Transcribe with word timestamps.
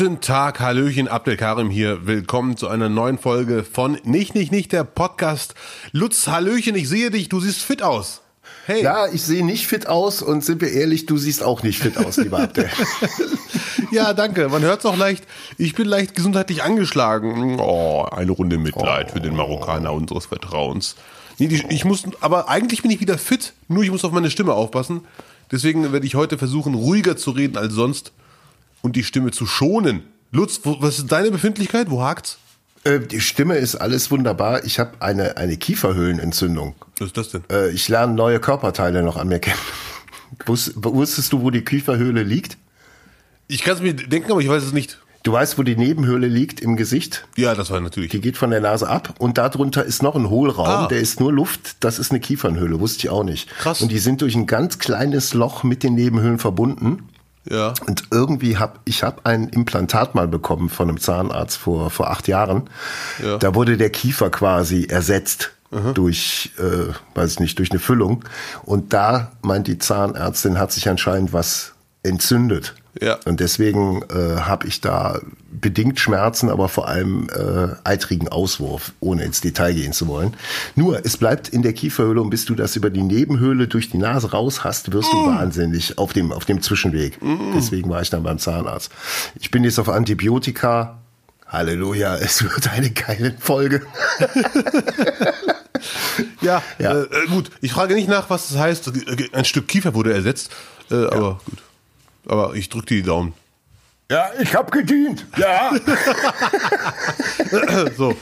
Guten 0.00 0.22
Tag, 0.22 0.60
Hallöchen, 0.60 1.08
Abdel 1.08 1.36
Karim 1.36 1.68
hier. 1.68 2.06
Willkommen 2.06 2.56
zu 2.56 2.68
einer 2.68 2.88
neuen 2.88 3.18
Folge 3.18 3.64
von 3.64 3.98
Nicht, 4.02 4.34
Nicht, 4.34 4.50
Nicht, 4.50 4.72
der 4.72 4.82
Podcast. 4.82 5.54
Lutz, 5.92 6.26
Hallöchen, 6.26 6.74
ich 6.74 6.88
sehe 6.88 7.10
dich, 7.10 7.28
du 7.28 7.38
siehst 7.38 7.60
fit 7.60 7.82
aus. 7.82 8.22
Hey. 8.64 8.82
Ja, 8.82 9.08
ich 9.12 9.20
sehe 9.20 9.44
nicht 9.44 9.66
fit 9.66 9.88
aus 9.88 10.22
und 10.22 10.42
sind 10.42 10.62
wir 10.62 10.72
ehrlich, 10.72 11.04
du 11.04 11.18
siehst 11.18 11.42
auch 11.42 11.62
nicht 11.62 11.80
fit 11.80 11.98
aus, 11.98 12.16
lieber 12.16 12.38
Abdel. 12.40 12.70
ja, 13.90 14.14
danke. 14.14 14.48
Man 14.48 14.62
hört 14.62 14.78
es 14.78 14.86
auch 14.86 14.96
leicht. 14.96 15.26
Ich 15.58 15.74
bin 15.74 15.86
leicht 15.86 16.14
gesundheitlich 16.14 16.62
angeschlagen. 16.62 17.60
Oh, 17.60 18.06
eine 18.10 18.32
Runde 18.32 18.56
Mitleid 18.56 19.08
oh. 19.10 19.12
für 19.12 19.20
den 19.20 19.36
Marokkaner 19.36 19.92
unseres 19.92 20.24
Vertrauens. 20.24 20.96
Nee, 21.36 21.48
die, 21.48 21.62
ich 21.68 21.84
muss, 21.84 22.04
aber 22.22 22.48
eigentlich 22.48 22.80
bin 22.80 22.90
ich 22.90 23.00
wieder 23.00 23.18
fit, 23.18 23.52
nur 23.68 23.82
ich 23.82 23.90
muss 23.90 24.06
auf 24.06 24.12
meine 24.12 24.30
Stimme 24.30 24.54
aufpassen. 24.54 25.02
Deswegen 25.52 25.92
werde 25.92 26.06
ich 26.06 26.14
heute 26.14 26.38
versuchen, 26.38 26.72
ruhiger 26.72 27.18
zu 27.18 27.32
reden 27.32 27.58
als 27.58 27.74
sonst 27.74 28.12
und 28.82 28.96
die 28.96 29.04
Stimme 29.04 29.30
zu 29.30 29.46
schonen. 29.46 30.02
Lutz, 30.32 30.60
was 30.64 30.98
ist 30.98 31.12
deine 31.12 31.30
Befindlichkeit? 31.30 31.90
Wo 31.90 32.02
hakt's? 32.02 32.38
Äh, 32.84 33.00
die 33.00 33.20
Stimme 33.20 33.56
ist 33.56 33.76
alles 33.76 34.10
wunderbar. 34.10 34.64
Ich 34.64 34.78
habe 34.78 34.92
eine, 35.00 35.36
eine 35.36 35.56
Kieferhöhlenentzündung. 35.56 36.74
Was 36.98 37.08
ist 37.08 37.16
das 37.16 37.28
denn? 37.30 37.44
Äh, 37.50 37.70
ich 37.70 37.88
lerne 37.88 38.14
neue 38.14 38.40
Körperteile 38.40 39.02
noch 39.02 39.16
an 39.16 39.28
mir 39.28 39.38
kennen. 39.38 39.58
Wusstest 40.46 41.32
du, 41.32 41.42
wo 41.42 41.50
die 41.50 41.62
Kieferhöhle 41.62 42.22
liegt? 42.22 42.56
Ich 43.48 43.62
kann 43.62 43.74
es 43.74 43.82
mir 43.82 43.94
denken, 43.94 44.30
aber 44.30 44.40
ich 44.40 44.48
weiß 44.48 44.62
es 44.62 44.72
nicht. 44.72 45.00
Du 45.22 45.32
weißt, 45.32 45.58
wo 45.58 45.62
die 45.62 45.76
Nebenhöhle 45.76 46.28
liegt 46.28 46.60
im 46.60 46.76
Gesicht? 46.76 47.26
Ja, 47.36 47.54
das 47.54 47.70
war 47.70 47.80
natürlich. 47.80 48.10
Die 48.10 48.22
geht 48.22 48.38
von 48.38 48.50
der 48.50 48.60
Nase 48.60 48.88
ab 48.88 49.14
und 49.18 49.36
darunter 49.36 49.84
ist 49.84 50.02
noch 50.02 50.14
ein 50.14 50.30
Hohlraum, 50.30 50.66
ah. 50.66 50.86
der 50.86 51.00
ist 51.00 51.20
nur 51.20 51.30
Luft. 51.30 51.76
Das 51.80 51.98
ist 51.98 52.10
eine 52.10 52.20
Kiefernhöhle, 52.20 52.80
wusste 52.80 53.00
ich 53.00 53.10
auch 53.10 53.24
nicht. 53.24 53.50
Krass. 53.50 53.82
Und 53.82 53.92
die 53.92 53.98
sind 53.98 54.22
durch 54.22 54.34
ein 54.34 54.46
ganz 54.46 54.78
kleines 54.78 55.34
Loch 55.34 55.62
mit 55.62 55.82
den 55.82 55.94
Nebenhöhlen 55.94 56.38
verbunden. 56.38 57.10
Ja. 57.48 57.72
Und 57.86 58.04
irgendwie 58.10 58.58
habe 58.58 58.80
ich 58.84 59.02
hab 59.02 59.26
ein 59.26 59.48
Implantat 59.48 60.14
mal 60.14 60.28
bekommen 60.28 60.68
von 60.68 60.88
einem 60.88 61.00
Zahnarzt 61.00 61.56
vor 61.56 61.90
vor 61.90 62.10
acht 62.10 62.28
Jahren. 62.28 62.68
Ja. 63.22 63.38
Da 63.38 63.54
wurde 63.54 63.76
der 63.76 63.90
Kiefer 63.90 64.30
quasi 64.30 64.84
ersetzt 64.84 65.52
Aha. 65.70 65.92
durch, 65.92 66.50
äh, 66.58 66.92
weiß 67.14 67.32
ich 67.32 67.40
nicht, 67.40 67.58
durch 67.58 67.70
eine 67.70 67.80
Füllung. 67.80 68.24
Und 68.64 68.92
da 68.92 69.32
meint 69.42 69.68
die 69.68 69.78
Zahnärztin, 69.78 70.58
hat 70.58 70.72
sich 70.72 70.88
anscheinend 70.88 71.32
was 71.32 71.72
entzündet. 72.02 72.74
Ja. 73.00 73.18
Und 73.24 73.40
deswegen 73.40 74.02
äh, 74.10 74.40
habe 74.40 74.66
ich 74.66 74.80
da 74.80 75.20
bedingt 75.50 76.00
Schmerzen, 76.00 76.48
aber 76.48 76.68
vor 76.68 76.88
allem 76.88 77.28
äh, 77.28 77.74
eitrigen 77.84 78.28
Auswurf, 78.28 78.92
ohne 79.00 79.24
ins 79.24 79.40
Detail 79.40 79.74
gehen 79.74 79.92
zu 79.92 80.08
wollen. 80.08 80.34
Nur, 80.74 81.04
es 81.04 81.16
bleibt 81.16 81.48
in 81.48 81.62
der 81.62 81.72
Kieferhöhle 81.72 82.20
und 82.20 82.30
bis 82.30 82.44
du 82.44 82.54
das 82.54 82.76
über 82.76 82.90
die 82.90 83.02
Nebenhöhle 83.02 83.68
durch 83.68 83.90
die 83.90 83.98
Nase 83.98 84.32
raus 84.32 84.64
hast, 84.64 84.92
wirst 84.92 85.12
du 85.12 85.16
mm. 85.16 85.26
wahnsinnig 85.26 85.98
auf 85.98 86.12
dem, 86.12 86.32
auf 86.32 86.44
dem 86.44 86.62
Zwischenweg. 86.62 87.22
Mm. 87.22 87.52
Deswegen 87.54 87.90
war 87.90 88.02
ich 88.02 88.10
dann 88.10 88.22
beim 88.22 88.38
Zahnarzt. 88.38 88.90
Ich 89.38 89.50
bin 89.50 89.64
jetzt 89.64 89.78
auf 89.78 89.88
Antibiotika. 89.88 90.98
Halleluja, 91.46 92.16
es 92.20 92.42
wird 92.42 92.72
eine 92.72 92.90
geile 92.90 93.34
Folge. 93.38 93.82
ja, 96.40 96.62
ja. 96.78 96.92
Äh, 96.92 97.02
äh, 97.02 97.26
gut. 97.28 97.50
Ich 97.60 97.72
frage 97.72 97.94
nicht 97.94 98.08
nach, 98.08 98.30
was 98.30 98.48
das 98.48 98.58
heißt. 98.58 98.92
Ein 99.32 99.44
Stück 99.44 99.68
Kiefer 99.68 99.94
wurde 99.94 100.12
ersetzt. 100.12 100.50
Äh, 100.90 101.02
ja. 101.02 101.12
Aber 101.12 101.40
gut. 101.44 101.58
Aber 102.26 102.54
ich 102.54 102.68
drücke 102.68 102.86
die 102.86 103.02
Daumen. 103.02 103.34
Ja, 104.10 104.30
ich 104.40 104.54
habe 104.54 104.70
gedient. 104.70 105.24
Ja. 105.36 105.72
so. 107.96 108.16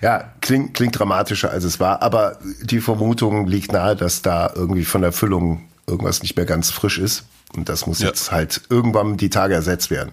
Ja, 0.00 0.32
klingt, 0.40 0.72
klingt 0.74 0.98
dramatischer, 0.98 1.50
als 1.50 1.64
es 1.64 1.80
war. 1.80 2.02
Aber 2.02 2.38
die 2.62 2.80
Vermutung 2.80 3.46
liegt 3.46 3.72
nahe, 3.72 3.96
dass 3.96 4.22
da 4.22 4.50
irgendwie 4.54 4.86
von 4.86 5.02
der 5.02 5.12
Füllung 5.12 5.68
irgendwas 5.86 6.22
nicht 6.22 6.36
mehr 6.36 6.46
ganz 6.46 6.70
frisch 6.70 6.98
ist. 6.98 7.24
Und 7.54 7.68
das 7.68 7.86
muss 7.86 8.00
ja. 8.00 8.08
jetzt 8.08 8.32
halt 8.32 8.62
irgendwann 8.70 9.16
die 9.16 9.28
Tage 9.28 9.54
ersetzt 9.54 9.90
werden. 9.90 10.12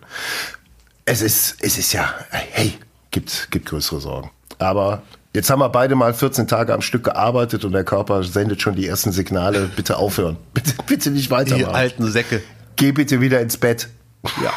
Es 1.05 1.21
ist, 1.21 1.55
es 1.61 1.77
ist 1.77 1.93
ja, 1.93 2.13
hey, 2.29 2.73
gibt, 3.11 3.49
gibt 3.51 3.67
größere 3.67 4.01
Sorgen. 4.01 4.31
Aber 4.59 5.03
Jetzt 5.33 5.49
haben 5.49 5.59
wir 5.59 5.69
beide 5.69 5.95
mal 5.95 6.13
14 6.13 6.47
Tage 6.47 6.73
am 6.73 6.81
Stück 6.81 7.03
gearbeitet 7.03 7.65
und 7.65 7.73
der 7.73 7.83
Körper 7.83 8.23
sendet 8.23 8.61
schon 8.61 8.75
die 8.75 8.87
ersten 8.87 9.11
Signale. 9.11 9.69
Bitte 9.75 9.97
aufhören. 9.97 10.37
Bitte, 10.53 10.73
bitte 10.87 11.11
nicht 11.11 11.29
weitermachen. 11.29 11.69
Die 11.69 11.75
alten 11.75 12.11
Säcke. 12.11 12.41
Geh 12.75 12.91
bitte 12.91 13.21
wieder 13.21 13.41
ins 13.41 13.57
Bett. 13.57 13.89
Ja. 14.43 14.53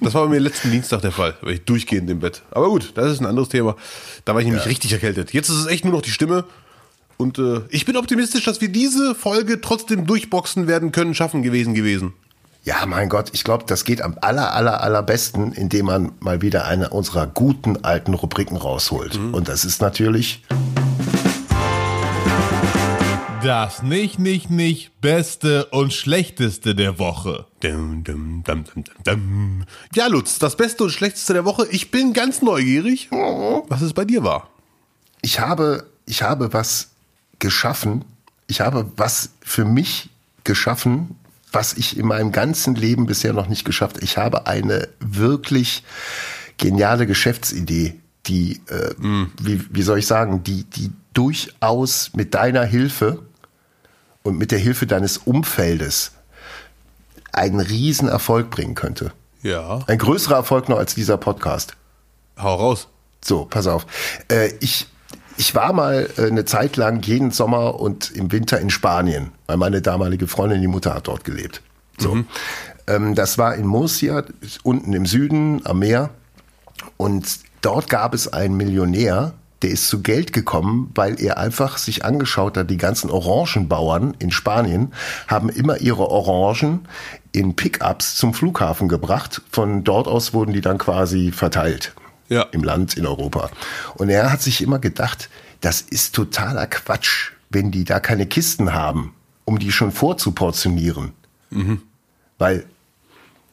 Das 0.00 0.14
war 0.14 0.24
bei 0.24 0.30
mir 0.30 0.40
letzten 0.40 0.70
Dienstag 0.70 1.02
der 1.02 1.12
Fall. 1.12 1.34
War 1.40 1.50
ich 1.50 1.64
durchgehend 1.64 2.08
im 2.10 2.20
Bett. 2.20 2.42
Aber 2.50 2.68
gut, 2.68 2.92
das 2.94 3.12
ist 3.12 3.20
ein 3.20 3.26
anderes 3.26 3.48
Thema. 3.48 3.76
Da 4.24 4.34
war 4.34 4.40
ich 4.40 4.46
nämlich 4.46 4.64
ja. 4.64 4.68
richtig 4.68 4.92
erkältet. 4.92 5.32
Jetzt 5.32 5.48
ist 5.48 5.56
es 5.56 5.66
echt 5.66 5.84
nur 5.84 5.94
noch 5.94 6.02
die 6.02 6.10
Stimme. 6.10 6.44
Und 7.16 7.38
äh, 7.38 7.60
ich 7.70 7.84
bin 7.84 7.96
optimistisch, 7.96 8.44
dass 8.44 8.60
wir 8.60 8.68
diese 8.68 9.14
Folge 9.14 9.60
trotzdem 9.60 10.06
durchboxen 10.06 10.66
werden 10.66 10.92
können, 10.92 11.14
schaffen 11.14 11.42
gewesen 11.42 11.74
gewesen. 11.74 12.12
Ja, 12.66 12.84
mein 12.84 13.08
Gott, 13.08 13.30
ich 13.32 13.44
glaube, 13.44 13.62
das 13.64 13.84
geht 13.84 14.02
am 14.02 14.18
aller, 14.20 14.52
aller, 14.52 14.80
allerbesten, 14.82 15.52
indem 15.52 15.86
man 15.86 16.12
mal 16.18 16.42
wieder 16.42 16.64
eine 16.64 16.90
unserer 16.90 17.28
guten 17.28 17.84
alten 17.84 18.12
Rubriken 18.12 18.56
rausholt. 18.56 19.16
Mhm. 19.16 19.34
Und 19.34 19.46
das 19.46 19.64
ist 19.64 19.80
natürlich. 19.80 20.42
Das 23.40 23.84
nicht, 23.84 24.18
nicht, 24.18 24.50
nicht 24.50 25.00
Beste 25.00 25.66
und 25.66 25.92
Schlechteste 25.92 26.74
der 26.74 26.98
Woche. 26.98 27.46
Dum, 27.60 28.02
dum, 28.02 28.42
dum, 28.42 29.64
ja, 29.94 30.08
Lutz, 30.08 30.40
das 30.40 30.56
Beste 30.56 30.82
und 30.82 30.90
Schlechteste 30.90 31.34
der 31.34 31.44
Woche. 31.44 31.68
Ich 31.70 31.92
bin 31.92 32.14
ganz 32.14 32.42
neugierig, 32.42 33.08
was 33.12 33.80
es 33.80 33.92
bei 33.92 34.04
dir 34.04 34.24
war. 34.24 34.50
Ich 35.22 35.38
habe, 35.38 35.86
ich 36.04 36.24
habe 36.24 36.52
was 36.52 36.88
geschaffen. 37.38 38.04
Ich 38.48 38.60
habe 38.60 38.90
was 38.96 39.30
für 39.40 39.64
mich 39.64 40.10
geschaffen, 40.42 41.16
was 41.52 41.74
ich 41.74 41.96
in 41.96 42.06
meinem 42.06 42.32
ganzen 42.32 42.74
Leben 42.74 43.06
bisher 43.06 43.32
noch 43.32 43.48
nicht 43.48 43.64
geschafft. 43.64 43.98
Ich 44.02 44.18
habe 44.18 44.46
eine 44.46 44.88
wirklich 45.00 45.84
geniale 46.58 47.06
Geschäftsidee, 47.06 47.94
die, 48.26 48.60
äh, 48.68 48.94
mm. 48.98 49.32
wie, 49.40 49.64
wie 49.70 49.82
soll 49.82 49.98
ich 49.98 50.06
sagen, 50.06 50.42
die, 50.42 50.64
die 50.64 50.90
durchaus 51.14 52.10
mit 52.14 52.34
deiner 52.34 52.64
Hilfe 52.64 53.22
und 54.22 54.38
mit 54.38 54.50
der 54.50 54.58
Hilfe 54.58 54.86
deines 54.86 55.18
Umfeldes 55.18 56.12
einen 57.32 57.60
riesen 57.60 58.08
Erfolg 58.08 58.50
bringen 58.50 58.74
könnte. 58.74 59.12
Ja. 59.42 59.80
Ein 59.86 59.98
größerer 59.98 60.36
Erfolg 60.36 60.68
noch 60.68 60.78
als 60.78 60.94
dieser 60.94 61.16
Podcast. 61.16 61.76
Hau 62.36 62.54
raus. 62.56 62.88
So, 63.24 63.44
pass 63.44 63.66
auf. 63.66 63.86
Äh, 64.28 64.52
ich 64.60 64.88
ich 65.36 65.54
war 65.54 65.72
mal 65.72 66.08
äh, 66.16 66.26
eine 66.26 66.44
Zeit 66.44 66.76
lang 66.76 67.02
jeden 67.02 67.30
Sommer 67.30 67.78
und 67.80 68.10
im 68.10 68.32
Winter 68.32 68.60
in 68.60 68.70
Spanien, 68.70 69.32
weil 69.46 69.56
meine 69.56 69.82
damalige 69.82 70.26
Freundin, 70.26 70.60
die 70.60 70.66
Mutter 70.66 70.94
hat 70.94 71.08
dort 71.08 71.24
gelebt. 71.24 71.62
So. 71.98 72.14
Mhm. 72.14 72.26
Ähm, 72.86 73.14
das 73.14 73.38
war 73.38 73.54
in 73.54 73.66
Murcia, 73.66 74.24
unten 74.62 74.92
im 74.92 75.06
Süden 75.06 75.62
am 75.64 75.80
Meer. 75.80 76.10
Und 76.96 77.40
dort 77.62 77.88
gab 77.88 78.14
es 78.14 78.32
einen 78.32 78.56
Millionär, 78.56 79.34
der 79.62 79.70
ist 79.70 79.88
zu 79.88 80.02
Geld 80.02 80.32
gekommen, 80.32 80.90
weil 80.94 81.20
er 81.20 81.38
einfach 81.38 81.78
sich 81.78 82.04
angeschaut 82.04 82.56
hat, 82.56 82.70
die 82.70 82.76
ganzen 82.76 83.10
Orangenbauern 83.10 84.14
in 84.18 84.30
Spanien 84.30 84.92
haben 85.28 85.48
immer 85.48 85.80
ihre 85.80 86.10
Orangen 86.10 86.86
in 87.32 87.56
Pickups 87.56 88.16
zum 88.16 88.34
Flughafen 88.34 88.88
gebracht. 88.88 89.42
Von 89.50 89.82
dort 89.82 90.08
aus 90.08 90.34
wurden 90.34 90.52
die 90.52 90.60
dann 90.60 90.78
quasi 90.78 91.32
verteilt 91.32 91.94
ja. 92.28 92.42
im 92.52 92.64
Land, 92.64 92.96
in 92.96 93.06
Europa. 93.06 93.50
Und 93.94 94.08
er 94.08 94.32
hat 94.32 94.42
sich 94.42 94.62
immer 94.62 94.78
gedacht, 94.78 95.28
das 95.60 95.80
ist 95.80 96.14
totaler 96.14 96.66
Quatsch, 96.66 97.32
wenn 97.50 97.70
die 97.70 97.84
da 97.84 98.00
keine 98.00 98.26
Kisten 98.26 98.72
haben, 98.72 99.14
um 99.44 99.58
die 99.58 99.72
schon 99.72 99.92
vorzuportionieren. 99.92 101.12
Mhm. 101.50 101.82
Weil 102.38 102.66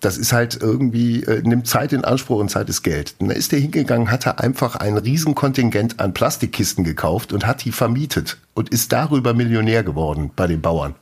das 0.03 0.17
ist 0.17 0.33
halt 0.33 0.59
irgendwie, 0.61 1.23
äh, 1.23 1.41
nimmt 1.43 1.67
Zeit 1.67 1.93
in 1.93 2.03
Anspruch 2.03 2.39
und 2.39 2.49
Zeit 2.49 2.67
ist 2.67 2.83
Geld. 2.83 3.15
Und 3.19 3.29
da 3.29 3.35
ist 3.35 3.53
er 3.53 3.59
hingegangen, 3.59 4.11
hat 4.11 4.25
er 4.25 4.41
einfach 4.41 4.75
ein 4.75 4.97
Riesenkontingent 4.97 5.99
an 6.01 6.13
Plastikkisten 6.13 6.83
gekauft 6.83 7.31
und 7.31 7.47
hat 7.47 7.63
die 7.63 7.71
vermietet 7.71 8.37
und 8.53 8.69
ist 8.69 8.91
darüber 8.91 9.33
Millionär 9.33 9.83
geworden 9.83 10.31
bei 10.35 10.47
den 10.47 10.61
Bauern. 10.61 10.95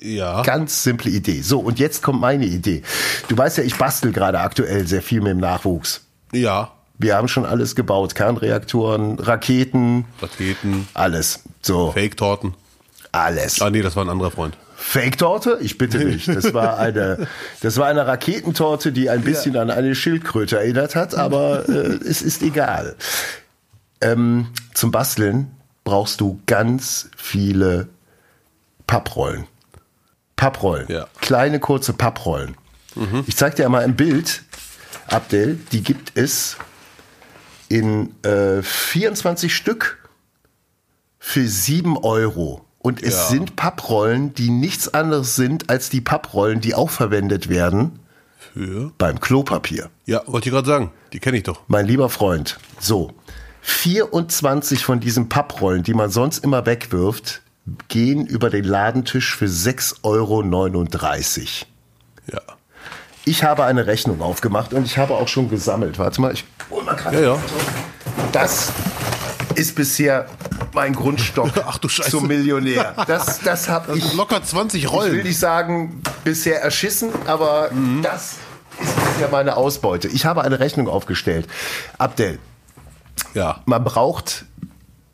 Ja. 0.00 0.42
Ganz 0.42 0.82
simple 0.82 1.10
Idee. 1.10 1.42
So, 1.42 1.60
und 1.60 1.78
jetzt 1.78 2.02
kommt 2.02 2.20
meine 2.20 2.46
Idee. 2.46 2.82
Du 3.28 3.36
weißt 3.36 3.58
ja, 3.58 3.64
ich 3.64 3.76
bastel 3.76 4.12
gerade 4.12 4.40
aktuell 4.40 4.86
sehr 4.86 5.02
viel 5.02 5.20
mit 5.20 5.30
dem 5.30 5.38
Nachwuchs. 5.38 6.04
Ja. 6.32 6.72
Wir 6.98 7.16
haben 7.16 7.28
schon 7.28 7.44
alles 7.44 7.74
gebaut. 7.74 8.14
Kernreaktoren, 8.14 9.18
Raketen. 9.18 10.04
Raketen. 10.20 10.88
Alles. 10.94 11.40
So. 11.62 11.92
Fake-Torten. 11.92 12.54
Alles. 13.12 13.60
Ah, 13.60 13.70
nee, 13.70 13.82
das 13.82 13.96
war 13.96 14.04
ein 14.04 14.10
anderer 14.10 14.30
Freund. 14.30 14.56
Fake-Torte? 14.76 15.58
Ich 15.60 15.78
bitte 15.78 15.98
dich. 16.04 16.26
Das 16.26 16.52
war 16.54 16.78
eine, 16.78 17.26
das 17.60 17.76
war 17.78 17.86
eine 17.86 18.06
Raketentorte, 18.06 18.92
die 18.92 19.10
ein 19.10 19.22
bisschen 19.22 19.54
ja. 19.54 19.62
an 19.62 19.70
eine 19.70 19.94
Schildkröte 19.94 20.58
erinnert 20.58 20.94
hat, 20.94 21.14
aber 21.14 21.68
äh, 21.68 21.72
es 21.72 22.22
ist 22.22 22.42
egal. 22.42 22.94
Ähm, 24.00 24.48
zum 24.74 24.90
Basteln 24.90 25.50
brauchst 25.84 26.20
du 26.20 26.40
ganz 26.46 27.08
viele 27.16 27.88
Papprollen. 28.86 29.46
Papprollen. 30.36 30.86
Ja. 30.88 31.06
Kleine, 31.20 31.60
kurze 31.60 31.92
Papprollen. 31.92 32.56
Mhm. 32.94 33.24
Ich 33.26 33.36
zeig 33.36 33.56
dir 33.56 33.68
mal 33.68 33.82
ein 33.82 33.96
Bild, 33.96 34.42
Abdel. 35.06 35.58
Die 35.72 35.82
gibt 35.82 36.16
es 36.16 36.56
in 37.68 38.14
äh, 38.22 38.62
24 38.62 39.54
Stück 39.54 39.98
für 41.18 41.46
7 41.46 41.96
Euro. 41.98 42.64
Und 42.78 43.02
es 43.02 43.14
ja. 43.14 43.26
sind 43.28 43.56
Papprollen, 43.56 44.34
die 44.34 44.50
nichts 44.50 44.92
anderes 44.92 45.36
sind 45.36 45.70
als 45.70 45.88
die 45.88 46.02
Papprollen, 46.02 46.60
die 46.60 46.74
auch 46.74 46.90
verwendet 46.90 47.48
werden 47.48 47.98
Für? 48.52 48.92
Beim 48.98 49.20
Klopapier. 49.20 49.88
Ja, 50.04 50.22
wollte 50.26 50.48
ich 50.48 50.52
gerade 50.52 50.68
sagen. 50.68 50.92
Die 51.14 51.18
kenne 51.18 51.38
ich 51.38 51.44
doch. 51.44 51.62
Mein 51.66 51.86
lieber 51.86 52.10
Freund, 52.10 52.58
so. 52.78 53.12
24 53.62 54.84
von 54.84 55.00
diesen 55.00 55.30
Papprollen, 55.30 55.82
die 55.82 55.94
man 55.94 56.10
sonst 56.10 56.44
immer 56.44 56.66
wegwirft, 56.66 57.40
gehen 57.88 58.26
über 58.26 58.50
den 58.50 58.64
Ladentisch 58.64 59.34
für 59.34 59.46
6,39 59.46 60.02
Euro. 60.02 60.42
Ja. 62.30 62.40
Ich 63.24 63.42
habe 63.42 63.64
eine 63.64 63.86
Rechnung 63.86 64.20
aufgemacht 64.20 64.74
und 64.74 64.84
ich 64.84 64.98
habe 64.98 65.14
auch 65.14 65.28
schon 65.28 65.48
gesammelt. 65.48 65.98
Warte 65.98 66.20
mal, 66.20 66.32
ich 66.32 66.44
hol 66.70 66.82
mal 66.84 66.94
gerade. 66.94 67.16
Ja, 67.22 67.34
ja. 67.34 67.38
Das 68.32 68.70
ist 69.54 69.74
bisher 69.74 70.26
mein 70.74 70.94
Grundstock 70.94 71.50
Ach 71.66 71.78
du 71.78 71.88
Scheiße. 71.88 72.10
zum 72.10 72.26
Millionär. 72.26 72.94
Das, 73.06 73.40
das 73.40 73.68
habe 73.68 73.96
ich, 73.96 74.12
Locker 74.14 74.42
20 74.42 74.84
ich 74.84 74.90
will 74.90 74.98
Rollen. 74.98 75.22
nicht 75.22 75.38
sagen, 75.38 76.02
bisher 76.24 76.60
erschissen, 76.62 77.10
aber 77.26 77.70
Mhm. 77.72 78.02
das 78.02 78.34
ist 78.80 78.94
bisher 79.12 79.28
meine 79.30 79.56
Ausbeute. 79.56 80.08
Ich 80.08 80.26
habe 80.26 80.42
eine 80.42 80.58
Rechnung 80.60 80.88
aufgestellt. 80.88 81.46
Abdel, 81.98 82.38
Ja. 83.34 83.60
man 83.66 83.84
braucht 83.84 84.44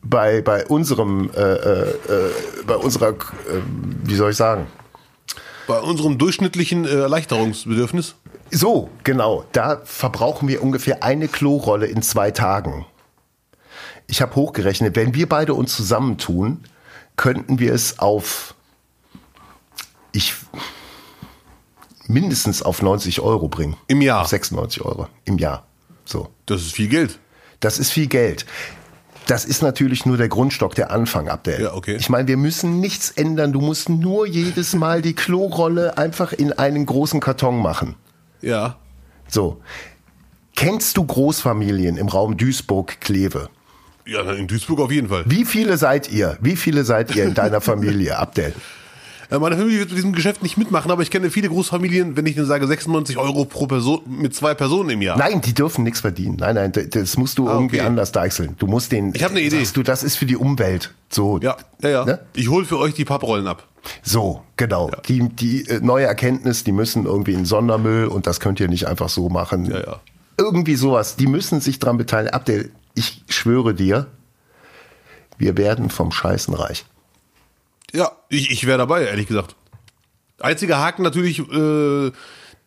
bei, 0.02 0.40
bei 0.40 0.66
unserem, 0.66 1.30
äh, 1.36 1.40
äh, 1.40 1.90
äh, 1.90 2.30
bei 2.66 2.74
unserer, 2.76 3.10
äh, 3.10 3.14
wie 4.04 4.14
soll 4.16 4.30
ich 4.30 4.36
sagen? 4.36 4.66
Bei 5.70 5.78
unserem 5.78 6.18
durchschnittlichen 6.18 6.84
äh, 6.84 6.88
Erleichterungsbedürfnis. 6.88 8.16
So, 8.50 8.90
genau. 9.04 9.44
Da 9.52 9.80
verbrauchen 9.84 10.48
wir 10.48 10.64
ungefähr 10.64 11.04
eine 11.04 11.28
Klorolle 11.28 11.86
in 11.86 12.02
zwei 12.02 12.32
Tagen. 12.32 12.86
Ich 14.08 14.20
habe 14.20 14.34
hochgerechnet, 14.34 14.96
wenn 14.96 15.14
wir 15.14 15.28
beide 15.28 15.54
uns 15.54 15.76
zusammentun, 15.76 16.64
könnten 17.14 17.60
wir 17.60 17.72
es 17.72 18.00
auf 18.00 18.56
ich 20.10 20.34
mindestens 22.08 22.62
auf 22.62 22.82
90 22.82 23.20
Euro 23.20 23.46
bringen. 23.46 23.76
Im 23.86 24.02
Jahr. 24.02 24.22
Auf 24.22 24.26
96 24.26 24.84
Euro 24.84 25.06
im 25.24 25.38
Jahr. 25.38 25.68
So. 26.04 26.30
Das 26.46 26.62
ist 26.62 26.72
viel 26.72 26.88
Geld. 26.88 27.20
Das 27.60 27.78
ist 27.78 27.92
viel 27.92 28.08
Geld. 28.08 28.44
Das 29.30 29.44
ist 29.44 29.62
natürlich 29.62 30.06
nur 30.06 30.16
der 30.16 30.28
Grundstock, 30.28 30.74
der 30.74 30.90
Anfang, 30.90 31.28
Abdel. 31.28 31.62
Ja, 31.62 31.74
okay. 31.74 31.94
Ich 32.00 32.08
meine, 32.08 32.26
wir 32.26 32.36
müssen 32.36 32.80
nichts 32.80 33.12
ändern. 33.12 33.52
Du 33.52 33.60
musst 33.60 33.88
nur 33.88 34.26
jedes 34.26 34.74
Mal 34.74 35.02
die 35.02 35.14
Klorolle 35.14 35.96
einfach 35.96 36.32
in 36.32 36.52
einen 36.52 36.84
großen 36.84 37.20
Karton 37.20 37.62
machen. 37.62 37.94
Ja. 38.40 38.76
So. 39.28 39.60
Kennst 40.56 40.96
du 40.96 41.04
Großfamilien 41.04 41.96
im 41.96 42.08
Raum 42.08 42.36
Duisburg-Kleve? 42.36 43.50
Ja, 44.04 44.32
in 44.32 44.48
Duisburg 44.48 44.80
auf 44.80 44.90
jeden 44.90 45.08
Fall. 45.08 45.22
Wie 45.26 45.44
viele 45.44 45.76
seid 45.76 46.10
ihr? 46.10 46.36
Wie 46.40 46.56
viele 46.56 46.82
seid 46.82 47.14
ihr 47.14 47.22
in 47.22 47.34
deiner 47.34 47.60
Familie, 47.60 48.18
Abdel? 48.18 48.52
Äh, 49.30 49.38
Meine 49.38 49.56
Familie 49.56 49.80
wird 49.80 49.90
mit 49.90 49.98
diesem 49.98 50.12
Geschäft 50.12 50.42
nicht 50.42 50.56
mitmachen, 50.56 50.90
aber 50.90 51.02
ich 51.02 51.10
kenne 51.10 51.30
viele 51.30 51.48
Großfamilien, 51.48 52.16
wenn 52.16 52.26
ich 52.26 52.34
denen 52.34 52.46
sage 52.46 52.66
96 52.66 53.16
Euro 53.16 53.44
pro 53.44 53.66
Person 53.66 54.00
mit 54.06 54.34
zwei 54.34 54.54
Personen 54.54 54.90
im 54.90 55.02
Jahr. 55.02 55.16
Nein, 55.16 55.40
die 55.40 55.54
dürfen 55.54 55.84
nichts 55.84 56.00
verdienen. 56.00 56.36
Nein, 56.38 56.56
nein, 56.56 56.72
das 56.72 57.16
musst 57.16 57.38
du 57.38 57.48
irgendwie 57.48 57.78
okay. 57.78 57.86
anders 57.86 58.12
deichseln. 58.12 58.56
Du 58.58 58.66
musst 58.66 58.92
den. 58.92 59.14
Ich 59.14 59.22
hab 59.22 59.30
eine 59.30 59.40
Idee. 59.40 59.62
Du, 59.72 59.82
das 59.82 60.02
ist 60.02 60.16
für 60.16 60.26
die 60.26 60.36
Umwelt. 60.36 60.92
So. 61.08 61.38
Ja, 61.38 61.56
ja, 61.82 61.88
ja. 61.88 62.04
Ne? 62.04 62.20
Ich 62.34 62.48
hole 62.48 62.64
für 62.64 62.78
euch 62.78 62.94
die 62.94 63.04
Papprollen 63.04 63.46
ab. 63.46 63.66
So, 64.02 64.42
genau. 64.56 64.90
Die, 65.08 65.28
die 65.28 65.66
äh, 65.68 65.80
neue 65.80 66.06
Erkenntnis, 66.06 66.64
die 66.64 66.72
müssen 66.72 67.06
irgendwie 67.06 67.32
in 67.32 67.44
Sondermüll 67.44 68.06
und 68.06 68.26
das 68.26 68.40
könnt 68.40 68.60
ihr 68.60 68.68
nicht 68.68 68.86
einfach 68.86 69.08
so 69.08 69.28
machen. 69.28 69.66
Ja, 69.66 69.80
ja. 69.80 70.00
Irgendwie 70.38 70.74
sowas. 70.74 71.16
Die 71.16 71.26
müssen 71.26 71.60
sich 71.60 71.78
dran 71.78 71.96
beteiligen. 71.96 72.34
Abdel, 72.34 72.70
ich 72.94 73.24
schwöre 73.28 73.74
dir, 73.74 74.06
wir 75.38 75.56
werden 75.56 75.90
vom 75.90 76.12
Scheißen 76.12 76.54
reich. 76.54 76.84
Ja, 77.92 78.12
ich, 78.28 78.50
ich 78.50 78.66
wäre 78.66 78.78
dabei, 78.78 79.04
ehrlich 79.04 79.26
gesagt. 79.26 79.56
Einziger 80.40 80.78
Haken 80.78 81.02
natürlich, 81.02 81.38
äh, 81.40 81.42
die, 81.50 82.12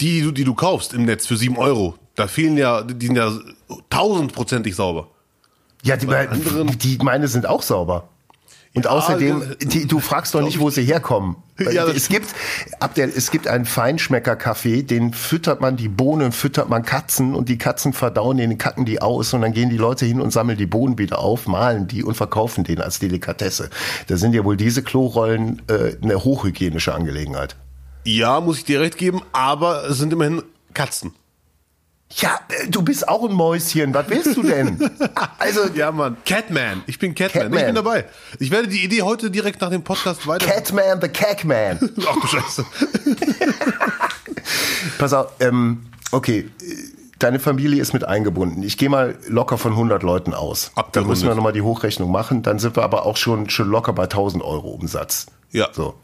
die 0.02 0.22
du, 0.22 0.32
die 0.32 0.44
du 0.44 0.54
kaufst 0.54 0.94
im 0.94 1.06
Netz 1.06 1.26
für 1.28 1.38
7 1.38 1.58
Euro. 1.58 1.96
Da 2.16 2.28
fehlen 2.28 2.58
ja, 2.58 2.84
die 2.84 3.08
sind 3.08 3.16
ja 3.16 3.32
tausendprozentig 3.90 4.76
sauber. 4.76 5.08
Ja, 5.84 5.98
die, 5.98 6.08
anderen- 6.08 6.78
die 6.78 6.98
meine 7.02 7.28
sind 7.28 7.46
auch 7.46 7.62
sauber. 7.62 8.10
Und 8.76 8.86
Ja, 8.86 8.92
außerdem, 8.92 9.40
das- 9.60 9.68
die, 9.70 9.86
du 9.88 10.00
fragst 10.00 10.34
doch 10.34 10.42
nicht, 10.42 10.60
wo 10.60 10.70
sie 10.72 10.84
herkommen. 10.84 11.36
Ja, 11.72 11.86
es 11.88 12.10
gibt, 12.10 12.30
Abdel, 12.80 13.12
es 13.16 13.30
gibt 13.30 13.48
einen 13.48 13.66
Feinschmecker-Kaffee, 13.66 14.82
den 14.82 15.14
füttert 15.14 15.62
man 15.62 15.78
die 15.78 15.88
Bohnen, 15.88 16.32
füttert 16.32 16.70
man 16.70 16.84
Katzen 16.84 17.36
und 17.36 17.50
die 17.50 17.60
Katzen 17.60 17.94
verdauen 17.94 18.38
den, 18.38 18.58
kacken 18.58 18.86
die 18.86 19.00
aus 19.02 19.34
und 19.36 19.42
dann 19.42 19.54
gehen 19.54 19.70
die 19.70 19.78
Leute 19.78 20.06
hin 20.08 20.20
und 20.20 20.32
sammeln 20.34 20.58
die 20.58 20.66
Bohnen 20.66 20.98
wieder 20.98 21.20
auf, 21.20 21.46
mahlen 21.46 21.88
die 21.88 22.04
und 22.04 22.16
verkaufen 22.16 22.64
den 22.64 22.82
als 22.82 22.98
Delikatesse. 22.98 23.70
Da 24.08 24.18
sind 24.18 24.34
ja 24.34 24.44
wohl 24.44 24.58
diese 24.58 24.82
Klorollen 24.82 25.62
äh, 25.68 25.96
eine 26.02 26.24
hochhygienische 26.24 26.94
Angelegenheit. 26.96 27.56
Ja, 28.06 28.42
muss 28.42 28.58
ich 28.58 28.66
dir 28.66 28.82
recht 28.82 28.98
geben, 28.98 29.22
aber 29.32 29.88
es 29.90 30.00
sind 30.00 30.12
immerhin 30.12 30.42
Katzen. 30.74 31.14
Ja, 32.18 32.40
äh, 32.50 32.68
du 32.68 32.82
bist 32.82 33.08
auch 33.08 33.28
ein 33.28 33.34
Mäuschen, 33.36 33.94
was 33.94 34.10
willst 34.10 34.36
du 34.38 34.44
denn? 34.44 34.90
Also, 35.40 35.68
Ja, 35.74 35.92
Mann. 35.92 36.18
Catman. 36.26 36.84
Ich 36.88 37.00
bin 37.00 37.16
Catman. 37.16 37.44
Catman. 37.44 37.60
Ich 37.60 37.66
bin 37.66 37.76
dabei. 37.76 38.06
Ich 38.40 38.52
werde 38.52 38.68
die 38.68 38.84
Idee 38.84 39.02
heute 39.02 39.32
direkt 39.32 39.62
nach 39.62 39.70
dem 39.70 39.84
Podcast 39.84 40.28
weiter. 40.28 40.46
Catman 40.46 41.02
the 41.02 41.10
Cackman. 41.10 41.80
Ach 42.08 42.16
du 42.22 42.28
Scheiße. 42.28 42.66
Pass 44.98 45.14
auf, 45.14 45.32
ähm, 45.40 45.84
okay, 46.12 46.50
deine 47.20 47.40
Familie 47.40 47.82
ist 47.82 47.94
mit 47.94 48.04
eingebunden. 48.06 48.64
Ich 48.64 48.78
gehe 48.78 48.90
mal 48.90 49.18
locker 49.28 49.58
von 49.58 49.72
100 49.74 50.04
Leuten 50.04 50.34
aus. 50.34 50.72
Dann 50.76 50.86
Abgerundet. 50.86 51.10
müssen 51.10 51.28
wir 51.28 51.36
nochmal 51.36 51.54
die 51.54 51.62
Hochrechnung 51.62 52.12
machen. 52.12 52.44
Dann 52.44 52.60
sind 52.60 52.76
wir 52.76 52.84
aber 52.84 53.06
auch 53.06 53.18
schon, 53.18 53.50
schon 53.50 53.70
locker 53.70 53.94
bei 53.94 54.04
1000 54.04 54.44
Euro 54.44 54.70
Umsatz. 54.70 55.28
Ja. 55.52 55.70
So. 55.72 55.96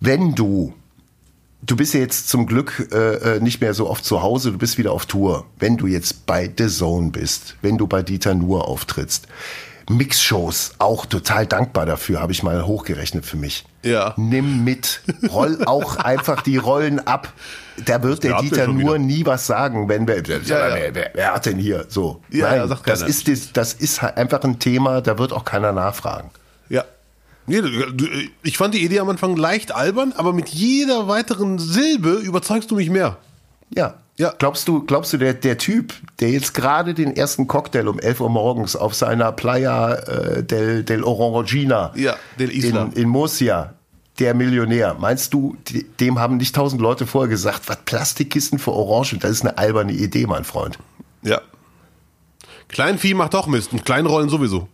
Wenn 0.00 0.34
du, 0.34 0.74
du 1.62 1.76
bist 1.76 1.94
ja 1.94 2.00
jetzt 2.00 2.28
zum 2.28 2.46
Glück 2.46 2.88
äh, 2.92 3.36
äh, 3.36 3.40
nicht 3.40 3.60
mehr 3.60 3.74
so 3.74 3.88
oft 3.88 4.04
zu 4.04 4.22
Hause, 4.22 4.52
du 4.52 4.58
bist 4.58 4.78
wieder 4.78 4.92
auf 4.92 5.06
Tour. 5.06 5.46
Wenn 5.58 5.76
du 5.76 5.86
jetzt 5.86 6.26
bei 6.26 6.50
The 6.56 6.68
Zone 6.68 7.10
bist, 7.10 7.56
wenn 7.62 7.78
du 7.78 7.86
bei 7.86 8.02
Dieter 8.02 8.34
Nuhr 8.34 8.68
auftrittst, 8.68 9.26
Mixshows, 9.88 10.72
auch 10.78 11.06
total 11.06 11.46
dankbar 11.46 11.86
dafür, 11.86 12.20
habe 12.20 12.32
ich 12.32 12.42
mal 12.42 12.66
hochgerechnet 12.66 13.24
für 13.24 13.36
mich. 13.36 13.64
Ja. 13.84 14.14
Nimm 14.16 14.64
mit, 14.64 15.00
roll 15.30 15.64
auch 15.64 15.96
einfach 15.98 16.42
die 16.42 16.56
Rollen 16.56 16.98
ab. 17.06 17.32
Da 17.84 18.02
wird 18.02 18.24
der 18.24 18.38
Dieter 18.38 18.66
nur 18.66 18.94
wieder. 18.94 18.98
nie 18.98 19.26
was 19.26 19.46
sagen, 19.46 19.88
wenn 19.88 20.08
wir, 20.08 20.22
ja. 20.22 20.40
Wer, 20.44 20.94
wer, 20.94 21.10
wer 21.14 21.34
hat 21.34 21.46
denn 21.46 21.58
hier 21.58 21.84
so? 21.88 22.20
Ja, 22.30 22.50
Nein, 22.50 22.68
ja, 22.68 22.78
das 22.84 23.02
ist 23.02 23.28
das, 23.28 23.52
das 23.52 23.74
ist 23.74 24.02
einfach 24.02 24.42
ein 24.42 24.58
Thema, 24.58 25.02
da 25.02 25.18
wird 25.18 25.32
auch 25.32 25.44
keiner 25.44 25.72
nachfragen. 25.72 26.30
Nee, 27.46 27.62
ich 28.42 28.58
fand 28.58 28.74
die 28.74 28.84
Idee 28.84 29.00
am 29.00 29.08
Anfang 29.08 29.36
leicht 29.36 29.72
albern, 29.72 30.12
aber 30.16 30.32
mit 30.32 30.48
jeder 30.48 31.08
weiteren 31.08 31.58
Silbe 31.58 32.14
überzeugst 32.14 32.70
du 32.70 32.76
mich 32.76 32.90
mehr. 32.90 33.18
Ja. 33.70 33.94
Ja. 34.18 34.32
Glaubst 34.38 34.66
du, 34.66 34.82
glaubst 34.82 35.12
du, 35.12 35.18
der, 35.18 35.34
der 35.34 35.58
Typ, 35.58 35.92
der 36.20 36.30
jetzt 36.30 36.54
gerade 36.54 36.94
den 36.94 37.14
ersten 37.14 37.46
Cocktail 37.46 37.86
um 37.88 37.98
11 37.98 38.20
Uhr 38.20 38.30
morgens 38.30 38.74
auf 38.74 38.94
seiner 38.94 39.30
Playa 39.32 39.94
äh, 39.94 40.42
del, 40.42 40.84
del 40.84 41.04
Orangina 41.04 41.92
Ja, 41.94 42.16
del 42.38 42.50
in, 42.50 42.92
in 42.92 43.08
Murcia, 43.08 43.74
der 44.18 44.34
Millionär, 44.34 44.96
meinst 44.98 45.34
du, 45.34 45.56
dem 46.00 46.18
haben 46.18 46.38
nicht 46.38 46.54
tausend 46.54 46.80
Leute 46.80 47.06
vorher 47.06 47.28
gesagt, 47.28 47.68
was 47.68 47.76
Plastikkisten 47.84 48.58
für 48.58 48.72
Orangen, 48.72 49.20
das 49.20 49.32
ist 49.32 49.42
eine 49.42 49.58
alberne 49.58 49.92
Idee, 49.92 50.26
mein 50.26 50.44
Freund. 50.44 50.78
Ja. 51.22 51.42
Kleinvieh 52.68 53.14
macht 53.14 53.34
auch 53.34 53.46
Mist 53.46 53.72
und 53.72 53.84
Kleinrollen 53.84 54.30
sowieso. 54.30 54.68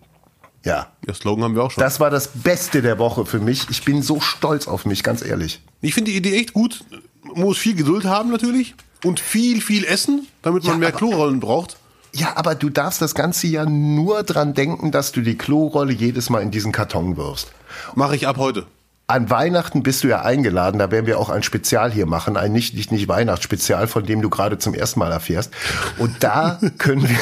Ja. 0.64 0.92
Ja, 1.06 1.14
Slogan 1.14 1.44
haben 1.44 1.54
wir 1.54 1.64
auch 1.64 1.70
schon. 1.70 1.82
Das 1.82 2.00
war 2.00 2.10
das 2.10 2.28
Beste 2.28 2.82
der 2.82 2.98
Woche 2.98 3.26
für 3.26 3.40
mich. 3.40 3.68
Ich 3.70 3.84
bin 3.84 4.02
so 4.02 4.20
stolz 4.20 4.68
auf 4.68 4.84
mich, 4.84 5.02
ganz 5.02 5.22
ehrlich. 5.24 5.60
ich 5.80 5.94
finde 5.94 6.10
die 6.10 6.16
Idee 6.16 6.36
echt 6.38 6.52
gut. 6.52 6.84
Man 7.22 7.42
muss 7.42 7.58
viel 7.58 7.74
Geduld 7.74 8.04
haben 8.04 8.30
natürlich 8.30 8.74
und 9.04 9.20
viel, 9.20 9.60
viel 9.60 9.84
essen, 9.84 10.26
damit 10.42 10.64
man 10.64 10.74
Ja, 10.74 10.78
mehr 10.78 10.92
Klorollen 10.92 11.40
braucht. 11.40 11.76
Ja, 12.14 12.36
aber 12.36 12.54
du 12.54 12.68
darfst 12.68 13.00
das 13.00 13.14
ganze 13.14 13.46
Jahr 13.46 13.64
nur 13.64 14.22
dran 14.22 14.52
denken, 14.54 14.90
dass 14.90 15.12
du 15.12 15.22
die 15.22 15.38
Klorolle 15.38 15.92
jedes 15.92 16.28
Mal 16.30 16.42
in 16.42 16.50
diesen 16.50 16.70
Karton 16.70 17.16
wirfst. 17.16 17.50
Mache 17.94 18.16
ich 18.16 18.28
ab 18.28 18.36
heute. 18.36 18.66
An 19.06 19.30
Weihnachten 19.30 19.82
bist 19.82 20.04
du 20.04 20.08
ja 20.08 20.22
eingeladen, 20.22 20.78
da 20.78 20.90
werden 20.90 21.06
wir 21.06 21.18
auch 21.18 21.28
ein 21.28 21.42
Spezial 21.42 21.90
hier 21.90 22.06
machen, 22.06 22.36
ein 22.36 22.52
nicht, 22.52 22.74
nicht, 22.74 22.92
nicht 22.92 23.08
Weihnachtsspezial, 23.08 23.86
von 23.86 24.06
dem 24.06 24.22
du 24.22 24.30
gerade 24.30 24.58
zum 24.58 24.74
ersten 24.74 25.00
Mal 25.00 25.10
erfährst. 25.10 25.52
Und 25.98 26.22
da 26.22 26.60
können 26.78 27.08
wir, 27.08 27.18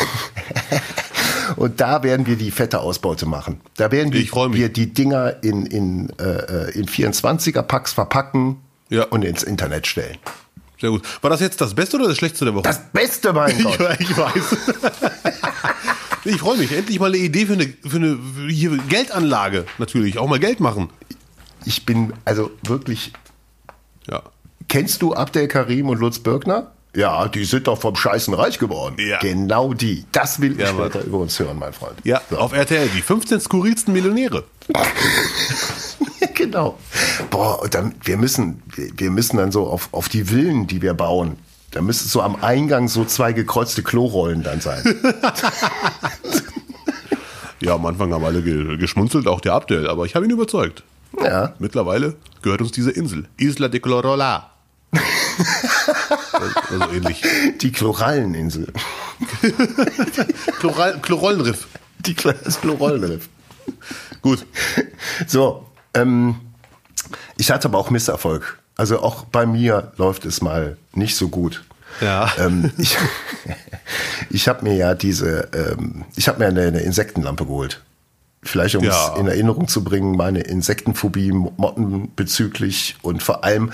und 1.56 1.80
da 1.80 2.02
werden 2.02 2.26
wir 2.26 2.36
die 2.36 2.50
fette 2.50 2.80
Ausbeute 2.80 3.26
machen. 3.26 3.60
Da 3.76 3.90
werden 3.92 4.12
wir, 4.12 4.22
wir 4.52 4.68
die 4.68 4.92
Dinger 4.92 5.42
in, 5.42 5.66
in, 5.66 6.10
äh, 6.18 6.70
in 6.72 6.86
24er 6.86 7.62
Packs 7.62 7.92
verpacken 7.92 8.56
Ja. 8.88 9.04
und 9.04 9.24
ins 9.24 9.42
Internet 9.42 9.86
stellen. 9.86 10.16
Sehr 10.80 10.90
gut. 10.90 11.02
War 11.20 11.28
das 11.30 11.40
jetzt 11.40 11.60
das 11.60 11.74
Beste 11.74 11.96
oder 11.98 12.08
das 12.08 12.16
Schlechteste 12.16 12.46
der 12.46 12.54
Woche? 12.54 12.62
Das 12.62 12.80
Beste, 12.92 13.32
mein 13.34 13.62
Gott. 13.62 13.78
ich, 13.98 14.10
ich 14.10 14.16
weiß. 14.16 14.56
ich 16.24 16.36
freue 16.38 16.56
mich. 16.58 16.72
Endlich 16.72 16.98
mal 16.98 17.06
eine 17.08 17.18
Idee 17.18 17.46
für 17.46 17.52
eine, 17.54 17.72
für 17.86 17.96
eine 17.96 18.18
hier 18.48 18.76
Geldanlage 18.88 19.66
natürlich. 19.78 20.18
Auch 20.18 20.26
mal 20.28 20.38
Geld 20.38 20.60
machen. 20.60 20.88
Ich 21.66 21.84
bin 21.84 22.14
also 22.24 22.50
wirklich 22.62 23.12
Ja. 24.08 24.22
Kennst 24.68 25.02
du 25.02 25.14
Abdel 25.14 25.48
Karim 25.48 25.88
und 25.88 25.98
Lutz 25.98 26.18
Birkner? 26.20 26.72
Ja, 26.94 27.28
die 27.28 27.44
sind 27.44 27.66
doch 27.68 27.80
vom 27.80 27.94
Scheißen 27.94 28.34
reich 28.34 28.58
geworden. 28.58 28.96
Ja. 28.98 29.18
Genau 29.20 29.72
die. 29.74 30.04
Das 30.10 30.40
will 30.40 30.52
ich 30.52 30.58
Ja, 30.58 30.72
Mann. 30.72 30.90
später 30.90 31.04
über 31.06 31.18
uns 31.18 31.38
hören, 31.38 31.58
mein 31.58 31.72
Freund. 31.72 31.94
Ja, 32.04 32.20
auf 32.36 32.52
RTL, 32.52 32.88
die 32.88 33.00
15 33.02 33.40
skurrilsten 33.40 33.92
Millionäre. 33.94 34.44
genau. 36.34 36.78
Boah, 37.30 37.68
dann, 37.70 37.94
wir 38.02 38.16
müssen, 38.16 38.62
wir 38.74 38.90
wir 38.96 39.10
müssen 39.10 39.36
dann 39.36 39.52
so 39.52 39.66
auf, 39.68 39.88
auf 39.92 40.08
die 40.08 40.24
Villen, 40.24 40.66
die 40.66 40.82
wir 40.82 40.94
bauen, 40.94 41.36
Da 41.70 41.80
müsste 41.80 42.08
so 42.08 42.20
am 42.22 42.42
Eingang 42.42 42.88
so 42.88 43.04
zwei 43.04 43.32
gekreuzte 43.32 43.82
Klorollen 43.84 44.42
dann 44.42 44.60
sein. 44.60 44.82
Ja, 47.62 47.74
am 47.74 47.84
Anfang 47.84 48.10
haben 48.14 48.24
alle 48.24 48.40
ge 48.42 48.78
geschmunzelt, 48.78 49.26
auch 49.28 49.42
der 49.42 49.52
Abdel, 49.52 49.86
aber 49.86 50.06
ich 50.06 50.14
habe 50.14 50.24
ihn 50.24 50.30
überzeugt. 50.30 50.82
Ja. 51.22 51.52
Mittlerweile 51.58 52.16
gehört 52.40 52.62
uns 52.62 52.72
diese 52.72 52.90
Insel. 52.90 53.28
Isla 53.36 53.68
de 53.68 53.80
Clorola. 53.80 54.50
also 56.70 56.92
ähnlich. 56.92 57.22
Die 57.60 57.72
Chloralleninsel. 57.72 58.72
Chloral 60.58 60.98
Chlorollenriff. 61.00 61.68
Die, 62.00 62.14
das 62.14 62.60
Chlorollenriff. 62.60 63.28
Gut. 64.22 64.46
So, 65.26 65.66
ähm, 65.94 66.40
ich 67.36 67.50
hatte 67.50 67.68
aber 67.68 67.78
auch 67.78 67.90
Misserfolg. 67.90 68.58
Also 68.76 69.00
auch 69.00 69.24
bei 69.24 69.46
mir 69.46 69.92
läuft 69.96 70.24
es 70.24 70.40
mal 70.40 70.76
nicht 70.92 71.16
so 71.16 71.28
gut. 71.28 71.64
Ja. 72.00 72.32
Ähm, 72.38 72.72
ich 72.78 72.96
ich 74.30 74.48
habe 74.48 74.64
mir 74.64 74.74
ja 74.74 74.94
diese, 74.94 75.48
ähm, 75.52 76.04
ich 76.16 76.28
habe 76.28 76.38
mir 76.38 76.46
eine, 76.46 76.62
eine 76.62 76.80
Insektenlampe 76.80 77.44
geholt. 77.44 77.82
Vielleicht 78.42 78.74
um 78.76 78.84
Ja. 78.84 79.12
es 79.14 79.20
in 79.20 79.26
Erinnerung 79.26 79.68
zu 79.68 79.84
bringen, 79.84 80.16
meine 80.16 80.40
Insektenphobie, 80.40 81.30
Motten 81.32 82.10
bezüglich 82.16 82.96
und 83.02 83.22
vor 83.22 83.44
allem 83.44 83.70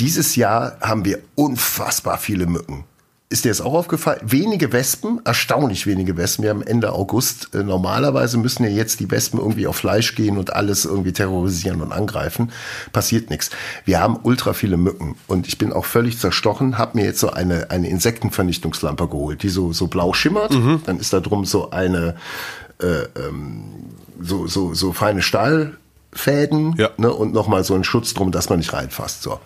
dieses 0.00 0.34
Jahr 0.34 0.76
haben 0.80 1.04
wir 1.04 1.20
unfassbar 1.36 2.18
viele 2.18 2.46
Mücken. 2.46 2.84
Ist 3.30 3.44
dir 3.44 3.50
das 3.50 3.60
auch 3.60 3.74
aufgefallen? 3.74 4.20
Wenige 4.24 4.72
Wespen, 4.72 5.20
erstaunlich 5.24 5.86
wenige 5.86 6.16
Wespen. 6.16 6.44
Wir 6.44 6.50
haben 6.50 6.62
Ende 6.62 6.92
August. 6.94 7.54
Äh, 7.54 7.62
Normalerweise 7.62 8.38
müssen 8.38 8.64
ja 8.64 8.70
jetzt 8.70 9.00
die 9.00 9.10
Wespen 9.10 9.38
irgendwie 9.38 9.66
auf 9.66 9.76
Fleisch 9.76 10.14
gehen 10.14 10.38
und 10.38 10.54
alles 10.56 10.86
irgendwie 10.86 11.12
terrorisieren 11.12 11.82
und 11.82 11.92
angreifen. 11.92 12.50
Passiert 12.94 13.28
nichts. 13.28 13.50
Wir 13.84 14.00
haben 14.00 14.18
ultra 14.22 14.54
viele 14.54 14.78
Mücken 14.78 15.14
und 15.26 15.46
ich 15.46 15.58
bin 15.58 15.74
auch 15.74 15.84
völlig 15.84 16.18
zerstochen. 16.18 16.78
Habe 16.78 16.96
mir 16.98 17.04
jetzt 17.04 17.20
so 17.20 17.30
eine 17.30 17.70
eine 17.70 17.90
Insektenvernichtungslampe 17.90 19.06
geholt, 19.08 19.42
die 19.42 19.50
so 19.50 19.74
so 19.74 19.88
blau 19.88 20.14
schimmert. 20.14 20.52
Dann 20.86 20.98
ist 20.98 21.12
da 21.12 21.20
drum 21.20 21.44
so 21.44 21.70
eine 21.70 22.16
so, 24.20 24.46
so, 24.46 24.74
so 24.74 24.92
feine 24.92 25.22
Stahlfäden 25.22 26.74
Ja. 26.76 26.90
ne, 26.96 27.12
und 27.12 27.32
nochmal 27.32 27.64
so 27.64 27.74
ein 27.74 27.84
Schutz 27.84 28.14
drum, 28.14 28.32
dass 28.32 28.48
man 28.48 28.58
nicht 28.58 28.72
reinfasst. 28.72 29.22
So. 29.22 29.40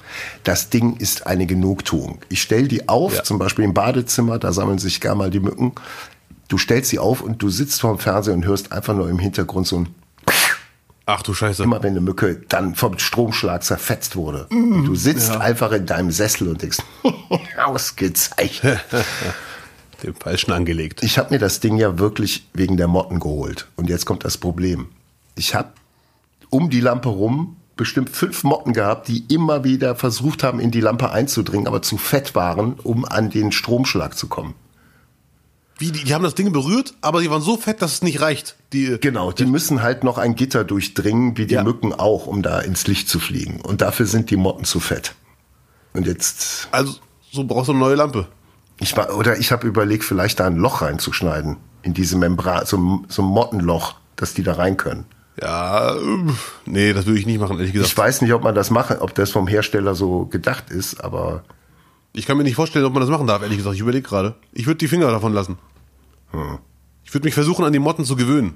Das 0.45 0.71
Ding 0.71 0.97
ist 0.97 1.26
eine 1.26 1.47
Genugtuung. 1.47 2.19
Ich 2.29 2.43
stell 2.43 2.69
die 2.69 2.88
auf, 2.88 3.14
Ja. 3.17 3.23
zum 3.25 3.38
Beispiel 3.38 3.64
im 3.64 3.75
Badezimmer, 3.75 4.38
da 4.38 4.52
sammeln 4.52 4.79
sich 4.79 5.00
gar 5.00 5.14
mal 5.14 5.31
die 5.31 5.41
Mücken. 5.41 5.73
Du 6.49 6.59
stellst 6.59 6.91
sie 6.91 6.99
auf 6.99 7.23
und 7.23 7.43
du 7.43 7.49
sitzt 7.49 7.81
vorm 7.81 7.99
Fernseher 7.99 8.35
und 8.35 8.45
hörst 8.45 8.73
einfach 8.73 8.95
nur 8.95 9.09
im 9.09 9.19
Hintergrund 9.19 9.67
so 9.67 9.79
ein 9.79 9.88
Ach 11.05 11.23
du 11.23 11.35
Scheiße. 11.35 11.62
immer 11.64 11.83
wenn 11.83 11.91
eine 11.93 12.00
Mücke 12.00 12.43
dann 12.49 12.75
vom 12.76 12.97
Stromschlag 12.99 13.64
zerfetzt 13.64 14.14
wurde. 14.14 14.47
Und 14.50 14.85
du 14.85 14.95
sitzt 14.95 15.33
einfach 15.33 15.73
in 15.73 15.85
deinem 15.85 16.11
Sessel 16.12 16.49
und 16.49 16.62
denkst, 16.62 16.79
ausgezeichnet. 17.64 18.81
Dem 20.03 20.15
Falschen 20.15 20.53
angelegt. 20.53 21.03
Ich 21.03 21.19
habe 21.19 21.33
mir 21.35 21.39
das 21.39 21.61
Ding 21.61 21.77
ja 21.77 21.99
wirklich 21.99 22.47
wegen 22.55 22.77
der 22.77 22.89
Motten 22.89 23.21
geholt. 23.21 23.69
Und 23.77 23.89
jetzt 23.89 24.05
kommt 24.05 24.25
das 24.25 24.37
Problem. 24.37 24.89
Ich 25.37 25.55
habe 25.55 25.73
um 26.51 26.71
die 26.71 26.81
Lampe 26.81 27.09
rum 27.09 27.57
bestimmt 27.77 28.11
fünf 28.11 28.45
Motten 28.45 28.73
gehabt, 28.73 29.09
die 29.09 29.25
immer 29.29 29.65
wieder 29.65 29.97
versucht 29.97 30.43
haben, 30.43 30.61
in 30.61 30.71
die 30.71 30.81
Lampe 30.81 31.11
einzudringen, 31.11 31.67
aber 31.67 31.83
zu 31.83 31.97
fett 31.97 32.35
waren, 32.35 32.75
um 32.75 33.05
an 33.05 33.31
den 33.31 33.51
Stromschlag 33.53 34.17
zu 34.17 34.29
kommen. 34.29 34.55
Wie, 35.79 35.91
die, 35.91 36.05
die 36.05 36.15
haben 36.15 36.23
das 36.23 36.35
Ding 36.35 36.53
berührt, 36.53 36.95
aber 37.01 37.23
die 37.23 37.31
waren 37.31 37.43
so 37.43 37.57
fett, 37.57 37.83
dass 37.83 37.95
es 37.95 38.03
nicht 38.03 38.21
reicht. 38.21 38.57
Die, 38.73 38.99
Genau, 39.01 39.33
die 39.33 39.47
müssen 39.47 39.83
halt 39.83 40.05
noch 40.05 40.19
ein 40.19 40.37
Gitter 40.37 40.65
durchdringen, 40.65 41.37
wie 41.39 41.47
die 41.47 41.55
Ja. 41.55 41.65
Mücken 41.65 41.93
auch, 41.93 42.27
um 42.27 42.43
da 42.43 42.61
ins 42.61 42.87
Licht 42.87 43.09
zu 43.09 43.19
fliegen. 43.19 43.61
Und 43.61 43.81
dafür 43.81 44.07
sind 44.07 44.31
die 44.31 44.37
Motten 44.37 44.65
zu 44.65 44.79
fett. 44.79 45.15
Und 45.95 46.07
jetzt, 46.07 46.69
Also, 46.71 46.95
so 47.33 47.45
brauchst 47.45 47.69
du 47.69 47.73
eine 47.73 47.81
neue 47.81 47.97
Lampe. 47.97 48.29
Ich 48.83 48.97
war, 48.97 49.17
oder 49.17 49.39
ich 49.39 49.53
habe 49.53 49.67
überlegt, 49.67 50.05
vielleicht 50.05 50.41
da 50.41 50.47
ein 50.47 50.57
Loch 50.57 50.83
reinzuschneiden. 50.83 51.57
In 51.83 51.95
diese 51.95 52.17
Membran, 52.17 52.65
so, 52.67 52.77
ein- 52.77 53.07
so 53.09 53.23
ein 53.23 53.29
Mottenloch, 53.29 53.95
dass 54.17 54.35
die 54.35 54.43
da 54.43 54.55
rein 54.55 54.77
können. 54.77 55.05
Ja, 55.41 55.95
nee, 56.67 56.93
das 56.93 57.07
würde 57.07 57.19
ich 57.19 57.27
nicht 57.27 57.41
machen, 57.41 57.57
ehrlich 57.59 57.73
gesagt. 57.73 57.91
Ich 57.91 57.97
weiß 57.99 58.21
nicht, 58.23 58.33
ob 58.35 58.43
man 58.45 58.55
das 58.55 58.71
machen, 58.71 58.99
ob 59.01 59.15
das 59.15 59.31
vom 59.31 59.47
Hersteller 59.47 59.95
so 59.95 60.27
gedacht 60.27 60.71
ist, 60.71 61.03
aber 61.03 61.43
Ich 62.15 62.27
kann 62.27 62.37
mir 62.37 62.43
nicht 62.45 62.57
vorstellen, 62.57 62.85
ob 62.85 62.93
man 62.93 63.01
das 63.01 63.09
machen 63.09 63.27
darf, 63.27 63.41
ehrlich 63.41 63.57
gesagt. 63.57 63.75
Ich 63.75 63.81
überlege 63.81 64.07
gerade. 64.07 64.35
Ich 64.53 64.67
würde 64.67 64.77
die 64.77 64.89
Finger 64.89 65.11
davon 65.11 65.33
lassen. 65.33 65.57
Ich 67.05 67.15
würde 67.15 67.25
mich 67.25 67.33
versuchen, 67.35 67.65
an 67.65 67.73
die 67.73 67.79
Motten 67.79 68.05
zu 68.05 68.17
gewöhnen. 68.17 68.55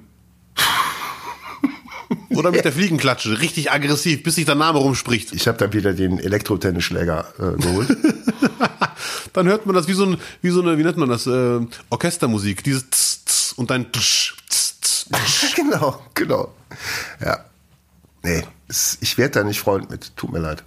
Oder 2.37 2.51
mit 2.51 2.65
der 2.65 2.73
Fliegenklatsche, 2.73 3.41
richtig 3.41 3.71
aggressiv, 3.71 4.23
bis 4.23 4.35
sich 4.37 4.45
der 4.45 4.55
Name 4.55 4.79
rumspricht. 4.79 5.33
ich 5.33 5.49
habe 5.49 5.59
dann 5.59 5.73
wieder 5.73 5.93
den 5.93 6.19
Elektrotennisschläger 6.19 7.27
äh, 7.39 7.63
geholt. 7.63 7.97
Dann 9.33 9.47
hört 9.47 9.67
man 9.67 9.75
das 9.75 9.87
wie 9.89 9.93
so, 9.93 10.07
ein, 10.07 10.17
wie 10.41 10.51
so 10.51 10.63
eine, 10.63 10.79
wie 10.79 10.83
nennt 10.83 10.97
man 10.97 11.09
das, 11.09 11.27
äh, 11.27 11.61
Orchestermusik. 11.91 12.65
Dieses 12.65 12.89
Tss, 12.89 13.25
Tss 13.27 13.53
und 13.53 13.71
dann 13.71 13.93
Tsch, 13.93 14.35
Tss, 14.49 14.81
Tss, 14.81 15.09
Tsch. 15.13 15.55
genau, 15.57 16.03
genau. 16.15 16.55
Ja. 17.23 17.45
Nee, 18.23 18.43
ich 19.01 19.19
werde 19.19 19.33
da 19.41 19.45
nicht 19.45 19.61
Freund 19.61 19.91
mit. 19.91 20.17
Tut 20.17 20.33
mir 20.33 20.39
leid. 20.41 20.65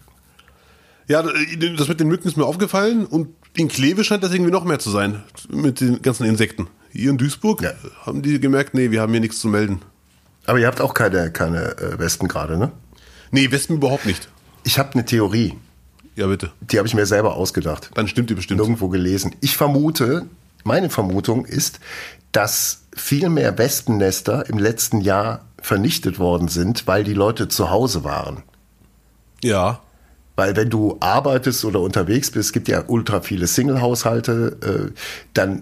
Ja, 1.07 1.23
das 1.23 1.87
mit 1.87 1.99
den 1.99 2.07
Mücken 2.07 2.27
ist 2.27 2.37
mir 2.37 2.45
aufgefallen 2.45 3.05
und 3.07 3.29
in 3.55 3.67
Kleve 3.67 4.03
scheint 4.03 4.23
das 4.23 4.31
irgendwie 4.31 4.51
noch 4.51 4.63
mehr 4.63 4.77
zu 4.79 4.91
sein. 4.91 5.23
Mit 5.49 5.81
den 5.81 6.01
ganzen 6.03 6.25
Insekten. 6.25 6.67
Hier 6.91 7.09
in 7.09 7.17
Duisburg 7.17 7.61
Ja. 7.61 7.71
haben 8.05 8.21
die 8.21 8.39
gemerkt, 8.39 8.75
nee, 8.75 8.91
wir 8.91 9.01
haben 9.01 9.11
hier 9.11 9.19
nichts 9.21 9.39
zu 9.39 9.47
melden. 9.47 9.81
Aber 10.49 10.57
ihr 10.57 10.65
habt 10.65 10.81
auch 10.81 10.95
keine, 10.95 11.29
keine 11.29 11.77
äh, 11.77 11.99
Wespen 11.99 12.27
gerade, 12.27 12.57
ne? 12.57 12.71
Nee, 13.29 13.51
Wespen 13.51 13.75
überhaupt 13.75 14.07
nicht. 14.07 14.29
Ich 14.63 14.79
habe 14.79 14.93
eine 14.93 15.05
Theorie. 15.05 15.53
Ja, 16.15 16.25
bitte. 16.25 16.51
Die 16.59 16.79
habe 16.79 16.87
ich 16.87 16.95
mir 16.95 17.05
selber 17.05 17.35
ausgedacht. 17.35 17.91
Dann 17.93 18.07
stimmt 18.07 18.31
die 18.31 18.33
bestimmt. 18.33 18.59
Irgendwo 18.59 18.89
gelesen. 18.89 19.35
Ich 19.41 19.55
vermute, 19.55 20.25
meine 20.63 20.89
Vermutung 20.89 21.45
ist, 21.45 21.79
dass 22.31 22.81
viel 22.95 23.29
mehr 23.29 23.59
Wespennester 23.59 24.49
im 24.49 24.57
letzten 24.57 25.01
Jahr 25.01 25.45
vernichtet 25.61 26.17
worden 26.17 26.47
sind, 26.47 26.87
weil 26.87 27.03
die 27.03 27.13
Leute 27.13 27.47
zu 27.47 27.69
Hause 27.69 28.03
waren. 28.03 28.41
Ja. 29.43 29.81
Weil 30.35 30.55
wenn 30.55 30.71
du 30.71 30.97
arbeitest 30.99 31.63
oder 31.63 31.79
unterwegs 31.79 32.31
bist, 32.31 32.47
es 32.47 32.53
gibt 32.53 32.67
ja 32.69 32.85
ultra 32.87 33.21
viele 33.21 33.45
Single-Haushalte, 33.45 34.89
äh, 34.89 34.99
dann 35.35 35.61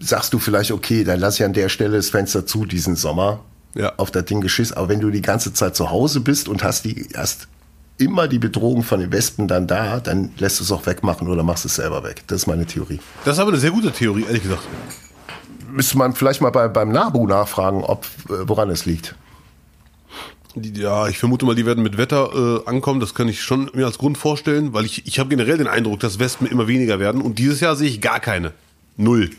sagst 0.00 0.32
du 0.32 0.38
vielleicht, 0.38 0.70
okay, 0.70 1.04
dann 1.04 1.20
lass 1.20 1.38
ich 1.38 1.44
an 1.44 1.52
der 1.52 1.68
Stelle 1.68 1.98
das 1.98 2.08
Fenster 2.08 2.46
zu 2.46 2.64
diesen 2.64 2.96
Sommer 2.96 3.40
Ja. 3.76 3.92
auf 3.96 4.10
das 4.10 4.24
Ding 4.24 4.40
geschiss. 4.40 4.72
Aber 4.72 4.88
wenn 4.88 5.00
du 5.00 5.10
die 5.10 5.22
ganze 5.22 5.52
Zeit 5.52 5.76
zu 5.76 5.90
Hause 5.90 6.20
bist 6.20 6.48
und 6.48 6.64
hast 6.64 6.84
die 6.84 7.08
hast 7.14 7.48
immer 7.98 8.28
die 8.28 8.38
Bedrohung 8.38 8.82
von 8.82 9.00
den 9.00 9.12
Wespen 9.12 9.48
dann 9.48 9.66
da, 9.66 10.00
dann 10.00 10.32
lässt 10.38 10.60
du 10.60 10.64
es 10.64 10.72
auch 10.72 10.86
wegmachen 10.86 11.28
oder 11.28 11.42
machst 11.42 11.64
es 11.64 11.76
selber 11.76 12.02
weg. 12.04 12.22
Das 12.26 12.42
ist 12.42 12.46
meine 12.46 12.66
Theorie. 12.66 13.00
Das 13.24 13.36
ist 13.36 13.40
aber 13.40 13.50
eine 13.50 13.60
sehr 13.60 13.70
gute 13.70 13.90
Theorie, 13.90 14.24
ehrlich 14.26 14.42
gesagt. 14.42 14.62
Müsste 15.70 15.98
man 15.98 16.14
vielleicht 16.14 16.40
mal 16.40 16.50
bei, 16.50 16.68
beim 16.68 16.90
Nabu 16.90 17.26
nachfragen, 17.26 17.84
ob 17.84 18.06
äh, 18.28 18.46
woran 18.46 18.70
es 18.70 18.86
liegt. 18.86 19.14
Ja, 20.54 21.06
ich 21.06 21.18
vermute 21.18 21.44
mal, 21.44 21.54
die 21.54 21.66
werden 21.66 21.82
mit 21.82 21.98
Wetter 21.98 22.62
äh, 22.64 22.68
ankommen. 22.68 22.98
Das 22.98 23.14
kann 23.14 23.28
ich 23.28 23.42
schon 23.42 23.70
mir 23.74 23.84
als 23.84 23.98
Grund 23.98 24.16
vorstellen, 24.16 24.72
weil 24.72 24.86
ich, 24.86 25.06
ich 25.06 25.18
habe 25.18 25.28
generell 25.28 25.58
den 25.58 25.66
Eindruck, 25.66 26.00
dass 26.00 26.18
Wespen 26.18 26.46
immer 26.46 26.66
weniger 26.66 26.98
werden. 26.98 27.20
Und 27.20 27.38
dieses 27.38 27.60
Jahr 27.60 27.76
sehe 27.76 27.88
ich 27.88 28.00
gar 28.00 28.20
keine. 28.20 28.52
Null. 28.96 29.30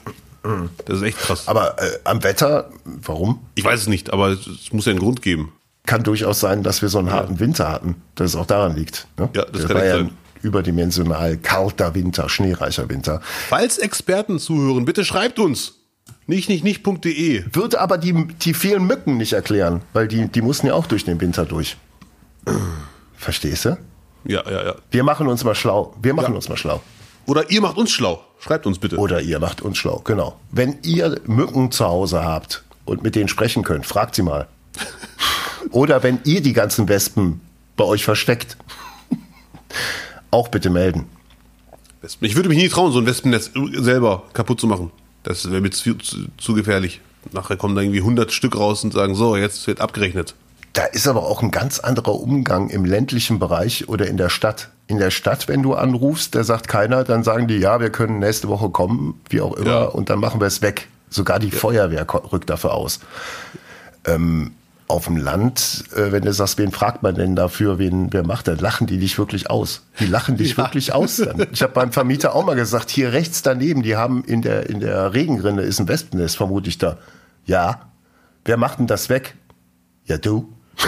Das 0.85 0.97
ist 0.97 1.03
echt 1.03 1.17
krass. 1.17 1.47
Aber 1.47 1.81
äh, 1.81 1.99
am 2.03 2.23
Wetter, 2.23 2.69
warum? 2.85 3.39
Ich 3.55 3.63
weiß 3.63 3.81
es 3.81 3.87
nicht, 3.87 4.11
aber 4.13 4.29
es, 4.29 4.71
muss 4.71 4.85
ja 4.85 4.91
einen 4.91 4.99
Grund 4.99 5.21
geben. 5.21 5.51
Kann 5.85 6.03
durchaus 6.03 6.39
sein, 6.39 6.63
dass 6.63 6.81
wir 6.81 6.89
so 6.89 6.99
einen 6.99 7.11
harten 7.11 7.39
Winter 7.39 7.69
hatten, 7.71 7.95
dass 8.15 8.31
es 8.31 8.35
auch 8.35 8.45
daran 8.45 8.75
liegt. 8.75 9.07
Ne? 9.17 9.29
Ja, 9.35 9.45
das 9.45 9.65
kann 9.67 9.75
war 9.77 9.85
ja 9.85 9.97
sein. 9.97 10.05
ein 10.07 10.17
überdimensional 10.41 11.37
kalter 11.37 11.95
Winter, 11.95 12.29
schneereicher 12.29 12.89
Winter. 12.89 13.21
Falls 13.49 13.77
Experten 13.77 14.39
zuhören, 14.39 14.85
bitte 14.85 15.03
schreibt 15.05 15.39
uns. 15.39 15.73
Nicht, 16.25 16.49
nicht, 16.49 16.63
nicht.de. 16.63 17.43
Würde 17.53 17.79
aber 17.79 17.97
die, 17.97 18.27
die 18.41 18.53
vielen 18.53 18.85
Mücken 18.85 19.17
nicht 19.17 19.33
erklären, 19.33 19.81
weil 19.93 20.07
die, 20.07 20.27
die 20.27 20.41
mussten 20.41 20.67
ja 20.67 20.73
auch 20.73 20.85
durch 20.87 21.05
den 21.05 21.19
Winter 21.21 21.45
durch. 21.45 21.77
Verstehst 23.17 23.65
du? 23.65 23.77
Ja, 24.25 24.43
ja, 24.49 24.65
ja. 24.67 24.75
Wir 24.91 25.03
machen 25.03 25.27
uns 25.27 25.43
mal 25.43 25.55
schlau. 25.55 25.95
Wir 26.01 26.13
machen 26.13 26.31
Ja. 26.31 26.35
uns 26.35 26.49
mal 26.49 26.57
schlau. 26.57 26.81
Oder 27.27 27.51
ihr 27.51 27.61
macht 27.61 27.77
uns 27.77 27.91
schlau. 27.91 28.23
Schreibt 28.39 28.65
uns 28.65 28.79
bitte. 28.79 28.97
Oder 28.97 29.21
ihr 29.21 29.39
macht 29.39 29.61
uns 29.61 29.77
schlau, 29.77 30.01
genau. 30.03 30.39
Wenn 30.51 30.77
ihr 30.83 31.19
Mücken 31.25 31.71
zu 31.71 31.85
Hause 31.85 32.23
habt 32.23 32.63
und 32.85 33.03
mit 33.03 33.15
denen 33.15 33.27
sprechen 33.27 33.63
könnt, 33.63 33.85
fragt 33.85 34.15
sie 34.15 34.23
mal. 34.23 34.47
Oder 35.71 36.01
wenn 36.03 36.19
ihr 36.23 36.41
die 36.41 36.53
ganzen 36.53 36.87
Wespen 36.87 37.41
bei 37.75 37.83
euch 37.83 38.05
versteckt, 38.05 38.57
auch 40.31 40.47
bitte 40.47 40.69
melden. 40.69 41.05
Ich 42.21 42.35
würde 42.35 42.47
mich 42.47 42.57
nie 42.57 42.69
trauen, 42.69 42.93
so 42.93 42.99
ein 42.99 43.05
Wespennetz 43.05 43.51
selber 43.73 44.23
kaputt 44.31 44.61
zu 44.61 44.67
machen. 44.67 44.91
Das 45.23 45.51
wäre 45.51 45.59
mir 45.59 45.71
zu, 45.71 45.95
zu, 45.95 46.27
zu 46.37 46.53
gefährlich. 46.53 47.01
Nachher 47.33 47.57
kommen 47.57 47.75
da 47.75 47.81
irgendwie 47.81 47.99
100 47.99 48.31
Stück 48.31 48.55
raus 48.55 48.85
und 48.85 48.93
sagen, 48.93 49.15
so, 49.15 49.35
jetzt 49.35 49.67
wird 49.67 49.81
abgerechnet. 49.81 50.35
Da 50.71 50.85
ist 50.85 51.07
aber 51.07 51.23
auch 51.23 51.41
ein 51.41 51.51
ganz 51.51 51.79
anderer 51.79 52.13
Umgang 52.13 52.69
im 52.69 52.85
ländlichen 52.85 53.39
Bereich 53.39 53.89
oder 53.89 54.07
in 54.07 54.15
der 54.15 54.29
Stadt. 54.29 54.69
In 54.87 54.99
der 54.99 55.11
Stadt, 55.11 55.47
wenn 55.49 55.63
du 55.63 55.73
anrufst, 55.73 56.33
da 56.33 56.43
sagt 56.45 56.67
keiner, 56.69 57.03
dann 57.03 57.23
sagen 57.23 57.47
die, 57.47 57.57
ja, 57.57 57.79
wir 57.81 57.89
können 57.89 58.19
nächste 58.19 58.47
Woche 58.47 58.69
kommen, 58.69 59.19
wie 59.29 59.41
auch 59.41 59.53
immer, 59.57 59.69
Ja. 59.69 59.83
und 59.83 60.09
dann 60.09 60.19
machen 60.19 60.39
wir 60.39 60.47
es 60.47 60.61
weg. 60.61 60.87
Sogar 61.09 61.39
die 61.39 61.51
Feuerwehr 61.51 62.05
ko- 62.05 62.19
rückt 62.31 62.49
dafür 62.49 62.73
aus. 62.73 62.99
Ähm, 64.05 64.51
auf 64.87 65.03
dem 65.05 65.17
Land, 65.17 65.83
äh, 65.97 66.13
wenn 66.13 66.23
du 66.23 66.31
sagst, 66.31 66.57
wen 66.57 66.71
fragt 66.71 67.03
man 67.03 67.15
denn 67.15 67.35
dafür, 67.35 67.77
wen, 67.77 68.13
wer 68.13 68.25
macht 68.25 68.47
das, 68.47 68.61
lachen 68.61 68.87
die 68.87 68.97
dich 68.97 69.17
wirklich 69.17 69.49
aus. 69.49 69.81
Die 69.99 70.05
lachen 70.05 70.37
dich 70.37 70.51
ja. 70.55 70.57
wirklich 70.57 70.93
aus 70.93 71.17
dann. 71.17 71.45
Ich 71.51 71.61
habe 71.61 71.73
beim 71.73 71.91
Vermieter 71.91 72.33
auch 72.33 72.45
mal 72.45 72.55
gesagt, 72.55 72.89
hier 72.89 73.11
rechts 73.11 73.41
daneben, 73.41 73.83
die 73.83 73.97
haben 73.97 74.23
in 74.23 74.41
der, 74.41 74.69
in 74.69 74.79
der 74.79 75.13
Regenrinne 75.13 75.63
ist 75.63 75.79
ein 75.81 75.89
Wespennest, 75.89 76.37
vermute 76.37 76.69
ich 76.69 76.77
da. 76.77 76.97
Ja. 77.45 77.81
Wer 78.45 78.55
macht 78.55 78.79
denn 78.79 78.87
das 78.87 79.09
weg? 79.09 79.35
Ja, 80.05 80.17
du. 80.17 80.47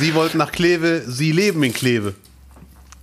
Sie 0.00 0.14
wollten 0.14 0.38
nach 0.38 0.50
Kleve, 0.50 1.04
Sie 1.06 1.30
leben 1.30 1.62
in 1.62 1.74
Kleve 1.74 2.14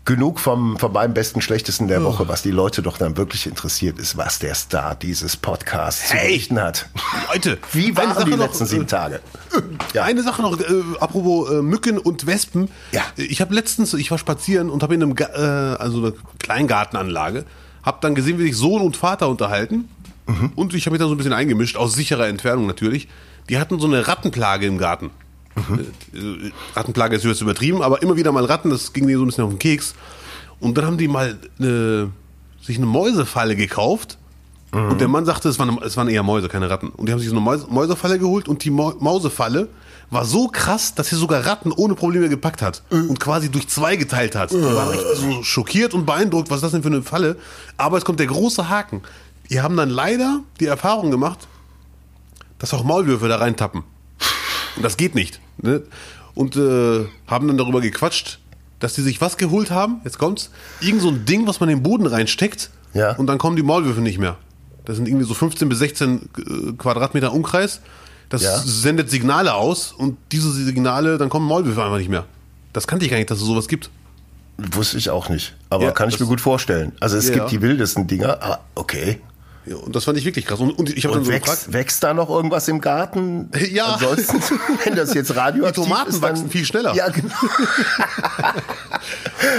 genug 0.07 0.39
vom, 0.39 0.79
vom 0.79 0.93
meinem 0.93 1.13
besten, 1.13 1.41
schlechtesten 1.41 1.89
der 1.89 2.01
Woche, 2.03 2.29
was 2.29 2.41
die 2.41 2.49
Leute 2.49 2.81
doch 2.81 2.97
dann 2.97 3.17
wirklich 3.17 3.45
interessiert, 3.45 3.99
ist, 3.99 4.15
was 4.15 4.39
der 4.39 4.55
Star 4.55 4.95
dieses 4.95 5.35
Podcasts 5.35 6.13
hey, 6.13 6.19
zu 6.19 6.25
berichten 6.25 6.61
hat. 6.61 6.89
Leute, 7.31 7.57
wie 7.73 7.95
waren 7.95 8.25
die 8.25 8.31
letzten 8.31 8.63
noch, 8.63 8.69
sieben 8.69 8.83
äh, 8.85 8.87
Tage? 8.87 9.19
Ja. 9.93 10.03
Eine 10.03 10.23
Sache 10.23 10.41
noch, 10.41 10.57
äh, 10.57 10.63
apropos 11.01 11.51
äh, 11.51 11.61
Mücken 11.61 11.99
und 11.99 12.25
Wespen. 12.25 12.69
Ja. 12.93 13.01
Ich 13.17 13.41
habe 13.41 13.53
letztens, 13.53 13.93
ich 13.93 14.09
war 14.09 14.17
spazieren 14.17 14.69
und 14.69 14.81
habe 14.81 14.95
in 14.95 15.03
einem, 15.03 15.15
äh, 15.17 15.23
also 15.23 15.99
einer 15.99 16.13
Kleingartenanlage, 16.39 17.43
habe 17.83 17.97
dann 17.99 18.15
gesehen, 18.15 18.39
wie 18.39 18.43
sich 18.43 18.55
Sohn 18.55 18.81
und 18.81 18.95
Vater 18.95 19.27
unterhalten. 19.27 19.89
Mhm. 20.25 20.53
Und 20.55 20.73
ich 20.73 20.85
habe 20.85 20.93
mich 20.93 21.01
da 21.01 21.07
so 21.07 21.15
ein 21.15 21.17
bisschen 21.17 21.33
eingemischt, 21.33 21.75
aus 21.75 21.93
sicherer 21.93 22.27
Entfernung 22.27 22.65
natürlich. 22.65 23.09
Die 23.49 23.59
hatten 23.59 23.77
so 23.77 23.87
eine 23.87 24.07
Rattenplage 24.07 24.65
im 24.65 24.77
Garten. 24.77 25.11
Mhm. 25.57 26.51
Rattenplage 26.75 27.15
ist 27.15 27.25
jetzt 27.25 27.41
übertrieben, 27.41 27.81
aber 27.81 28.01
immer 28.01 28.15
wieder 28.15 28.31
mal 28.31 28.45
Ratten, 28.45 28.69
das 28.69 28.93
ging 28.93 29.05
mir 29.05 29.17
so 29.17 29.23
ein 29.23 29.27
bisschen 29.27 29.43
auf 29.43 29.49
den 29.49 29.59
Keks. 29.59 29.95
Und 30.59 30.77
dann 30.77 30.85
haben 30.85 30.97
die 30.97 31.07
mal 31.07 31.37
eine, 31.59 32.09
sich 32.61 32.77
eine 32.77 32.85
Mäusefalle 32.85 33.55
gekauft. 33.55 34.17
Mhm. 34.71 34.91
Und 34.91 35.01
der 35.01 35.07
Mann 35.07 35.25
sagte, 35.25 35.49
es 35.49 35.59
waren, 35.59 35.77
es 35.83 35.97
waren 35.97 36.09
eher 36.09 36.23
Mäuse, 36.23 36.49
keine 36.49 36.69
Ratten. 36.69 36.89
Und 36.89 37.07
die 37.07 37.11
haben 37.11 37.19
sich 37.19 37.29
so 37.29 37.35
eine 37.35 37.41
Mäuse, 37.41 37.67
Mäusefalle 37.69 38.19
geholt 38.19 38.47
und 38.47 38.63
die 38.63 38.69
Mausefalle 38.71 39.69
war 40.09 40.25
so 40.25 40.47
krass, 40.47 40.95
dass 40.95 41.09
sie 41.09 41.15
sogar 41.15 41.45
Ratten 41.45 41.71
ohne 41.71 41.95
Probleme 41.95 42.29
gepackt 42.29 42.61
hat 42.61 42.81
mhm. 42.89 43.09
und 43.09 43.19
quasi 43.19 43.49
durch 43.49 43.67
zwei 43.67 43.97
geteilt 43.97 44.35
hat. 44.35 44.51
Die 44.51 44.61
waren 44.61 44.93
echt 44.93 45.15
so 45.15 45.43
schockiert 45.43 45.93
und 45.93 46.05
beeindruckt, 46.05 46.49
was 46.49 46.57
ist 46.57 46.63
das 46.63 46.71
denn 46.71 46.83
für 46.83 46.89
eine 46.89 47.01
Falle? 47.01 47.37
Aber 47.75 47.97
es 47.97 48.05
kommt 48.05 48.19
der 48.19 48.27
große 48.27 48.69
Haken. 48.69 49.01
Die 49.49 49.61
haben 49.61 49.75
dann 49.77 49.89
leider 49.89 50.41
die 50.59 50.65
Erfahrung 50.65 51.11
gemacht, 51.11 51.47
dass 52.59 52.73
auch 52.73 52.83
Maulwürfe 52.83 53.27
da 53.27 53.37
reintappen. 53.37 53.83
Und 54.77 54.83
das 54.83 54.95
geht 54.95 55.15
nicht. 55.15 55.41
Ne? 55.57 55.83
Und 56.33 56.55
äh, 56.55 57.05
haben 57.27 57.47
dann 57.47 57.57
darüber 57.57 57.81
gequatscht, 57.81 58.39
dass 58.79 58.93
die 58.93 59.01
sich 59.01 59.19
was 59.21 59.37
geholt 59.37 59.71
haben, 59.71 60.01
jetzt 60.03 60.19
kommt's, 60.19 60.51
irgend 60.81 61.01
so 61.01 61.09
ein 61.09 61.25
Ding, 61.25 61.47
was 61.47 61.59
man 61.59 61.69
in 61.69 61.77
den 61.79 61.83
Boden 61.83 62.05
reinsteckt 62.05 62.69
ja. 62.93 63.15
und 63.15 63.27
dann 63.27 63.39
kommen 63.39 63.55
die 63.55 63.63
Maulwürfe 63.63 64.01
nicht 64.01 64.19
mehr. 64.19 64.37
Das 64.85 64.95
sind 64.95 65.07
irgendwie 65.07 65.25
so 65.25 65.33
15 65.33 65.67
bis 65.67 65.79
16 65.79 66.29
äh, 66.37 66.71
Quadratmeter 66.77 67.33
Umkreis. 67.33 67.81
Das 68.29 68.43
ja. 68.43 68.57
sendet 68.57 69.09
Signale 69.09 69.53
aus 69.53 69.91
und 69.91 70.17
diese 70.31 70.51
Signale, 70.51 71.17
dann 71.17 71.29
kommen 71.29 71.47
Maulwürfe 71.47 71.83
einfach 71.83 71.97
nicht 71.97 72.09
mehr. 72.09 72.25
Das 72.73 72.87
kannte 72.87 73.05
ich 73.05 73.11
gar 73.11 73.17
nicht, 73.17 73.31
dass 73.31 73.39
es 73.39 73.45
sowas 73.45 73.67
gibt. 73.67 73.89
Wusste 74.57 74.97
ich 74.97 75.09
auch 75.09 75.29
nicht. 75.29 75.55
Aber 75.69 75.85
ja, 75.85 75.91
kann 75.91 76.09
ich 76.09 76.19
mir 76.19 76.25
gut 76.25 76.41
vorstellen. 76.41 76.93
Also 76.99 77.17
es 77.17 77.27
ja. 77.29 77.35
gibt 77.35 77.51
die 77.51 77.61
wildesten 77.61 78.07
Dinger. 78.07 78.37
Ah, 78.41 78.59
okay. 78.75 79.19
Ja, 79.67 79.75
und 79.77 79.95
das 79.95 80.05
fand 80.05 80.17
ich 80.17 80.25
wirklich 80.25 80.45
krass. 80.45 80.59
Und, 80.59 80.71
und 80.71 80.95
ich 80.95 81.05
habe 81.05 81.15
dann 81.15 81.25
so 81.25 81.31
wächst, 81.31 81.45
gefragt, 81.45 81.73
wächst 81.73 82.03
da 82.03 82.13
noch 82.13 82.29
irgendwas 82.29 82.67
im 82.67 82.79
Garten? 82.79 83.49
Ja. 83.71 83.93
Ansonsten, 83.93 84.39
wenn 84.85 84.95
das 84.95 85.13
jetzt 85.13 85.35
radioaktiv 85.35 85.83
Die 85.83 85.89
Tomaten 85.89 86.09
ist, 86.09 86.23
dann, 86.23 86.31
wachsen 86.31 86.49
viel 86.49 86.65
schneller. 86.65 86.95
Ja, 86.95 87.09
genau. 87.09 87.33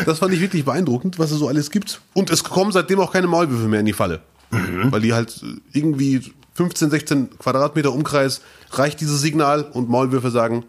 das 0.07 0.19
fand 0.19 0.33
ich 0.33 0.41
wirklich 0.41 0.65
beeindruckend, 0.65 1.19
was 1.19 1.31
es 1.31 1.39
so 1.39 1.49
alles 1.49 1.71
gibt. 1.71 2.01
Und 2.15 2.31
es 2.31 2.43
kommen 2.43 2.73
seitdem 2.73 3.01
auch 3.01 3.13
keine 3.13 3.27
Maulwürfe 3.27 3.69
mehr 3.69 3.81
in 3.81 3.87
die 3.87 3.93
Falle. 3.93 4.21
Mhm. 4.51 4.91
Weil 4.91 5.03
die 5.03 5.13
halt 5.13 5.43
irgendwie 5.73 6.33
15, 6.55 6.91
16 6.91 7.39
Quadratmeter 7.39 7.93
Umkreis 7.93 8.41
reicht 8.71 9.01
dieses 9.01 9.21
Signal 9.21 9.63
und 9.63 9.91
Maulwürfe 9.91 10.31
sagen, 10.31 10.65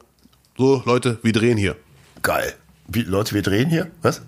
so 0.58 0.84
Leute, 0.86 1.18
wir 1.24 1.32
drehen 1.32 1.58
hier. 1.58 1.78
Geil. 2.22 2.54
Wie, 2.88 3.04
Leute, 3.04 3.36
wir 3.36 3.42
drehen 3.42 3.70
hier? 3.70 3.90
Was? 4.02 4.22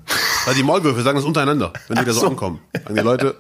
Weil 0.45 0.55
die 0.55 0.63
Maulwürfe 0.63 1.01
sagen 1.01 1.17
das 1.17 1.25
untereinander, 1.25 1.73
wenn 1.87 1.97
die 1.97 2.05
da 2.05 2.13
so, 2.13 2.21
so 2.21 2.27
ankommen. 2.27 2.61
Sagen 2.73 2.95
die 2.95 3.01
Leute, 3.01 3.35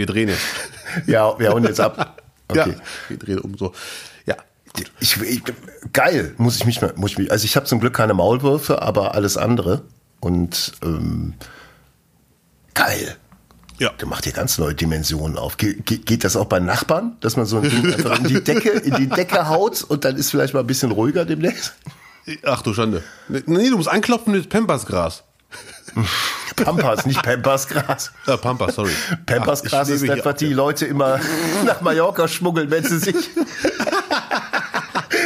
wir 0.00 0.06
drehen 0.06 0.28
jetzt. 0.28 0.42
Ja, 1.06 1.38
wir 1.38 1.50
hauen 1.50 1.62
jetzt 1.62 1.80
ab. 1.80 2.16
Okay. 2.50 2.70
Ja, 2.70 2.76
wir 3.06 3.16
drehen 3.16 3.38
um 3.38 3.56
so. 3.56 3.72
Ja. 4.26 4.34
Ich, 4.98 5.22
ich, 5.22 5.40
geil, 5.92 6.34
muss 6.36 6.56
ich 6.56 6.66
mich 6.66 6.82
mal, 6.82 6.92
muss 6.96 7.12
ich 7.12 7.18
mich, 7.18 7.30
also 7.30 7.44
ich 7.44 7.54
habe 7.54 7.64
zum 7.66 7.78
Glück 7.78 7.94
keine 7.94 8.12
Maulwürfe, 8.12 8.82
aber 8.82 9.14
alles 9.14 9.36
andere. 9.36 9.82
Und 10.18 10.72
ähm, 10.82 11.34
geil. 12.74 13.16
Ja. 13.78 13.90
Der 14.00 14.08
macht 14.08 14.24
hier 14.24 14.32
ganz 14.32 14.58
neue 14.58 14.74
Dimensionen 14.74 15.38
auf. 15.38 15.58
Ge 15.58 15.74
geht 15.74 16.24
das 16.24 16.34
auch 16.34 16.46
bei 16.46 16.58
Nachbarn, 16.58 17.18
dass 17.20 17.36
man 17.36 17.46
so 17.46 17.58
ein 17.58 17.70
Ding 17.70 17.94
einfach 17.94 18.18
in 18.18 18.24
die 18.24 18.42
Decke, 18.42 18.70
in 18.70 18.96
die 18.96 19.08
Decke 19.08 19.48
haut 19.48 19.84
und 19.84 20.04
dann 20.04 20.16
ist 20.16 20.32
vielleicht 20.32 20.52
mal 20.52 20.60
ein 20.60 20.66
bisschen 20.66 20.90
ruhiger 20.90 21.24
demnächst? 21.24 21.74
Ach 22.42 22.62
du 22.62 22.74
Schande. 22.74 23.04
Nee, 23.28 23.70
du 23.70 23.76
musst 23.76 23.88
anklopfen 23.88 24.32
mit 24.32 24.48
Pampasgras. 24.48 25.22
Pampas, 26.56 27.06
nicht 27.06 27.22
Pampasgras. 27.22 28.12
Ja, 28.26 28.36
Pampas, 28.36 28.74
sorry. 28.74 28.92
Pampasgras 29.26 29.88
ist 29.88 30.06
das, 30.08 30.24
was 30.24 30.36
die 30.36 30.52
Leute 30.52 30.86
immer 30.86 31.20
nach 31.64 31.80
Mallorca 31.80 32.28
schmuggeln, 32.28 32.70
wenn 32.70 32.84
sie 32.84 32.98
sich, 32.98 33.16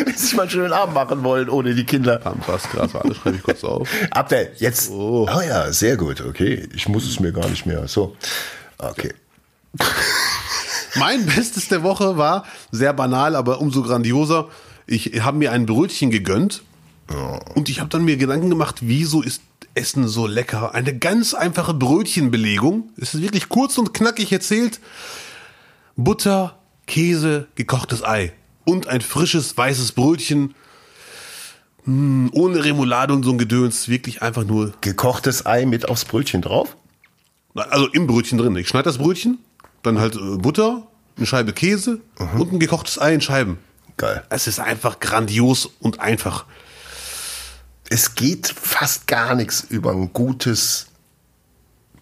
wenn 0.04 0.16
sie 0.16 0.26
sich 0.26 0.34
mal 0.34 0.42
einen 0.42 0.50
schönen 0.50 0.72
Abend 0.72 0.94
machen 0.94 1.22
wollen, 1.24 1.48
ohne 1.48 1.74
die 1.74 1.84
Kinder. 1.84 2.18
Pampasgras, 2.18 2.94
alles 2.94 3.18
schreibe 3.18 3.36
ich 3.36 3.42
kurz 3.42 3.64
auf. 3.64 3.88
Abdel, 4.10 4.52
jetzt. 4.56 4.90
Oh. 4.90 5.28
oh 5.28 5.40
ja, 5.40 5.72
sehr 5.72 5.96
gut, 5.96 6.20
okay. 6.20 6.68
Ich 6.74 6.88
muss 6.88 7.04
es 7.08 7.20
mir 7.20 7.32
gar 7.32 7.48
nicht 7.48 7.66
mehr. 7.66 7.86
So. 7.88 8.16
Okay. 8.78 9.12
Mein 10.96 11.26
Bestes 11.26 11.68
der 11.68 11.82
Woche 11.82 12.16
war 12.16 12.44
sehr 12.70 12.92
banal, 12.92 13.34
aber 13.34 13.60
umso 13.60 13.82
grandioser. 13.82 14.48
Ich 14.86 15.22
habe 15.22 15.38
mir 15.38 15.50
ein 15.52 15.66
Brötchen 15.66 16.10
gegönnt 16.10 16.62
und 17.54 17.68
ich 17.68 17.80
habe 17.80 17.90
dann 17.90 18.04
mir 18.04 18.16
Gedanken 18.16 18.50
gemacht, 18.50 18.76
wieso 18.80 19.22
ist 19.22 19.42
Essen 19.74 20.08
so 20.08 20.26
lecker? 20.26 20.74
Eine 20.74 20.96
ganz 20.96 21.34
einfache 21.34 21.74
Brötchenbelegung. 21.74 22.90
Es 22.96 23.14
ist 23.14 23.22
wirklich 23.22 23.48
kurz 23.48 23.76
und 23.78 23.92
knackig 23.92 24.32
erzählt. 24.32 24.80
Butter, 25.96 26.58
Käse, 26.86 27.48
gekochtes 27.54 28.04
Ei 28.04 28.32
und 28.64 28.86
ein 28.88 29.00
frisches 29.00 29.56
weißes 29.56 29.92
Brötchen. 29.92 30.54
Hm, 31.84 32.30
ohne 32.32 32.64
Remoulade 32.64 33.12
und 33.12 33.24
so 33.24 33.32
ein 33.32 33.38
Gedöns. 33.38 33.88
Wirklich 33.88 34.22
einfach 34.22 34.44
nur. 34.44 34.72
Gekochtes 34.80 35.44
Ei 35.44 35.66
mit 35.66 35.88
aufs 35.88 36.04
Brötchen 36.04 36.40
drauf? 36.40 36.76
Also 37.54 37.86
im 37.88 38.06
Brötchen 38.06 38.38
drin. 38.38 38.56
Ich 38.56 38.68
schneide 38.68 38.84
das 38.84 38.98
Brötchen, 38.98 39.38
dann 39.82 39.98
halt 40.00 40.16
äh, 40.16 40.36
Butter, 40.38 40.88
eine 41.16 41.26
Scheibe 41.26 41.52
Käse 41.52 42.00
mhm. 42.18 42.40
und 42.40 42.52
ein 42.52 42.58
gekochtes 42.58 43.00
Ei 43.00 43.14
in 43.14 43.20
Scheiben. 43.20 43.58
Geil. 43.96 44.24
Es 44.28 44.48
ist 44.48 44.58
einfach 44.58 44.98
grandios 44.98 45.66
und 45.78 46.00
einfach 46.00 46.46
es 47.90 48.14
geht 48.14 48.48
fast 48.48 49.06
gar 49.06 49.34
nichts 49.34 49.66
über 49.68 49.92
ein 49.92 50.12
gutes 50.12 50.86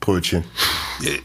Brötchen. 0.01 0.45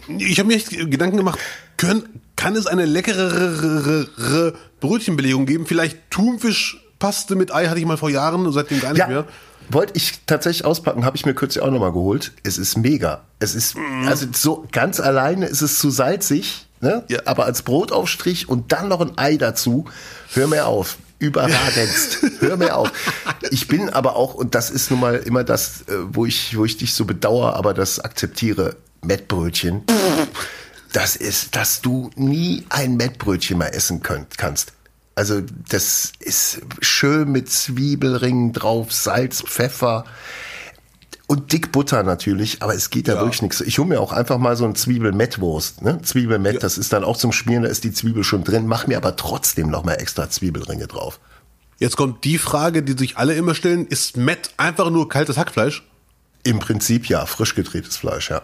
Ich 0.08 0.40
habe 0.40 0.48
mir 0.48 0.56
echt 0.56 0.70
Gedanken 0.70 1.18
gemacht, 1.18 1.40
können, 1.78 2.22
kann 2.36 2.56
es 2.56 2.68
eine 2.68 2.86
leckerere 2.86 4.54
Brötchenbelegung 4.80 5.46
geben? 5.46 5.66
Vielleicht 5.66 6.10
Thunfischpaste 6.10 7.36
mit 7.36 7.54
Ei 7.54 7.68
hatte 7.68 7.80
ich 7.80 7.86
mal 7.86 7.98
vor 7.98 8.10
Jahren 8.10 8.46
und 8.46 8.54
seitdem 8.54 8.80
gar 8.80 8.94
nicht 8.94 9.00
ja. 9.00 9.08
mehr. 9.08 9.26
Wollte 9.70 9.94
ich 9.96 10.22
tatsächlich 10.26 10.66
auspacken, 10.66 11.04
habe 11.04 11.18
ich 11.18 11.26
mir 11.26 11.34
kürzlich 11.34 11.64
auch 11.64 11.70
nochmal 11.70 11.92
geholt. 11.92 12.32
Es 12.44 12.58
ist 12.58 12.78
mega. 12.78 13.26
Es 13.40 13.54
ist, 13.54 13.76
also 14.06 14.28
so 14.34 14.66
ganz 14.72 15.00
alleine 15.00 15.46
ist 15.46 15.62
es 15.62 15.78
zu 15.78 15.90
salzig, 15.90 16.68
ne? 16.80 17.04
Ja. 17.10 17.20
aber 17.26 17.46
als 17.46 17.64
Brotaufstrich 17.64 18.48
und 18.48 18.72
dann 18.72 18.88
noch 18.88 19.02
ein 19.02 19.18
Ei 19.18 19.36
dazu. 19.36 19.86
Hör 20.34 20.48
mir 20.48 20.68
auf 20.68 20.98
überragendst. 21.20 22.20
Hör 22.40 22.58
mir 22.58 22.76
auf. 22.76 22.92
Ich 23.52 23.68
bin 23.68 23.90
aber 23.90 24.16
auch, 24.16 24.34
und 24.34 24.56
das 24.56 24.70
ist 24.70 24.92
nun 24.92 25.00
mal 25.00 25.16
immer 25.16 25.44
das, 25.44 25.82
äh, 25.88 25.94
wo 26.12 26.26
ich, 26.26 26.58
wo 26.58 26.66
ich 26.66 26.78
dich 26.78 26.94
so 26.94 27.06
bedauere, 27.06 27.56
aber 27.56 27.74
das 27.74 28.00
akzeptiere, 28.00 28.76
Mettbrötchen. 29.02 29.84
Das 30.94 31.16
ist, 31.16 31.56
dass 31.56 31.82
du 31.82 32.10
nie 32.16 32.66
ein 32.70 32.98
Mettbrötchen 32.98 33.58
mal 33.58 33.68
essen 33.68 34.02
könnt, 34.02 34.38
kannst. 34.38 34.74
Also 35.16 35.42
das 35.70 36.12
ist 36.20 36.62
schön 36.82 37.32
mit 37.32 37.50
Zwiebelringen 37.52 38.54
drauf, 38.54 38.94
Salz, 38.94 39.42
Pfeffer. 39.42 40.06
Und 41.30 41.52
dick 41.52 41.74
Butter 41.74 42.04
natürlich, 42.04 42.62
aber 42.64 42.74
es 42.74 42.90
geht 42.90 43.10
da 43.10 43.16
ja. 43.16 43.20
wirklich 43.20 43.42
nichts. 43.42 43.60
Ich 43.60 43.78
hole 43.80 43.90
mir 43.90 44.00
auch 44.00 44.14
einfach 44.14 44.38
mal 44.38 44.56
so 44.56 44.64
ein 44.64 44.76
Zwiebelmettwurst. 44.76 45.82
Ne? 45.82 46.02
Zwiebelmett, 46.02 46.56
ja. 46.56 46.60
das 46.62 46.78
ist 46.78 46.94
dann 46.94 47.04
auch 47.04 47.18
zum 47.18 47.34
Schmieren, 47.34 47.64
da 47.64 47.70
ist 47.70 47.84
die 47.84 47.92
Zwiebel 47.92 48.24
schon 48.24 48.46
drin. 48.46 48.66
Mach 48.66 48.88
mir 48.88 48.96
aber 48.96 49.18
trotzdem 49.18 49.70
noch 49.70 49.84
mal 49.84 49.96
extra 49.96 50.30
Zwiebelringe 50.30 50.88
drauf. 50.88 51.20
Jetzt 51.80 51.98
kommt 51.98 52.24
die 52.24 52.38
Frage, 52.38 52.82
die 52.82 52.98
sich 52.98 53.18
alle 53.18 53.34
immer 53.36 53.56
stellen: 53.56 53.88
Ist 53.88 54.16
Mett 54.16 54.52
einfach 54.56 54.90
nur 54.90 55.10
kaltes 55.10 55.38
Hackfleisch? 55.38 55.84
Im 56.44 56.60
Prinzip 56.60 57.10
ja, 57.10 57.26
frisch 57.26 57.56
gedrehtes 57.56 57.98
Fleisch, 57.98 58.30
ja. 58.30 58.42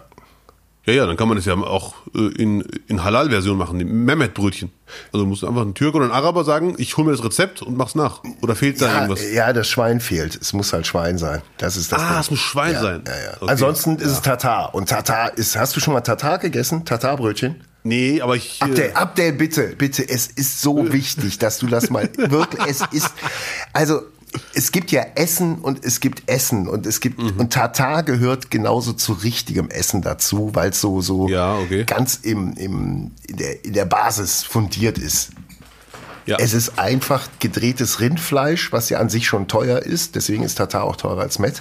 Ja, 0.86 0.92
ja, 0.92 1.06
dann 1.06 1.16
kann 1.16 1.28
man 1.28 1.36
das 1.38 1.46
ja 1.46 1.54
auch 1.54 1.94
äh, 2.14 2.18
in, 2.40 2.60
in 2.88 3.02
Halal-Version 3.04 3.56
machen, 3.56 3.78
die 3.78 3.86
Mehmet-Brötchen. 3.86 4.70
Also 5.14 5.24
musst 5.24 5.42
du 5.42 5.48
einfach 5.48 5.62
einen 5.62 5.74
Türk 5.74 5.94
oder 5.94 6.04
einen 6.04 6.12
Araber 6.12 6.44
sagen, 6.44 6.74
ich 6.76 6.96
hole 6.98 7.06
mir 7.06 7.16
das 7.16 7.24
Rezept 7.24 7.62
und 7.62 7.76
mach's 7.76 7.94
nach. 7.94 8.22
Oder 8.42 8.54
fehlt 8.54 8.80
da 8.82 8.86
Ja, 8.86 8.94
irgendwas? 9.02 9.32
ja, 9.32 9.52
das 9.54 9.66
Schwein 9.68 10.00
fehlt. 10.00 10.36
Es 10.40 10.52
muss 10.52 10.72
halt 10.74 10.86
Schwein 10.86 11.16
sein. 11.16 11.40
Das 11.56 11.76
ist 11.78 11.90
das 11.90 12.02
Ah, 12.02 12.10
Ding. 12.10 12.20
es 12.20 12.30
muss 12.30 12.40
Schwein 12.40 12.72
ja, 12.74 12.82
sein. 12.82 13.04
Ja, 13.06 13.12
ja. 13.12 13.36
Okay. 13.40 13.50
Ansonsten 13.50 13.96
ist 13.96 14.10
es 14.10 14.20
Tatar. 14.20 14.74
Und 14.74 14.90
Tatar 14.90 15.36
ist, 15.38 15.56
hast 15.56 15.74
du 15.74 15.80
schon 15.80 15.94
mal 15.94 16.02
Tatar 16.02 16.38
gegessen? 16.38 16.84
Tatarbrötchen? 16.84 17.62
Nee, 17.86 18.20
aber 18.22 18.36
ich. 18.36 18.60
äh, 18.60 18.64
Abdel, 18.64 18.90
Abdel, 18.94 19.32
bitte, 19.34 19.62
bitte, 19.76 20.08
es 20.08 20.26
ist 20.26 20.60
so 20.62 20.90
wichtig, 20.92 21.38
dass 21.38 21.58
du 21.58 21.66
das 21.66 21.90
mal 21.90 22.08
wirklich, 22.16 22.62
es 22.66 22.80
ist, 22.92 23.10
also, 23.74 24.00
es 24.54 24.72
gibt 24.72 24.90
ja 24.90 25.04
Essen 25.14 25.56
und 25.58 25.84
es 25.84 26.00
gibt 26.00 26.28
Essen 26.28 26.68
und 26.68 26.86
es 26.86 27.00
gibt, 27.00 27.18
Mhm. 27.22 27.34
und 27.38 27.52
Tatar 27.52 28.02
gehört 28.02 28.50
genauso 28.50 28.92
zu 28.92 29.12
richtigem 29.12 29.68
Essen 29.70 30.02
dazu, 30.02 30.50
weil 30.54 30.70
es 30.70 30.80
so, 30.80 31.00
so 31.00 31.28
Ja, 31.28 31.56
okay. 31.58 31.84
ganz 31.84 32.20
im, 32.22 32.52
im, 32.54 33.10
in 33.26 33.36
der, 33.36 33.64
in 33.64 33.72
der 33.72 33.84
Basis 33.84 34.42
fundiert 34.42 34.98
ist. 34.98 35.30
ja. 36.26 36.36
Es 36.40 36.54
ist 36.54 36.78
einfach 36.78 37.28
gedrehtes 37.38 38.00
Rindfleisch, 38.00 38.72
was 38.72 38.88
ja 38.90 38.98
an 38.98 39.08
sich 39.10 39.26
schon 39.26 39.46
teuer 39.46 39.80
ist. 39.80 40.14
Deswegen 40.14 40.42
ist 40.42 40.54
Tatar 40.56 40.84
auch 40.84 40.96
teurer 40.96 41.20
als 41.20 41.38
Met. 41.38 41.60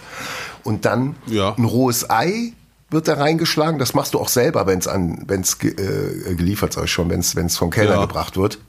Und 0.64 0.86
dann 0.86 1.16
Ja. 1.28 1.54
ein 1.58 1.66
rohes 1.66 2.10
Ei 2.10 2.54
wird 2.90 3.08
da 3.08 3.16
reingeschlagen. 3.16 3.78
Das 3.80 3.94
machst 3.94 4.14
du 4.14 4.20
auch 4.20 4.30
selber, 4.30 4.66
wenn 4.68 4.80
es 4.80 4.88
an, 4.88 5.24
wenn 5.28 5.42
es 5.42 5.58
äh, 5.64 6.36
geliefert 6.36 6.78
ist 6.78 6.90
schon, 6.92 7.10
wenn 7.10 7.20
es 7.20 7.36
wenn 7.36 7.48
es 7.48 7.58
vom 7.58 7.72
Keller 7.72 7.96
Ja. 7.96 8.02
gebracht 8.02 8.38
wird. 8.38 8.60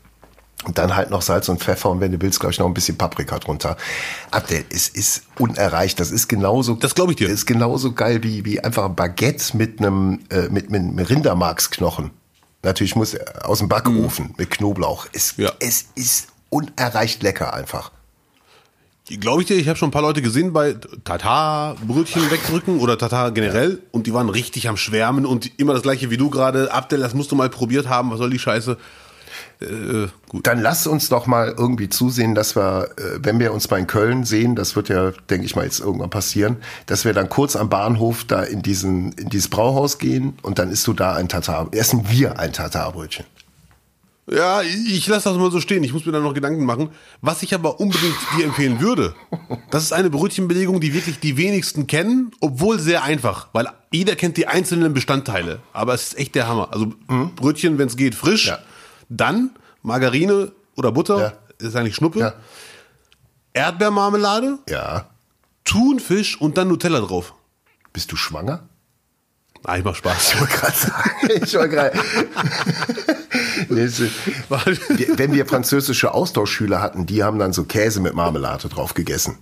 Und 0.64 0.78
dann 0.78 0.96
halt 0.96 1.10
noch 1.10 1.22
Salz 1.22 1.48
und 1.48 1.60
Pfeffer 1.62 1.90
und 1.90 2.00
wenn 2.00 2.12
du 2.12 2.20
willst, 2.22 2.40
glaube 2.40 2.52
ich, 2.52 2.58
noch 2.58 2.66
ein 2.66 2.74
bisschen 2.74 2.96
Paprika 2.96 3.38
drunter. 3.38 3.76
Abdel, 4.30 4.64
es 4.70 4.88
ist 4.88 5.24
unerreicht. 5.38 6.00
Das 6.00 6.10
ist 6.10 6.28
genauso. 6.28 6.74
Das 6.74 6.94
glaub 6.94 7.10
ich 7.10 7.16
dir. 7.16 7.28
Ist 7.28 7.46
genauso 7.46 7.92
geil 7.92 8.22
wie, 8.22 8.44
wie 8.44 8.60
einfach 8.60 8.86
ein 8.86 8.94
Baguette 8.96 9.56
mit 9.56 9.78
einem, 9.78 10.20
äh, 10.30 10.48
mit, 10.48 10.70
mit, 10.70 10.82
mit 10.82 11.10
Rindermarksknochen. 11.10 12.10
Natürlich 12.62 12.96
muss 12.96 13.12
er 13.12 13.46
aus 13.46 13.58
dem 13.58 13.68
Backofen 13.68 14.34
mit 14.38 14.50
Knoblauch. 14.50 15.06
Es, 15.12 15.34
Ja. 15.36 15.52
es 15.60 15.86
ist 15.94 16.28
unerreicht 16.48 17.22
lecker 17.22 17.52
einfach. 17.52 17.92
Glaube 19.20 19.42
ich 19.42 19.48
dir, 19.48 19.56
ich 19.56 19.68
habe 19.68 19.76
schon 19.78 19.88
ein 19.90 19.92
paar 19.92 20.00
Leute 20.00 20.22
gesehen 20.22 20.54
bei 20.54 20.76
Tatar-Brötchen 21.04 22.30
wegdrücken 22.30 22.80
oder 22.80 22.96
Tatar 22.96 23.32
generell 23.32 23.82
und 23.90 24.06
die 24.06 24.14
waren 24.14 24.30
richtig 24.30 24.66
am 24.66 24.78
Schwärmen 24.78 25.26
und 25.26 25.58
immer 25.58 25.74
das 25.74 25.82
gleiche 25.82 26.08
wie 26.08 26.16
du 26.16 26.30
gerade. 26.30 26.72
Abdel, 26.72 27.00
das 27.00 27.12
musst 27.12 27.30
du 27.30 27.36
mal 27.36 27.50
probiert 27.50 27.86
haben, 27.86 28.10
was 28.10 28.16
soll 28.16 28.30
die 28.30 28.38
Scheiße? 28.38 28.78
Äh, 29.60 30.08
gut. 30.28 30.46
Dann 30.46 30.60
lass 30.60 30.86
uns 30.86 31.08
doch 31.08 31.26
mal 31.26 31.54
irgendwie 31.56 31.88
zusehen, 31.88 32.34
dass 32.34 32.56
wir, 32.56 32.90
äh, 32.96 33.18
wenn 33.20 33.38
wir 33.38 33.52
uns 33.52 33.70
mal 33.70 33.78
in 33.78 33.86
Köln 33.86 34.24
sehen, 34.24 34.56
das 34.56 34.76
wird 34.76 34.88
ja, 34.88 35.12
denke 35.30 35.46
ich 35.46 35.56
mal, 35.56 35.64
jetzt 35.64 35.80
irgendwann 35.80 36.10
passieren, 36.10 36.56
dass 36.86 37.04
wir 37.04 37.12
dann 37.12 37.28
kurz 37.28 37.56
am 37.56 37.68
Bahnhof 37.68 38.24
da 38.24 38.42
in 38.42 38.62
diesen, 38.62 39.12
in 39.12 39.28
dieses 39.28 39.48
Brauhaus 39.48 39.98
gehen 39.98 40.36
und 40.42 40.58
dann 40.58 40.70
isst 40.70 40.86
du 40.86 40.92
da 40.92 41.14
ein 41.14 41.28
Tatar, 41.28 41.68
essen 41.72 42.08
wir 42.08 42.38
ein 42.38 42.52
Tatarbrötchen. 42.52 43.24
Ja, 44.30 44.62
ich 44.62 45.06
lasse 45.06 45.28
das 45.28 45.36
mal 45.36 45.50
so 45.50 45.60
stehen. 45.60 45.84
Ich 45.84 45.92
muss 45.92 46.06
mir 46.06 46.12
da 46.12 46.18
noch 46.18 46.32
Gedanken 46.32 46.64
machen. 46.64 46.88
Was 47.20 47.42
ich 47.42 47.54
aber 47.54 47.78
unbedingt 47.78 48.16
dir 48.36 48.46
empfehlen 48.46 48.80
würde, 48.80 49.14
das 49.70 49.82
ist 49.82 49.92
eine 49.92 50.08
Brötchenbelegung, 50.08 50.80
die 50.80 50.94
wirklich 50.94 51.20
die 51.20 51.36
wenigsten 51.36 51.86
kennen, 51.86 52.30
obwohl 52.40 52.78
sehr 52.78 53.04
einfach, 53.04 53.48
weil 53.52 53.68
jeder 53.92 54.16
kennt 54.16 54.38
die 54.38 54.46
einzelnen 54.46 54.94
Bestandteile. 54.94 55.60
Aber 55.74 55.92
es 55.92 56.08
ist 56.08 56.18
echt 56.18 56.34
der 56.34 56.48
Hammer. 56.48 56.68
Also 56.72 56.94
Brötchen, 57.36 57.76
wenn 57.76 57.88
es 57.88 57.96
geht, 57.96 58.14
frisch. 58.14 58.46
Ja. 58.46 58.60
Dann 59.08 59.50
Margarine 59.82 60.52
oder 60.76 60.92
Butter, 60.92 61.18
Ja. 61.60 61.66
ist 61.66 61.76
eigentlich 61.76 61.94
Schnuppe. 61.96 62.18
Ja. 62.20 62.32
Erdbeermarmelade, 63.52 64.58
Ja. 64.68 65.06
Thunfisch 65.64 66.40
und 66.40 66.58
dann 66.58 66.68
Nutella 66.68 67.00
drauf. 67.00 67.34
Bist 67.92 68.10
du 68.12 68.16
schwanger? 68.16 68.64
Ah, 69.64 69.78
ich 69.78 69.84
mach 69.84 69.94
Spaß. 69.94 70.32
Ich 70.34 70.40
wollte 70.40 70.56
gerade 70.58 70.76
sagen, 70.76 71.42
ich 71.42 71.54
war 71.58 71.68
gerade. 71.68 71.98
Wenn 75.16 75.32
wir 75.32 75.46
französische 75.46 76.12
Austauschschüler 76.12 76.80
hatten, 76.82 77.06
die 77.06 77.22
haben 77.22 77.38
dann 77.38 77.52
so 77.52 77.64
Käse 77.64 78.00
mit 78.00 78.14
Marmelade 78.14 78.68
drauf 78.68 78.94
gegessen. 78.94 79.38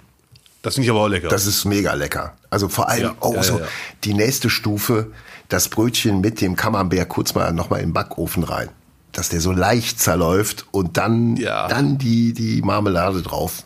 Das 0.62 0.74
finde 0.74 0.84
ich 0.86 0.90
aber 0.90 1.00
auch 1.00 1.08
lecker. 1.08 1.28
Das 1.28 1.46
ist 1.46 1.64
mega 1.64 1.92
lecker. 1.94 2.36
Also 2.50 2.68
vor 2.68 2.88
allem, 2.88 3.02
Ja, 3.02 3.14
oh, 3.20 3.34
ja, 3.34 3.42
so 3.42 3.54
ja, 3.54 3.60
ja. 3.64 3.66
die 4.04 4.14
nächste 4.14 4.48
Stufe, 4.48 5.10
das 5.48 5.68
Brötchen 5.68 6.20
mit 6.20 6.40
dem 6.40 6.54
Camembert 6.54 7.08
kurz 7.08 7.34
mal 7.34 7.52
nochmal 7.52 7.80
in 7.80 7.88
den 7.88 7.92
Backofen 7.92 8.44
rein. 8.44 8.68
Dass 9.12 9.28
der 9.28 9.40
so 9.40 9.52
leicht 9.52 10.00
zerläuft 10.00 10.66
und 10.70 10.96
dann, 10.96 11.36
Ja. 11.36 11.68
dann 11.68 11.98
die, 11.98 12.32
die 12.32 12.62
Marmelade 12.62 13.22
drauf. 13.22 13.64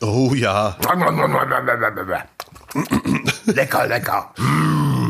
oh 0.00 0.32
ja. 0.34 0.76
lecker, 3.46 3.86
lecker. 3.86 4.32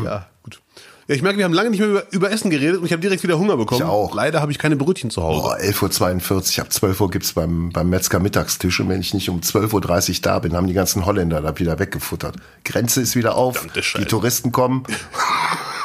Ja, 0.03 0.25
gut. 0.43 0.59
Ja, 1.07 1.15
ich 1.15 1.21
merke, 1.21 1.37
wir 1.37 1.45
haben 1.45 1.53
lange 1.53 1.69
nicht 1.69 1.79
mehr 1.79 1.89
über, 1.89 2.03
über 2.11 2.31
Essen 2.31 2.49
geredet 2.49 2.79
und 2.79 2.85
ich 2.85 2.91
habe 2.91 3.01
direkt 3.01 3.23
wieder 3.23 3.37
Hunger 3.37 3.55
bekommen. 3.57 3.81
Ich 3.81 3.87
auch. 3.87 4.13
Leider 4.15 4.41
habe 4.41 4.51
ich 4.51 4.59
keine 4.59 4.75
Brötchen 4.75 5.09
zu 5.11 5.21
Hause. 5.23 5.41
Boah, 5.41 5.57
11.42 5.57 6.57
Uhr, 6.57 6.65
ab 6.65 6.73
12 6.73 7.01
Uhr 7.01 7.11
gibt's 7.11 7.33
beim, 7.33 7.69
beim 7.71 7.89
Metzger 7.89 8.19
Mittagstisch 8.19 8.79
und 8.79 8.89
wenn 8.89 8.99
ich 8.99 9.13
nicht 9.13 9.29
um 9.29 9.39
12.30 9.39 10.09
Uhr 10.15 10.15
da 10.21 10.39
bin, 10.39 10.55
haben 10.55 10.67
die 10.67 10.73
ganzen 10.73 11.05
Holländer 11.05 11.41
da 11.41 11.57
wieder 11.59 11.79
weggefuttert. 11.79 12.35
Grenze 12.65 13.01
ist 13.01 13.15
wieder 13.15 13.35
auf, 13.35 13.65
die 13.97 14.05
Touristen 14.05 14.51
kommen 14.51 14.83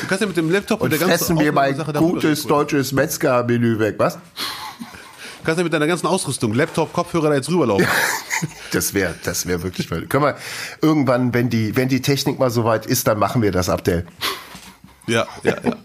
Du 0.00 0.06
kannst 0.06 0.20
ja 0.20 0.26
mit 0.26 0.36
dem 0.36 0.50
Laptop 0.50 0.80
und 0.80 0.90
mit 0.90 1.00
der 1.00 1.08
ganzen 1.08 1.18
fressen 1.18 1.36
mir 1.36 1.52
mein 1.52 1.76
Sache 1.76 1.92
gutes 1.92 2.46
deutsches 2.46 2.92
Metzger-Menü 2.92 3.78
weg, 3.78 3.96
was? 3.98 4.14
Du 4.14 4.20
kannst 5.44 5.58
ja 5.58 5.64
mit 5.64 5.72
deiner 5.72 5.86
ganzen 5.86 6.06
Ausrüstung, 6.06 6.54
Laptop, 6.54 6.92
Kopfhörer 6.92 7.30
da 7.30 7.34
jetzt 7.34 7.48
rüberlaufen. 7.48 7.86
Das 8.72 8.94
wäre 8.94 9.14
das 9.24 9.46
wär 9.46 9.62
wirklich 9.62 9.90
mal. 9.90 10.02
Können 10.06 10.24
wir 10.24 10.36
irgendwann, 10.80 11.32
wenn 11.34 11.48
die, 11.50 11.76
wenn 11.76 11.88
die 11.88 12.02
Technik 12.02 12.38
mal 12.38 12.50
soweit 12.50 12.86
ist, 12.86 13.06
dann 13.06 13.18
machen 13.18 13.42
wir 13.42 13.52
das 13.52 13.68
Abdel. 13.68 14.06
Ja, 15.06 15.26
ja, 15.42 15.56
ja. 15.62 15.76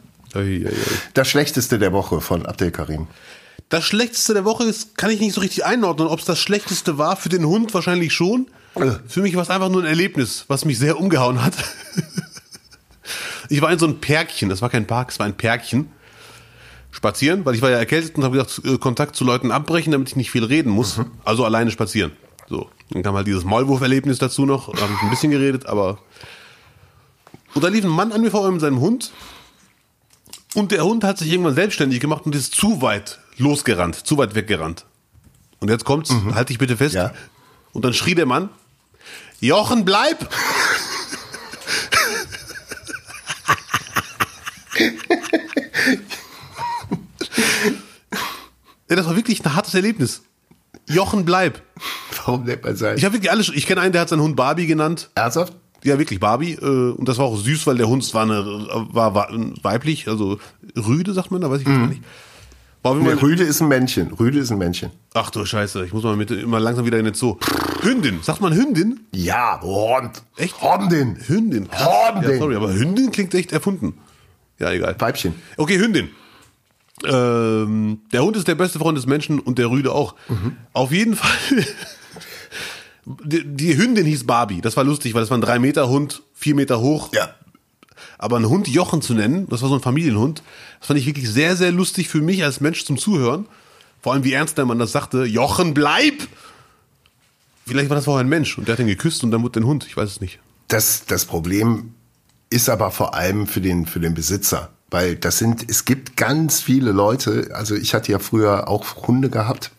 Das 1.13 1.27
Schlechteste 1.27 1.79
der 1.79 1.93
Woche 1.93 2.21
von 2.21 2.45
Abdel 2.45 2.71
Karim. 2.71 3.07
Das 3.69 3.83
Schlechteste 3.83 4.33
der 4.33 4.45
Woche 4.45 4.63
ist, 4.63 4.97
kann 4.97 5.09
ich 5.09 5.19
nicht 5.19 5.33
so 5.33 5.41
richtig 5.41 5.65
einordnen. 5.65 6.07
Ob 6.07 6.19
es 6.19 6.25
das 6.25 6.39
Schlechteste 6.39 6.97
war, 6.97 7.17
für 7.17 7.29
den 7.29 7.45
Hund 7.45 7.73
wahrscheinlich 7.73 8.13
schon. 8.13 8.47
Für 9.07 9.21
mich 9.21 9.35
war 9.35 9.41
es 9.43 9.49
einfach 9.49 9.69
nur 9.69 9.81
ein 9.81 9.87
Erlebnis, 9.87 10.45
was 10.47 10.63
mich 10.63 10.77
sehr 10.77 10.99
umgehauen 10.99 11.43
hat. 11.43 11.53
Ich 13.49 13.61
war 13.61 13.71
in 13.71 13.79
so 13.79 13.85
einem 13.85 13.99
Pärkchen, 13.99 14.49
das 14.49 14.61
war 14.61 14.69
kein 14.69 14.87
Park, 14.87 15.11
es 15.11 15.19
war 15.19 15.25
ein 15.25 15.35
Pärkchen. 15.35 15.91
Spazieren, 16.91 17.45
weil 17.45 17.53
ich 17.53 17.61
war 17.61 17.69
ja 17.69 17.77
erkältet 17.77 18.15
und 18.15 18.23
habe 18.23 18.37
gesagt, 18.37 18.65
äh, 18.65 18.77
Kontakt 18.77 19.15
zu 19.15 19.23
Leuten 19.23 19.51
abbrechen, 19.51 19.91
damit 19.91 20.09
ich 20.09 20.15
nicht 20.15 20.31
viel 20.31 20.43
reden 20.43 20.71
muss. 20.71 20.99
Also 21.25 21.45
alleine 21.45 21.69
spazieren. 21.69 22.13
So, 22.49 22.69
dann 22.89 23.03
kam 23.03 23.15
halt 23.15 23.27
dieses 23.27 23.43
Maulwurf-Erlebnis 23.43 24.19
dazu 24.19 24.45
noch. 24.45 24.73
Da 24.73 24.81
habe 24.81 24.93
ich 24.93 25.01
ein 25.01 25.09
bisschen 25.09 25.31
geredet, 25.31 25.65
aber. 25.65 25.99
Und 27.53 27.63
da 27.63 27.67
lief 27.67 27.83
ein 27.83 27.89
Mann 27.89 28.11
an 28.11 28.21
mir 28.21 28.31
vorbei 28.31 28.49
mit 28.51 28.61
seinem 28.61 28.79
Hund. 28.79 29.11
Und 30.55 30.71
der 30.71 30.83
Hund 30.85 31.03
hat 31.03 31.17
sich 31.17 31.31
irgendwann 31.31 31.55
selbstständig 31.55 31.99
gemacht 31.99 32.25
und 32.25 32.33
ist 32.33 32.55
zu 32.55 32.81
weit 32.81 33.19
losgerannt, 33.37 34.07
zu 34.07 34.17
weit 34.17 34.33
weggerannt. 34.33 34.85
Und 35.59 35.69
jetzt 35.69 35.85
kommt's, 35.85 36.11
halt 36.33 36.49
dich 36.49 36.57
bitte 36.57 36.77
fest. 36.77 36.95
Ja. 36.95 37.13
Und 37.73 37.83
dann 37.85 37.93
schrie 37.93 38.15
der 38.15 38.25
Mann, 38.25 38.49
Jochen, 39.39 39.85
bleib! 39.85 40.29
Ja, 48.89 48.95
das 48.95 49.05
war 49.05 49.15
wirklich 49.15 49.43
ein 49.45 49.55
hartes 49.55 49.73
Erlebnis. 49.73 50.23
Jochen, 50.87 51.25
bleib. 51.25 51.61
Warum 52.25 52.43
nennt 52.43 52.63
man 52.63 52.75
sein? 52.75 52.97
Ich 52.97 53.03
habe 53.05 53.13
wirklich 53.15 53.31
alles, 53.31 53.49
ich 53.53 53.65
kenne 53.65 53.81
einen, 53.81 53.91
der 53.91 54.01
hat 54.01 54.09
seinen 54.09 54.21
Hund 54.21 54.35
Barbie 54.35 54.67
genannt. 54.67 55.09
Ernsthaft? 55.15 55.53
Ja, 55.83 55.99
wirklich 55.99 56.19
Barbie. 56.19 56.53
Äh, 56.53 56.91
und 56.91 57.07
das 57.07 57.17
war 57.17 57.25
auch 57.25 57.37
süß, 57.37 57.67
weil 57.67 57.77
der 57.77 57.87
Hund 57.87 58.11
war, 58.13 58.23
eine, 58.23 58.43
war, 58.91 59.13
war 59.13 59.29
weiblich, 59.63 60.07
also 60.07 60.39
Rüde, 60.75 61.13
sagt 61.13 61.31
man, 61.31 61.41
da 61.41 61.49
weiß 61.49 61.59
ich 61.61 61.65
gar 61.65 61.87
nicht. 61.87 62.01
War 62.83 62.95
Nee, 62.95 63.05
Fall- 63.05 63.15
Rüde 63.17 63.43
ist 63.43 63.61
ein 63.61 63.67
Männchen. 63.67 64.13
Rüde 64.13 64.39
ist 64.39 64.51
ein 64.51 64.57
Männchen. 64.59 64.91
Ach 65.13 65.29
du 65.29 65.43
Scheiße, 65.45 65.85
ich 65.85 65.93
muss 65.93 66.03
mal 66.03 66.15
mit 66.15 66.31
immer 66.31 66.59
langsam 66.59 66.85
wieder 66.85 66.99
in 66.99 67.05
den 67.05 67.13
Zoo. 67.15 67.37
Hündin, 67.81 68.19
sagt 68.21 68.39
man 68.39 68.53
Hündin? 68.53 69.01
Ja, 69.11 69.59
Hund. 69.61 70.21
Echt? 70.37 70.61
Hondin. 70.61 71.17
Hündin. 71.27 71.69
krass. 71.69 72.13
Hündin. 72.15 72.31
Ja, 72.31 72.37
sorry, 72.37 72.55
aber 72.55 72.73
Hündin 72.73 73.11
klingt 73.11 73.33
echt 73.33 73.51
erfunden. 73.51 73.95
Ja, 74.59 74.71
egal. 74.71 74.95
Weibchen. 74.99 75.35
Okay, 75.57 75.77
Hündin. 75.79 76.09
Ähm, 77.05 78.01
der 78.11 78.23
Hund 78.23 78.35
ist 78.37 78.47
der 78.47 78.55
beste 78.55 78.79
Freund 78.79 78.97
des 78.97 79.05
Menschen 79.05 79.39
und 79.39 79.59
der 79.59 79.69
Rüde 79.69 79.91
auch. 79.91 80.15
Auf 80.73 80.91
jeden 80.91 81.15
Fall. 81.15 81.29
Die, 83.23 83.41
die 83.45 83.77
Hündin 83.77 84.05
hieß 84.05 84.25
Barbie. 84.25 84.59
Das 84.59 84.75
war 84.75 84.83
lustig, 84.83 85.13
weil 85.13 85.21
das 85.21 85.29
war 85.29 85.37
ein 85.37 85.41
3 85.41 85.59
Meter 85.59 85.87
Hund, 85.87 86.23
4 86.33 86.55
Meter 86.55 86.81
hoch. 86.81 87.13
Ja. 87.13 87.29
Aber 88.17 88.35
einen 88.35 88.49
Hund 88.49 88.67
Jochen 88.67 89.01
zu 89.01 89.13
nennen, 89.13 89.47
das 89.49 89.61
war 89.61 89.69
so 89.69 89.75
ein 89.75 89.81
Familienhund, 89.81 90.43
das 90.79 90.87
fand 90.87 90.99
ich 90.99 91.05
wirklich 91.05 91.29
sehr, 91.29 91.55
sehr 91.55 91.71
lustig 91.71 92.09
für 92.09 92.21
mich 92.21 92.43
als 92.43 92.59
Mensch 92.59 92.83
zum 92.83 92.97
Zuhören. 92.97 93.47
Vor 94.01 94.13
allem, 94.13 94.23
wie 94.23 94.33
ernst 94.33 94.57
der 94.57 94.65
Mann 94.65 94.77
das 94.77 94.91
sagte. 94.91 95.23
Jochen, 95.23 95.73
bleib! 95.73 96.27
Vielleicht 97.65 97.89
war 97.89 97.95
das 97.95 98.05
vorher 98.05 98.23
ein 98.23 98.29
Mensch 98.29 98.57
und 98.57 98.67
der 98.67 98.73
hat 98.73 98.79
ihn 98.79 98.87
geküsst 98.87 99.23
und 99.23 99.31
dann 99.31 99.41
wurde 99.41 99.59
den 99.59 99.65
Hund. 99.65 99.85
Ich 99.87 99.97
weiß 99.97 100.09
es 100.09 100.21
nicht. 100.21 100.39
Das, 100.67 101.05
das 101.05 101.25
Problem 101.25 101.93
ist 102.49 102.69
aber 102.69 102.91
vor 102.91 103.13
allem 103.13 103.47
für 103.47 103.61
den, 103.61 103.85
für 103.85 103.99
den 103.99 104.13
Besitzer. 104.13 104.69
Weil 104.89 105.15
das 105.15 105.37
sind, 105.37 105.69
es 105.69 105.85
gibt 105.85 106.15
ganz 106.15 106.61
viele 106.61 106.91
Leute, 106.91 107.49
also 107.53 107.75
ich 107.75 107.93
hatte 107.93 108.11
ja 108.11 108.19
früher 108.19 108.67
auch 108.67 109.07
Hunde 109.07 109.29
gehabt. 109.29 109.71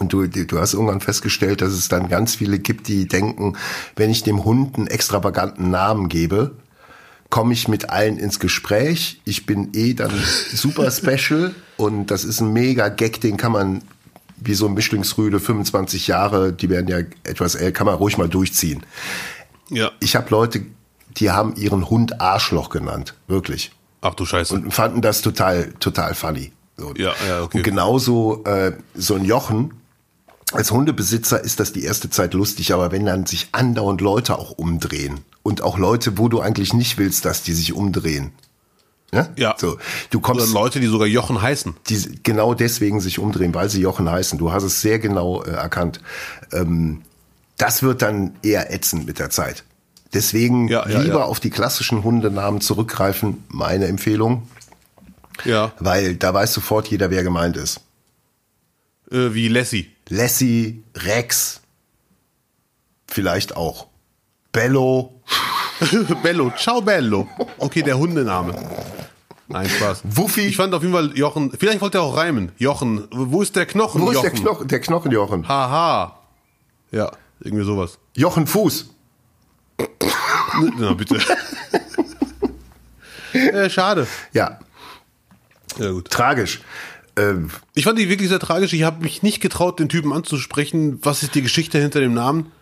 Und 0.00 0.12
du, 0.12 0.26
du 0.26 0.58
hast 0.58 0.74
irgendwann 0.74 1.00
festgestellt, 1.00 1.60
dass 1.60 1.72
es 1.72 1.88
dann 1.88 2.08
ganz 2.08 2.34
viele 2.34 2.58
gibt, 2.58 2.88
die 2.88 3.06
denken, 3.06 3.56
wenn 3.94 4.10
ich 4.10 4.24
dem 4.24 4.44
Hund 4.44 4.76
einen 4.76 4.88
extravaganten 4.88 5.70
Namen 5.70 6.08
gebe, 6.08 6.56
komme 7.30 7.52
ich 7.52 7.68
mit 7.68 7.90
allen 7.90 8.18
ins 8.18 8.40
Gespräch. 8.40 9.20
Ich 9.24 9.46
bin 9.46 9.70
eh 9.72 9.94
dann 9.94 10.10
super 10.52 10.90
special 10.90 11.54
und 11.76 12.06
das 12.10 12.24
ist 12.24 12.40
ein 12.40 12.52
mega 12.52 12.88
Gag, 12.88 13.20
den 13.20 13.36
kann 13.36 13.52
man 13.52 13.82
wie 14.36 14.54
so 14.54 14.66
ein 14.66 14.74
Mischlingsrüde, 14.74 15.40
25 15.40 16.08
Jahre, 16.08 16.52
die 16.52 16.68
werden 16.68 16.88
ja 16.88 16.98
etwas 17.22 17.54
älter, 17.54 17.72
kann 17.72 17.86
man 17.86 17.94
ruhig 17.94 18.18
mal 18.18 18.28
durchziehen. 18.28 18.82
Ja. 19.70 19.92
Ich 20.00 20.16
habe 20.16 20.28
Leute, 20.30 20.66
die 21.16 21.30
haben 21.30 21.54
ihren 21.56 21.88
Hund 21.88 22.20
Arschloch 22.20 22.68
genannt, 22.68 23.14
wirklich. 23.28 23.70
Ach 24.04 24.14
du 24.14 24.26
Scheiße. 24.26 24.54
Und 24.54 24.70
fanden 24.70 25.00
das 25.00 25.22
total, 25.22 25.72
total 25.80 26.14
funny. 26.14 26.52
So. 26.76 26.92
Ja, 26.94 27.14
ja, 27.26 27.42
okay. 27.42 27.58
Und 27.58 27.62
genauso 27.64 28.44
äh, 28.44 28.72
so 28.94 29.14
ein 29.14 29.24
Jochen, 29.24 29.72
als 30.52 30.70
Hundebesitzer 30.70 31.42
ist 31.42 31.58
das 31.58 31.72
die 31.72 31.84
erste 31.84 32.10
Zeit 32.10 32.34
lustig, 32.34 32.74
aber 32.74 32.92
wenn 32.92 33.06
dann 33.06 33.24
sich 33.24 33.48
andauernd 33.52 34.02
Leute 34.02 34.38
auch 34.38 34.50
umdrehen 34.50 35.20
und 35.42 35.62
auch 35.62 35.78
Leute, 35.78 36.18
wo 36.18 36.28
du 36.28 36.40
eigentlich 36.40 36.74
nicht 36.74 36.98
willst, 36.98 37.24
dass 37.24 37.42
die 37.42 37.54
sich 37.54 37.72
umdrehen. 37.72 38.32
Ne? 39.10 39.32
Ja. 39.36 39.54
So, 39.58 39.78
du 40.10 40.18
Oder 40.18 40.26
kommst 40.26 40.52
Leute, 40.52 40.80
die 40.80 40.86
sogar 40.86 41.06
Jochen 41.06 41.40
heißen. 41.40 41.74
die 41.88 42.20
genau 42.22 42.52
deswegen 42.52 43.00
sich 43.00 43.18
umdrehen, 43.18 43.54
weil 43.54 43.70
sie 43.70 43.80
Jochen 43.80 44.10
heißen. 44.10 44.38
Du 44.38 44.52
hast 44.52 44.64
es 44.64 44.82
sehr 44.82 44.98
genau 44.98 45.42
äh, 45.44 45.50
erkannt. 45.50 46.00
Ähm, 46.52 47.02
das 47.56 47.82
wird 47.82 48.02
dann 48.02 48.34
eher 48.42 48.70
ätzend 48.70 49.06
mit 49.06 49.18
der 49.18 49.30
Zeit. 49.30 49.64
Deswegen 50.14 50.68
Ja, 50.68 50.88
ja, 50.88 51.00
lieber 51.00 51.18
ja. 51.20 51.24
auf 51.24 51.40
die 51.40 51.50
klassischen 51.50 52.02
Hundenamen 52.04 52.60
zurückgreifen, 52.60 53.44
meine 53.48 53.86
Empfehlung, 53.86 54.48
Ja. 55.44 55.72
weil 55.80 56.14
da 56.16 56.32
weiß 56.32 56.54
sofort 56.54 56.88
jeder, 56.88 57.10
wer 57.10 57.22
gemeint 57.22 57.56
ist. 57.56 57.80
Äh, 59.10 59.34
wie 59.34 59.48
Lassie. 59.48 59.90
Lassie, 60.08 60.82
Rex, 60.96 61.60
vielleicht 63.06 63.56
auch 63.56 63.88
Bello, 64.52 65.20
Bello. 66.22 66.52
Ciao 66.56 66.80
Bello. 66.80 67.26
Okay, 67.58 67.82
der 67.82 67.98
Hundename. 67.98 68.54
Nein, 69.48 69.68
Spaß. 69.68 70.02
Wuffi. 70.04 70.42
Ich 70.42 70.56
fand 70.56 70.72
auf 70.74 70.82
jeden 70.82 70.94
Fall 70.94 71.16
Jochen, 71.18 71.50
vielleicht 71.58 71.80
wollte 71.80 71.98
er 71.98 72.02
auch 72.02 72.16
reimen. 72.16 72.52
Jochen. 72.56 73.08
Wo 73.10 73.42
ist 73.42 73.56
der 73.56 73.66
Knochen? 73.66 74.00
Wo 74.00 74.10
ist 74.10 74.14
Jochen? 74.16 74.30
der, 74.30 74.40
Knochen, 74.40 74.68
der 74.68 74.80
Knochenjochen? 74.80 75.48
Haha. 75.48 76.18
Ja, 76.92 77.10
irgendwie 77.40 77.64
sowas. 77.64 77.98
Jochen 78.14 78.46
Fuß. 78.46 78.90
Na, 80.78 80.94
bitte. 80.94 81.18
äh, 83.32 83.68
schade. 83.70 84.06
Ja, 84.32 84.60
Ja, 85.78 85.90
gut. 85.90 86.10
tragisch. 86.10 86.60
Ähm, 87.16 87.50
Ich 87.74 87.84
fand 87.84 87.98
die 87.98 88.08
wirklich 88.08 88.28
sehr 88.28 88.38
tragisch. 88.40 88.72
Ich 88.72 88.82
habe 88.84 89.02
mich 89.02 89.22
nicht 89.22 89.40
getraut, 89.40 89.78
den 89.80 89.88
Typen 89.88 90.12
anzusprechen. 90.12 90.98
Was 91.02 91.22
ist 91.22 91.34
die 91.34 91.42
Geschichte 91.42 91.78
hinter 91.78 92.00
dem 92.00 92.14
Namen? 92.14 92.52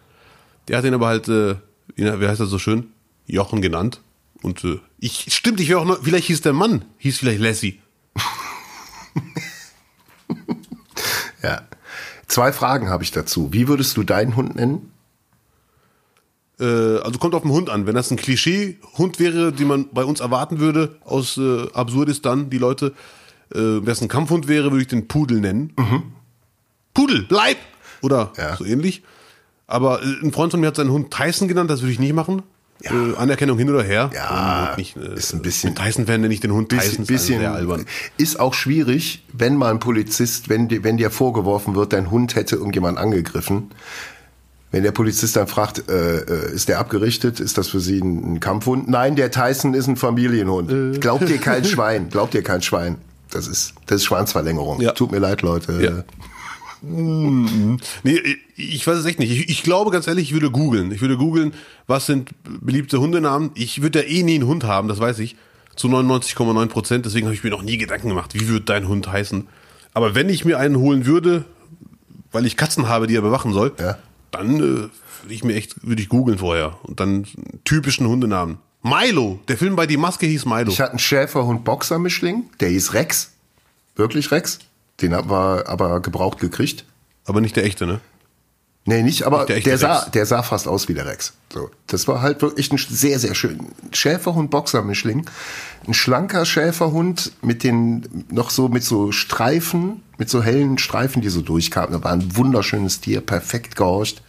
Der 0.68 0.78
hat 0.78 0.84
ihn 0.84 0.94
aber 0.94 1.08
halt, 1.08 1.28
äh, 1.28 1.56
wie 1.96 2.28
heißt 2.28 2.40
er 2.40 2.46
so 2.46 2.58
schön? 2.58 2.88
Jochen 3.26 3.60
genannt. 3.62 4.00
Und 4.42 4.64
äh, 4.64 4.78
ich, 4.98 5.26
stimmt, 5.34 5.60
ich 5.60 5.68
wäre 5.68 5.80
auch 5.80 5.84
noch, 5.84 6.02
vielleicht 6.02 6.26
hieß 6.26 6.40
der 6.42 6.52
Mann, 6.52 6.84
hieß 6.98 7.18
vielleicht 7.18 7.40
Lassie. 7.40 7.80
ja. 11.42 11.62
Zwei 12.26 12.52
Fragen 12.52 12.88
habe 12.88 13.04
ich 13.04 13.10
dazu. 13.10 13.52
Wie 13.52 13.68
würdest 13.68 13.96
du 13.96 14.02
deinen 14.04 14.36
Hund 14.36 14.56
nennen? 14.56 14.91
Äh, 16.62 17.00
also 17.02 17.18
kommt 17.18 17.34
auf 17.34 17.42
den 17.42 17.50
Hund 17.50 17.68
an. 17.70 17.86
Wenn 17.86 17.94
das 17.94 18.10
ein 18.10 18.16
Klischee-Hund 18.16 19.18
wäre, 19.18 19.52
die 19.52 19.64
man 19.64 19.88
bei 19.92 20.04
uns 20.04 20.20
erwarten 20.20 20.60
würde, 20.60 20.96
aus 21.04 21.36
äh, 21.36 21.66
Absurdistan, 21.74 22.48
die 22.50 22.58
Leute, 22.58 22.94
äh, 23.54 23.58
wenn 23.58 23.88
es 23.88 24.00
ein 24.00 24.08
Kampfhund 24.08 24.46
wäre, 24.48 24.70
würde 24.70 24.82
ich 24.82 24.88
den 24.88 25.08
Pudel 25.08 25.40
nennen. 25.40 25.72
Pudel, 26.94 27.24
bleib! 27.28 27.56
Oder 28.02 28.32
Ja. 28.36 28.56
so 28.56 28.64
ähnlich. 28.64 29.02
Aber 29.66 30.02
äh, 30.02 30.06
ein 30.22 30.32
Freund 30.32 30.50
von 30.52 30.60
mir 30.60 30.66
hat 30.68 30.76
seinen 30.76 30.90
Hund 30.90 31.10
Tyson 31.12 31.48
genannt, 31.48 31.70
das 31.70 31.80
würde 31.82 31.92
ich 31.92 31.98
nicht 31.98 32.12
machen. 32.14 32.42
Äh, 32.82 33.14
Anerkennung 33.16 33.56
hin 33.58 33.70
oder 33.70 33.84
her. 33.84 34.10
Ja, 34.12 34.74
nicht, 34.76 34.96
äh, 34.96 35.14
ist 35.14 35.32
ein 35.32 35.40
bisschen- 35.40 35.70
Mit 35.70 35.78
Tyson-Fan 35.78 36.20
nenne 36.20 36.34
ich 36.34 36.40
den 36.40 36.50
Hund 36.52 36.68
Tyson. 36.68 36.88
Bisschen, 36.88 37.06
bisschen 37.06 37.38
sehr 37.38 37.52
albern. 37.52 37.86
ist 38.18 38.40
auch 38.40 38.54
schwierig, 38.54 39.24
wenn 39.32 39.54
mal 39.56 39.70
ein 39.70 39.78
Polizist, 39.78 40.48
wenn, 40.48 40.66
dir- 40.68 40.82
wenn 40.82 40.96
dir 40.96 41.10
vorgeworfen 41.12 41.76
wird, 41.76 41.92
dein 41.92 42.10
Hund 42.10 42.34
hätte 42.34 42.56
irgendjemand 42.56 42.98
angegriffen. 42.98 43.70
Wenn 44.72 44.82
der 44.82 44.92
Polizist 44.92 45.36
dann 45.36 45.46
fragt, 45.46 45.88
äh, 45.90 46.16
äh, 46.20 46.52
ist 46.54 46.68
der 46.68 46.78
abgerichtet? 46.80 47.40
Ist 47.40 47.58
das 47.58 47.68
für 47.68 47.78
Sie 47.80 48.00
ein, 48.00 48.34
ein 48.34 48.40
Kampfhund? 48.40 48.88
Nein, 48.88 49.16
der 49.16 49.30
Tyson 49.30 49.74
ist 49.74 49.86
ein 49.86 49.96
Familienhund. 49.96 50.96
Äh. 50.96 50.98
Glaubt 50.98 51.28
dir 51.28 51.38
kein 51.38 51.64
Schwein. 51.66 52.08
Glaubt 52.08 52.32
dir 52.32 52.42
kein 52.42 52.62
Schwein. 52.62 52.96
Das 53.30 53.46
ist, 53.46 53.74
das 53.86 53.96
ist 53.96 54.04
Schwanzverlängerung. 54.06 54.80
Ja. 54.80 54.92
Tut 54.92 55.12
mir 55.12 55.18
leid, 55.18 55.42
Leute. 55.42 55.82
Ja. 55.82 56.04
Nee, 58.02 58.20
ich 58.56 58.86
weiß 58.86 58.98
es 58.98 59.04
echt 59.04 59.18
nicht. 59.20 59.30
Ich, 59.30 59.48
ich 59.48 59.62
glaube 59.62 59.90
ganz 59.90 60.06
ehrlich, 60.08 60.28
ich 60.28 60.32
würde 60.32 60.50
googeln. 60.50 60.90
Ich 60.90 61.00
würde 61.00 61.16
googeln, 61.16 61.52
was 61.86 62.06
sind 62.06 62.30
beliebte 62.44 62.98
Hundenamen. 62.98 63.50
Ich 63.54 63.82
würde 63.82 64.00
ja 64.02 64.08
eh 64.08 64.22
nie 64.22 64.34
einen 64.34 64.46
Hund 64.46 64.64
haben, 64.64 64.88
das 64.88 64.98
weiß 64.98 65.20
ich. 65.20 65.36
Zu 65.76 65.88
99,9 65.88 66.66
Prozent. 66.66 67.06
Deswegen 67.06 67.26
habe 67.26 67.34
ich 67.34 67.44
mir 67.44 67.50
noch 67.50 67.62
nie 67.62 67.78
Gedanken 67.78 68.08
gemacht, 68.08 68.34
wie 68.34 68.48
wird 68.48 68.68
dein 68.68 68.88
Hund 68.88 69.10
heißen. 69.10 69.46
Aber 69.94 70.14
wenn 70.14 70.28
ich 70.28 70.44
mir 70.44 70.58
einen 70.58 70.76
holen 70.76 71.06
würde, 71.06 71.44
weil 72.32 72.46
ich 72.46 72.56
Katzen 72.56 72.88
habe, 72.88 73.06
die 73.06 73.14
er 73.16 73.22
bewachen 73.22 73.52
soll, 73.52 73.72
Ja. 73.78 73.98
Dann 74.32 74.56
äh, 74.56 74.60
würde 74.60 74.90
ich 75.28 75.44
mir 75.44 75.54
echt, 75.54 75.86
würde 75.86 76.02
ich 76.02 76.08
googeln 76.08 76.38
vorher. 76.38 76.78
Und 76.82 76.98
dann 76.98 77.26
typischen 77.64 78.08
Hundenamen. 78.08 78.58
Milo, 78.82 79.38
der 79.46 79.56
Film 79.56 79.76
bei 79.76 79.86
Die 79.86 79.96
Maske 79.96 80.26
hieß 80.26 80.44
Milo. 80.44 80.72
Ich 80.72 80.80
hatte 80.80 80.90
einen 80.90 80.98
Schäferhund-Boxer-Mischling, 80.98 82.50
der 82.58 82.70
hieß 82.70 82.94
Rex. 82.94 83.32
Wirklich 83.94 84.32
Rex. 84.32 84.58
Den 85.00 85.14
haben 85.14 85.30
wir 85.30 85.68
aber 85.68 86.00
gebraucht 86.00 86.40
gekriegt. 86.40 86.84
Aber 87.24 87.40
nicht 87.40 87.54
der 87.54 87.64
echte, 87.64 87.86
ne? 87.86 88.00
Nee, 88.84 89.02
nicht, 89.04 89.22
aber 89.24 89.40
Nicht 89.46 89.50
der 89.50 89.60
der, 89.62 89.78
sah, 89.78 90.06
der 90.06 90.26
sah 90.26 90.42
fast 90.42 90.66
aus 90.66 90.88
wie 90.88 90.94
der 90.94 91.06
Rex. 91.06 91.34
So, 91.54 91.70
das 91.86 92.08
war 92.08 92.20
halt 92.20 92.42
wirklich 92.42 92.72
ein 92.72 92.78
sehr, 92.78 93.20
sehr 93.20 93.34
schön. 93.36 93.68
Schäferhund-Boxer-Mischling. 93.92 95.24
Ein 95.86 95.94
schlanker 95.94 96.44
Schäferhund 96.44 97.32
mit 97.42 97.62
den, 97.64 98.24
noch 98.30 98.50
so 98.50 98.68
mit 98.68 98.82
so 98.82 99.12
Streifen, 99.12 100.02
mit 100.18 100.30
so 100.30 100.42
hellen 100.42 100.78
Streifen, 100.78 101.22
die 101.22 101.28
so 101.28 101.42
durchkamen. 101.42 101.92
Da 101.92 102.02
war 102.04 102.12
ein 102.12 102.36
wunderschönes 102.36 103.00
Tier, 103.00 103.20
perfekt 103.20 103.76
gehorcht. 103.76 104.22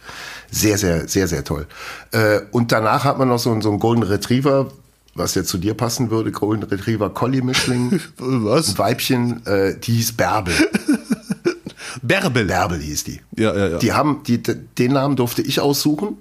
Sehr, 0.50 0.78
sehr, 0.78 1.08
sehr, 1.08 1.26
sehr 1.26 1.42
toll. 1.44 1.66
Äh, 2.12 2.40
und 2.52 2.70
danach 2.70 3.04
hat 3.04 3.18
man 3.18 3.28
noch 3.28 3.38
so, 3.38 3.50
einen- 3.50 3.62
so 3.62 3.70
einen 3.70 3.80
Golden 3.80 4.02
Retriever, 4.04 4.68
was 5.16 5.34
ja 5.34 5.44
zu 5.44 5.58
dir 5.58 5.74
passen 5.74 6.10
würde, 6.10 6.30
Golden 6.32 6.64
Retriever 6.64 7.10
Collie-Mischling. 7.10 8.00
Was? 8.18 8.70
Ein 8.70 8.78
Weibchen, 8.78 9.46
äh, 9.46 9.76
die 9.78 9.94
hieß 9.94 10.12
Bärbel. 10.12 10.54
Bärbel. 12.06 12.44
Bärbel 12.46 12.80
hieß 12.80 13.04
die. 13.04 13.20
Ja, 13.36 13.54
ja, 13.56 13.68
ja. 13.68 13.78
Die 13.78 13.92
haben, 13.92 14.22
die, 14.26 14.42
den 14.42 14.92
Namen 14.92 15.16
durfte 15.16 15.42
ich 15.42 15.60
aussuchen. 15.60 16.16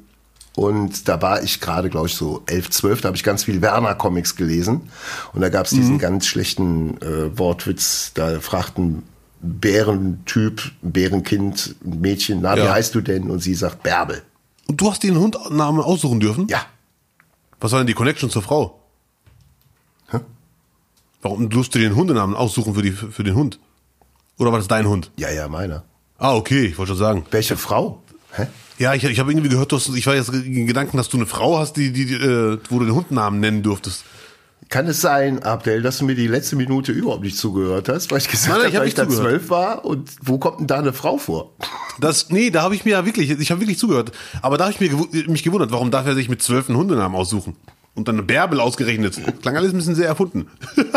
Und 0.56 1.08
da 1.08 1.19
war 1.22 1.41
ich 1.41 1.60
gerade, 1.62 1.89
glaube 1.89 2.08
ich, 2.08 2.13
so 2.15 2.43
11, 2.46 2.69
12, 2.69 3.02
da 3.02 3.08
habe 3.08 3.17
ich 3.17 3.24
ganz 3.24 3.43
viel 3.43 3.62
Werner-Comics 3.62 4.36
gelesen. 4.36 4.82
Und 5.34 5.41
da 5.41 5.50
gab 5.50 5.65
es 5.65 5.72
Mhm. 5.72 5.78
diesen 5.78 5.98
ganz 6.00 6.28
schlechten 6.28 7.02
äh, 7.02 7.38
Wortwitz, 7.38 8.12
da 8.13 8.39
fragten 8.39 9.02
Bärentyp, 9.41 10.62
Bärenkind, 10.84 11.76
Mädchen, 11.84 12.39
na, 12.41 12.56
wie 12.56 12.60
Ja. 12.60 12.72
heißt 12.74 12.93
du 12.96 13.02
denn? 13.02 13.30
Und 13.32 13.39
sie 13.39 13.56
sagt 13.56 13.82
Bärbel. 13.84 14.22
Und 14.67 14.80
du 14.80 14.89
hast 14.91 15.02
den 15.04 15.17
Hundnamen 15.17 15.82
aussuchen 15.82 16.19
dürfen? 16.19 16.48
Ja. 16.50 16.62
Was 17.60 17.72
war 17.72 17.80
denn 17.80 17.88
die 17.88 17.93
Connection 17.93 18.30
zur 18.30 18.41
Frau? 18.43 18.80
Hä? 20.12 20.19
Warum 21.22 21.50
durfst 21.50 21.74
du 21.76 21.80
den 21.80 21.96
Hundenamen 21.96 22.36
aussuchen 22.36 22.76
für, 22.76 22.82
die, 22.84 22.91
für 22.91 23.24
den 23.24 23.36
Hund? 23.36 23.60
Oder 24.38 24.52
war 24.52 24.60
das 24.60 24.67
dein 24.67 24.88
Hund? 24.88 25.12
Ja, 25.17 25.30
ja, 25.32 25.48
meiner. 25.48 25.84
Ah, 26.17 26.36
okay, 26.36 26.65
ich 26.65 26.78
wollte 26.78 26.91
schon 26.91 27.00
sagen. 27.00 27.26
Welche 27.32 27.58
Frau? 27.58 28.02
Hä? 28.36 28.48
Ja, 28.80 28.93
ich, 28.93 29.04
ich 29.04 29.19
habe 29.19 29.32
irgendwie 29.32 29.50
gehört, 29.50 29.72
du 29.72 29.76
hast, 29.76 29.89
ich 29.96 30.08
war 30.08 30.15
jetzt 30.15 30.30
in 30.30 30.65
Gedanken, 30.65 30.98
dass 30.98 31.10
du 31.10 31.17
eine 31.17 31.26
Frau 31.28 31.60
hast, 31.60 31.74
die, 31.78 31.91
die, 31.93 32.06
die, 32.08 32.15
äh, 32.15 32.58
wo 32.69 32.80
du 32.80 32.86
den 32.86 32.96
Hundnamen 32.96 33.39
nennen 33.39 33.62
durftest. 33.62 34.04
Kann 34.69 34.88
es 34.88 35.02
sein, 35.02 35.43
Abdel, 35.43 35.84
dass 35.84 36.00
du 36.00 36.06
mir 36.06 36.15
die 36.15 36.26
letzte 36.28 36.56
Minute 36.56 36.91
überhaupt 36.93 37.22
nicht 37.24 37.38
zugehört 37.38 37.89
hast, 37.89 38.10
weil 38.12 38.17
ich 38.19 38.28
gesagt 38.30 38.52
habe, 38.54 38.63
hab 38.65 38.72
dass 38.72 38.80
ich 38.80 38.84
nicht 38.86 38.98
da 38.98 39.08
zwölf 39.08 39.50
war? 39.50 39.86
Und 39.86 40.10
wo 40.22 40.39
kommt 40.39 40.62
denn 40.62 40.67
da 40.67 40.80
eine 40.80 40.93
Frau 40.93 41.17
vor? 41.17 41.52
Das, 42.00 42.30
nee, 42.32 42.50
da 42.50 42.63
habe 42.63 42.74
ich 42.74 42.84
mir 42.86 42.91
ja 42.91 43.06
wirklich, 43.06 43.30
ich 43.30 43.52
habe 43.52 43.62
wirklich 43.62 43.78
zugehört. 43.78 44.12
Aber 44.41 44.58
da 44.58 44.65
habe 44.65 44.74
ich 44.74 44.80
mir 44.80 44.89
gewu- 44.89 45.30
mich 45.30 45.43
gewundert, 45.43 45.72
warum 45.72 45.91
darf 45.91 46.08
er 46.08 46.15
sich 46.15 46.28
mit 46.30 46.41
zwölf 46.41 46.69
einen 46.69 46.78
Hundenamen 46.80 47.15
aussuchen? 47.15 47.56
Und 47.93 48.08
dann 48.08 48.15
eine 48.15 48.24
Bärbel 48.24 48.60
ausgerechnet. 48.60 49.19
Klang 49.43 49.56
alles 49.56 49.72
ein 49.74 49.78
bisschen 49.78 49.93
sehr 49.93 50.08
erfunden. 50.08 50.48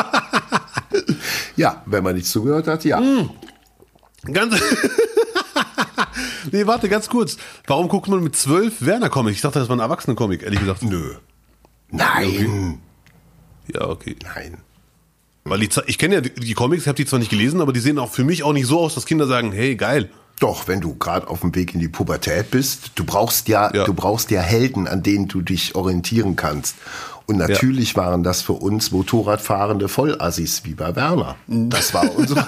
Ja, 1.57 1.83
wenn 1.87 2.05
man 2.05 2.14
nicht 2.14 2.27
zugehört 2.27 2.66
hat, 2.66 2.85
ja. 2.85 2.99
Hm. 2.99 3.31
Ganz. 4.33 4.61
nee, 6.53 6.66
warte, 6.66 6.88
ganz 6.88 7.09
kurz. 7.09 7.37
Warum 7.66 7.88
guckt 7.88 8.09
man 8.09 8.23
mit 8.23 8.37
zwölf 8.37 8.85
Werner-Comics? 8.85 9.37
Ich 9.37 9.42
dachte, 9.42 9.59
das 9.59 9.69
war 9.69 9.77
ein 9.77 9.81
Erwachsenen-Comic, 9.81 10.42
ehrlich 10.42 10.61
gesagt. 10.61 10.83
Nö. 10.83 11.14
Nein. 11.90 12.81
Ja, 13.73 13.88
okay. 13.88 14.16
Nein. 14.35 14.59
Weil 15.45 15.61
die, 15.61 15.69
ich 15.87 15.99
kenne 15.99 16.16
ja 16.16 16.21
die, 16.21 16.35
die 16.35 16.55
Comics, 16.55 16.83
ich 16.83 16.88
habe 16.88 16.97
die 16.97 17.07
zwar 17.07 17.21
nicht 17.21 17.31
gelesen, 17.31 17.61
aber 17.61 17.73
die 17.73 17.81
sehen 17.81 17.99
auch 17.99 18.11
für 18.11 18.25
mich 18.25 18.42
auch 18.42 18.53
nicht 18.53 18.66
so 18.66 18.81
aus, 18.81 18.95
dass 18.95 19.07
Kinder 19.07 19.27
sagen, 19.27 19.53
hey, 19.53 19.77
geil. 19.77 20.11
Doch, 20.40 20.69
wenn 20.69 20.81
du 20.81 20.97
gerade 20.97 21.29
auf 21.29 21.40
dem 21.40 21.55
Weg 21.55 21.73
in 21.73 21.81
die 21.81 21.88
Pubertät 21.88 22.51
bist, 22.51 22.90
du 22.97 23.05
brauchst 23.05 23.49
ja, 23.49 23.75
Ja. 23.75 23.85
du 23.85 23.95
brauchst 23.95 24.31
ja 24.31 24.40
Helden, 24.40 24.87
an 24.87 25.03
denen 25.03 25.29
du 25.29 25.40
dich 25.40 25.75
orientieren 25.75 26.37
kannst. 26.37 26.77
Und 27.26 27.38
natürlich 27.38 27.96
waren 27.96 28.22
das 28.22 28.42
für 28.42 28.52
uns 28.52 28.92
Motorradfahrende 28.92 29.88
Vollassis 29.88 30.64
wie 30.64 30.74
bei 30.74 30.94
Werner. 30.94 31.36
Das 31.46 31.92
war 31.92 32.14
unsere, 32.14 32.46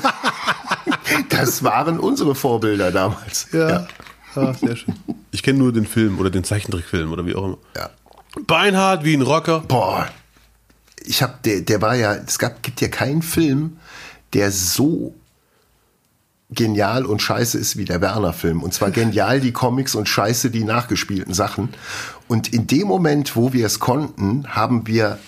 das 1.31 1.65
waren 1.65 1.99
unsere 1.99 2.35
Vorbilder 2.35 2.93
damals. 2.93 3.49
Ja. 3.53 3.87
Ah, 4.35 4.55
sehr 4.55 4.77
schön. 4.77 4.95
Ich 5.33 5.43
kenne 5.43 5.59
nur 5.59 5.73
den 5.73 5.87
Film 5.87 6.19
oder 6.19 6.31
den 6.31 6.45
Zeichentrickfilm 6.45 7.11
oder 7.13 7.27
wie 7.27 7.35
auch 7.35 7.45
immer. 7.45 7.59
ja. 7.77 7.91
Beinhard 8.47 9.05
wie 9.05 9.15
ein 9.17 9.23
Rocker. 9.23 9.61
Boah, 9.61 10.07
ich 11.09 11.23
habe, 11.23 11.35
der, 11.45 11.63
der 11.63 11.81
war 11.81 11.95
ja, 11.95 12.15
es 12.15 12.39
gab, 12.39 12.63
gibt 12.63 12.81
ja 12.81 12.89
keinen 12.89 13.23
Film, 13.23 13.79
der 14.35 14.53
so 14.53 15.15
genial 16.51 17.05
und 17.05 17.21
scheiße 17.21 17.59
ist 17.59 17.77
wie 17.77 17.85
der 17.85 18.01
Werner-Film. 18.01 18.63
Und 18.63 18.73
zwar 18.75 18.91
genial 18.91 19.41
die 19.41 19.53
Comics 19.53 19.95
und 19.95 20.09
scheiße 20.09 20.51
die 20.51 20.65
nachgespielten 20.65 21.35
Sachen. 21.35 21.71
Und 22.29 22.53
in 22.53 22.67
dem 22.67 22.87
Moment, 22.87 23.37
wo 23.37 23.53
wir 23.53 23.67
es 23.67 23.81
konnten, 23.81 24.47
haben 24.49 24.87
wir 24.87 25.19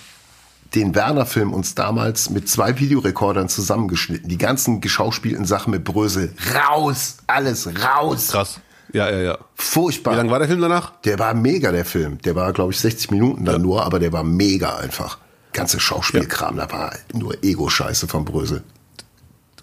den 0.75 0.95
Werner-Film 0.95 1.53
uns 1.53 1.75
damals 1.75 2.31
mit 2.31 2.49
zwei 2.49 2.79
Videorekordern 2.79 3.49
zusammengeschnitten. 3.49 4.29
Die 4.29 4.39
ganzen 4.39 4.81
geschauspielten 4.81 5.45
Sachen 5.45 5.73
mit 5.73 5.85
Brösel. 5.85 6.33
Raus! 6.55 7.17
Alles 7.27 7.67
raus! 7.67 8.29
Krass. 8.29 8.61
Ja, 8.93 9.11
ja, 9.11 9.21
ja. 9.21 9.39
Furchtbar. 9.55 10.15
Wie 10.15 10.19
lang 10.19 10.31
war 10.31 10.39
der 10.39 10.49
Film 10.49 10.61
danach? 10.61 10.93
Der 11.03 11.19
war 11.19 11.35
mega, 11.35 11.73
der 11.73 11.85
Film. 11.85 12.19
Der 12.23 12.35
war, 12.35 12.53
glaube 12.53 12.73
ich, 12.73 12.81
60 12.81 13.11
Minuten 13.11 13.45
dann 13.45 13.63
nur, 13.63 13.85
aber 13.85 13.99
der 13.99 14.13
war 14.13 14.25
mega 14.25 14.77
einfach. 14.77 15.19
Ganze 15.53 15.81
Schauspielkram, 15.81 16.57
da 16.57 16.71
war 16.71 16.93
nur 17.13 17.43
Ego-Scheiße 17.43 18.07
von 18.09 18.25
Brösel. 18.25 18.63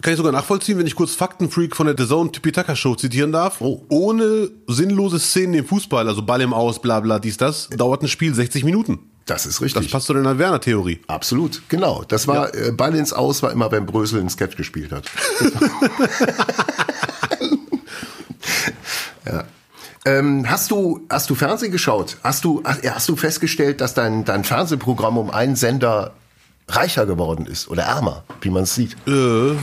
Kann 0.01 0.13
ich 0.13 0.17
sogar 0.17 0.31
nachvollziehen, 0.31 0.77
wenn 0.77 0.85
ich 0.85 0.95
kurz 0.95 1.15
Faktenfreak 1.15 1.75
von 1.75 1.87
der 1.87 1.95
The 1.97 2.07
Zone 2.07 2.31
Tipitaka 2.31 2.75
Show 2.75 2.95
zitieren 2.95 3.31
darf. 3.31 3.61
Oh. 3.61 3.83
Ohne 3.89 4.49
sinnlose 4.67 5.19
Szenen 5.19 5.55
im 5.55 5.65
Fußball, 5.65 6.07
also 6.07 6.21
Ball 6.21 6.41
im 6.41 6.53
Aus, 6.53 6.79
bla 6.81 6.99
bla, 6.99 7.19
dies, 7.19 7.37
das, 7.37 7.69
dauert 7.69 8.03
ein 8.03 8.07
Spiel 8.07 8.33
60 8.33 8.63
Minuten. 8.63 8.99
Das 9.25 9.45
ist 9.45 9.55
Das 9.55 9.61
richtig. 9.61 9.91
passt 9.91 10.07
zu 10.07 10.13
deiner 10.13 10.37
Werner-Theorie. 10.37 11.01
Absolut, 11.07 11.63
genau. 11.67 12.03
Das 12.07 12.27
war 12.27 12.53
äh, 12.55 12.71
Ball 12.71 12.95
ins 12.95 13.11
Aus 13.11 13.43
war 13.43 13.51
immer, 13.51 13.69
wenn 13.71 13.85
Brösel 13.85 14.21
einen 14.21 14.29
Sketch 14.29 14.55
gespielt 14.55 14.91
hat. 14.93 15.03
ja. 19.25 19.43
Ähm, 20.05 20.49
hast 20.49 20.71
du 20.71 21.01
hast 21.09 21.29
du 21.29 21.35
Fernsehen 21.35 21.73
geschaut? 21.73 22.15
Hast 22.23 22.45
du 22.45 22.63
ja, 22.83 22.95
hast 22.95 23.09
du 23.09 23.17
festgestellt, 23.17 23.81
dass 23.81 23.93
dein 23.93 24.23
dein 24.23 24.45
Fernsehprogramm 24.45 25.17
um 25.17 25.29
einen 25.29 25.57
Sender 25.57 26.13
reicher 26.69 27.05
geworden 27.05 27.45
ist 27.45 27.69
oder 27.69 27.83
ärmer, 27.83 28.23
wie 28.41 28.49
man 28.49 28.63
es 28.63 28.75
sieht? 28.75 28.93
Äh, 29.07 29.53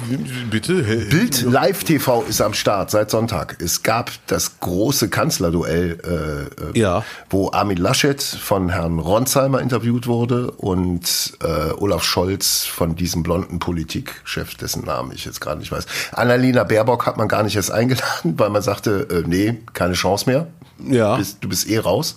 bitte? 0.51 0.83
Bild 1.11 1.43
Live 1.43 1.85
TV 1.85 2.23
ist 2.23 2.40
am 2.40 2.55
Start 2.55 2.90
seit 2.90 3.11
Sonntag. 3.11 3.57
Es 3.61 3.83
gab 3.83 4.11
das 4.27 4.59
große 4.61 5.11
Kanzlerduell, 5.11 5.99
äh, 6.03 6.79
äh, 6.79 6.79
Ja. 6.81 7.05
wo 7.29 7.51
Armin 7.53 7.77
Laschet 7.77 8.23
von 8.23 8.71
Herrn 8.71 8.99
Ronsheimer 9.01 9.61
interviewt 9.61 10.07
wurde 10.07 10.51
und 10.53 11.35
äh, 11.43 11.73
Olaf 11.73 12.05
Scholz 12.05 12.64
von 12.64 12.97
diesem 12.97 13.23
blonden 13.23 13.59
Politikchef, 13.59 14.55
dessen 14.55 14.85
Namen 14.87 15.12
ich 15.12 15.27
jetzt 15.27 15.43
gerade 15.43 15.59
nicht 15.61 15.73
weiß. 15.73 15.87
Annalena 16.12 16.64
Baerbock 16.64 17.05
hat 17.05 17.19
man 17.19 17.29
gar 17.29 17.43
nicht 17.43 17.57
erst 17.57 17.71
eingeladen, 17.71 18.38
weil 18.38 18.49
man 18.49 18.62
sagte, 18.62 19.09
äh, 19.11 19.29
nee, 19.29 19.59
keine 19.75 19.93
Chance 19.93 20.25
mehr. 20.31 20.47
Ja. 20.88 21.17
Bist, 21.17 21.38
du 21.43 21.49
bist 21.51 21.69
eh 21.69 21.79
raus. 21.79 22.17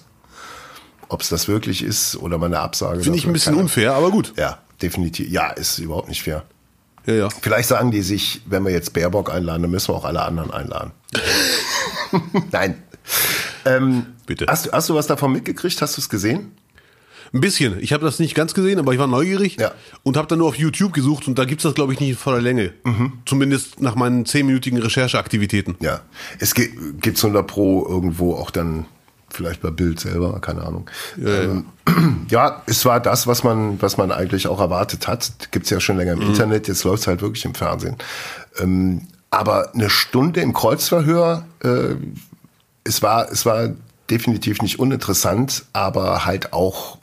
Ob 1.10 1.22
es 1.22 1.30
das 1.30 1.48
wirklich 1.48 1.84
ist 1.84 2.16
oder 2.18 2.38
mal 2.38 2.48
eine 2.48 2.60
Absage. 2.60 3.02
Finde 3.02 3.18
ich 3.18 3.26
ein 3.26 3.32
bisschen 3.34 3.54
keine- 3.54 3.64
unfair, 3.64 3.94
aber 3.94 4.12
gut. 4.12 4.34
Ja, 4.38 4.58
definitiv. 4.82 5.30
Ja, 5.30 5.50
ist 5.52 5.80
überhaupt 5.80 6.10
nicht 6.10 6.22
fair. 6.24 6.44
Ja, 7.06 7.14
ja. 7.14 7.30
Vielleicht 7.30 7.70
sagen 7.70 7.92
die 7.92 8.02
sich, 8.02 8.42
wenn 8.46 8.64
wir 8.66 8.72
jetzt 8.72 8.94
Baerbock 8.94 9.32
einladen, 9.34 9.62
dann 9.62 9.72
müssen 9.72 9.90
wir 9.90 9.96
auch 9.96 10.06
alle 10.06 10.22
anderen 10.24 10.52
einladen. 10.52 10.92
Nein. 12.52 12.84
Ähm, 13.66 14.08
Bitte. 14.26 14.46
Hast, 14.48 14.66
du- 14.68 14.72
hast 14.72 14.90
du 14.90 14.96
was 14.96 15.08
davon 15.08 15.32
mitgekriegt? 15.32 15.82
Hast 15.82 15.98
du 15.98 16.02
es 16.02 16.10
gesehen? 16.10 16.52
Ein 17.34 17.42
bisschen. 17.42 17.78
Ich 17.82 17.92
habe 17.92 18.06
das 18.06 18.20
nicht 18.20 18.36
ganz 18.36 18.54
gesehen, 18.54 18.80
aber 18.80 18.94
ich 18.94 19.00
war 19.00 19.08
neugierig 19.08 19.58
Ja. 19.60 19.74
und 20.04 20.16
habe 20.16 20.28
dann 20.28 20.40
nur 20.40 20.48
auf 20.48 20.56
YouTube 20.56 20.94
gesucht 20.94 21.28
und 21.28 21.38
da 21.38 21.44
gibt's 21.44 21.64
das, 21.64 21.74
glaube 21.74 21.92
ich, 21.94 22.00
nicht 22.00 22.10
in 22.12 22.16
voller 22.16 22.40
Länge. 22.42 22.74
Mhm. 22.86 23.14
Zumindest 23.26 23.82
nach 23.82 23.96
meinen 23.96 24.26
zehnminütigen 24.26 24.80
Rechercheaktivitäten. 24.82 25.76
Ja. 25.82 26.02
Es 26.40 26.54
gibt 26.56 27.02
gibt's 27.02 27.24
100 27.26 27.46
Pro 27.46 27.86
irgendwo 27.88 28.36
auch 28.36 28.50
dann 28.50 28.86
vielleicht 29.30 29.62
bei 29.62 29.70
Bild 29.72 30.00
selber, 30.00 30.40
keine 30.40 30.64
Ahnung. 30.64 30.90
Ja, 31.18 31.44
ähm, 31.44 31.66
ja, 32.30 32.64
es 32.66 32.86
war 32.86 33.00
das, 33.00 33.28
was 33.28 33.44
man, 33.44 33.82
was 33.82 33.98
man 33.98 34.12
eigentlich 34.12 34.48
auch 34.48 34.60
erwartet 34.60 35.08
hat. 35.08 35.32
Gibt's 35.52 35.70
ja 35.70 35.80
schon 35.80 35.98
länger 35.98 36.16
Mhm. 36.16 36.22
im 36.22 36.28
Internet, 36.30 36.68
jetzt 36.68 36.84
läuft's 36.84 37.08
halt 37.08 37.22
wirklich 37.22 37.46
im 37.46 37.54
Fernsehen. 37.56 37.98
Ähm, 38.60 39.08
aber 39.30 39.74
eine 39.74 39.90
Stunde 39.90 40.42
im 40.42 40.54
Kreuzverhör, 40.54 41.46
äh, 41.64 41.96
es 42.84 43.02
war, 43.02 43.30
es 43.32 43.46
war 43.46 43.70
definitiv 44.10 44.62
nicht 44.62 44.80
uninteressant, 44.80 45.66
aber 45.74 46.24
halt 46.26 46.54
auch 46.54 46.98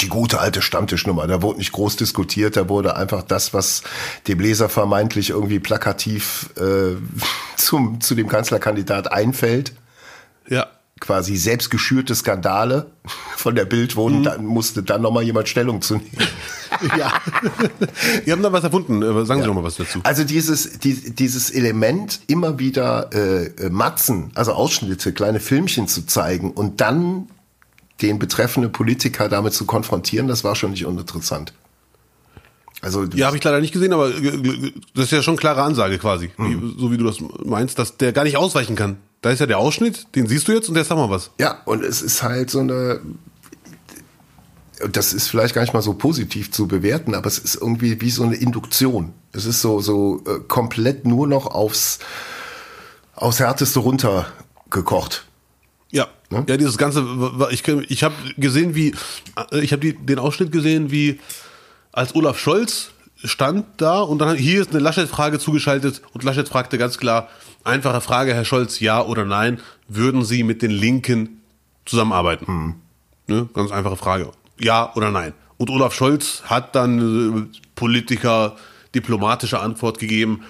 die 0.00 0.08
gute 0.08 0.40
alte 0.40 0.60
Stammtischnummer. 0.60 1.28
Da 1.28 1.40
wurde 1.40 1.58
nicht 1.58 1.70
groß 1.70 1.94
diskutiert, 1.94 2.56
da 2.56 2.68
wurde 2.68 2.96
einfach 2.96 3.22
das, 3.22 3.54
was 3.54 3.84
dem 4.26 4.40
Leser 4.40 4.68
vermeintlich 4.68 5.30
irgendwie 5.30 5.60
plakativ 5.60 6.50
äh, 6.56 6.96
zum, 7.56 8.00
zu 8.00 8.16
dem 8.16 8.28
Kanzlerkandidat 8.28 9.12
einfällt, 9.12 9.72
Ja. 10.48 10.66
Quasi 11.00 11.36
selbstgeschürte 11.36 12.14
Skandale 12.14 12.86
von 13.36 13.54
der 13.54 13.64
Bild 13.64 13.96
wurden, 13.96 14.22
dann 14.22 14.46
musste 14.46 14.82
dann 14.82 15.02
nochmal 15.02 15.24
jemand 15.24 15.48
Stellung 15.48 15.82
zu 15.82 15.96
nehmen. 15.96 16.10
ja. 16.98 17.12
Wir 18.24 18.32
haben 18.32 18.42
da 18.42 18.52
was 18.52 18.64
erfunden. 18.64 19.02
Äh, 19.02 19.26
Sagen 19.26 19.42
Sie 19.42 19.46
doch 19.46 19.54
mal 19.54 19.64
was 19.64 19.76
dazu. 19.76 20.00
Also 20.04 20.24
dieses, 20.24 20.78
die, 20.78 21.14
dieses 21.14 21.50
Element, 21.50 22.20
immer 22.28 22.58
wieder 22.58 23.10
äh, 23.12 23.46
äh, 23.46 23.70
Matzen, 23.70 24.30
also 24.34 24.52
Ausschnitte, 24.52 25.12
kleine 25.12 25.40
Filmchen 25.40 25.88
zu 25.88 26.06
zeigen 26.06 26.52
und 26.52 26.80
dann 26.80 27.28
den 28.00 28.18
betreffenden 28.18 28.72
Politiker 28.72 29.28
damit 29.28 29.52
zu 29.52 29.66
konfrontieren, 29.66 30.26
das 30.26 30.42
war 30.44 30.54
schon 30.56 30.70
nicht 30.70 30.86
uninteressant. 30.86 31.52
Also 32.82 33.04
Ja, 33.14 33.26
habe 33.28 33.36
ich 33.36 33.44
leider 33.44 33.60
nicht 33.60 33.72
gesehen, 33.72 33.92
aber 33.92 34.08
äh, 34.10 34.72
das 34.94 35.06
ist 35.06 35.10
ja 35.12 35.22
schon 35.22 35.36
klare 35.36 35.62
Ansage 35.62 35.98
quasi, 35.98 36.30
Mhm. 36.36 36.74
so 36.78 36.90
wie 36.92 36.96
du 36.98 37.04
das 37.04 37.16
meinst, 37.44 37.78
dass 37.78 37.96
der 37.96 38.12
gar 38.12 38.24
nicht 38.24 38.36
ausweichen 38.36 38.76
kann. 38.76 38.96
Da 39.24 39.30
ist 39.30 39.38
ja 39.38 39.46
der 39.46 39.56
Ausschnitt, 39.56 40.14
den 40.14 40.26
siehst 40.26 40.46
du 40.48 40.52
jetzt 40.52 40.68
und 40.68 40.76
jetzt 40.76 40.88
sag 40.88 40.98
mal 40.98 41.08
was. 41.08 41.30
Ja, 41.40 41.62
und 41.64 41.82
es 41.82 42.02
ist 42.02 42.22
halt 42.22 42.50
so 42.50 42.58
eine. 42.58 43.00
Das 44.92 45.14
ist 45.14 45.28
vielleicht 45.28 45.54
gar 45.54 45.62
nicht 45.62 45.72
mal 45.72 45.80
so 45.80 45.94
positiv 45.94 46.52
zu 46.52 46.68
bewerten, 46.68 47.14
aber 47.14 47.26
es 47.26 47.38
ist 47.38 47.54
irgendwie 47.54 47.98
wie 48.02 48.10
so 48.10 48.22
eine 48.22 48.34
Induktion. 48.34 49.14
Es 49.32 49.46
ist 49.46 49.62
so, 49.62 49.80
so 49.80 50.22
äh, 50.26 50.40
komplett 50.46 51.06
nur 51.06 51.26
noch 51.26 51.46
aufs, 51.46 52.00
aufs 53.14 53.38
Härteste 53.40 53.78
runtergekocht. 53.78 55.24
Ja, 55.90 56.08
Ne? 56.28 56.44
ja, 56.46 56.58
dieses 56.58 56.76
ganze, 56.76 57.06
ich, 57.50 57.66
ich 57.66 58.04
habe 58.04 58.14
gesehen, 58.36 58.74
wie, 58.74 58.94
äh, 59.52 59.60
ich 59.60 59.72
habe 59.72 59.94
den 59.94 60.18
Ausschnitt 60.18 60.52
gesehen, 60.52 60.90
wie 60.90 61.18
als 61.92 62.14
Olaf 62.14 62.38
Scholz 62.38 62.90
stand 63.22 63.64
da 63.78 64.00
und 64.00 64.18
dann 64.18 64.36
hier 64.36 64.60
ist 64.60 64.72
eine 64.72 64.80
Laschet-Frage 64.80 65.38
zugeschaltet 65.38 66.02
und 66.12 66.24
Laschet 66.24 66.46
fragte 66.46 66.76
ganz 66.76 66.98
klar, 66.98 67.28
einfache 67.64 68.00
Frage, 68.00 68.34
Herr 68.34 68.44
Scholz, 68.44 68.80
ja 68.80 69.02
oder 69.02 69.24
nein, 69.24 69.60
würden 69.88 70.24
Sie 70.24 70.42
mit 70.42 70.62
den 70.62 70.70
Linken 70.70 71.40
zusammenarbeiten? 71.84 72.76
Ne? 73.26 73.48
Ganz 73.54 73.72
einfache 73.72 73.96
Frage. 73.96 74.30
Ja 74.58 74.92
oder 74.94 75.10
nein? 75.10 75.32
Und 75.56 75.70
Olaf 75.70 75.94
Scholz 75.94 76.42
hat 76.44 76.74
dann 76.74 77.50
äh, 77.52 77.58
Politiker 77.74 78.56
diplomatische 78.94 79.60
Antwort 79.60 79.98
gegeben, 79.98 80.42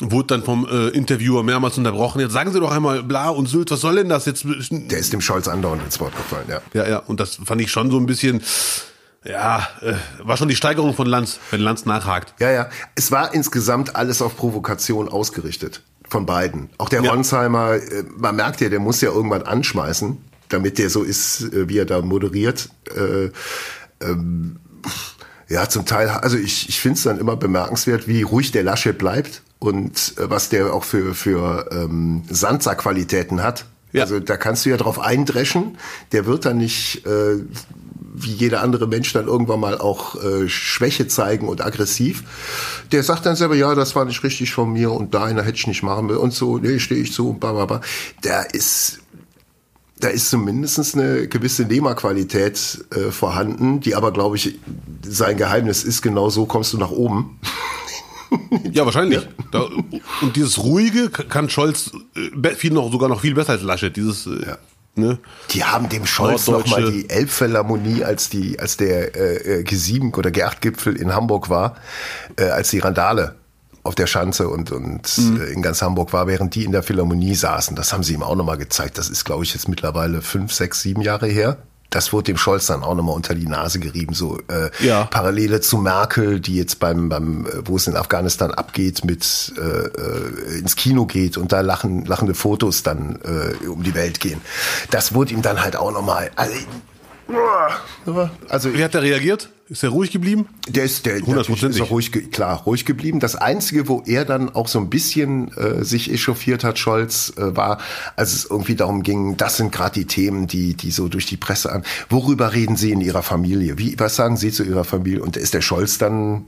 wurde 0.00 0.28
dann 0.28 0.42
vom 0.44 0.66
äh, 0.68 0.88
Interviewer 0.88 1.42
mehrmals 1.42 1.76
unterbrochen. 1.78 2.20
Jetzt 2.20 2.32
sagen 2.32 2.52
Sie 2.52 2.60
doch 2.60 2.70
einmal 2.70 3.02
bla 3.02 3.30
und 3.30 3.46
Sylt, 3.46 3.70
was 3.70 3.80
soll 3.80 3.96
denn 3.96 4.08
das 4.08 4.26
jetzt? 4.26 4.44
Der 4.44 4.98
ist 4.98 5.12
dem 5.12 5.20
Scholz 5.20 5.48
andauernd 5.48 5.82
ins 5.82 5.98
Wort 6.00 6.16
gefallen, 6.16 6.46
ja. 6.48 6.60
Ja, 6.72 6.88
ja, 6.88 6.98
und 6.98 7.20
das 7.20 7.40
fand 7.44 7.60
ich 7.60 7.70
schon 7.70 7.90
so 7.90 7.98
ein 7.98 8.06
bisschen, 8.06 8.42
ja, 9.24 9.66
äh, 9.80 9.94
war 10.22 10.36
schon 10.36 10.48
die 10.48 10.56
Steigerung 10.56 10.94
von 10.94 11.06
Lanz, 11.06 11.40
wenn 11.50 11.60
Lanz 11.60 11.84
nachhakt. 11.84 12.34
Ja, 12.40 12.50
ja. 12.50 12.68
Es 12.94 13.10
war 13.10 13.34
insgesamt 13.34 13.96
alles 13.96 14.22
auf 14.22 14.36
Provokation 14.36 15.08
ausgerichtet. 15.08 15.82
Von 16.08 16.26
beiden. 16.26 16.70
Auch 16.78 16.88
der 16.88 17.02
Ja. 17.02 17.10
Ronsheimer, 17.10 17.74
äh, 17.74 18.04
man 18.16 18.36
merkt 18.36 18.60
ja, 18.60 18.68
der 18.68 18.80
muss 18.80 19.00
ja 19.00 19.10
irgendwann 19.10 19.42
anschmeißen, 19.42 20.16
damit 20.48 20.78
der 20.78 20.90
so 20.90 21.02
ist, 21.02 21.42
äh, 21.52 21.68
wie 21.68 21.78
er 21.78 21.84
da 21.84 22.00
moderiert. 22.00 22.70
Äh, 22.96 23.30
ähm, 24.00 24.58
ja, 25.48 25.68
zum 25.68 25.86
Teil, 25.86 26.08
also 26.08 26.36
ich, 26.36 26.68
ich 26.68 26.80
finde 26.80 26.96
es 26.96 27.02
dann 27.04 27.18
immer 27.18 27.36
bemerkenswert, 27.36 28.06
wie 28.06 28.22
ruhig 28.22 28.50
der 28.52 28.62
Laschet 28.62 28.96
bleibt 28.96 29.42
und 29.58 30.14
äh, 30.18 30.30
was 30.30 30.48
der 30.48 30.72
auch 30.72 30.84
für, 30.84 31.14
für 31.14 31.68
ähm, 31.72 32.22
Sandsackqualitäten 32.28 33.42
hat. 33.42 33.66
Ja. 33.92 34.02
Also 34.02 34.20
da 34.20 34.36
kannst 34.36 34.66
du 34.66 34.70
ja 34.70 34.76
drauf 34.76 34.98
eindreschen. 34.98 35.78
Der 36.12 36.26
wird 36.26 36.44
dann 36.44 36.58
nicht 36.58 37.06
äh, 37.06 37.36
wie 38.00 38.32
jeder 38.32 38.62
andere 38.62 38.86
Mensch 38.86 39.12
dann 39.12 39.26
irgendwann 39.26 39.60
mal 39.60 39.78
auch 39.78 40.22
äh, 40.22 40.48
Schwäche 40.48 41.08
zeigen 41.08 41.48
und 41.48 41.64
aggressiv. 41.64 42.24
Der 42.92 43.02
sagt 43.02 43.26
dann 43.26 43.36
selber, 43.36 43.54
ja, 43.54 43.74
das 43.74 43.94
war 43.94 44.04
nicht 44.04 44.22
richtig 44.22 44.52
von 44.52 44.72
mir 44.72 44.92
und 44.92 45.14
da 45.14 45.24
einer 45.24 45.42
hätte 45.42 45.56
ich 45.58 45.66
nicht 45.66 45.82
machen 45.82 46.08
will 46.08 46.16
und 46.16 46.32
so, 46.32 46.58
nee, 46.58 46.78
stehe 46.78 47.00
ich 47.00 47.12
zu 47.12 47.30
und 47.30 47.40
bla 47.40 47.52
bla 47.52 47.66
bla. 47.66 47.80
Da 48.22 48.42
ist 48.42 49.00
da 50.00 50.08
ist 50.08 50.30
zumindest 50.30 50.94
eine 50.94 51.26
gewisse 51.26 51.64
Nehmerqualität 51.64 52.84
äh, 52.94 53.10
vorhanden, 53.10 53.80
die 53.80 53.94
aber, 53.94 54.12
glaube 54.12 54.36
ich, 54.36 54.58
sein 55.02 55.36
Geheimnis 55.36 55.82
ist, 55.82 56.02
genau 56.02 56.30
so 56.30 56.46
kommst 56.46 56.72
du 56.72 56.78
nach 56.78 56.90
oben. 56.90 57.38
Ja, 58.72 58.84
wahrscheinlich. 58.84 59.26
Da, 59.52 59.66
und 60.20 60.36
dieses 60.36 60.58
Ruhige 60.58 61.08
kann 61.08 61.48
Scholz 61.48 61.92
äh, 62.14 62.54
viel 62.56 62.74
noch, 62.74 62.92
sogar 62.92 63.08
noch 63.08 63.22
viel 63.22 63.32
besser 63.34 63.52
als 63.52 63.62
Laschet. 63.62 63.96
Dieses, 63.96 64.26
äh, 64.26 64.44
Ja. 64.46 64.58
Ne? 64.98 65.18
Die 65.50 65.64
haben 65.64 65.88
dem 65.88 66.04
Scholz 66.06 66.46
noch 66.48 66.64
Norddeutsche- 66.66 66.70
mal 66.80 66.90
die 66.92 67.08
Elbphilharmonie, 67.08 68.04
als 68.04 68.28
die, 68.28 68.58
als 68.60 68.76
der 68.76 69.14
äh, 69.16 69.60
äh, 69.60 69.62
G7 69.64 70.16
oder 70.16 70.30
G8-Gipfel 70.30 70.96
in 70.96 71.14
Hamburg 71.14 71.48
war, 71.48 71.76
äh, 72.36 72.44
als 72.44 72.70
die 72.70 72.80
Randale 72.80 73.36
auf 73.84 73.94
der 73.94 74.06
Schanze 74.06 74.48
und, 74.48 74.70
und 74.72 75.16
Mhm. 75.16 75.40
äh, 75.40 75.44
in 75.46 75.62
ganz 75.62 75.80
Hamburg 75.80 76.12
war, 76.12 76.26
während 76.26 76.54
die 76.54 76.64
in 76.64 76.72
der 76.72 76.82
Philharmonie 76.82 77.34
saßen. 77.34 77.74
Das 77.76 77.92
haben 77.92 78.02
sie 78.02 78.12
ihm 78.14 78.22
auch 78.22 78.34
noch 78.34 78.44
mal 78.44 78.58
gezeigt. 78.58 78.98
Das 78.98 79.08
ist, 79.08 79.24
glaube 79.24 79.44
ich, 79.44 79.54
jetzt 79.54 79.68
mittlerweile 79.68 80.20
fünf, 80.20 80.52
sechs, 80.52 80.82
sieben 80.82 81.00
Jahre 81.00 81.26
her. 81.28 81.56
Das 81.90 82.12
wurde 82.12 82.24
dem 82.24 82.36
Scholz 82.36 82.66
dann 82.66 82.82
auch 82.82 82.94
nochmal 82.94 83.14
unter 83.14 83.34
die 83.34 83.46
Nase 83.46 83.78
gerieben, 83.78 84.14
so 84.14 84.38
äh, 84.48 84.70
Ja. 84.84 85.04
Parallele 85.04 85.60
zu 85.60 85.78
Merkel, 85.78 86.40
die 86.40 86.56
jetzt 86.56 86.78
beim, 86.80 87.08
beim 87.08 87.46
äh, 87.46 87.50
wo 87.64 87.76
es 87.76 87.86
in 87.86 87.96
Afghanistan 87.96 88.50
abgeht, 88.50 89.04
mit 89.04 89.52
äh, 89.56 89.60
äh, 89.60 90.58
ins 90.58 90.76
Kino 90.76 91.06
geht 91.06 91.36
und 91.36 91.52
da 91.52 91.60
lachen, 91.62 92.04
lachende 92.04 92.34
Fotos 92.34 92.82
dann 92.82 93.18
äh, 93.24 93.66
um 93.66 93.82
die 93.82 93.94
Welt 93.94 94.20
gehen. 94.20 94.40
Das 94.90 95.14
wurde 95.14 95.32
ihm 95.32 95.42
dann 95.42 95.62
halt 95.62 95.76
auch 95.76 95.92
nochmal. 95.92 96.30
Also, 96.36 96.54
also 98.48 98.74
Wie 98.74 98.82
hat 98.82 98.94
er 98.94 99.02
reagiert? 99.02 99.50
Ist 99.68 99.82
er 99.82 99.90
ruhig 99.90 100.10
geblieben? 100.10 100.46
der 100.66 100.84
ist, 100.84 101.04
der 101.04 101.12
natürlich 101.14 101.28
Hundertprozentig. 101.28 101.80
ist 101.82 101.86
er 101.86 101.90
ruhig, 101.90 102.30
klar, 102.32 102.62
ruhig 102.64 102.86
geblieben. 102.86 103.20
Das 103.20 103.36
Einzige, 103.36 103.86
wo 103.86 104.02
er 104.06 104.24
dann 104.24 104.48
auch 104.54 104.66
so 104.66 104.78
ein 104.78 104.88
bisschen 104.88 105.52
äh, 105.58 105.84
sich 105.84 106.10
echauffiert 106.10 106.64
hat, 106.64 106.78
Scholz, 106.78 107.34
äh, 107.36 107.54
war, 107.54 107.78
als 108.16 108.32
es 108.32 108.46
irgendwie 108.46 108.76
darum 108.76 109.02
ging, 109.02 109.36
das 109.36 109.58
sind 109.58 109.70
gerade 109.70 109.92
die 109.92 110.06
Themen, 110.06 110.46
die, 110.46 110.72
die 110.72 110.90
so 110.90 111.08
durch 111.08 111.26
die 111.26 111.36
Presse 111.36 111.70
an. 111.70 111.84
Worüber 112.08 112.54
reden 112.54 112.76
Sie 112.76 112.92
in 112.92 113.02
Ihrer 113.02 113.22
Familie? 113.22 113.76
Wie, 113.76 113.94
was 113.98 114.16
sagen 114.16 114.38
Sie 114.38 114.50
zu 114.52 114.64
Ihrer 114.64 114.84
Familie? 114.84 115.20
Und 115.22 115.36
ist 115.36 115.52
der 115.52 115.60
Scholz 115.60 115.98
dann, 115.98 116.46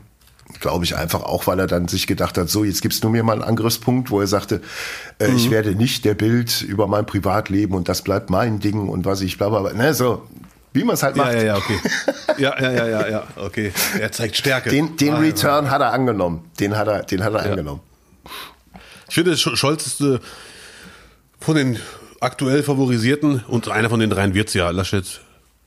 glaube 0.61 0.87
ich, 0.87 0.97
einfach 0.97 1.23
auch, 1.23 1.47
weil 1.47 1.59
er 1.61 1.67
dann 1.67 1.89
sich 1.89 2.07
gedacht 2.07 2.39
hat, 2.39 2.49
so, 2.49 2.65
jetzt 2.65 2.81
gibst 2.81 3.05
du 3.05 3.11
mir 3.11 3.23
mal 3.23 3.35
einen 3.35 3.43
Angriffspunkt, 3.43 4.11
wo 4.11 4.21
er 4.23 4.29
sagte, 4.29 4.63
äh, 5.19 5.29
Mhm. 5.29 5.37
ich 5.37 5.51
werde 5.51 5.75
nicht 5.75 6.07
der 6.07 6.15
Bild 6.15 6.63
über 6.63 6.87
mein 6.87 7.05
Privatleben 7.05 7.75
und 7.75 7.91
das 7.91 8.01
bleibt 8.01 8.31
mein 8.31 8.61
Ding 8.61 8.89
und 8.89 9.05
was 9.05 9.21
ich, 9.21 9.37
bla, 9.37 9.51
bla, 9.51 9.61
bla. 9.61 9.73
Ne, 9.75 9.93
so, 9.93 10.23
wie 10.73 10.85
man 10.85 10.95
es 10.95 11.03
halt 11.03 11.17
macht. 11.17 11.33
Ja, 11.33 11.39
ja, 11.39 11.45
ja, 11.45 11.57
okay. 11.57 11.79
Ja, 12.39 12.61
ja, 12.61 12.71
ja, 12.73 12.87
ja, 12.89 13.09
ja, 13.09 13.27
okay. 13.37 13.73
Er 13.99 14.13
zeigt 14.13 14.37
Stärke. 14.37 14.71
Den, 14.71 14.97
den 14.97 15.15
Ah, 15.15 15.17
ja. 15.17 15.21
Return 15.23 15.71
hat 15.71 15.81
er 15.81 15.93
angenommen. 15.93 16.51
Den 16.61 16.77
hat 16.77 16.87
er, 16.89 17.03
den 17.03 17.23
hat 17.25 17.35
er 17.35 17.43
angenommen. 17.43 17.81
Ich 19.09 19.15
finde, 19.15 19.33
Sch- 19.33 19.57
Scholz 19.57 19.87
ist 19.87 20.01
äh, 20.01 20.19
von 21.41 21.57
den 21.57 21.79
aktuell 22.21 22.63
favorisierten 22.63 23.43
und 23.49 23.69
einer 23.69 23.89
von 23.91 23.99
den 24.01 24.11
dreien 24.11 24.35
wird's 24.35 24.55
ja. 24.55 24.71
Laschet, 24.71 25.21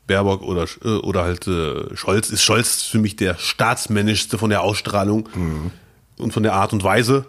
Baerbock 0.07 0.41
oder, 0.43 0.65
äh, 0.85 0.87
oder 0.99 1.23
halt 1.23 1.47
äh, 1.47 1.95
Scholz. 1.95 2.29
Ist 2.29 2.43
Scholz 2.43 2.83
für 2.83 2.99
mich 2.99 3.15
der 3.17 3.35
staatsmännischste 3.37 4.37
von 4.37 4.49
der 4.49 4.61
Ausstrahlung 4.61 5.27
und 6.17 6.31
von 6.31 6.43
der 6.43 6.53
Art 6.53 6.71
und 6.73 6.83
Weise. 6.83 7.25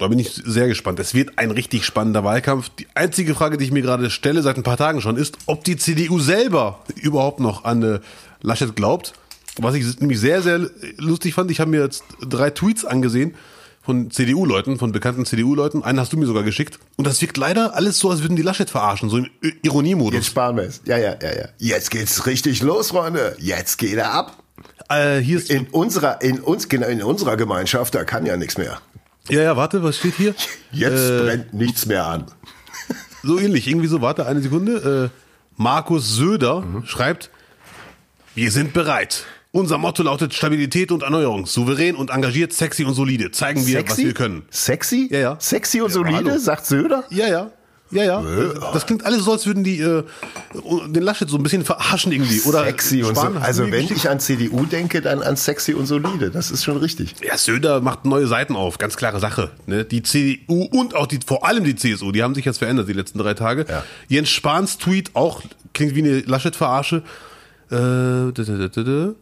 Da 0.00 0.08
bin 0.08 0.18
ich 0.18 0.32
sehr 0.44 0.66
gespannt. 0.66 0.98
Es 0.98 1.14
wird 1.14 1.38
ein 1.38 1.50
richtig 1.50 1.84
spannender 1.84 2.24
Wahlkampf. 2.24 2.70
Die 2.70 2.86
einzige 2.94 3.34
Frage, 3.34 3.58
die 3.58 3.64
ich 3.64 3.70
mir 3.70 3.82
gerade 3.82 4.10
stelle, 4.10 4.42
seit 4.42 4.56
ein 4.56 4.62
paar 4.62 4.78
Tagen 4.78 5.00
schon, 5.00 5.16
ist, 5.16 5.36
ob 5.46 5.62
die 5.62 5.76
CDU 5.76 6.18
selber 6.18 6.80
überhaupt 6.96 7.38
noch 7.38 7.64
an 7.64 7.82
äh, 7.82 8.00
Laschet 8.40 8.74
glaubt. 8.74 9.12
Was 9.58 9.74
ich 9.74 10.00
nämlich 10.00 10.18
sehr, 10.18 10.40
sehr 10.42 10.70
lustig 10.96 11.34
fand, 11.34 11.50
ich 11.50 11.60
habe 11.60 11.70
mir 11.70 11.82
jetzt 11.82 12.02
drei 12.26 12.50
Tweets 12.50 12.84
angesehen 12.86 13.34
von 13.82 14.10
CDU-Leuten, 14.10 14.78
von 14.78 14.92
bekannten 14.92 15.26
CDU-Leuten. 15.26 15.82
Einen 15.82 16.00
hast 16.00 16.12
du 16.12 16.16
mir 16.16 16.26
sogar 16.26 16.44
geschickt. 16.44 16.78
Und 16.96 17.06
das 17.06 17.20
wirkt 17.20 17.36
leider 17.36 17.74
alles 17.74 17.98
so, 17.98 18.10
als 18.10 18.22
würden 18.22 18.36
die 18.36 18.42
Laschet 18.42 18.70
verarschen, 18.70 19.10
so 19.10 19.18
im 19.18 19.24
I- 19.26 19.48
Jetzt 19.48 19.56
Ironiemodus. 19.64 20.24
sparen 20.26 20.56
wir 20.56 20.62
es. 20.64 20.80
Ja, 20.86 20.96
ja, 20.96 21.16
ja, 21.20 21.36
ja. 21.36 21.48
Jetzt 21.58 21.90
geht's 21.90 22.24
richtig 22.26 22.62
los, 22.62 22.88
Freunde. 22.90 23.36
Jetzt 23.38 23.76
geht 23.76 23.96
er 23.96 24.12
ab. 24.12 24.42
Äh, 24.88 25.18
hier 25.18 25.38
ist, 25.38 25.50
In 25.50 25.66
unserer, 25.68 26.22
in 26.22 26.40
uns, 26.40 26.68
genau, 26.68 26.86
in 26.86 27.02
unserer 27.02 27.36
Gemeinschaft, 27.36 27.94
da 27.94 28.04
kann 28.04 28.24
ja 28.26 28.36
nichts 28.36 28.56
mehr. 28.58 28.80
Ja, 29.30 29.42
ja, 29.42 29.56
warte, 29.56 29.82
was 29.82 29.96
steht 29.96 30.14
hier? 30.14 30.34
Jetzt 30.72 31.10
Äh, 31.10 31.22
brennt 31.22 31.54
nichts 31.54 31.86
mehr 31.86 32.06
an. 32.06 32.26
So 33.22 33.38
ähnlich, 33.38 33.68
irgendwie 33.68 33.86
so, 33.86 34.00
warte 34.00 34.24
eine 34.26 34.40
Sekunde. 34.40 35.10
Äh, 35.12 35.18
Markus 35.56 36.16
Söder 36.16 36.62
Mhm. 36.62 36.86
schreibt, 36.86 37.30
wir 38.34 38.50
sind 38.50 38.72
bereit. 38.72 39.24
Unser 39.52 39.76
Motto 39.78 40.02
lautet 40.04 40.32
Stabilität 40.32 40.90
und 40.90 41.02
Erneuerung. 41.02 41.44
Souverän 41.44 41.96
und 41.96 42.08
engagiert, 42.10 42.52
sexy 42.54 42.84
und 42.84 42.94
solide. 42.94 43.30
Zeigen 43.30 43.66
wir, 43.66 43.86
was 43.86 43.98
wir 43.98 44.14
können. 44.14 44.44
Sexy? 44.50 45.08
Ja, 45.10 45.18
ja. 45.18 45.36
Sexy 45.40 45.82
und 45.82 45.88
Ja, 45.88 45.92
solide, 45.94 46.30
hallo. 46.30 46.38
sagt 46.38 46.64
Söder? 46.64 47.04
Ja, 47.10 47.26
ja. 47.28 47.50
Ja, 47.92 48.04
ja. 48.04 48.22
Das 48.72 48.86
klingt 48.86 49.04
alles 49.04 49.24
so, 49.24 49.32
als 49.32 49.46
würden 49.46 49.64
die 49.64 49.80
äh, 49.80 50.04
den 50.88 51.02
Laschet 51.02 51.28
so 51.28 51.36
ein 51.36 51.42
bisschen 51.42 51.64
verarschen 51.64 52.12
irgendwie. 52.12 52.40
Oder 52.42 52.64
Sexy 52.64 53.02
und 53.02 53.16
so. 53.16 53.22
Also 53.40 53.70
wenn 53.70 53.84
ich 53.84 54.08
an 54.08 54.20
CDU 54.20 54.64
denke, 54.64 55.00
dann 55.00 55.22
an 55.22 55.36
sexy 55.36 55.74
und 55.74 55.86
solide. 55.86 56.30
Das 56.30 56.50
ist 56.50 56.64
schon 56.64 56.76
richtig. 56.76 57.14
Ja, 57.22 57.36
Söder 57.36 57.80
macht 57.80 58.04
neue 58.04 58.26
Seiten 58.26 58.54
auf, 58.54 58.78
ganz 58.78 58.96
klare 58.96 59.18
Sache. 59.18 59.50
Ne? 59.66 59.84
Die 59.84 60.02
CDU 60.02 60.64
und 60.64 60.94
auch 60.94 61.06
die, 61.06 61.18
vor 61.24 61.44
allem 61.44 61.64
die 61.64 61.74
CSU, 61.74 62.12
die 62.12 62.22
haben 62.22 62.34
sich 62.34 62.44
jetzt 62.44 62.58
verändert 62.58 62.88
die 62.88 62.92
letzten 62.92 63.18
drei 63.18 63.34
Tage. 63.34 63.66
Ja. 63.68 63.82
Jens 64.08 64.30
Spahns 64.30 64.78
Tweet 64.78 65.10
auch 65.14 65.42
klingt 65.74 65.94
wie 65.94 66.02
eine 66.02 66.20
Laschet-Verarsche. 66.20 67.02
Äh, 67.70 67.76
da, 67.76 68.32
da, 68.32 68.42
da, 68.42 68.68
da, 68.68 68.82
da. 68.82 69.14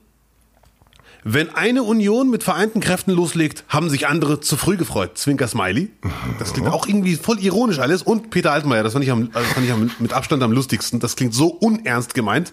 Wenn 1.24 1.54
eine 1.54 1.82
Union 1.82 2.30
mit 2.30 2.42
vereinten 2.42 2.80
Kräften 2.80 3.12
loslegt, 3.12 3.64
haben 3.68 3.90
sich 3.90 4.06
andere 4.06 4.40
zu 4.40 4.56
früh 4.56 4.76
gefreut. 4.76 5.18
Zwinker 5.18 5.48
Smiley. 5.48 5.90
Das 6.38 6.52
klingt 6.52 6.68
auch 6.68 6.86
irgendwie 6.86 7.16
voll 7.16 7.38
ironisch 7.40 7.78
alles. 7.78 8.02
Und 8.02 8.30
Peter 8.30 8.52
Altmaier, 8.52 8.82
das 8.82 8.92
fand 8.92 9.04
ich, 9.04 9.10
am, 9.10 9.30
also 9.34 9.48
fand 9.48 9.66
ich 9.66 9.72
am, 9.72 9.90
mit 9.98 10.12
Abstand 10.12 10.42
am 10.42 10.52
lustigsten. 10.52 11.00
Das 11.00 11.16
klingt 11.16 11.34
so 11.34 11.48
unernst 11.48 12.14
gemeint. 12.14 12.52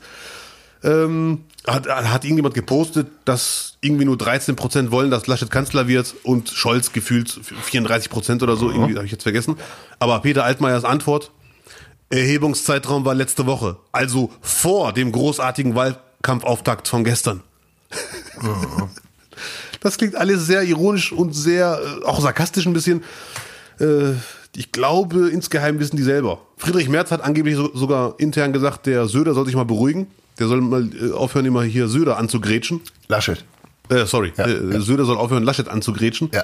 Ähm, 0.83 1.45
hat, 1.67 1.87
hat 1.87 2.23
irgendjemand 2.25 2.53
gepostet, 2.53 3.07
dass 3.25 3.77
irgendwie 3.81 4.05
nur 4.05 4.17
13 4.17 4.55
Prozent 4.55 4.91
wollen, 4.91 5.09
dass 5.09 5.25
Laschet 5.25 5.49
Kanzler 5.49 5.87
wird 5.87 6.13
und 6.23 6.49
Scholz 6.49 6.91
gefühlt 6.91 7.29
34 7.31 8.09
Prozent 8.09 8.43
oder 8.43 8.55
so, 8.55 8.69
irgendwie 8.69 8.95
habe 8.95 9.05
ich 9.05 9.11
jetzt 9.11 9.23
vergessen. 9.23 9.55
Aber 9.99 10.19
Peter 10.19 10.43
Altmaiers 10.43 10.83
Antwort, 10.83 11.31
Erhebungszeitraum 12.09 13.03
war 13.03 13.15
letzte 13.15 13.47
Woche, 13.47 13.77
also 13.91 14.31
vor 14.41 14.93
dem 14.93 15.11
großartigen 15.11 15.73
Wahlkampfauftakt 15.73 16.87
von 16.87 17.03
gestern. 17.03 17.41
Das 19.81 19.97
klingt 19.97 20.15
alles 20.15 20.47
sehr 20.47 20.63
ironisch 20.63 21.11
und 21.11 21.35
sehr, 21.35 21.79
äh, 22.01 22.05
auch 22.05 22.19
sarkastisch 22.19 22.65
ein 22.65 22.73
bisschen. 22.73 23.03
Äh, 23.79 24.13
ich 24.55 24.71
glaube, 24.71 25.29
insgeheim 25.29 25.79
wissen 25.79 25.95
die 25.95 26.01
selber. 26.03 26.39
Friedrich 26.57 26.89
Merz 26.89 27.11
hat 27.11 27.21
angeblich 27.21 27.55
so, 27.55 27.69
sogar 27.75 28.15
intern 28.17 28.51
gesagt, 28.51 28.87
der 28.87 29.07
Söder 29.07 29.35
soll 29.35 29.45
sich 29.45 29.55
mal 29.55 29.65
beruhigen. 29.65 30.07
Der 30.39 30.47
soll 30.47 30.61
mal 30.61 30.89
äh, 30.99 31.11
aufhören, 31.11 31.45
immer 31.45 31.61
hier 31.63 31.87
Söder 31.87 32.17
anzugrätschen. 32.17 32.81
Laschet. 33.07 33.45
Äh, 33.89 34.05
sorry, 34.05 34.33
Ja, 34.37 34.45
äh, 34.47 34.73
ja. 34.73 34.81
Söder 34.81 35.05
soll 35.05 35.17
aufhören, 35.17 35.43
Laschet 35.43 35.67
anzugrätschen. 35.69 36.29
Ja. 36.33 36.43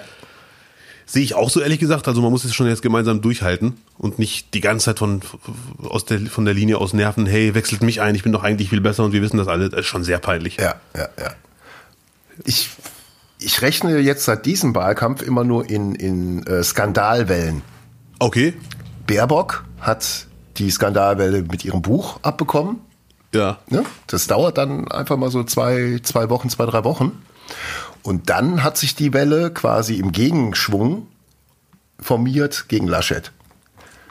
Sehe 1.06 1.24
ich 1.24 1.36
auch 1.36 1.50
so 1.50 1.62
ehrlich 1.62 1.80
gesagt. 1.80 2.08
Also 2.08 2.22
man 2.22 2.32
muss 2.32 2.46
es 2.46 2.54
schon 2.54 2.68
jetzt 2.68 2.82
gemeinsam 2.82 3.22
durchhalten 3.22 3.78
und 3.98 4.20
nicht 4.20 4.54
die 4.54 4.62
ganze 4.62 4.86
Zeit 4.86 5.00
von, 5.00 5.22
aus 5.84 6.06
der, 6.06 6.20
von 6.22 6.46
der 6.46 6.54
Linie 6.54 6.78
aus 6.78 6.94
nerven, 6.94 7.26
hey, 7.26 7.54
wechselt 7.54 7.82
mich 7.84 8.02
ein, 8.02 8.16
ich 8.16 8.24
bin 8.24 8.32
doch 8.32 8.44
eigentlich 8.44 8.70
viel 8.70 8.82
besser 8.82 9.04
und 9.04 9.12
wir 9.12 9.22
wissen 9.22 9.38
das 9.38 9.48
alle. 9.48 9.70
Das 9.70 9.82
ist 9.82 9.88
schon 9.88 10.04
sehr 10.04 10.20
peinlich. 10.20 10.58
Ja, 10.58 10.76
ja, 10.96 11.10
ja. 11.20 11.34
Ich, 12.46 12.70
ich 13.40 13.62
rechne 13.62 14.00
jetzt 14.00 14.26
seit 14.26 14.46
diesem 14.46 14.74
Wahlkampf 14.74 15.22
immer 15.22 15.44
nur 15.44 15.70
in, 15.70 15.96
in 15.96 16.46
äh, 16.48 16.64
Skandalwellen. 16.64 17.62
Okay. 18.20 18.54
Baerbock 19.08 19.66
hat 19.80 20.28
die 20.58 20.70
Skandalwelle 20.70 21.42
mit 21.44 21.66
ihrem 21.66 21.82
Buch 21.82 22.20
abbekommen. 22.22 22.78
Ja. 23.34 23.60
Ne? 23.70 23.84
Das 24.08 24.28
dauert 24.28 24.58
dann 24.58 24.90
einfach 24.92 25.18
mal 25.18 25.32
so 25.32 25.44
zwei, 25.44 26.00
zwei 26.04 26.30
Wochen, 26.30 26.50
zwei, 26.50 26.66
drei 26.66 26.84
Wochen. 26.84 27.22
Und 28.04 28.30
dann 28.30 28.64
hat 28.64 28.78
sich 28.78 28.96
die 28.96 29.14
Welle 29.14 29.52
quasi 29.52 29.96
im 29.96 30.12
Gegenschwung 30.12 31.08
formiert 32.00 32.66
gegen 32.68 32.88
Laschet. 32.88 33.32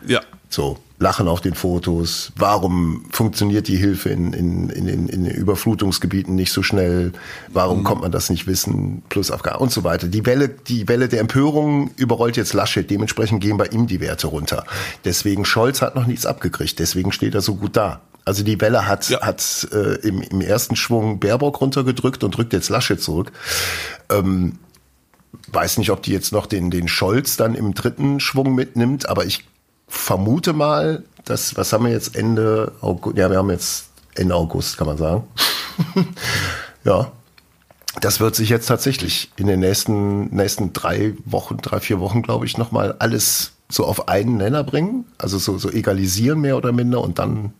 Ja. 0.06 0.20
So, 0.48 0.78
Lachen 0.98 1.28
auf 1.28 1.40
den 1.40 1.54
Fotos. 1.54 2.32
Warum 2.36 3.06
funktioniert 3.10 3.68
die 3.68 3.76
Hilfe 3.76 4.10
in, 4.10 4.32
in, 4.32 4.68
in, 4.68 4.86
in, 4.86 5.08
in 5.08 5.24
den 5.24 5.34
Überflutungsgebieten 5.34 6.34
nicht 6.34 6.52
so 6.52 6.62
schnell? 6.62 7.12
Warum 7.48 7.84
kommt 7.84 8.02
man 8.02 8.12
das 8.12 8.28
nicht 8.28 8.46
wissen? 8.46 9.02
Plus 9.08 9.30
Afghan 9.30 9.56
und 9.56 9.72
so 9.72 9.82
weiter. 9.82 10.08
Die 10.08 10.26
Welle, 10.26 10.48
die 10.48 10.88
Welle 10.88 11.08
der 11.08 11.20
Empörung 11.20 11.90
überrollt 11.96 12.36
jetzt 12.36 12.52
Laschet. 12.52 12.88
Dementsprechend 12.88 13.40
gehen 13.40 13.56
bei 13.56 13.66
ihm 13.66 13.86
die 13.86 14.00
Werte 14.00 14.26
runter. 14.26 14.64
Deswegen 15.04 15.44
Scholz 15.44 15.80
hat 15.80 15.94
noch 15.94 16.06
nichts 16.06 16.26
abgekriegt. 16.26 16.78
Deswegen 16.78 17.12
steht 17.12 17.34
er 17.34 17.40
so 17.40 17.54
gut 17.54 17.76
da. 17.76 18.02
Also 18.24 18.42
die 18.42 18.60
Welle 18.60 18.86
hat, 18.86 19.08
Ja. 19.08 19.20
hat 19.22 19.68
äh, 19.72 19.94
im, 20.06 20.22
im 20.22 20.40
ersten 20.40 20.76
Schwung 20.76 21.20
Baerbock 21.20 21.60
runtergedrückt 21.60 22.22
und 22.24 22.36
drückt 22.36 22.52
jetzt 22.52 22.68
Laschet 22.68 23.00
zurück. 23.00 23.32
Ähm, 24.10 24.58
weiß 25.52 25.78
nicht, 25.78 25.90
ob 25.90 26.02
die 26.02 26.12
jetzt 26.12 26.32
noch 26.32 26.46
den, 26.46 26.70
den 26.70 26.88
Scholz 26.88 27.36
dann 27.36 27.54
im 27.54 27.74
dritten 27.74 28.20
Schwung 28.20 28.54
mitnimmt, 28.54 29.08
aber 29.08 29.24
ich 29.24 29.44
vermute 29.88 30.52
mal, 30.52 31.04
dass, 31.24 31.56
was 31.56 31.72
haben 31.72 31.84
wir 31.84 31.92
jetzt 31.92 32.16
Ende 32.16 32.72
August, 32.80 33.16
ja, 33.16 33.30
wir 33.30 33.38
haben 33.38 33.50
jetzt 33.50 33.90
Ende 34.14 34.34
August, 34.34 34.76
kann 34.76 34.86
man 34.86 34.98
sagen. 34.98 35.24
ja. 36.84 37.12
Das 38.00 38.20
wird 38.20 38.36
sich 38.36 38.48
jetzt 38.48 38.66
tatsächlich 38.66 39.32
in 39.36 39.48
den 39.48 39.58
nächsten, 39.60 40.34
nächsten 40.34 40.72
drei 40.72 41.14
Wochen, 41.24 41.56
drei, 41.56 41.80
vier 41.80 41.98
Wochen, 41.98 42.22
glaube 42.22 42.46
ich, 42.46 42.56
nochmal 42.56 42.94
alles 43.00 43.52
so 43.68 43.84
auf 43.84 44.08
einen 44.08 44.36
Nenner 44.36 44.62
bringen. 44.62 45.06
Also 45.18 45.38
so, 45.38 45.58
so 45.58 45.70
egalisieren 45.70 46.40
mehr 46.40 46.56
oder 46.56 46.70
minder 46.70 47.00
und 47.00 47.18
dann, 47.18 47.52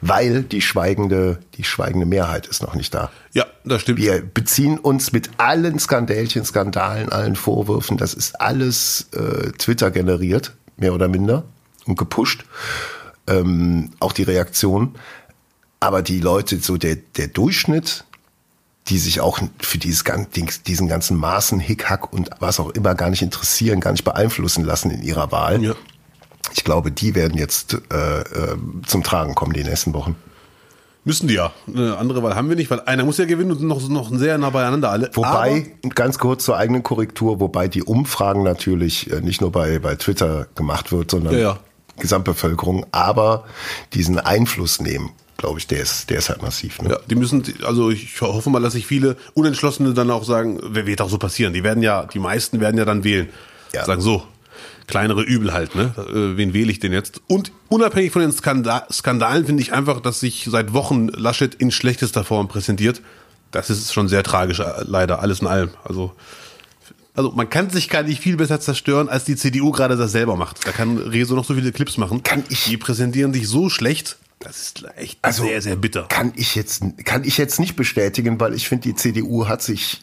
weil 0.00 0.42
die 0.42 0.60
schweigende, 0.60 1.38
die 1.54 1.64
schweigende 1.64 2.06
Mehrheit 2.06 2.46
ist 2.46 2.62
noch 2.62 2.74
nicht 2.74 2.94
da. 2.94 3.10
Ja, 3.32 3.46
das 3.64 3.82
stimmt. 3.82 3.98
Wir 3.98 4.22
beziehen 4.22 4.78
uns 4.78 5.12
mit 5.12 5.30
allen 5.38 5.78
Skandälchen, 5.78 6.44
Skandalen, 6.44 7.10
allen 7.10 7.36
Vorwürfen, 7.36 7.96
das 7.96 8.14
ist 8.14 8.40
alles 8.40 9.08
äh, 9.12 9.52
Twitter 9.52 9.90
generiert, 9.90 10.54
mehr 10.76 10.94
oder 10.94 11.08
minder, 11.08 11.44
und 11.86 11.98
gepusht. 11.98 12.44
Ähm, 13.26 13.90
auch 14.00 14.12
die 14.12 14.22
Reaktion. 14.22 14.94
Aber 15.80 16.02
die 16.02 16.20
Leute, 16.20 16.58
so 16.60 16.76
der, 16.76 16.96
der 16.96 17.28
Durchschnitt, 17.28 18.04
die 18.88 18.98
sich 18.98 19.20
auch 19.20 19.38
für 19.60 19.78
dieses, 19.78 20.04
diesen 20.66 20.88
ganzen 20.88 21.16
Maßen, 21.16 21.58
Hickhack 21.58 22.12
und 22.12 22.30
was 22.38 22.60
auch 22.60 22.70
immer 22.70 22.94
gar 22.94 23.10
nicht 23.10 23.22
interessieren, 23.22 23.80
gar 23.80 23.92
nicht 23.92 24.04
beeinflussen 24.04 24.64
lassen 24.64 24.90
in 24.90 25.02
ihrer 25.02 25.32
Wahl. 25.32 25.62
Ja. 25.62 25.74
Ich 26.54 26.64
glaube, 26.64 26.92
die 26.92 27.14
werden 27.14 27.36
jetzt 27.36 27.76
äh, 27.92 28.20
äh, 28.20 28.56
zum 28.86 29.02
Tragen 29.02 29.34
kommen 29.34 29.52
die 29.52 29.64
nächsten 29.64 29.92
Wochen. 29.92 30.16
Müssen 31.04 31.28
die 31.28 31.34
ja. 31.34 31.52
Eine 31.66 31.98
andere 31.98 32.22
Wahl 32.22 32.34
haben 32.34 32.48
wir 32.48 32.56
nicht, 32.56 32.70
weil 32.70 32.80
einer 32.80 33.04
muss 33.04 33.18
ja 33.18 33.26
gewinnen 33.26 33.50
und 33.50 33.62
noch, 33.62 33.86
noch 33.88 34.10
sehr 34.16 34.38
nah 34.38 34.50
beieinander 34.50 34.90
alle. 34.90 35.10
Wobei, 35.12 35.66
Aber, 35.82 35.90
ganz 35.94 36.18
kurz 36.18 36.44
zur 36.44 36.56
eigenen 36.56 36.82
Korrektur, 36.82 37.40
wobei 37.40 37.68
die 37.68 37.82
Umfragen 37.82 38.42
natürlich 38.42 39.10
äh, 39.10 39.20
nicht 39.20 39.40
nur 39.40 39.52
bei, 39.52 39.80
bei 39.80 39.96
Twitter 39.96 40.46
gemacht 40.54 40.92
wird, 40.92 41.10
sondern 41.10 41.34
ja, 41.34 41.40
ja. 41.40 41.58
Gesamtbevölkerung, 41.98 42.86
aber 42.92 43.44
diesen 43.92 44.18
Einfluss 44.18 44.80
nehmen 44.80 45.10
glaube 45.36 45.58
ich, 45.58 45.66
der 45.66 45.80
ist, 45.80 46.08
der 46.08 46.18
ist 46.18 46.30
halt 46.30 46.40
massiv. 46.40 46.80
Ne? 46.80 46.90
Ja, 46.90 46.98
die 47.10 47.16
müssen, 47.16 47.42
also 47.64 47.90
ich 47.90 48.18
hoffe 48.22 48.48
mal, 48.48 48.62
dass 48.62 48.72
sich 48.72 48.86
viele 48.86 49.16
Unentschlossene 49.34 49.92
dann 49.92 50.10
auch 50.10 50.24
sagen, 50.24 50.58
wer 50.62 50.86
wird 50.86 51.02
auch 51.02 51.10
so 51.10 51.18
passieren? 51.18 51.52
Die 51.52 51.62
werden 51.62 51.82
ja, 51.82 52.06
die 52.06 52.18
meisten 52.18 52.60
werden 52.60 52.78
ja 52.78 52.86
dann 52.86 53.04
wählen. 53.04 53.28
Ja. 53.74 53.84
Sagen 53.84 54.00
so, 54.00 54.22
kleinere 54.86 55.22
Übel 55.22 55.52
halt, 55.52 55.74
ne? 55.74 55.94
Äh, 55.96 56.36
wen 56.36 56.54
wähle 56.54 56.70
ich 56.70 56.78
denn 56.78 56.92
jetzt? 56.92 57.20
Und 57.26 57.52
unabhängig 57.68 58.12
von 58.12 58.22
den 58.22 58.32
Skandal 58.32 58.84
Skandalen 58.90 59.46
finde 59.46 59.62
ich 59.62 59.72
einfach, 59.72 60.00
dass 60.00 60.20
sich 60.20 60.46
seit 60.50 60.72
Wochen 60.72 61.08
Laschet 61.08 61.54
in 61.54 61.70
schlechtester 61.70 62.24
Form 62.24 62.48
präsentiert. 62.48 63.00
Das 63.50 63.70
ist 63.70 63.92
schon 63.92 64.08
sehr 64.08 64.22
tragisch, 64.22 64.60
äh, 64.60 64.64
leider, 64.84 65.20
alles 65.20 65.40
in 65.40 65.46
allem. 65.46 65.70
Also, 65.84 66.14
also 67.14 67.30
man 67.30 67.48
kann 67.48 67.70
sich 67.70 67.88
gar 67.88 68.02
nicht 68.02 68.20
viel 68.20 68.36
besser 68.36 68.60
zerstören, 68.60 69.08
als 69.08 69.24
die 69.24 69.36
CDU 69.36 69.70
gerade 69.70 69.96
das 69.96 70.12
selber 70.12 70.36
macht. 70.36 70.66
Da 70.66 70.72
kann 70.72 70.98
Rezo 70.98 71.34
noch 71.34 71.44
so 71.44 71.54
viele 71.54 71.72
Clips 71.72 71.96
machen. 71.96 72.22
Kann 72.22 72.42
ich? 72.48 72.64
Die 72.64 72.76
präsentieren 72.76 73.32
sich 73.32 73.48
so 73.48 73.70
schlecht. 73.70 74.18
Das 74.40 74.60
ist 74.60 74.84
echt 74.96 75.18
also, 75.22 75.44
sehr, 75.44 75.62
sehr 75.62 75.76
bitter. 75.76 76.02
Kann 76.08 76.32
ich 76.36 76.54
jetzt, 76.54 76.82
kann 77.04 77.24
ich 77.24 77.38
jetzt 77.38 77.60
nicht 77.60 77.76
bestätigen, 77.76 78.38
weil 78.40 78.52
ich 78.54 78.68
finde, 78.68 78.88
die 78.88 78.94
CDU 78.94 79.48
hat 79.48 79.62
sich 79.62 80.02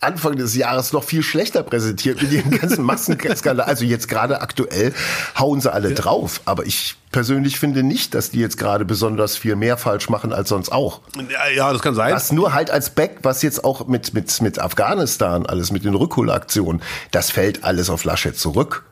Anfang 0.00 0.36
des 0.36 0.54
Jahres 0.54 0.92
noch 0.92 1.02
viel 1.02 1.24
schlechter 1.24 1.62
präsentiert 1.64 2.22
mit 2.22 2.30
ihren 2.30 2.50
ganzen 2.52 2.84
Massenskandalen. 2.84 3.68
Also 3.68 3.84
jetzt 3.84 4.08
gerade 4.08 4.40
aktuell 4.40 4.94
hauen 5.36 5.60
sie 5.60 5.72
alle 5.72 5.90
ja. 5.90 5.94
drauf. 5.96 6.40
Aber 6.44 6.66
ich 6.66 6.96
persönlich 7.10 7.58
finde 7.58 7.82
nicht, 7.82 8.14
dass 8.14 8.30
die 8.30 8.38
jetzt 8.38 8.58
gerade 8.58 8.84
besonders 8.84 9.36
viel 9.36 9.56
mehr 9.56 9.76
falsch 9.76 10.08
machen 10.08 10.32
als 10.32 10.50
sonst 10.50 10.70
auch. 10.70 11.00
Ja, 11.16 11.48
ja 11.48 11.72
das 11.72 11.82
kann 11.82 11.94
sein. 11.94 12.12
Was 12.14 12.30
nur 12.30 12.54
halt 12.54 12.70
als 12.70 12.90
Back, 12.90 13.18
was 13.22 13.42
jetzt 13.42 13.64
auch 13.64 13.88
mit, 13.88 14.14
mit, 14.14 14.40
mit 14.40 14.58
Afghanistan, 14.60 15.46
alles 15.46 15.72
mit 15.72 15.84
den 15.84 15.94
Rückholaktionen, 15.94 16.80
das 17.10 17.30
fällt 17.30 17.64
alles 17.64 17.90
auf 17.90 18.04
Laschet 18.04 18.38
zurück. 18.38 18.84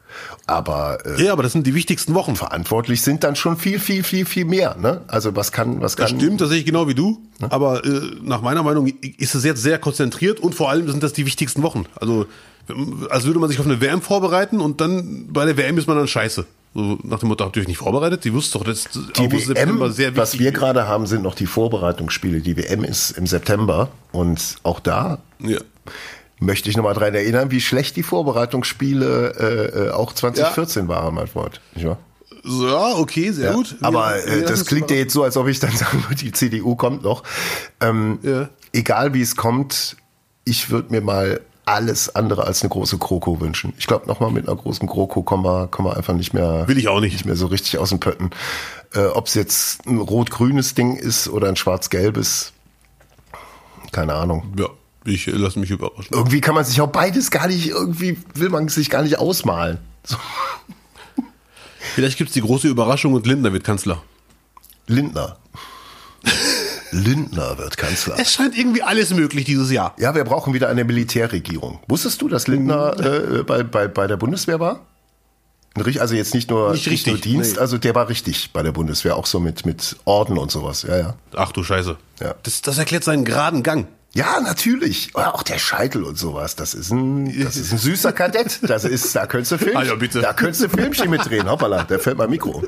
Aber 0.47 0.99
äh, 1.05 1.25
ja, 1.25 1.33
aber 1.33 1.43
das 1.43 1.53
sind 1.53 1.67
die 1.67 1.75
wichtigsten 1.75 2.15
Wochen. 2.15 2.37
Verantwortlich 2.37 3.03
sind 3.03 3.25
dann 3.25 3.37
schon 3.37 3.57
viel, 3.57 3.79
viel, 3.79 4.03
viel, 4.03 4.25
viel 4.25 4.45
mehr. 4.45 4.77
Ne? 4.77 5.03
Also 5.09 5.35
was 5.35 5.53
kann, 5.53 5.81
was 5.81 5.97
kann? 5.97 6.05
Das 6.05 6.23
stimmt, 6.23 6.41
das 6.41 6.51
sehe 6.51 6.59
ich 6.59 6.65
genau 6.65 6.89
wie 6.89 6.95
du. 6.95 7.21
Ne? 7.41 7.51
Aber 7.51 7.85
äh, 7.85 8.01
nach 8.23 8.43
meiner 8.43 8.63
Meinung 8.63 8.87
ist 8.87 9.35
es 9.35 9.45
jetzt 9.45 9.63
sehr 9.63 9.79
konzentriert 9.79 10.41
und 10.41 10.55
vor 10.55 10.71
allem 10.71 10.89
sind 10.89 11.03
das 11.03 11.13
die 11.13 11.27
wichtigsten 11.27 11.63
Wochen. 11.63 11.87
Also 11.97 12.27
als 13.11 13.25
würde 13.25 13.39
man 13.39 13.49
sich 13.49 13.61
auf 13.61 13.67
eine 13.67 13.81
WM 13.81 14.03
vorbereiten 14.03 14.61
und 14.61 14.81
dann 14.81 15.29
bei 15.33 15.45
der 15.45 15.57
WM 15.57 15.79
ist 15.79 15.87
man 15.87 15.97
dann 15.97 16.09
scheiße. 16.09 16.47
So 16.75 16.99
nach 17.05 17.21
dem 17.21 17.29
Motto, 17.29 17.45
habt 17.45 17.57
ihr 17.57 17.63
euch 17.63 17.69
nicht 17.69 17.79
vorbereitet? 17.79 18.25
Die 18.25 18.33
wusste 18.33 18.59
doch, 18.59 18.65
dass 18.65 18.85
die 18.85 18.99
August, 18.99 19.49
WM, 19.49 19.57
September 19.57 19.91
sehr 19.91 20.09
wichtig 20.09 20.21
Was 20.21 20.39
wir 20.39 20.53
gerade 20.53 20.87
haben, 20.87 21.07
sind 21.07 21.23
noch 21.23 21.35
die 21.35 21.47
Vorbereitungsspiele. 21.47 22.41
Die 22.41 22.57
WM 22.57 22.85
ist 22.85 23.13
im 23.13 23.27
September 23.27 23.89
und 24.13 24.57
auch 24.63 24.81
da 24.81 25.19
ja 25.39 25.59
möchte 26.39 26.69
ich 26.69 26.77
nochmal 26.77 26.95
dran 26.95 27.15
erinnern, 27.15 27.51
wie 27.51 27.61
schlecht 27.61 27.97
die 27.97 28.03
Vorbereitungsspiele 28.03 29.35
äh, 29.39 29.87
äh 29.87 29.91
auch 29.91 30.13
2014 30.13 30.83
ja. 30.83 30.89
waren, 30.89 31.15
mein 31.15 31.27
Freund. 31.27 31.61
Nicht 31.75 31.87
wahr? 31.87 31.99
Ja, 32.45 32.95
okay, 32.97 33.33
sehr 33.33 33.47
ja, 33.47 33.53
gut. 33.55 33.77
Aber 33.81 34.25
äh, 34.25 34.43
das 34.43 34.67
klingt 34.67 34.91
ja 34.91 34.97
jetzt 34.97 35.13
so, 35.13 35.25
als 35.25 35.37
ob 35.37 35.49
ich 35.49 35.59
dann 35.59 35.71
sagen 35.77 36.05
würde, 36.05 36.17
die 36.17 36.33
CDU 36.33 36.77
kommt 36.77 37.03
noch. 37.03 37.25
Ähm, 37.81 38.19
ja. 38.23 38.49
Egal 38.73 39.15
wie 39.15 39.23
es 39.23 39.37
kommt, 39.37 39.97
ich 40.45 40.71
würde 40.71 40.93
mir 40.93 41.01
mal 41.01 41.41
alles 41.65 42.15
andere 42.15 42.45
als 42.45 42.63
eine 42.63 42.71
große 42.71 42.99
Kroko 42.99 43.41
wünschen. 43.41 43.75
Ich 43.77 43.89
glaube, 43.89 44.07
nochmal 44.07 44.31
mit 44.31 44.47
einer 44.47 44.57
großen 44.57 44.87
Kroko 44.89 45.23
kommen 45.23 45.45
wir, 45.45 45.67
kommen 45.67 45.89
wir 45.89 45.97
einfach 45.97 46.15
nicht 46.15 46.33
mehr. 46.33 46.69
Will 46.69 46.79
ich 46.79 46.87
auch 46.87 47.01
nicht. 47.01 47.15
Nicht 47.15 47.27
mehr 47.27 47.35
so 47.35 47.47
richtig 47.47 47.79
aus 47.79 47.89
dem 47.89 47.99
Pötten. 47.99 48.31
Äh, 48.95 49.07
Ob 49.07 49.27
es 49.27 49.35
jetzt 49.35 49.85
ein 49.87 49.99
rot-grünes 49.99 50.75
Ding 50.75 50.95
ist 50.95 51.29
oder 51.29 51.49
ein 51.49 51.57
schwarz-gelbes, 51.57 52.53
keine 53.91 54.15
Ahnung. 54.15 54.55
Ja. 54.57 54.69
Ich 55.07 55.27
lasse 55.27 55.59
mich 55.59 55.71
überraschen. 55.71 56.09
Irgendwie 56.13 56.41
kann 56.41 56.55
man 56.55 56.65
sich 56.65 56.81
auch 56.81 56.89
beides 56.89 57.31
gar 57.31 57.47
nicht, 57.47 57.69
irgendwie 57.69 58.19
will 58.35 58.49
man 58.49 58.69
sich 58.69 58.91
gar 58.91 59.03
nicht 59.03 59.19
ausmalen. 59.19 59.79
So. 60.05 60.17
Vielleicht 61.95 62.19
gibt 62.19 62.29
es 62.29 62.35
die 62.35 62.41
große 62.41 62.69
Überraschung 62.69 63.15
und 63.15 63.27
Lindner 63.27 63.53
wird 63.53 63.65
Kanzler. 63.65 64.03
Lindner. 64.87 65.39
Lindner 66.91 67.59
wird 67.59 67.77
Kanzler. 67.77 68.17
Es 68.19 68.33
scheint 68.33 68.57
irgendwie 68.57 68.83
alles 68.83 69.15
möglich 69.15 69.45
dieses 69.45 69.71
Jahr. 69.71 69.95
Ja, 69.99 70.15
wir 70.15 70.25
brauchen 70.25 70.55
wieder 70.55 70.69
eine 70.69 70.85
Militärregierung. 70.85 71.81
Wusstest 71.89 72.21
du, 72.23 72.29
dass 72.29 72.49
Lindner 72.49 72.99
äh, 72.99 73.43
bei, 73.43 73.63
bei, 73.63 73.89
bei 73.89 74.07
der 74.07 74.17
Bundeswehr 74.17 74.61
war? 74.61 74.81
Also 75.99 76.15
jetzt 76.15 76.35
nicht 76.35 76.51
nur, 76.51 76.73
nicht 76.73 76.89
richtig, 76.89 77.13
nicht 77.13 77.25
nur 77.27 77.35
Dienst, 77.35 77.57
nee. 77.57 77.61
also 77.61 77.77
der 77.77 77.95
war 77.95 78.09
richtig 78.09 78.53
bei 78.53 78.63
der 78.63 78.73
Bundeswehr, 78.73 79.17
auch 79.17 79.27
so 79.27 79.41
mit, 79.41 79.67
mit 79.67 79.97
Orden 80.07 80.39
und 80.39 80.51
sowas. 80.51 80.83
Ja, 80.83 80.97
ja. 80.97 81.15
Ach 81.35 81.53
du 81.53 81.63
Scheiße. 81.63 81.97
Ja. 82.21 82.35
Das, 82.43 82.63
das 82.63 82.79
erklärt 82.79 83.05
seinen 83.05 83.25
geraden 83.25 83.63
Gang. 83.63 83.87
Ja, 84.17 84.41
natürlich. 84.41 85.11
Auch 85.15 85.43
der 85.43 85.59
Scheitel 85.59 86.03
und 86.03 86.17
sowas. 86.17 86.57
Das 86.57 86.73
ist 86.73 86.91
ein, 86.91 87.39
das 87.39 87.57
ist 87.57 87.73
ein 87.73 87.79
süßer 87.79 88.13
Kadett. 88.13 88.61
Das 88.63 88.85
ist, 88.85 89.15
da 89.15 89.27
könntest 89.27 89.53
du 89.53 89.59
Film, 89.59 89.77
ah, 89.77 89.83
ja, 89.83 89.95
da 89.95 90.33
könntest 90.33 90.65
du 90.65 90.69
Filmchen 90.71 91.11
mitreden. 91.11 91.51
Hoppala, 91.51 91.85
der 91.85 91.99
fällt 91.99 92.17
mein 92.17 92.31
Mikro. 92.31 92.63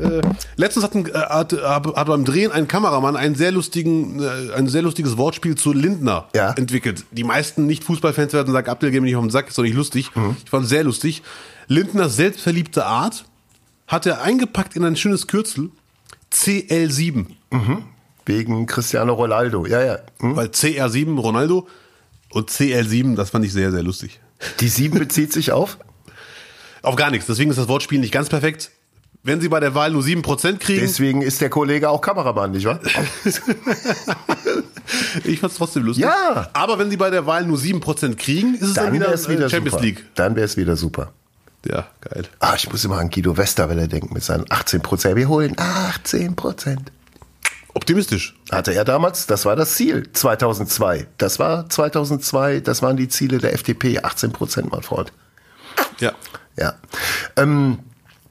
Äh, 0.00 0.22
letztens 0.56 0.84
hat, 0.84 0.96
ein, 0.96 1.06
äh, 1.06 1.12
hat, 1.12 1.52
hat, 1.52 2.06
beim 2.06 2.24
Drehen 2.24 2.50
ein 2.50 2.66
Kameramann 2.66 3.14
einen 3.14 3.36
sehr 3.36 3.52
lustigen, 3.52 4.20
äh, 4.20 4.54
ein 4.56 4.66
sehr 4.66 4.82
lustiges 4.82 5.16
Wortspiel 5.16 5.54
zu 5.54 5.72
Lindner 5.72 6.26
ja. 6.34 6.50
entwickelt. 6.54 7.04
Die 7.12 7.22
meisten 7.22 7.66
Nicht-Fußballfans 7.66 8.32
werden 8.32 8.52
sagen, 8.52 8.68
Abdel, 8.68 8.90
geh 8.90 8.98
mir 8.98 9.06
nicht 9.06 9.16
auf 9.16 9.22
den 9.22 9.30
Sack, 9.30 9.48
ist 9.48 9.56
doch 9.58 9.62
nicht 9.62 9.76
lustig. 9.76 10.10
Mhm. 10.16 10.36
Ich 10.42 10.50
fand 10.50 10.64
es 10.64 10.70
sehr 10.70 10.82
lustig. 10.82 11.22
Lindners 11.68 12.16
selbstverliebte 12.16 12.84
Art 12.86 13.24
hat 13.86 14.06
er 14.06 14.22
eingepackt 14.22 14.74
in 14.74 14.84
ein 14.84 14.96
schönes 14.96 15.28
Kürzel. 15.28 15.70
CL7. 16.32 17.26
Mhm. 17.52 17.84
Wegen 18.26 18.66
Cristiano 18.66 19.14
Ronaldo, 19.14 19.66
ja, 19.66 19.82
ja. 19.82 19.98
Hm? 20.20 20.36
Weil 20.36 20.48
CR7 20.48 21.18
Ronaldo 21.18 21.66
und 22.30 22.50
CL7, 22.50 23.16
das 23.16 23.30
fand 23.30 23.44
ich 23.44 23.52
sehr, 23.52 23.70
sehr 23.70 23.82
lustig. 23.82 24.20
Die 24.60 24.68
7 24.68 24.98
bezieht 24.98 25.32
sich 25.32 25.52
auf? 25.52 25.78
Auf 26.82 26.96
gar 26.96 27.10
nichts. 27.10 27.26
Deswegen 27.26 27.50
ist 27.50 27.58
das 27.58 27.68
Wortspiel 27.68 28.00
nicht 28.00 28.12
ganz 28.12 28.28
perfekt. 28.28 28.70
Wenn 29.22 29.40
Sie 29.40 29.48
bei 29.48 29.58
der 29.58 29.74
Wahl 29.74 29.90
nur 29.90 30.02
7% 30.02 30.58
kriegen. 30.58 30.80
Deswegen 30.80 31.22
ist 31.22 31.40
der 31.40 31.48
Kollege 31.48 31.88
auch 31.88 32.02
Kameramann, 32.02 32.50
nicht 32.50 32.66
wahr? 32.66 32.78
ich 35.24 35.40
fand's 35.40 35.56
trotzdem 35.56 35.84
lustig. 35.84 36.04
Ja. 36.04 36.50
Aber 36.52 36.78
wenn 36.78 36.90
Sie 36.90 36.98
bei 36.98 37.08
der 37.08 37.24
Wahl 37.24 37.46
nur 37.46 37.56
7% 37.56 38.16
kriegen, 38.16 38.54
ist 38.54 38.62
es 38.62 38.74
dann, 38.74 38.86
dann 38.86 38.94
wieder, 38.94 39.28
wieder 39.28 39.48
Champions 39.48 39.72
super. 39.72 39.82
League. 39.82 40.04
Dann 40.14 40.36
wäre 40.36 40.44
es 40.44 40.58
wieder 40.58 40.76
super. 40.76 41.12
Ja, 41.66 41.86
geil. 42.02 42.24
Ah, 42.40 42.54
ich 42.56 42.70
muss 42.70 42.84
immer 42.84 42.98
an 42.98 43.08
Guido 43.08 43.38
Westerwelle 43.38 43.88
denken 43.88 44.12
mit 44.12 44.22
seinen 44.22 44.44
18%. 44.44 45.16
Wir 45.16 45.28
holen 45.28 45.56
18%. 45.56 46.76
Optimistisch. 47.74 48.36
Hatte 48.50 48.72
er 48.72 48.84
damals, 48.84 49.26
das 49.26 49.44
war 49.44 49.56
das 49.56 49.74
Ziel, 49.74 50.10
2002. 50.12 51.08
Das 51.18 51.40
war 51.40 51.68
2002, 51.68 52.60
das 52.60 52.82
waren 52.82 52.96
die 52.96 53.08
Ziele 53.08 53.38
der 53.38 53.52
FDP, 53.52 53.98
18 53.98 54.32
Prozent, 54.32 54.70
mein 54.70 54.82
Freund. 54.82 55.12
Ja. 55.98 56.12
Ja. 56.56 56.74
Ähm, 57.36 57.80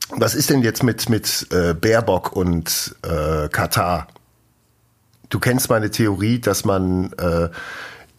was 0.10 0.34
ist 0.34 0.50
denn 0.50 0.62
jetzt 0.62 0.84
mit, 0.84 1.10
mit 1.10 1.48
äh, 1.52 1.74
Baerbock 1.74 2.34
und 2.34 2.96
äh, 3.04 3.50
Katar? 3.50 4.08
Du 5.30 5.40
kennst 5.40 5.70
meine 5.70 5.92
Theorie, 5.92 6.40
dass 6.40 6.64
man 6.64 7.12
äh, 7.14 7.50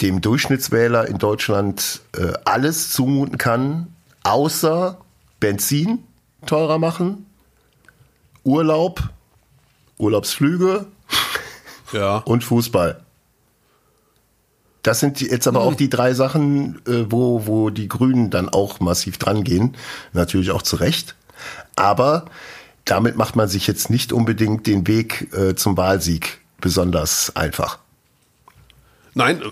dem 0.02 0.20
Durchschnittswähler 0.20 1.08
in 1.08 1.18
Deutschland 1.18 2.02
äh, 2.16 2.32
alles 2.44 2.90
zumuten 2.90 3.38
kann, 3.38 3.94
außer 4.24 4.98
Benzin 5.40 6.00
teurer 6.44 6.78
machen, 6.78 7.26
Urlaub, 8.42 9.02
Urlaubsflüge 9.96 10.86
ja. 11.92 12.18
und 12.18 12.44
Fußball. 12.44 13.00
Das 14.82 15.00
sind 15.00 15.20
jetzt 15.22 15.48
aber 15.48 15.60
hm. 15.60 15.68
auch 15.68 15.74
die 15.74 15.88
drei 15.88 16.12
Sachen, 16.12 16.80
äh, 16.86 17.06
wo, 17.08 17.46
wo 17.46 17.70
die 17.70 17.88
Grünen 17.88 18.30
dann 18.30 18.48
auch 18.48 18.80
massiv 18.80 19.18
dran 19.18 19.42
gehen. 19.42 19.76
Natürlich 20.12 20.50
auch 20.50 20.62
zu 20.62 20.76
Recht. 20.76 21.16
Aber 21.74 22.26
damit 22.84 23.16
macht 23.16 23.34
man 23.34 23.48
sich 23.48 23.66
jetzt 23.66 23.88
nicht 23.88 24.12
unbedingt 24.12 24.66
den 24.66 24.86
Weg 24.86 25.32
äh, 25.34 25.54
zum 25.54 25.76
Wahlsieg 25.76 26.38
besonders 26.60 27.34
einfach. 27.34 27.78
Nein, 29.14 29.42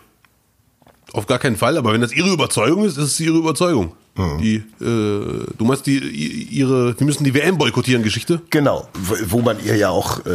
auf 1.13 1.27
gar 1.27 1.39
keinen 1.39 1.57
Fall. 1.57 1.77
Aber 1.77 1.93
wenn 1.93 2.01
das 2.01 2.13
ihre 2.13 2.31
Überzeugung 2.31 2.85
ist, 2.85 2.97
ist 2.97 3.05
es 3.05 3.21
ihre 3.21 3.39
Überzeugung. 3.39 3.93
Mhm. 4.15 4.39
Die, 4.39 4.57
äh, 4.57 5.47
du 5.57 5.65
meinst, 5.65 5.87
die, 5.87 5.99
ihre, 5.99 6.95
die 6.95 7.05
müssen 7.05 7.25
die 7.25 7.35
WM 7.35 7.57
boykottieren, 7.57 8.03
Geschichte? 8.03 8.43
Genau, 8.51 8.89
wo 9.27 9.41
man 9.41 9.57
ihr 9.65 9.77
ja 9.77 9.89
auch 9.89 10.27
äh, 10.27 10.31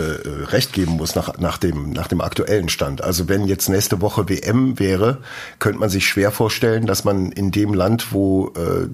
recht 0.52 0.74
geben 0.74 0.94
muss 0.94 1.16
nach, 1.16 1.38
nach, 1.38 1.58
dem, 1.58 1.92
nach 1.92 2.08
dem 2.08 2.22
aktuellen 2.22 2.70
Stand. 2.70 3.04
Also 3.04 3.30
wenn 3.30 3.46
jetzt 3.46 3.70
nächste 3.70 4.02
Woche 4.02 4.30
WM 4.30 4.80
wäre, 4.80 5.20
könnte 5.60 5.80
man 5.80 5.90
sich 5.90 6.08
schwer 6.08 6.32
vorstellen, 6.32 6.88
dass 6.88 7.04
man 7.04 7.32
in 7.32 7.52
dem 7.52 7.74
Land, 7.74 8.12
wo 8.12 8.52
äh, 8.56 8.88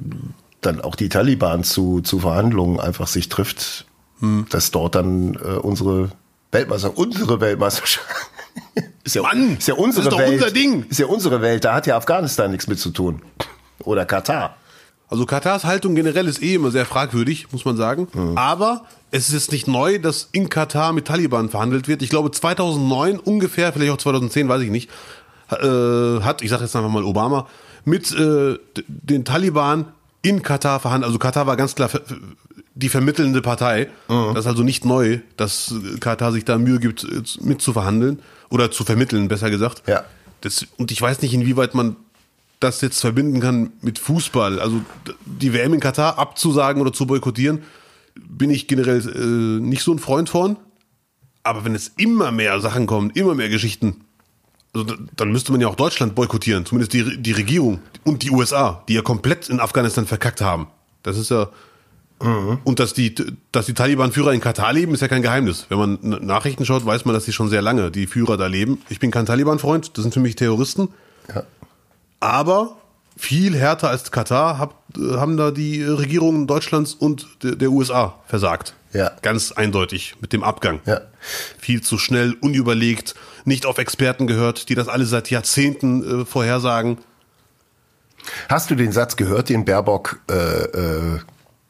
dann 0.60 0.82
auch 0.82 0.96
die 0.96 1.10
Taliban 1.10 1.64
zu, 1.64 2.02
zu 2.02 2.20
Verhandlungen 2.20 2.80
einfach 2.80 3.08
sich 3.08 3.30
trifft, 3.30 3.86
hm. 4.20 4.48
dass 4.50 4.72
dort 4.72 4.96
dann 4.96 5.36
äh, 5.36 5.58
unsere 5.62 6.10
Weltmeister, 6.52 6.98
unsere 6.98 7.40
Weltmeisterschaft 7.40 8.08
ist 9.04 9.16
ja, 9.16 9.22
Mann, 9.22 9.58
ist 9.58 9.68
ja 9.68 9.76
unsere 9.76 10.06
das 10.06 10.14
ist 10.14 10.20
Welt. 10.20 10.34
unser 10.34 10.52
Ding. 10.52 10.86
Ist 10.90 11.00
ja 11.00 11.06
unsere 11.06 11.42
Welt, 11.42 11.66
da 11.66 11.74
hat 11.74 11.88
ja 11.88 11.98
Afghanistan 11.98 12.52
nichts 12.52 12.68
mit 12.68 12.80
zu 12.80 12.92
tun. 12.92 13.22
Oder 13.80 14.06
Katar. 14.06 14.56
Also 15.10 15.26
Katars 15.26 15.64
Haltung 15.64 15.94
generell 15.94 16.28
ist 16.28 16.42
eh 16.42 16.56
immer 16.56 16.72
sehr 16.72 16.86
fragwürdig, 16.86 17.52
muss 17.52 17.66
man 17.66 17.78
sagen. 17.78 18.08
Mhm. 18.14 18.38
Aber 18.38 18.86
es 19.12 19.28
ist 19.28 19.34
jetzt 19.34 19.52
nicht 19.52 19.68
neu, 19.68 20.00
dass 20.00 20.30
in 20.32 20.50
Katar 20.50 20.92
mit 20.92 21.06
Taliban 21.06 21.50
verhandelt 21.50 21.88
wird. 21.88 22.02
Ich 22.02 22.10
glaube 22.10 22.32
2009 22.32 23.20
ungefähr, 23.20 23.72
vielleicht 23.72 23.92
auch 23.92 23.98
2010, 23.98 24.50
weiß 24.50 24.62
ich 24.62 24.72
nicht, 24.72 24.90
äh, 25.52 26.22
hat, 26.22 26.42
ich 26.42 26.50
sage 26.50 26.64
jetzt 26.64 26.76
einfach 26.76 26.90
mal 26.90 27.04
Obama, 27.04 27.48
mit 27.86 28.12
äh, 28.12 28.58
den 28.88 29.24
Taliban 29.26 29.86
in 30.24 30.42
Katar 30.42 30.80
verhandelt. 30.80 31.08
Also 31.08 31.20
Katar 31.20 31.46
war 31.46 31.58
ganz 31.58 31.76
klar 31.76 31.90
die 32.76 32.90
vermittelnde 32.90 33.42
Partei. 33.42 33.90
Mhm. 34.08 34.34
Das 34.34 34.46
ist 34.46 34.48
also 34.48 34.64
nicht 34.64 34.86
neu, 34.86 35.20
dass 35.38 35.74
Katar 36.00 36.32
sich 36.32 36.46
da 36.46 36.58
Mühe 36.58 36.80
gibt, 36.80 37.04
äh, 37.04 37.22
mit 37.42 37.62
zu 37.62 37.74
verhandeln 37.74 38.20
oder 38.50 38.72
zu 38.72 38.84
vermitteln, 38.84 39.28
besser 39.28 39.50
gesagt. 39.50 39.84
Ja. 39.88 40.04
Das, 40.42 40.66
und 40.78 40.92
ich 40.92 41.02
weiß 41.02 41.22
nicht, 41.22 41.34
inwieweit 41.34 41.74
man 41.74 41.96
das 42.60 42.82
jetzt 42.82 43.02
verbinden 43.02 43.40
kann 43.40 43.72
mit 43.82 44.00
Fußball. 44.00 44.60
Also 44.60 44.82
die 45.26 45.54
WM 45.54 45.74
in 45.74 45.80
Katar 45.80 46.18
abzusagen 46.18 46.82
oder 46.82 46.94
zu 46.94 47.06
boykottieren, 47.06 47.64
bin 48.16 48.50
ich 48.50 48.68
generell 48.68 49.00
äh, 49.00 49.62
nicht 49.62 49.84
so 49.84 49.92
ein 49.94 50.00
Freund 50.00 50.30
von. 50.30 50.58
Aber 51.44 51.66
wenn 51.66 51.76
es 51.76 51.90
immer 51.98 52.32
mehr 52.32 52.60
Sachen 52.62 52.86
kommen, 52.88 53.10
immer 53.12 53.36
mehr 53.36 53.50
Geschichten, 53.50 54.06
also 54.74 54.96
dann 55.16 55.32
müsste 55.32 55.52
man 55.52 55.62
ja 55.62 55.68
auch 55.68 55.76
Deutschland 55.76 56.16
boykottieren, 56.16 56.66
zumindest 56.66 56.94
die, 56.94 57.22
die 57.22 57.32
Regierung 57.34 57.80
und 58.04 58.24
die 58.24 58.32
USA, 58.32 58.84
die 58.88 58.94
ja 58.94 59.02
komplett 59.02 59.50
in 59.50 59.60
Afghanistan 59.60 60.08
verkackt 60.08 60.42
haben. 60.42 60.68
Das 61.04 61.18
ist 61.18 61.30
ja. 61.30 61.50
Mhm. 62.22 62.60
Und 62.64 62.80
dass 62.80 62.94
die, 62.94 63.16
dass 63.52 63.66
die 63.66 63.74
Taliban-Führer 63.74 64.34
in 64.34 64.40
Katar 64.40 64.74
leben, 64.74 64.94
ist 64.94 65.02
ja 65.02 65.08
kein 65.08 65.22
Geheimnis. 65.22 65.66
Wenn 65.70 65.78
man 65.78 66.00
Nachrichten 66.02 66.66
schaut, 66.66 66.86
weiß 66.86 67.06
man, 67.06 67.14
dass 67.14 67.26
sie 67.26 67.34
schon 67.34 67.50
sehr 67.50 67.62
lange 67.62 67.92
die 67.92 68.08
Führer 68.08 68.38
da 68.38 68.48
leben. 68.48 68.82
Ich 68.90 69.00
bin 69.00 69.12
kein 69.12 69.26
Taliban-Freund, 69.26 69.98
das 69.98 70.04
sind 70.04 70.14
für 70.14 70.20
mich 70.20 70.36
Terroristen. 70.36 70.90
Ja. 71.34 71.44
Aber 72.20 72.78
viel 73.18 73.56
härter 73.56 73.90
als 73.90 74.12
Katar 74.12 74.58
hab, 74.58 74.84
haben 74.98 75.38
da 75.38 75.52
die 75.52 75.84
Regierungen 75.84 76.48
Deutschlands 76.48 76.94
und 76.94 77.28
der, 77.44 77.56
der 77.56 77.70
USA 77.72 78.20
versagt. 78.26 78.74
Ja. 78.94 79.12
Ganz 79.22 79.52
eindeutig 79.52 80.16
mit 80.22 80.34
dem 80.34 80.44
Abgang. 80.44 80.80
Ja. 80.86 81.02
Viel 81.58 81.82
zu 81.82 81.98
schnell, 81.98 82.34
unüberlegt, 82.40 83.16
nicht 83.46 83.66
auf 83.66 83.78
Experten 83.78 84.28
gehört, 84.28 84.70
die 84.70 84.76
das 84.76 84.88
alle 84.88 85.06
seit 85.06 85.30
Jahrzehnten 85.30 86.22
äh, 86.22 86.26
vorhersagen. 86.26 87.00
Hast 88.50 88.72
du 88.72 88.76
den 88.76 88.92
Satz 88.92 89.16
gehört, 89.16 89.50
den 89.50 89.66
Baerbock 89.66 90.20
äh, 90.30 90.36
äh, 90.36 91.20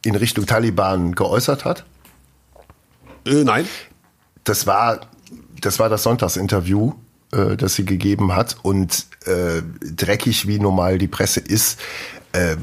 in 0.04 0.16
Richtung 0.16 0.46
Taliban 0.46 1.14
geäußert 1.14 1.66
hat? 1.66 1.86
Äh, 3.26 3.44
nein. 3.44 3.68
Das 4.44 4.68
war, 4.68 5.02
das 5.62 5.80
war 5.80 5.90
das 5.90 6.04
Sonntagsinterview 6.04 6.94
äh, 7.34 7.58
das 7.58 7.76
sie 7.76 7.86
gegeben 7.86 8.36
hat. 8.36 8.58
Und 8.62 9.08
äh, 9.26 9.62
dreckig 9.82 10.48
wie 10.48 10.60
normal 10.60 10.98
die 10.98 11.08
Presse 11.08 11.40
ist, 11.40 11.80
äh, 12.32 12.56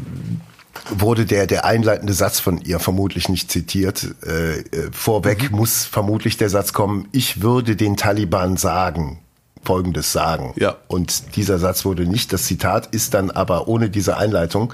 wurde 0.88 1.26
der, 1.26 1.47
der 1.47 1.64
einleitende 1.64 2.12
Satz 2.12 2.41
von 2.41 2.61
ihr 2.61 2.78
vermutlich 2.78 3.28
nicht 3.28 3.51
zitiert. 3.51 4.14
Äh, 4.24 4.61
äh, 4.61 4.91
vorweg 4.93 5.51
mhm. 5.51 5.59
muss 5.59 5.84
vermutlich 5.84 6.36
der 6.36 6.51
Satz 6.51 6.72
kommen, 6.72 7.09
ich 7.12 7.43
würde 7.43 7.76
den 7.76 7.97
Taliban 7.97 8.57
sagen, 8.57 9.20
Folgendes 9.63 10.13
sagen. 10.13 10.55
Ja. 10.57 10.77
Und 10.89 11.37
dieser 11.37 11.59
Satz 11.59 11.85
wurde 11.85 12.07
nicht. 12.07 12.33
Das 12.33 12.45
Zitat 12.45 12.87
ist 12.95 13.15
dann 13.15 13.31
aber 13.31 13.69
ohne 13.69 13.91
diese 13.91 14.17
Einleitung. 14.17 14.73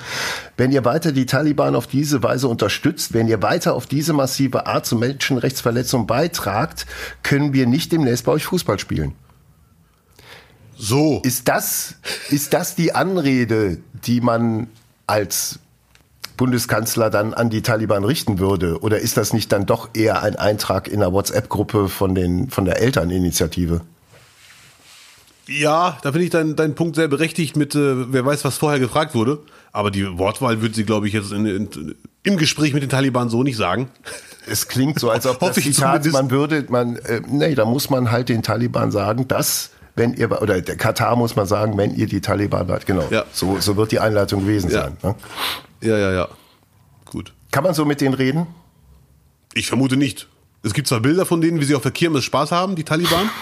Wenn 0.57 0.71
ihr 0.71 0.85
weiter 0.85 1.13
die 1.13 1.27
Taliban 1.27 1.75
auf 1.75 1.87
diese 1.87 2.23
Weise 2.23 2.49
unterstützt, 2.49 3.13
wenn 3.13 3.27
ihr 3.29 3.43
weiter 3.43 3.75
auf 3.75 3.87
diese 3.87 4.13
massive 4.13 4.67
Art 4.67 4.87
zu 4.87 4.97
Menschenrechtsverletzungen 4.97 6.07
beitragt, 6.07 6.87
können 7.23 7.53
wir 7.53 7.67
nicht 7.67 7.93
demnächst 7.93 8.25
bei 8.25 8.33
euch 8.33 8.45
Fußball 8.45 8.79
spielen. 8.79 9.13
So. 10.79 11.21
Ist 11.25 11.49
das, 11.49 11.97
ist 12.31 12.53
das 12.53 12.75
die 12.77 12.95
Anrede, 12.95 13.79
die 14.05 14.21
man 14.21 14.69
als 15.07 15.59
Bundeskanzler 16.37 17.11
dann 17.11 17.35
an 17.35 17.51
die 17.51 17.63
Taliban 17.63 18.05
richten 18.05 18.39
würde? 18.39 18.81
Oder 18.83 19.01
ist 19.01 19.17
das 19.17 19.33
nicht 19.33 19.51
dann 19.53 19.67
doch 19.67 19.91
eher 19.95 20.23
ein 20.23 20.37
Eintrag 20.37 20.87
in 20.87 21.01
der 21.01 21.13
WhatsApp-Gruppe 21.13 21.89
von, 21.89 22.15
den, 22.15 22.51
von 22.51 22.67
der 22.67 22.81
Elterninitiative? 22.81 23.81
Ja, 25.49 25.99
da 26.03 26.11
finde 26.13 26.25
ich 26.25 26.31
deinen 26.31 26.57
dein 26.57 26.75
Punkt 26.75 26.97
sehr 26.97 27.09
berechtigt 27.09 27.57
mit, 27.57 27.75
äh, 27.75 28.13
wer 28.13 28.27
weiß, 28.27 28.45
was 28.45 28.59
vorher 28.59 28.81
gefragt 28.81 29.15
wurde. 29.15 29.39
Aber 29.73 29.91
die 29.91 30.19
Wortwahl 30.19 30.61
würde 30.61 30.75
sie, 30.75 30.85
glaube 30.85 31.07
ich, 31.07 31.15
jetzt 31.15 31.33
in, 31.33 31.47
in, 31.47 31.95
im 32.23 32.37
Gespräch 32.37 32.73
mit 32.73 32.83
den 32.83 32.91
Taliban 32.91 33.29
so 33.29 33.43
nicht 33.43 33.57
sagen. 33.57 33.89
Es 34.49 34.69
klingt 34.69 34.99
so, 34.99 35.11
als 35.11 35.27
ob 35.27 35.39
das 35.41 35.55
Zitat, 35.57 36.05
man 36.07 36.31
würde, 36.31 36.67
man, 36.69 36.97
äh, 36.97 37.21
nee, 37.29 37.55
da 37.55 37.65
muss 37.65 37.91
man 37.91 38.11
halt 38.11 38.29
den 38.29 38.43
Taliban 38.43 38.91
sagen, 38.91 39.29
dass 39.29 39.71
wenn 39.95 40.15
ihr, 40.15 40.31
oder 40.43 40.61
der 40.61 40.77
Katar 40.77 41.17
muss 41.17 41.37
man 41.37 41.47
sagen, 41.47 41.77
wenn 41.79 41.95
ihr 41.95 42.07
die 42.07 42.21
Taliban 42.21 42.67
seid. 42.67 42.87
Genau. 42.87 43.07
Ja. 43.11 43.25
So, 43.33 43.59
so 43.61 43.77
wird 43.77 43.93
die 43.93 44.01
Einleitung 44.01 44.41
gewesen 44.43 44.71
ja. 44.71 44.83
sein. 44.83 44.97
Ne? 45.03 45.15
Ja, 45.81 45.97
ja, 45.97 46.13
ja. 46.13 46.29
Gut. 47.07 47.33
Kann 47.51 47.65
man 47.65 47.73
so 47.73 47.85
mit 47.85 48.01
denen 48.01 48.15
reden? 48.15 48.47
Ich 49.55 49.69
vermute 49.69 49.97
nicht. 49.97 50.29
Es 50.63 50.75
gibt 50.75 50.89
zwar 50.89 51.01
Bilder 51.01 51.25
von 51.25 51.41
denen, 51.41 51.61
wie 51.61 51.65
sie 51.65 51.75
auf 51.75 51.83
der 51.83 51.93
Kirmes 51.93 52.25
Spaß 52.25 52.53
haben, 52.53 52.77
die 52.77 52.85
Taliban. 52.85 53.31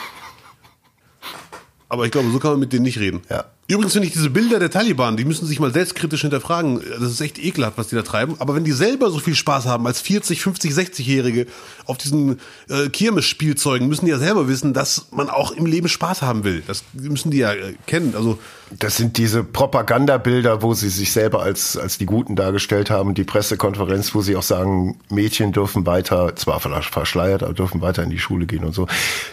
Aber 1.89 2.05
ich 2.07 2.13
glaube, 2.13 2.31
so 2.31 2.39
kann 2.39 2.53
man 2.53 2.61
mit 2.61 2.73
denen 2.73 2.85
nicht 2.85 2.99
reden. 2.99 3.23
Ja. 3.31 3.47
Übrigens 3.67 3.95
finde 3.95 4.09
ich 4.09 4.13
diese 4.13 4.29
Bilder 4.29 4.59
der 4.59 4.71
Taliban, 4.71 5.17
die 5.17 5.25
müssen 5.25 5.47
sich 5.47 5.59
mal 5.59 5.73
selbstkritisch 5.73 6.21
hinterfragen. 6.21 6.83
Das 7.01 7.11
ist 7.11 7.21
echt 7.23 7.43
ekelhaft, 7.43 7.79
was 7.79 7.89
die 7.89 7.97
da 7.97 8.03
treiben. 8.03 8.37
Aber 8.39 8.55
wenn 8.55 8.65
die 8.65 8.73
selber 8.73 9.11
so 9.11 9.19
viel 9.19 9.35
Spaß 9.35 9.65
haben 9.65 9.87
als 9.87 10.03
40, 10.03 10.43
50, 10.43 10.73
60-Jährige 10.73 11.47
auf 11.87 11.97
diesen 11.97 12.41
äh, 12.69 12.91
Kirmes-Spielzeugen, 12.91 13.89
müssen 13.89 14.05
die 14.05 14.11
ja 14.11 14.19
selber 14.19 14.49
wissen, 14.49 14.75
dass 14.75 15.07
man 15.13 15.31
auch 15.31 15.53
im 15.53 15.65
Leben 15.65 15.89
Spaß 15.89 16.21
haben 16.21 16.45
will. 16.45 16.63
Das 16.67 16.85
müssen 16.93 17.31
die 17.31 17.39
ja 17.39 17.55
äh, 17.55 17.75
kennen. 17.87 18.13
Also 18.15 18.39
das 18.79 18.99
sind 18.99 19.17
diese 19.17 19.43
Propagandabilder, 19.43 20.61
wo 20.61 20.75
sie 20.75 20.91
sich 20.91 21.13
selber 21.13 21.43
als 21.43 21.79
als 21.79 21.97
die 21.97 22.07
Guten 22.07 22.37
dargestellt 22.37 22.91
haben. 22.91 23.15
Die 23.15 23.25
Pressekonferenz, 23.25 24.15
wo 24.15 24.21
sie 24.21 24.37
auch 24.37 24.43
sagen, 24.43 24.99
Mädchen 25.09 25.53
dürfen 25.53 25.87
weiter, 25.87 26.37
zwar 26.37 26.61
verschleiert, 26.61 27.43
aber 27.43 27.55
dürfen 27.55 27.81
weiter 27.81 28.03
in 28.03 28.11
die 28.11 28.19
Schule 28.19 28.45
gehen 28.45 28.65
und 28.65 28.75
so. 28.75 28.89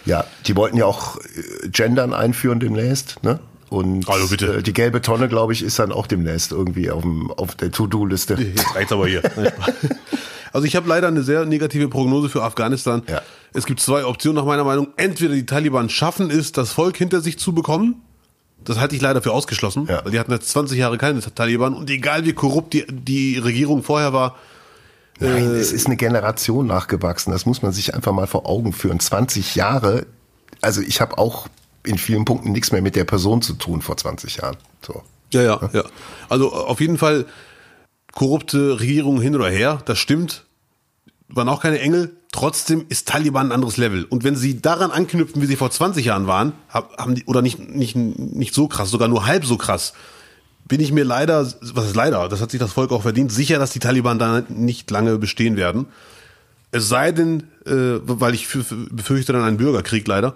Ja, 0.06 0.26
die 0.48 0.56
wollten 0.56 0.78
ja 0.78 0.86
auch 0.86 1.18
äh, 1.18 1.68
Gendern 1.70 2.14
einführen 2.14 2.62
demnächst, 2.62 3.22
ne? 3.24 3.42
Und 3.72 4.10
also 4.10 4.28
bitte. 4.28 4.58
Äh, 4.58 4.64
die 4.64 4.74
gelbe 4.74 5.02
Tonne, 5.02 5.30
glaube 5.30 5.54
ich, 5.54 5.64
ist 5.64 5.80
dann 5.80 5.94
auch 5.94 6.06
demnächst 6.06 6.52
irgendwie 6.52 6.92
auf, 6.92 7.04
dem, 7.04 7.32
auf 7.32 7.56
der 7.56 7.72
To-Do-Liste. 7.72 8.34
Jetzt 8.34 8.76
reicht's 8.76 8.92
aber 8.92 9.08
hier. 9.08 9.22
also 10.52 10.68
ich 10.68 10.76
habe 10.76 10.90
leider 10.90 11.08
eine 11.08 11.24
sehr 11.24 11.46
negative 11.46 11.88
Prognose 11.88 12.28
für 12.28 12.44
Afghanistan. 12.44 13.02
Ja. 13.08 13.22
Es 13.54 13.66
gibt 13.66 13.80
zwei 13.80 14.06
Optionen 14.06 14.36
nach 14.36 14.46
meiner 14.46 14.66
Meinung. 14.66 14.90
Entweder 14.98 15.34
die 15.34 15.46
Taliban 15.46 15.88
schaffen 15.88 16.30
es, 16.30 16.52
das 16.52 16.74
Volk 16.74 16.98
hinter 16.98 17.22
sich 17.22 17.40
zu 17.40 17.54
bekommen. 17.54 18.02
Das 18.66 18.78
halte 18.78 18.94
ich 18.94 19.02
leider 19.02 19.22
für 19.22 19.32
ausgeschlossen, 19.32 19.88
ja. 19.88 20.04
weil 20.04 20.12
die 20.12 20.20
hatten 20.20 20.34
jetzt 20.34 20.50
20 20.50 20.78
Jahre 20.78 20.98
keine 20.98 21.22
Taliban 21.22 21.74
und 21.74 21.90
egal 21.90 22.26
wie 22.26 22.34
korrupt 22.34 22.74
die, 22.74 22.86
die 22.90 23.38
Regierung 23.38 23.84
vorher 23.84 24.12
war, 24.12 24.36
Nein, 25.22 25.50
äh, 25.50 25.58
es 25.60 25.72
ist 25.72 25.88
eine 25.88 25.96
Generation 25.96 26.68
nachgewachsen. 26.68 27.32
Das 27.32 27.46
muss 27.46 27.62
man 27.62 27.72
sich 27.72 27.96
einfach 27.96 28.12
mal 28.12 28.28
vor 28.28 28.46
Augen 28.48 28.74
führen. 28.74 29.00
20 29.00 29.56
Jahre. 29.56 30.06
Also 30.60 30.82
ich 30.82 31.00
habe 31.00 31.18
auch 31.18 31.48
in 31.84 31.98
vielen 31.98 32.26
Punkten 32.26 32.52
nichts 32.52 32.72
mehr 32.72 32.82
mit 32.82 32.96
der 32.96 33.06
Person 33.06 33.42
zu 33.42 33.54
tun 33.54 33.82
vor 33.82 33.98
20 33.98 34.38
Jahren. 34.38 34.58
So. 34.86 35.04
Ja, 35.32 35.42
ja, 35.42 35.70
ja. 35.74 35.84
Also 36.30 36.54
auf 36.54 36.82
jeden 36.82 36.98
Fall 36.98 37.26
korrupte 38.12 38.80
Regierungen 38.80 39.22
hin 39.22 39.36
oder 39.36 39.50
her, 39.50 39.82
das 39.86 40.00
stimmt. 40.00 40.46
Waren 41.30 41.50
auch 41.50 41.62
keine 41.62 41.80
Engel. 41.80 42.16
Trotzdem 42.34 42.86
ist 42.90 43.08
Taliban 43.08 43.48
ein 43.48 43.52
anderes 43.52 43.78
Level. 43.78 44.04
Und 44.06 44.24
wenn 44.24 44.36
sie 44.36 44.62
daran 44.62 44.92
anknüpfen, 44.92 45.42
wie 45.42 45.46
sie 45.46 45.56
vor 45.56 45.72
20 45.72 46.06
Jahren 46.06 46.28
waren, 46.28 46.54
haben 46.70 47.16
die, 47.16 47.26
oder 47.26 47.42
nicht, 47.42 47.60
nicht, 47.60 47.96
nicht 47.96 48.54
so 48.54 48.68
krass, 48.68 48.90
sogar 48.90 49.08
nur 49.08 49.26
halb 49.26 49.46
so 49.46 49.58
krass, 49.58 49.94
bin 50.68 50.80
ich 50.80 50.92
mir 50.92 51.04
leider, 51.04 51.46
was 51.62 51.86
ist 51.88 51.96
leider, 51.96 52.30
das 52.30 52.42
hat 52.42 52.52
sich 52.52 52.60
das 52.60 52.72
Volk 52.72 52.92
auch 52.92 53.02
verdient, 53.02 53.32
sicher, 53.32 53.60
dass 53.60 53.72
die 53.72 53.80
Taliban 53.80 54.20
da 54.20 54.44
nicht 54.48 54.90
lange 54.92 55.18
bestehen 55.18 55.58
werden. 55.58 55.88
Es 56.72 56.88
sei 56.88 57.12
denn, 57.12 57.44
äh, 57.66 58.00
weil 58.04 58.34
ich 58.34 58.48
befürchte 58.90 59.34
dann 59.34 59.44
einen 59.44 59.58
Bürgerkrieg 59.58 60.08
leider, 60.08 60.36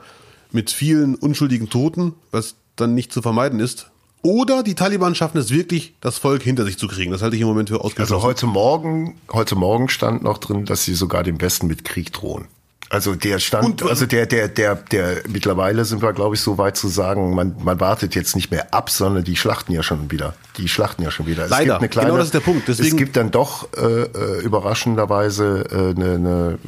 mit 0.55 0.71
vielen 0.71 1.13
unschuldigen 1.13 1.69
Toten, 1.69 2.13
was 2.31 2.55
dann 2.75 2.95
nicht 2.95 3.13
zu 3.13 3.21
vermeiden 3.21 3.59
ist. 3.59 3.91
Oder 4.23 4.63
die 4.63 4.73
Taliban 4.73 5.13
schaffen 5.13 5.37
es 5.37 5.51
wirklich, 5.51 5.93
das 6.01 6.17
Volk 6.17 6.41
hinter 6.41 6.65
sich 6.65 6.79
zu 6.79 6.87
kriegen. 6.87 7.11
Das 7.11 7.21
halte 7.21 7.35
ich 7.35 7.43
im 7.43 7.47
Moment 7.47 7.69
für 7.69 7.81
ausgeschlossen. 7.81 8.15
Also 8.15 8.25
heute 8.25 8.47
Morgen, 8.47 9.17
heute 9.31 9.55
Morgen 9.55 9.87
stand 9.87 10.23
noch 10.23 10.39
drin, 10.39 10.65
dass 10.65 10.83
sie 10.83 10.95
sogar 10.95 11.21
dem 11.21 11.39
Westen 11.39 11.67
mit 11.67 11.85
Krieg 11.85 12.11
drohen. 12.11 12.47
Also 12.89 13.13
der 13.13 13.39
stand, 13.39 13.81
Und, 13.81 13.89
also 13.89 14.05
der, 14.05 14.25
der, 14.25 14.47
der, 14.47 14.75
der, 14.75 15.23
mittlerweile 15.27 15.85
sind 15.85 16.01
wir, 16.01 16.13
glaube 16.13 16.35
ich, 16.35 16.41
so 16.41 16.57
weit 16.57 16.77
zu 16.77 16.87
sagen, 16.87 17.35
man, 17.35 17.55
man 17.63 17.79
wartet 17.79 18.15
jetzt 18.15 18.35
nicht 18.35 18.51
mehr 18.51 18.73
ab, 18.73 18.89
sondern 18.89 19.23
die 19.23 19.35
schlachten 19.35 19.73
ja 19.73 19.83
schon 19.83 20.11
wieder. 20.11 20.35
Die 20.57 20.67
schlachten 20.67 21.03
ja 21.03 21.11
schon 21.11 21.25
wieder. 21.25 21.47
Leider, 21.47 21.55
es 21.55 21.65
gibt 21.65 21.77
eine 21.79 21.89
kleine, 21.89 22.07
genau 22.07 22.17
das 22.17 22.27
ist 22.27 22.33
der 22.33 22.39
Punkt. 22.41 22.67
Deswegen 22.67 22.89
es 22.89 22.95
gibt 22.95 23.15
dann 23.15 23.31
doch 23.31 23.67
äh, 23.75 24.03
äh 24.03 24.41
überraschenderweise 24.43 25.65
äh, 25.71 25.75
eine, 25.99 26.13
eine, 26.13 26.59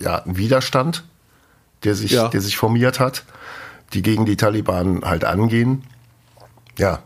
ja, 0.00 0.22
einen 0.22 0.36
Widerstand 0.36 1.04
der 1.84 1.94
sich, 1.94 2.12
ja. 2.12 2.28
der 2.28 2.40
sich 2.40 2.56
formiert 2.56 3.00
hat, 3.00 3.24
die 3.92 4.02
gegen 4.02 4.26
die 4.26 4.36
Taliban 4.36 5.02
halt 5.04 5.24
angehen. 5.24 5.84
Ja, 6.78 7.02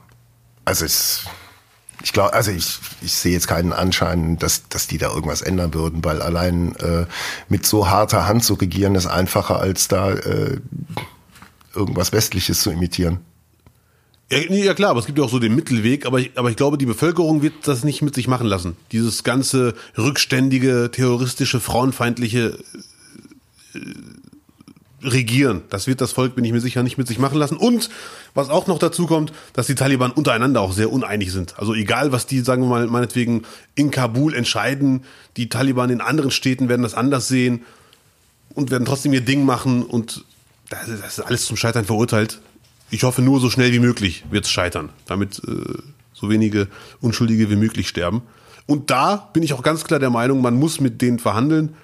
also 0.65 0.85
es, 0.85 1.25
ich 2.03 2.13
glaube, 2.13 2.35
also 2.35 2.51
ich, 2.51 2.79
ich 3.03 3.13
sehe 3.13 3.33
jetzt 3.33 3.49
keinen 3.49 3.73
Anschein, 3.73 4.39
dass, 4.39 4.69
dass 4.69 4.87
die 4.87 4.99
da 4.99 5.13
irgendwas 5.13 5.43
ändern 5.43 5.75
würden, 5.75 6.05
weil 6.05 6.23
allein 6.23 6.77
äh, 6.77 7.07
mit 7.49 7.67
so 7.67 7.89
harter 7.89 8.27
Hand 8.27 8.45
zu 8.45 8.55
regieren 8.55 8.95
ist 8.95 9.07
einfacher, 9.07 9.59
als 9.59 9.89
da 9.89 10.13
äh, 10.13 10.61
irgendwas 11.75 12.13
Westliches 12.13 12.61
zu 12.61 12.71
imitieren. 12.71 13.21
Ja, 14.31 14.39
nee, 14.49 14.65
ja 14.65 14.75
klar, 14.75 14.91
aber 14.91 15.01
es 15.01 15.07
gibt 15.07 15.19
ja 15.19 15.25
auch 15.25 15.31
so 15.31 15.39
den 15.39 15.55
Mittelweg, 15.55 16.05
aber 16.05 16.19
ich, 16.19 16.33
aber 16.37 16.51
ich 16.51 16.57
glaube, 16.57 16.79
die 16.79 16.87
Bevölkerung 16.87 17.43
wird 17.43 17.55
das 17.69 17.85
nicht 17.85 18.03
mit 18.03 18.15
sich 18.15 18.27
machen 18.27 18.47
lassen. 18.47 18.77
Dieses 18.91 19.23
ganze 19.23 19.75
rückständige, 19.97 20.91
terroristische, 20.91 21.61
frauenfeindliche 21.61 22.59
äh, 23.75 23.79
Regieren, 25.03 25.63
das 25.69 25.87
wird 25.87 26.01
das 26.01 26.13
Volk, 26.13 26.35
bin 26.35 26.45
ich 26.45 26.53
mir 26.53 26.61
sicher, 26.61 26.83
nicht 26.83 26.97
mit 26.97 27.07
sich 27.07 27.19
machen 27.19 27.39
lassen. 27.39 27.57
Und 27.57 27.91
was 28.35 28.49
auch 28.49 28.67
noch 28.67 28.79
dazu 28.79 29.07
kommt, 29.07 29.33
dass 29.53 29.67
die 29.67 29.75
Taliban 29.75 30.11
untereinander 30.11 30.63
auch 30.63 30.73
sehr 30.73 30.91
uneinig 30.91 31.33
sind. 31.33 31.59
Also 31.59 31.75
egal, 31.75 32.13
was 32.13 32.27
die, 32.27 32.41
sagen 32.41 32.63
wir 32.63 32.69
mal, 32.69 32.87
meinetwegen 32.87 33.43
in 33.75 33.91
Kabul 33.91 34.35
entscheiden, 34.35 35.05
die 35.37 35.51
Taliban 35.51 35.91
in 35.91 36.01
anderen 36.01 36.31
Städten 36.31 36.71
werden 36.71 36.83
das 36.83 36.95
anders 36.95 37.29
sehen 37.29 37.63
und 38.55 38.71
werden 38.71 38.87
trotzdem 38.87 39.13
ihr 39.13 39.21
Ding 39.21 39.45
machen 39.45 39.83
und 39.83 40.25
das 40.71 40.89
ist 40.89 41.21
alles 41.21 41.45
zum 41.45 41.57
Scheitern 41.57 41.85
verurteilt. 41.85 42.41
Ich 42.91 43.03
hoffe 43.03 43.23
nur, 43.23 43.41
so 43.41 43.51
schnell 43.51 43.73
wie 43.73 43.79
möglich 43.79 44.25
wird 44.31 44.45
es 44.45 44.51
scheitern, 44.51 44.91
damit 45.07 45.41
äh, 45.47 45.79
so 46.13 46.31
wenige 46.31 46.69
Unschuldige 47.01 47.51
wie 47.51 47.57
möglich 47.57 47.89
sterben. 47.89 48.23
Und 48.67 48.91
da 48.91 49.29
bin 49.33 49.43
ich 49.43 49.53
auch 49.53 49.63
ganz 49.63 49.85
klar 49.85 50.01
der 50.01 50.11
Meinung, 50.11 50.41
man 50.41 50.55
muss 50.55 50.81
mit 50.81 51.03
denen 51.03 51.19
verhandeln, 51.19 51.75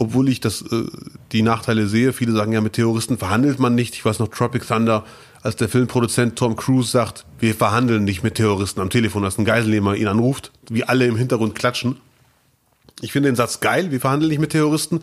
obwohl 0.00 0.30
ich 0.30 0.40
das, 0.40 0.62
äh, 0.62 0.84
die 1.30 1.42
Nachteile 1.42 1.86
sehe. 1.86 2.14
Viele 2.14 2.32
sagen 2.32 2.52
ja, 2.52 2.62
mit 2.62 2.72
Terroristen 2.72 3.18
verhandelt 3.18 3.58
man 3.58 3.74
nicht. 3.74 3.94
Ich 3.94 4.04
weiß 4.04 4.18
noch, 4.18 4.28
Tropic 4.28 4.66
Thunder, 4.66 5.04
als 5.42 5.56
der 5.56 5.68
Filmproduzent 5.68 6.36
Tom 6.36 6.56
Cruise 6.56 6.90
sagt, 6.90 7.26
wir 7.38 7.54
verhandeln 7.54 8.04
nicht 8.04 8.22
mit 8.22 8.36
Terroristen 8.36 8.80
am 8.80 8.88
Telefon, 8.88 9.24
als 9.24 9.36
ein 9.36 9.44
Geiselnehmer 9.44 9.94
ihn 9.94 10.08
anruft, 10.08 10.52
wie 10.70 10.84
alle 10.84 11.04
im 11.04 11.16
Hintergrund 11.16 11.54
klatschen. 11.54 11.98
Ich 13.02 13.12
finde 13.12 13.28
den 13.28 13.36
Satz 13.36 13.60
geil, 13.60 13.90
wir 13.90 14.00
verhandeln 14.00 14.30
nicht 14.30 14.40
mit 14.40 14.52
Terroristen. 14.52 15.02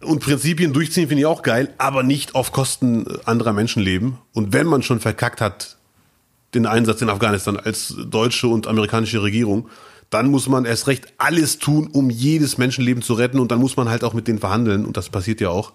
Und 0.00 0.20
Prinzipien 0.20 0.72
durchziehen 0.72 1.08
finde 1.08 1.22
ich 1.22 1.26
auch 1.26 1.42
geil, 1.42 1.74
aber 1.76 2.04
nicht 2.04 2.36
auf 2.36 2.52
Kosten 2.52 3.06
anderer 3.24 3.52
Menschenleben. 3.52 4.18
Und 4.32 4.52
wenn 4.52 4.68
man 4.68 4.84
schon 4.84 5.00
verkackt 5.00 5.40
hat, 5.40 5.78
den 6.54 6.66
Einsatz 6.66 7.02
in 7.02 7.10
Afghanistan 7.10 7.56
als 7.56 7.92
deutsche 8.08 8.46
und 8.46 8.68
amerikanische 8.68 9.20
Regierung, 9.20 9.68
dann 10.10 10.30
muss 10.30 10.48
man 10.48 10.64
erst 10.64 10.86
recht 10.86 11.12
alles 11.18 11.58
tun, 11.58 11.88
um 11.92 12.10
jedes 12.10 12.58
Menschenleben 12.58 13.02
zu 13.02 13.14
retten. 13.14 13.38
Und 13.38 13.50
dann 13.50 13.58
muss 13.58 13.76
man 13.76 13.88
halt 13.88 14.04
auch 14.04 14.14
mit 14.14 14.28
denen 14.28 14.38
verhandeln. 14.38 14.84
Und 14.84 14.96
das 14.96 15.08
passiert 15.08 15.40
ja 15.40 15.50
auch. 15.50 15.72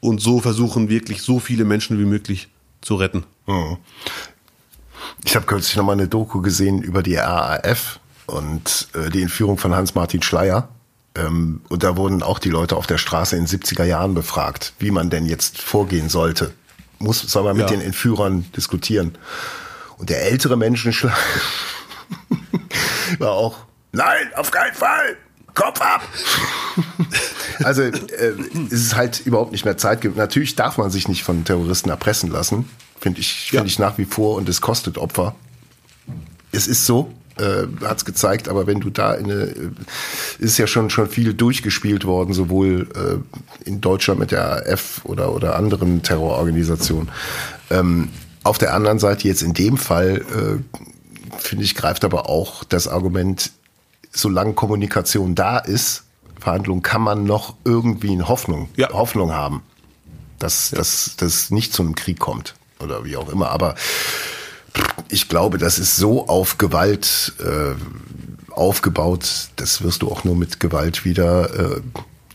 Und 0.00 0.20
so 0.20 0.40
versuchen 0.40 0.88
wirklich 0.88 1.22
so 1.22 1.38
viele 1.38 1.64
Menschen 1.64 1.98
wie 1.98 2.04
möglich 2.04 2.48
zu 2.80 2.96
retten. 2.96 3.24
Mhm. 3.46 3.78
Ich 5.24 5.36
habe 5.36 5.46
kürzlich 5.46 5.76
noch 5.76 5.84
mal 5.84 5.92
eine 5.92 6.08
Doku 6.08 6.40
gesehen 6.40 6.82
über 6.82 7.02
die 7.02 7.16
RAF 7.16 8.00
und 8.26 8.88
äh, 8.94 9.10
die 9.10 9.22
Entführung 9.22 9.58
von 9.58 9.74
Hans-Martin 9.74 10.22
Schleier. 10.22 10.68
Ähm, 11.14 11.60
und 11.68 11.82
da 11.82 11.96
wurden 11.96 12.22
auch 12.22 12.38
die 12.38 12.50
Leute 12.50 12.76
auf 12.76 12.86
der 12.86 12.98
Straße 12.98 13.36
in 13.36 13.44
den 13.44 13.60
70er 13.60 13.84
Jahren 13.84 14.14
befragt, 14.14 14.74
wie 14.78 14.90
man 14.90 15.10
denn 15.10 15.26
jetzt 15.26 15.60
vorgehen 15.60 16.08
sollte. 16.08 16.52
Muss, 16.98 17.20
soll 17.20 17.44
man 17.44 17.56
mit 17.56 17.70
ja. 17.70 17.76
den 17.76 17.80
Entführern 17.80 18.46
diskutieren. 18.56 19.16
Und 19.98 20.10
der 20.10 20.22
ältere 20.22 20.56
Menschenschlag 20.56 21.16
war 23.18 23.32
auch, 23.32 23.58
nein, 23.92 24.28
auf 24.36 24.50
keinen 24.50 24.74
Fall, 24.74 25.16
Kopf 25.54 25.80
ab. 25.80 26.02
also 27.64 27.82
äh, 27.82 27.92
es 28.66 28.72
ist 28.72 28.96
halt 28.96 29.20
überhaupt 29.24 29.52
nicht 29.52 29.64
mehr 29.64 29.76
Zeit. 29.76 30.04
Natürlich 30.16 30.56
darf 30.56 30.78
man 30.78 30.90
sich 30.90 31.08
nicht 31.08 31.22
von 31.22 31.44
Terroristen 31.44 31.90
erpressen 31.90 32.30
lassen, 32.30 32.68
finde 32.98 33.20
ich, 33.20 33.50
finde 33.50 33.64
ja. 33.64 33.66
ich 33.66 33.78
nach 33.78 33.98
wie 33.98 34.04
vor 34.04 34.36
und 34.36 34.48
es 34.48 34.60
kostet 34.60 34.98
Opfer. 34.98 35.34
Es 36.50 36.66
ist 36.66 36.86
so, 36.86 37.12
äh, 37.36 37.66
hat 37.84 37.98
es 37.98 38.04
gezeigt, 38.04 38.48
aber 38.48 38.66
wenn 38.66 38.80
du 38.80 38.90
da 38.90 39.14
in 39.14 39.30
eine, 39.30 39.42
äh, 39.42 39.70
ist 40.38 40.58
ja 40.58 40.66
schon 40.66 40.90
schon 40.90 41.08
viel 41.08 41.34
durchgespielt 41.34 42.04
worden, 42.04 42.32
sowohl 42.32 42.88
äh, 42.94 43.68
in 43.68 43.80
Deutschland 43.80 44.20
mit 44.20 44.30
der 44.30 44.64
AF 44.68 45.00
oder 45.04 45.32
oder 45.32 45.56
anderen 45.56 46.02
Terrororganisationen. 46.02 47.10
Ähm, 47.70 48.10
auf 48.44 48.58
der 48.58 48.74
anderen 48.74 48.98
Seite 48.98 49.26
jetzt 49.26 49.42
in 49.42 49.54
dem 49.54 49.78
Fall 49.78 50.18
äh, 50.18 50.78
finde 51.38 51.64
ich 51.64 51.74
greift 51.74 52.04
aber 52.04 52.28
auch 52.28 52.64
das 52.64 52.88
Argument, 52.88 53.50
solange 54.12 54.54
Kommunikation 54.54 55.34
da 55.34 55.58
ist, 55.58 56.04
Verhandlung 56.38 56.82
kann 56.82 57.02
man 57.02 57.24
noch 57.24 57.54
irgendwie 57.64 58.12
eine 58.12 58.28
Hoffnung 58.28 58.68
ja. 58.76 58.90
Hoffnung 58.92 59.32
haben, 59.32 59.62
dass 60.38 60.70
ja. 60.70 60.78
dass 60.78 61.14
das 61.16 61.50
nicht 61.50 61.72
zu 61.72 61.82
einem 61.82 61.94
Krieg 61.94 62.18
kommt 62.18 62.54
oder 62.80 63.04
wie 63.04 63.16
auch 63.16 63.28
immer, 63.28 63.50
aber 63.50 63.74
ich 65.08 65.28
glaube, 65.28 65.58
das 65.58 65.78
ist 65.78 65.96
so 65.96 66.26
auf 66.26 66.58
Gewalt 66.58 67.32
äh, 67.40 67.74
aufgebaut, 68.50 69.48
das 69.56 69.82
wirst 69.82 70.02
du 70.02 70.10
auch 70.10 70.24
nur 70.24 70.36
mit 70.36 70.60
Gewalt 70.60 71.04
wieder 71.04 71.76
äh, 71.76 71.80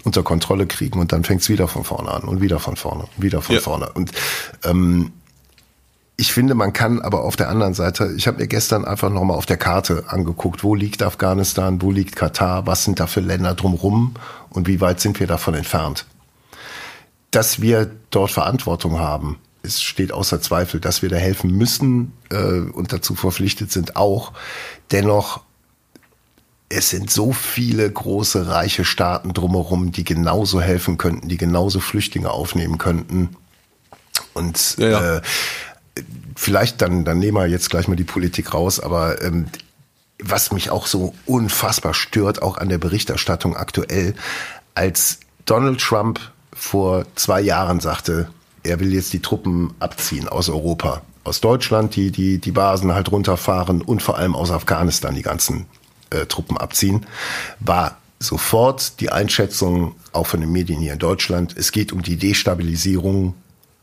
unter 0.03 0.23
Kontrolle 0.23 0.65
kriegen 0.65 0.99
und 0.99 1.11
dann 1.11 1.23
fängt 1.23 1.41
es 1.41 1.49
wieder 1.49 1.67
von 1.67 1.83
vorne 1.83 2.09
an 2.09 2.23
und 2.23 2.41
wieder 2.41 2.59
von 2.59 2.75
vorne 2.75 3.03
und 3.03 3.23
wieder 3.23 3.41
von 3.41 3.55
ja. 3.55 3.61
vorne. 3.61 3.89
Und 3.93 4.11
ähm, 4.63 5.11
ich 6.19 6.33
finde, 6.33 6.53
man 6.53 6.73
kann 6.73 7.01
aber 7.01 7.23
auf 7.23 7.37
der 7.37 7.47
anderen 7.47 7.73
Seite, 7.73 8.13
ich 8.17 8.27
habe 8.27 8.39
mir 8.39 8.47
gestern 8.47 8.83
einfach 8.83 9.09
nochmal 9.09 9.37
auf 9.37 9.45
der 9.45 9.55
Karte 9.55 10.03
angeguckt, 10.07 10.65
wo 10.65 10.75
liegt 10.75 11.01
Afghanistan, 11.01 11.81
wo 11.81 11.91
liegt 11.91 12.17
Katar, 12.17 12.67
was 12.67 12.83
sind 12.83 12.99
da 12.99 13.07
für 13.07 13.21
Länder 13.21 13.55
drumrum 13.55 14.15
und 14.49 14.67
wie 14.67 14.81
weit 14.81 14.99
sind 14.99 15.21
wir 15.21 15.27
davon 15.27 15.53
entfernt. 15.53 16.05
Dass 17.31 17.61
wir 17.61 17.89
dort 18.09 18.31
Verantwortung 18.31 18.99
haben, 18.99 19.37
es 19.63 19.81
steht 19.81 20.11
außer 20.11 20.41
Zweifel, 20.41 20.81
dass 20.81 21.01
wir 21.01 21.07
da 21.07 21.15
helfen 21.15 21.51
müssen 21.51 22.11
äh, 22.31 22.59
und 22.59 22.91
dazu 22.91 23.15
verpflichtet 23.15 23.71
sind 23.71 23.95
auch. 23.95 24.33
Dennoch, 24.91 25.43
es 26.67 26.89
sind 26.89 27.11
so 27.11 27.31
viele 27.31 27.89
große, 27.89 28.49
reiche 28.49 28.83
Staaten 28.83 29.33
drumherum, 29.33 29.93
die 29.93 30.03
genauso 30.03 30.59
helfen 30.59 30.97
könnten, 30.97 31.29
die 31.29 31.37
genauso 31.37 31.79
Flüchtlinge 31.79 32.29
aufnehmen 32.29 32.77
könnten. 32.77 33.37
Und 34.33 34.77
ja, 34.77 34.89
ja. 34.89 35.15
Äh, 35.17 35.21
vielleicht 36.39 36.81
dann, 36.81 37.03
dann 37.03 37.19
nehmen 37.19 37.37
wir 37.37 37.47
jetzt 37.47 37.69
gleich 37.69 37.89
mal 37.89 37.95
die 37.95 38.05
Politik 38.05 38.53
raus, 38.53 38.79
aber 38.79 39.21
ähm, 39.21 39.47
was 40.23 40.53
mich 40.53 40.69
auch 40.69 40.87
so 40.87 41.13
unfassbar 41.25 41.93
stört, 41.93 42.41
auch 42.41 42.57
an 42.57 42.69
der 42.69 42.77
Berichterstattung 42.77 43.57
aktuell, 43.57 44.15
als 44.73 45.19
Donald 45.45 45.81
Trump 45.81 46.19
vor 46.53 47.05
zwei 47.15 47.41
Jahren 47.41 47.81
sagte, 47.81 48.29
er 48.63 48.79
will 48.79 48.93
jetzt 48.93 49.11
die 49.11 49.21
Truppen 49.21 49.73
abziehen 49.79 50.29
aus 50.29 50.47
Europa, 50.47 51.01
aus 51.25 51.41
Deutschland, 51.41 51.97
die 51.97 52.09
die 52.09 52.37
die 52.37 52.51
Basen 52.51 52.93
halt 52.93 53.11
runterfahren 53.11 53.81
und 53.81 54.01
vor 54.01 54.17
allem 54.17 54.33
aus 54.33 54.49
Afghanistan 54.49 55.15
die 55.15 55.21
ganzen 55.21 55.65
äh, 56.09 56.25
Truppen 56.25 56.57
abziehen, 56.57 57.05
war 57.59 57.97
sofort 58.19 59.01
die 59.01 59.11
Einschätzung 59.11 59.95
auch 60.13 60.27
von 60.27 60.39
den 60.39 60.51
Medien 60.53 60.79
hier 60.79 60.93
in 60.93 60.99
Deutschland, 60.99 61.55
es 61.57 61.73
geht 61.73 61.91
um 61.91 62.01
die 62.01 62.15
Destabilisierung 62.15 63.33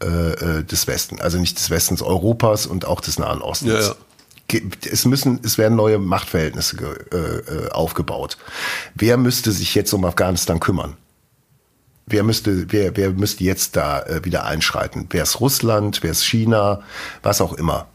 äh, 0.03 0.07
äh 0.07 0.65
des 0.65 0.87
Westens, 0.87 1.21
also 1.21 1.39
nicht 1.39 1.59
des 1.59 1.71
Westens 1.71 2.03
Europas 2.03 2.67
und 2.67 2.85
auch 2.85 3.01
des 3.01 3.19
Nahen 3.19 3.43
Ostens. 3.43 3.73
Ja, 3.73 3.81
ja 3.81 4.61
es 4.91 5.05
müssen, 5.05 5.41
es 5.43 5.59
werden 5.59 5.77
neue 5.77 5.99
Machtverhältnisse 5.99 6.77
äh, 7.11 7.17
äh, 7.17 7.71
aufgebaut. 7.73 8.39
Wer 8.95 9.17
müsste 9.17 9.51
sich 9.51 9.75
jetzt 9.75 9.93
um 9.93 10.05
Afghanistan 10.05 10.61
kümmern? 10.61 10.97
wer 12.07 12.23
müsste, 12.23 12.73
wer, 12.73 12.97
wer 12.97 13.11
müsste 13.11 13.45
jetzt 13.45 13.77
da 13.77 14.03
äh, 14.03 14.25
wieder 14.25 14.45
einschreiten? 14.45 15.07
Wer 15.11 15.25
ist 15.25 15.41
Russland, 15.41 16.03
wer 16.03 16.13
ist 16.13 16.25
China, 16.25 16.83
was 17.23 17.41
auch 17.41 17.53
immer. 17.53 17.89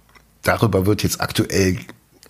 Darüber 0.43 0.85
wird 0.85 1.03
jetzt 1.03 1.21
aktuell 1.21 1.77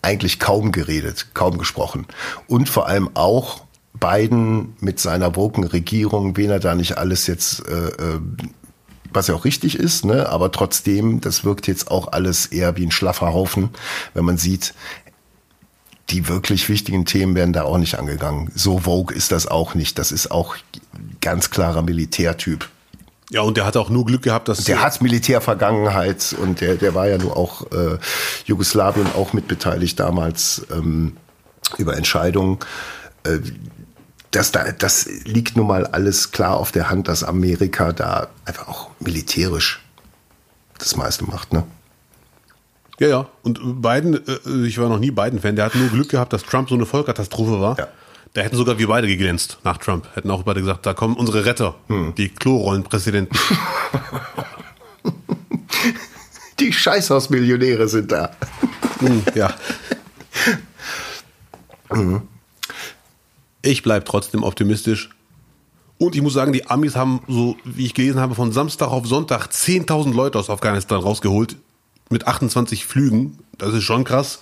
eigentlich 0.02 0.40
kaum 0.40 0.72
geredet, 0.72 1.28
kaum 1.34 1.58
gesprochen. 1.58 2.08
Und 2.48 2.70
vor 2.70 2.88
allem 2.88 3.10
auch 3.16 3.64
Biden 4.00 4.76
mit 4.80 5.00
seiner 5.00 5.36
woken 5.36 5.64
Regierung, 5.64 6.38
wen 6.38 6.50
er 6.50 6.60
da 6.60 6.76
nicht 6.76 6.98
alles 6.98 7.28
jetzt, 7.28 7.68
äh, 7.68 7.88
äh, 7.88 8.20
was 9.14 9.28
ja 9.28 9.36
auch 9.36 9.46
richtig 9.46 9.78
ist, 9.78 10.06
ne? 10.06 10.30
aber 10.30 10.52
trotzdem, 10.52 11.22
das 11.22 11.44
wirkt 11.44 11.68
jetzt 11.68 11.92
auch 11.92 12.12
alles 12.12 12.48
eher 12.48 12.78
wie 12.78 12.86
ein 12.86 12.92
schlaffer 12.92 13.34
Haufen, 13.34 13.70
wenn 14.14 14.26
man 14.26 14.38
sieht, 14.38 14.74
die 16.10 16.28
wirklich 16.28 16.68
wichtigen 16.70 17.06
Themen 17.06 17.36
werden 17.36 17.54
da 17.54 17.64
auch 17.64 17.78
nicht 17.78 17.98
angegangen. 17.98 18.52
So 18.56 18.80
vogue 18.80 19.16
ist 19.16 19.32
das 19.32 19.48
auch 19.48 19.76
nicht. 19.76 19.98
Das 19.98 20.12
ist 20.12 20.32
auch 20.32 20.56
ganz 21.22 21.50
klarer 21.52 21.82
Militärtyp. 21.82 22.70
Ja, 23.30 23.42
und 23.42 23.56
der 23.56 23.66
hat 23.66 23.78
auch 23.78 23.90
nur 23.90 24.06
Glück 24.06 24.24
gehabt, 24.24 24.50
dass. 24.50 24.66
Der 24.66 24.82
hat 24.82 25.02
Militärvergangenheit 25.02 26.36
und 26.42 26.60
der, 26.60 26.76
der 26.76 26.94
war 26.94 27.08
ja 27.08 27.18
nur 27.18 27.38
auch 27.38 27.72
äh, 27.72 27.98
Jugoslawien 28.46 29.08
auch 29.16 29.32
mitbeteiligt 29.32 29.98
damals 29.98 30.68
ähm, 30.70 31.16
über 31.78 31.96
Entscheidungen. 31.96 32.60
Äh, 33.24 33.40
das, 34.32 34.52
da, 34.52 34.72
das 34.72 35.06
liegt 35.26 35.58
nun 35.58 35.68
mal 35.68 35.86
alles 35.86 36.32
klar 36.32 36.58
auf 36.58 36.72
der 36.72 36.90
Hand, 36.90 37.08
dass 37.08 37.24
Amerika 37.24 37.92
da 37.92 38.30
einfach 38.46 38.68
auch 38.68 38.90
militärisch 39.00 39.82
das 40.78 40.96
meiste 40.96 41.26
macht, 41.26 41.54
ne? 41.54 41.64
Ja, 43.00 43.08
ja. 43.08 43.28
Und 43.42 43.82
Biden, 43.82 44.20
äh, 44.28 44.68
ich 44.68 44.78
war 44.78 44.88
noch 44.88 45.00
nie 45.00 45.12
Biden-Fan, 45.12 45.56
der 45.56 45.66
hat 45.66 45.76
nur 45.76 45.90
Glück 45.90 46.10
gehabt, 46.10 46.34
dass 46.34 46.44
Trump 46.44 46.70
so 46.70 46.76
eine 46.76 46.86
Vollkatastrophe 46.86 47.60
war. 47.60 47.78
Ja. 47.78 47.88
Da 48.34 48.42
hätten 48.42 48.56
sogar 48.56 48.78
wir 48.78 48.88
beide 48.88 49.08
geglänzt 49.08 49.58
nach 49.64 49.78
Trump. 49.78 50.08
Hätten 50.14 50.32
auch 50.32 50.44
beide 50.44 50.62
gesagt, 50.62 50.86
da 50.86 50.94
kommen 50.94 51.16
unsere 51.16 51.46
Retter, 51.46 51.76
hm. 51.88 52.16
die 52.16 52.30
Klorollenpräsidenten. 52.30 53.38
die 56.60 56.72
Scheißhausmillionäre 56.72 57.90
sind 57.90 58.12
da. 58.12 58.32
Hm, 59.00 59.24
ja. 59.36 59.54
Mhm. 61.92 62.22
Ich 63.62 63.84
bleibe 63.84 64.06
trotzdem 64.06 64.44
optimistisch. 64.44 65.10
Und 65.98 66.16
ich 66.16 66.22
muss 66.22 66.34
sagen, 66.34 66.52
die 66.52 66.68
Amis 66.68 66.96
haben, 66.96 67.22
so 67.28 67.58
wie 67.64 67.86
ich 67.86 67.94
gelesen 67.94 68.20
habe, 68.20 68.34
von 68.34 68.52
Samstag 68.52 68.88
auf 68.88 69.06
Sonntag 69.06 69.50
10.000 69.52 70.14
Leute 70.14 70.40
aus 70.40 70.50
Afghanistan 70.50 71.00
rausgeholt 71.00 71.58
mit 72.10 72.28
28 72.28 72.86
Flügen. 72.86 73.38
Das 73.58 73.74
ist 73.74 73.84
schon 73.84 74.04
krass 74.04 74.40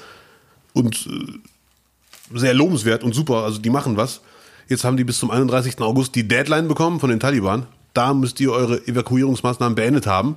und 0.74 1.08
äh, 1.08 2.38
sehr 2.38 2.54
lobenswert 2.54 3.04
und 3.04 3.14
super. 3.14 3.44
Also 3.44 3.60
die 3.60 3.70
machen 3.70 3.98
was. 3.98 4.22
Jetzt 4.70 4.84
haben 4.84 4.98
die 4.98 5.04
bis 5.04 5.20
zum 5.20 5.32
31. 5.32 5.82
August 5.82 6.16
die 6.16 6.28
Deadline 6.28 6.68
bekommen 6.68 7.00
von 7.00 7.10
den 7.10 7.20
Taliban. 7.20 7.66
Da 7.94 8.14
müsst 8.14 8.40
ihr 8.40 8.52
eure 8.52 8.88
Evakuierungsmaßnahmen 8.88 9.76
beendet 9.76 10.08
haben. 10.08 10.36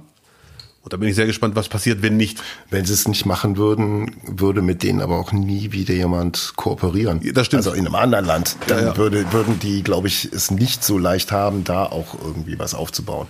Und 0.83 0.93
da 0.93 0.97
bin 0.97 1.09
ich 1.09 1.15
sehr 1.15 1.27
gespannt, 1.27 1.55
was 1.55 1.69
passiert, 1.69 2.03
wenn 2.03 2.17
nicht. 2.17 2.43
Wenn 2.71 2.85
sie 2.85 2.93
es 2.93 3.07
nicht 3.07 3.25
machen 3.25 3.57
würden, 3.57 4.17
würde 4.27 4.63
mit 4.63 4.83
denen 4.83 5.01
aber 5.01 5.17
auch 5.19 5.31
nie 5.33 5.71
wieder 5.71 5.95
jemand 5.95 6.55
kooperieren. 6.57 7.21
Das 7.35 7.47
stimmt. 7.47 7.65
Also 7.67 7.73
in 7.79 7.87
einem 7.87 7.95
anderen 7.95 8.25
Land. 8.25 8.57
Dann 8.67 8.79
Ja, 8.79 8.85
ja. 8.87 8.97
Würde, 8.97 9.33
würden 9.33 9.61
die, 9.61 9.83
glaube 9.85 10.09
ich, 10.09 10.29
es 10.33 10.51
nicht 10.51 10.83
so 10.83 10.99
leicht 10.99 11.31
haben, 11.31 11.63
da 11.63 11.85
auch 11.85 12.15
irgendwie 12.21 12.59
was 12.59 12.75
aufzubauen. 12.75 13.29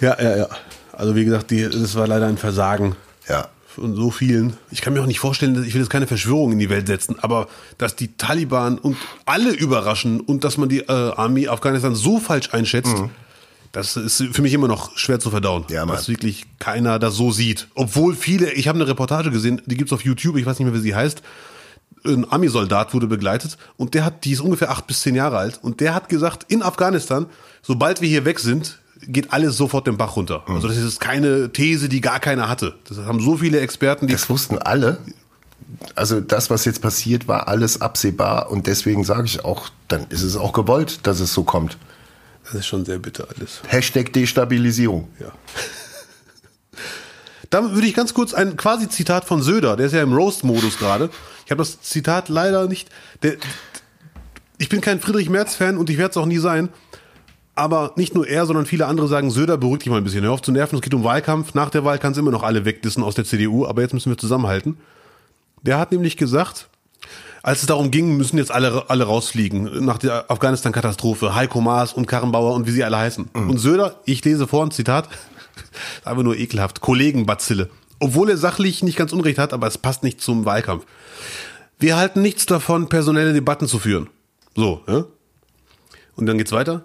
Ja, 0.00 0.16
ja, 0.20 0.36
ja. 0.36 0.48
Also 0.92 1.14
wie 1.14 1.24
gesagt, 1.26 1.50
die, 1.50 1.62
das 1.62 1.94
war 1.94 2.06
leider 2.06 2.26
ein 2.26 2.38
Versagen 2.38 2.96
Ja. 3.28 3.48
von 3.66 3.94
so 3.94 4.10
vielen. 4.10 4.56
Ich 4.70 4.80
kann 4.80 4.94
mir 4.94 5.02
auch 5.02 5.06
nicht 5.06 5.20
vorstellen, 5.20 5.62
ich 5.64 5.74
will 5.74 5.80
jetzt 5.82 5.90
keine 5.90 6.06
Verschwörung 6.06 6.52
in 6.52 6.58
die 6.58 6.70
Welt 6.70 6.86
setzen, 6.86 7.16
aber 7.20 7.48
dass 7.76 7.96
die 7.96 8.16
Taliban 8.16 8.78
und 8.78 8.96
alle 9.26 9.50
überraschen 9.52 10.20
und 10.20 10.42
dass 10.44 10.56
man 10.56 10.68
die 10.70 10.80
äh, 10.80 10.86
Armee 10.90 11.48
Afghanistan 11.48 11.94
so 11.94 12.18
falsch 12.18 12.52
einschätzt, 12.52 12.94
das 13.72 13.96
ist 13.96 14.22
für 14.32 14.42
mich 14.42 14.52
immer 14.52 14.68
noch 14.68 14.96
schwer 14.98 15.18
zu 15.18 15.30
verdauen. 15.30 15.64
Ja, 15.70 15.86
Mann. 15.86 15.96
dass 15.96 16.08
wirklich 16.08 16.44
keiner 16.58 16.98
das 16.98 17.14
so 17.14 17.32
sieht. 17.32 17.68
Obwohl 17.74 18.14
viele, 18.14 18.52
ich 18.52 18.68
habe 18.68 18.78
eine 18.78 18.86
Reportage 18.86 19.30
gesehen, 19.30 19.62
die 19.64 19.76
gibt's 19.76 19.92
auf 19.92 20.04
YouTube, 20.04 20.36
ich 20.36 20.44
weiß 20.44 20.58
nicht 20.58 20.70
mehr, 20.70 20.74
wie 20.74 20.82
sie 20.82 20.94
heißt. 20.94 21.22
Ein 22.04 22.30
Army-Soldat 22.30 22.92
wurde 22.94 23.06
begleitet 23.06 23.56
und 23.76 23.94
der 23.94 24.04
hat, 24.04 24.24
die 24.24 24.32
ist 24.32 24.40
ungefähr 24.40 24.70
acht 24.70 24.86
bis 24.86 25.00
zehn 25.00 25.14
Jahre 25.14 25.38
alt 25.38 25.60
und 25.62 25.80
der 25.80 25.94
hat 25.94 26.08
gesagt, 26.08 26.50
in 26.52 26.62
Afghanistan, 26.62 27.26
sobald 27.62 28.00
wir 28.00 28.08
hier 28.08 28.24
weg 28.24 28.40
sind, 28.40 28.78
geht 29.06 29.32
alles 29.32 29.56
sofort 29.56 29.86
den 29.86 29.96
Bach 29.96 30.16
runter. 30.16 30.42
Also 30.46 30.68
das 30.68 30.76
ist 30.76 31.00
keine 31.00 31.50
These, 31.52 31.88
die 31.88 32.00
gar 32.00 32.20
keiner 32.20 32.48
hatte. 32.48 32.74
Das 32.88 32.98
haben 32.98 33.20
so 33.20 33.38
viele 33.38 33.60
Experten, 33.60 34.06
die 34.06 34.12
Das 34.12 34.28
wussten 34.28 34.58
alle. 34.58 34.98
Also 35.94 36.20
das, 36.20 36.50
was 36.50 36.64
jetzt 36.64 36.82
passiert, 36.82 37.28
war 37.28 37.48
alles 37.48 37.80
absehbar 37.80 38.50
und 38.50 38.66
deswegen 38.66 39.04
sage 39.04 39.24
ich 39.24 39.44
auch, 39.44 39.70
dann 39.88 40.06
ist 40.10 40.22
es 40.22 40.36
auch 40.36 40.52
gewollt, 40.52 41.06
dass 41.06 41.20
es 41.20 41.32
so 41.32 41.44
kommt. 41.44 41.78
Das 42.52 42.60
ist 42.60 42.66
schon 42.66 42.84
sehr 42.84 42.98
bitter 42.98 43.26
alles. 43.34 43.62
Hashtag 43.66 44.12
Destabilisierung. 44.12 45.08
Ja. 45.18 45.32
Damit 47.50 47.72
würde 47.72 47.86
ich 47.86 47.94
ganz 47.94 48.12
kurz 48.12 48.34
ein 48.34 48.56
quasi 48.58 48.88
Zitat 48.88 49.24
von 49.24 49.42
Söder, 49.42 49.76
der 49.76 49.86
ist 49.86 49.92
ja 49.92 50.02
im 50.02 50.12
Roast-Modus 50.12 50.78
gerade. 50.78 51.08
Ich 51.46 51.50
habe 51.50 51.58
das 51.58 51.80
Zitat 51.80 52.28
leider 52.28 52.66
nicht. 52.66 52.90
Der, 53.22 53.36
ich 54.58 54.68
bin 54.68 54.82
kein 54.82 55.00
Friedrich 55.00 55.30
Merz-Fan 55.30 55.78
und 55.78 55.88
ich 55.88 55.96
werde 55.96 56.10
es 56.10 56.16
auch 56.18 56.26
nie 56.26 56.38
sein. 56.38 56.68
Aber 57.54 57.92
nicht 57.96 58.14
nur 58.14 58.26
er, 58.26 58.46
sondern 58.46 58.66
viele 58.66 58.86
andere 58.86 59.08
sagen, 59.08 59.30
Söder, 59.30 59.56
beruhig 59.56 59.80
dich 59.80 59.90
mal 59.90 59.98
ein 59.98 60.04
bisschen. 60.04 60.24
Hör 60.24 60.32
auf 60.32 60.42
zu 60.42 60.52
nerven, 60.52 60.76
es 60.76 60.82
geht 60.82 60.94
um 60.94 61.04
Wahlkampf. 61.04 61.54
Nach 61.54 61.70
der 61.70 61.84
Wahl 61.84 61.98
kann 61.98 62.12
es 62.12 62.18
immer 62.18 62.30
noch 62.30 62.42
alle 62.42 62.64
wegdissen 62.64 63.02
aus 63.02 63.14
der 63.14 63.24
CDU, 63.24 63.66
aber 63.66 63.82
jetzt 63.82 63.94
müssen 63.94 64.10
wir 64.10 64.18
zusammenhalten. 64.18 64.78
Der 65.62 65.78
hat 65.78 65.92
nämlich 65.92 66.16
gesagt, 66.16 66.68
als 67.42 67.60
es 67.60 67.66
darum 67.66 67.90
ging, 67.90 68.16
müssen 68.16 68.38
jetzt 68.38 68.52
alle, 68.52 68.88
alle 68.88 69.04
rausfliegen 69.04 69.84
nach 69.84 69.98
der 69.98 70.30
Afghanistan-Katastrophe, 70.30 71.34
Heiko 71.34 71.60
Maas 71.60 71.92
und 71.92 72.06
Karrenbauer 72.06 72.54
und 72.54 72.66
wie 72.66 72.70
sie 72.70 72.84
alle 72.84 72.98
heißen. 72.98 73.30
Und 73.48 73.58
Söder, 73.58 74.00
ich 74.04 74.24
lese 74.24 74.46
vor 74.46 74.64
ein 74.64 74.70
Zitat, 74.70 75.08
einfach 76.04 76.22
nur 76.22 76.36
ekelhaft, 76.36 76.80
Kollegenbazille. 76.80 77.68
Obwohl 77.98 78.30
er 78.30 78.36
sachlich 78.36 78.82
nicht 78.82 78.96
ganz 78.96 79.12
unrecht 79.12 79.38
hat, 79.38 79.52
aber 79.52 79.66
es 79.66 79.78
passt 79.78 80.02
nicht 80.02 80.20
zum 80.20 80.44
Wahlkampf. 80.44 80.86
Wir 81.78 81.96
halten 81.96 82.22
nichts 82.22 82.46
davon, 82.46 82.88
personelle 82.88 83.32
Debatten 83.32 83.66
zu 83.66 83.78
führen. 83.78 84.08
So, 84.54 84.82
ja? 84.86 85.04
Und 86.14 86.26
dann 86.26 86.38
geht's 86.38 86.52
weiter. 86.52 86.84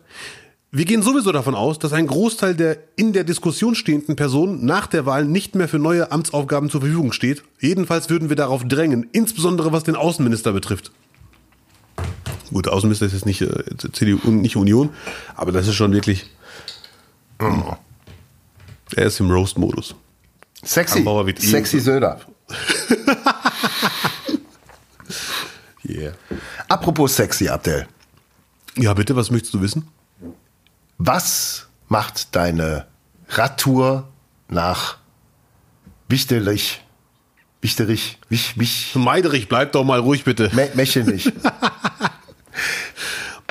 Wir 0.71 0.83
gehen 0.85 1.01
sowieso 1.01 1.31
davon 1.31 1.55
aus, 1.55 1.79
dass 1.79 1.93
ein 1.93 2.07
Großteil 2.07 2.53
der 2.53 2.77
in 2.97 3.13
der 3.13 3.23
Diskussion 3.23 3.73
stehenden 3.73 4.15
Personen 4.17 4.65
nach 4.65 4.85
der 4.87 5.05
Wahl 5.05 5.23
nicht 5.23 5.55
mehr 5.55 5.69
für 5.69 5.79
neue 5.79 6.11
Amtsaufgaben 6.11 6.69
zur 6.69 6.81
Verfügung 6.81 7.13
steht. 7.13 7.43
Jedenfalls 7.59 8.09
würden 8.09 8.27
wir 8.29 8.35
darauf 8.35 8.65
drängen, 8.65 9.07
insbesondere 9.13 9.71
was 9.71 9.83
den 9.85 9.95
Außenminister 9.95 10.51
betrifft. 10.51 10.91
Gut, 12.51 12.67
Außenminister 12.67 13.05
ist 13.05 13.13
jetzt 13.13 13.25
nicht 13.25 13.41
äh, 13.41 13.63
CDU 13.93 14.19
und 14.23 14.41
nicht 14.41 14.57
Union, 14.57 14.89
aber 15.35 15.51
das 15.51 15.67
ist 15.67 15.75
schon 15.75 15.93
wirklich. 15.93 16.29
Er 17.39 19.05
ist 19.05 19.19
im 19.19 19.31
Roast-Modus. 19.31 19.95
Sexy. 20.63 20.99
Eh- 20.99 21.39
Sexy 21.39 21.79
Söder. 21.79 22.21
Yeah. 25.89 26.13
Apropos 26.67 27.15
sexy, 27.15 27.47
Abdel. 27.47 27.87
Ja, 28.75 28.93
bitte, 28.93 29.15
was 29.15 29.31
möchtest 29.31 29.53
du 29.53 29.61
wissen? 29.61 29.87
Was 30.97 31.67
macht 31.87 32.35
deine 32.35 32.85
Radtour 33.29 34.07
nach 34.49 34.97
Wichterich, 36.09 36.81
Wichterich, 37.61 38.17
Wich, 38.29 38.57
Wich, 38.57 38.95
Meiderich, 38.95 39.47
bleib 39.49 39.73
doch 39.73 39.83
mal 39.83 39.99
ruhig, 39.99 40.23
bitte. 40.23 40.49
Me 40.53 40.69
Mechenich? 40.73 41.31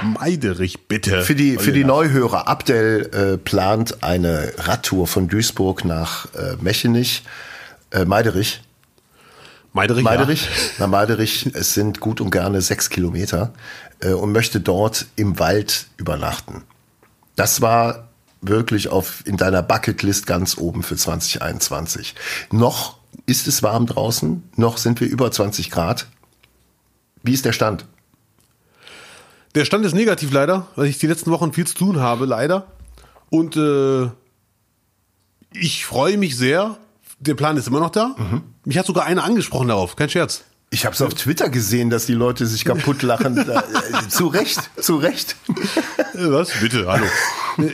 Meiderich, 0.02 0.86
bitte. 0.88 1.22
Für 1.22 1.34
die, 1.34 1.56
für 1.56 1.72
die 1.72 1.84
Neuhörer, 1.84 2.48
Abdel 2.48 3.10
äh, 3.12 3.38
plant 3.38 4.02
eine 4.02 4.52
Radtour 4.58 5.06
von 5.06 5.28
Duisburg 5.28 5.84
nach 5.84 6.26
äh, 6.34 6.56
Mechenich, 6.60 7.22
äh, 7.90 8.04
Meiderich. 8.04 8.62
Meiderich, 9.72 10.04
Meiderich, 10.04 10.48
na 10.78 10.86
Meiderich, 10.86 11.50
es 11.52 11.74
sind 11.74 12.00
gut 12.00 12.22
und 12.22 12.30
gerne 12.30 12.62
sechs 12.62 12.88
Kilometer 12.88 13.52
äh, 14.00 14.12
und 14.12 14.32
möchte 14.32 14.60
dort 14.60 15.06
im 15.16 15.38
Wald 15.38 15.88
übernachten. 15.98 16.64
Das 17.36 17.60
war 17.60 18.08
wirklich 18.40 18.88
auf 18.88 19.22
in 19.26 19.36
deiner 19.36 19.62
Bucketlist 19.62 20.26
ganz 20.26 20.58
oben 20.58 20.82
für 20.82 20.96
2021. 20.96 22.14
Noch 22.50 22.98
ist 23.26 23.46
es 23.46 23.62
warm 23.62 23.86
draußen, 23.86 24.42
noch 24.56 24.78
sind 24.78 25.00
wir 25.00 25.08
über 25.08 25.30
20 25.30 25.70
Grad. 25.70 26.06
Wie 27.22 27.32
ist 27.32 27.44
der 27.44 27.52
Stand? 27.52 27.86
Der 29.54 29.64
Stand 29.64 29.84
ist 29.86 29.94
negativ 29.94 30.32
leider, 30.32 30.66
weil 30.76 30.86
ich 30.86 30.98
die 30.98 31.06
letzten 31.06 31.30
Wochen 31.30 31.52
viel 31.52 31.66
zu 31.66 31.74
tun 31.74 32.00
habe, 32.00 32.26
leider. 32.26 32.66
Und 33.30 33.56
äh, 33.56 34.10
ich 35.52 35.86
freue 35.86 36.18
mich 36.18 36.36
sehr. 36.36 36.76
Der 37.18 37.34
Plan 37.34 37.56
ist 37.56 37.66
immer 37.66 37.80
noch 37.80 37.90
da. 37.90 38.14
Mich 38.64 38.76
hat 38.76 38.86
sogar 38.86 39.04
einer 39.04 39.24
angesprochen 39.24 39.68
darauf, 39.68 39.96
kein 39.96 40.10
Scherz. 40.10 40.44
Ich 40.70 40.84
habe 40.84 40.94
es 40.94 41.00
auf 41.02 41.14
Twitter 41.14 41.48
gesehen, 41.48 41.90
dass 41.90 42.06
die 42.06 42.12
Leute 42.14 42.44
sich 42.46 42.64
kaputt 42.64 43.02
lachen. 43.02 43.36
Äh, 43.46 44.08
zu 44.08 44.26
Recht, 44.26 44.58
zu 44.80 44.96
Recht. 44.96 45.36
Äh, 46.14 46.30
Was? 46.30 46.50
Bitte, 46.60 46.86
hallo. 46.86 47.04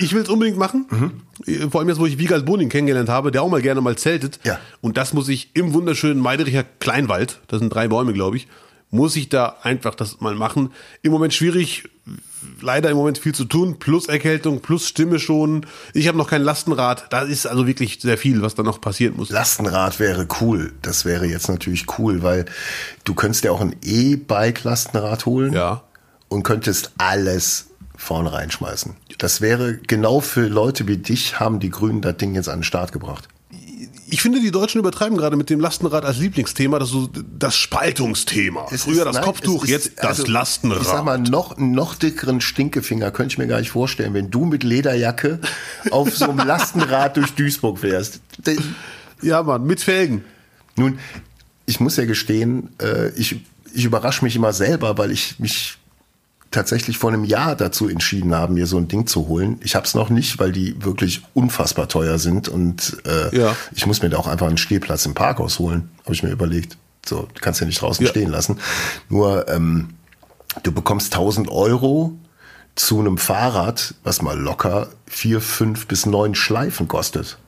Ich 0.00 0.12
will 0.12 0.22
es 0.22 0.28
unbedingt 0.28 0.58
machen. 0.58 1.22
Äh, 1.46 1.68
Vor 1.70 1.80
allem 1.80 1.88
jetzt, 1.88 1.98
wo 1.98 2.06
ich 2.06 2.18
Wiegald 2.18 2.44
Boning 2.44 2.68
kennengelernt 2.68 3.08
habe, 3.08 3.30
der 3.30 3.42
auch 3.42 3.48
mal 3.48 3.62
gerne 3.62 3.80
mal 3.80 3.96
zeltet. 3.96 4.40
Ja. 4.44 4.58
Und 4.80 4.96
das 4.96 5.12
muss 5.14 5.28
ich 5.28 5.50
im 5.54 5.72
wunderschönen 5.72 6.20
Meidericher 6.20 6.64
Kleinwald, 6.80 7.40
das 7.48 7.60
sind 7.60 7.70
drei 7.72 7.88
Bäume, 7.88 8.12
glaube 8.12 8.36
ich, 8.36 8.48
muss 8.90 9.16
ich 9.16 9.28
da 9.28 9.56
einfach 9.62 9.94
das 9.94 10.20
mal 10.20 10.34
machen. 10.34 10.72
Im 11.02 11.12
Moment 11.12 11.32
schwierig, 11.32 11.88
leider 12.60 12.90
im 12.90 12.96
Moment 12.96 13.18
viel 13.18 13.34
zu 13.34 13.44
tun, 13.44 13.78
plus 13.78 14.06
Erkältung, 14.08 14.60
plus 14.60 14.88
Stimme 14.88 15.18
schon. 15.18 15.66
Ich 15.94 16.08
habe 16.08 16.18
noch 16.18 16.28
kein 16.28 16.42
Lastenrad. 16.42 17.06
Da 17.12 17.22
ist 17.22 17.46
also 17.46 17.66
wirklich 17.66 17.98
sehr 18.00 18.18
viel, 18.18 18.42
was 18.42 18.54
da 18.54 18.62
noch 18.62 18.80
passieren 18.80 19.16
muss. 19.16 19.30
Lastenrad 19.30 20.00
wäre 20.00 20.26
cool. 20.40 20.72
Das 20.82 21.04
wäre 21.04 21.26
jetzt 21.26 21.48
natürlich 21.48 21.86
cool, 21.98 22.22
weil 22.22 22.46
du 23.04 23.14
könntest 23.14 23.44
ja 23.44 23.52
auch 23.52 23.60
ein 23.60 23.76
E-Bike-Lastenrad 23.82 25.26
holen 25.26 25.52
Ja. 25.52 25.82
und 26.28 26.42
könntest 26.42 26.92
alles 26.98 27.66
vorne 27.96 28.32
reinschmeißen. 28.32 28.96
Das 29.18 29.40
wäre 29.40 29.76
genau 29.76 30.20
für 30.20 30.46
Leute 30.48 30.88
wie 30.88 30.96
dich, 30.96 31.38
haben 31.38 31.60
die 31.60 31.70
Grünen 31.70 32.00
das 32.00 32.16
Ding 32.16 32.34
jetzt 32.34 32.48
an 32.48 32.60
den 32.60 32.64
Start 32.64 32.92
gebracht. 32.92 33.28
Ich 34.12 34.22
finde, 34.22 34.40
die 34.40 34.50
Deutschen 34.50 34.78
übertreiben 34.78 35.16
gerade 35.16 35.36
mit 35.36 35.50
dem 35.50 35.60
Lastenrad 35.60 36.04
als 36.04 36.18
Lieblingsthema, 36.18 36.78
das 36.78 36.88
so 36.90 37.08
das 37.38 37.56
Spaltungsthema. 37.56 38.66
Es 38.70 38.82
Früher 38.84 38.98
ist- 38.98 39.04
das 39.06 39.14
nein, 39.16 39.24
Kopftuch, 39.24 39.64
ist- 39.64 39.70
jetzt 39.70 39.92
das 39.98 40.20
also, 40.20 40.26
Lastenrad. 40.26 40.82
Ich 40.82 40.88
sag 40.88 41.04
mal, 41.04 41.18
noch, 41.18 41.56
noch 41.58 41.94
dickeren 41.94 42.40
Stinkefinger 42.40 43.10
könnte 43.10 43.34
ich 43.34 43.38
mir 43.38 43.46
gar 43.46 43.60
nicht 43.60 43.70
vorstellen, 43.70 44.12
wenn 44.14 44.30
du 44.30 44.44
mit 44.44 44.62
Lederjacke 44.64 45.38
auf 45.90 46.16
so 46.16 46.24
einem 46.30 46.38
Lastenrad 46.46 47.16
durch 47.16 47.32
Duisburg 47.34 47.78
fährst. 47.78 48.20
Ja, 49.22 49.42
Mann, 49.42 49.64
mit 49.64 49.80
Felgen. 49.80 50.24
Nun, 50.76 50.98
ich 51.66 51.78
muss 51.80 51.96
ja 51.96 52.04
gestehen, 52.04 52.70
äh, 52.82 53.10
ich, 53.10 53.36
ich 53.72 53.84
überrasche 53.84 54.24
mich 54.24 54.34
immer 54.36 54.52
selber, 54.52 54.98
weil 54.98 55.10
ich 55.10 55.38
mich 55.38 55.76
tatsächlich 56.50 56.98
vor 56.98 57.10
einem 57.12 57.24
Jahr 57.24 57.54
dazu 57.54 57.88
entschieden 57.88 58.34
habe, 58.34 58.52
mir 58.52 58.66
so 58.66 58.76
ein 58.76 58.88
Ding 58.88 59.06
zu 59.06 59.28
holen. 59.28 59.60
Ich 59.62 59.76
habe 59.76 59.86
es 59.86 59.94
noch 59.94 60.10
nicht, 60.10 60.38
weil 60.40 60.50
die 60.52 60.82
wirklich 60.84 61.22
unfassbar 61.34 61.88
teuer 61.88 62.18
sind 62.18 62.48
und 62.48 62.96
äh, 63.06 63.36
Ja. 63.36 63.56
ich 63.74 63.86
muss 63.86 64.02
mir 64.02 64.10
da 64.10 64.18
auch 64.18 64.26
einfach 64.26 64.48
einen 64.48 64.56
Stehplatz 64.58 65.06
im 65.06 65.14
Parkhaus 65.14 65.58
holen, 65.60 65.90
habe 66.04 66.14
ich 66.14 66.22
mir 66.22 66.30
überlegt. 66.30 66.76
So, 67.06 67.28
du 67.32 67.40
kannst 67.40 67.60
ja 67.60 67.66
nicht 67.66 67.80
draußen 67.80 68.04
Ja. 68.04 68.10
stehen 68.10 68.30
lassen. 68.30 68.58
Nur 69.08 69.48
ähm, 69.48 69.90
du 70.64 70.72
bekommst 70.72 71.12
1000 71.14 71.48
Euro 71.50 72.12
zu 72.74 72.98
einem 73.00 73.16
Fahrrad, 73.18 73.94
was 74.02 74.20
mal 74.22 74.38
locker 74.38 74.88
vier, 75.06 75.40
fünf 75.40 75.86
bis 75.86 76.04
neun 76.06 76.34
Schleifen 76.34 76.88
kostet. 76.88 77.38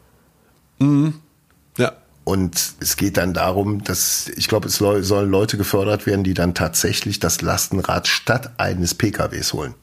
Ja. 0.81 1.93
Und 2.25 2.75
es 2.81 2.97
geht 2.97 3.17
dann 3.17 3.35
darum, 3.35 3.83
dass 3.83 4.29
ich 4.37 4.47
glaube, 4.49 4.69
es 4.69 4.77
sollen 4.77 5.31
Leute 5.31 5.57
gefördert 5.57 6.07
werden, 6.07 6.23
die 6.23 6.35
dann 6.35 6.55
tatsächlich 6.55 7.19
das 7.19 7.43
Lastenrad 7.43 8.07
statt 8.07 8.53
eines 8.59 8.95
PKWs 8.95 9.53
holen. 9.53 9.75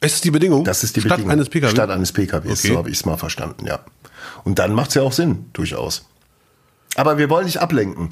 Ist 0.00 0.14
das 0.16 0.20
die 0.20 0.30
Bedingung? 0.30 0.62
Das 0.64 0.84
ist 0.84 0.94
die 0.94 1.00
Statt 1.00 1.12
Bedingung. 1.12 1.32
eines 1.32 1.48
PKW? 1.48 1.70
Statt 1.72 1.90
eines 1.90 2.12
PKWs, 2.12 2.60
Okay. 2.60 2.68
so 2.68 2.78
habe 2.78 2.90
ich 2.90 2.98
es 2.98 3.06
mal 3.06 3.16
verstanden, 3.16 3.66
ja. 3.66 3.80
Und 4.44 4.58
dann 4.60 4.72
macht 4.72 4.90
es 4.90 4.94
ja 4.94 5.02
auch 5.02 5.12
Sinn, 5.12 5.46
durchaus. 5.52 6.06
Aber 6.94 7.18
wir 7.18 7.28
wollen 7.28 7.46
nicht 7.46 7.58
ablenken. 7.60 8.10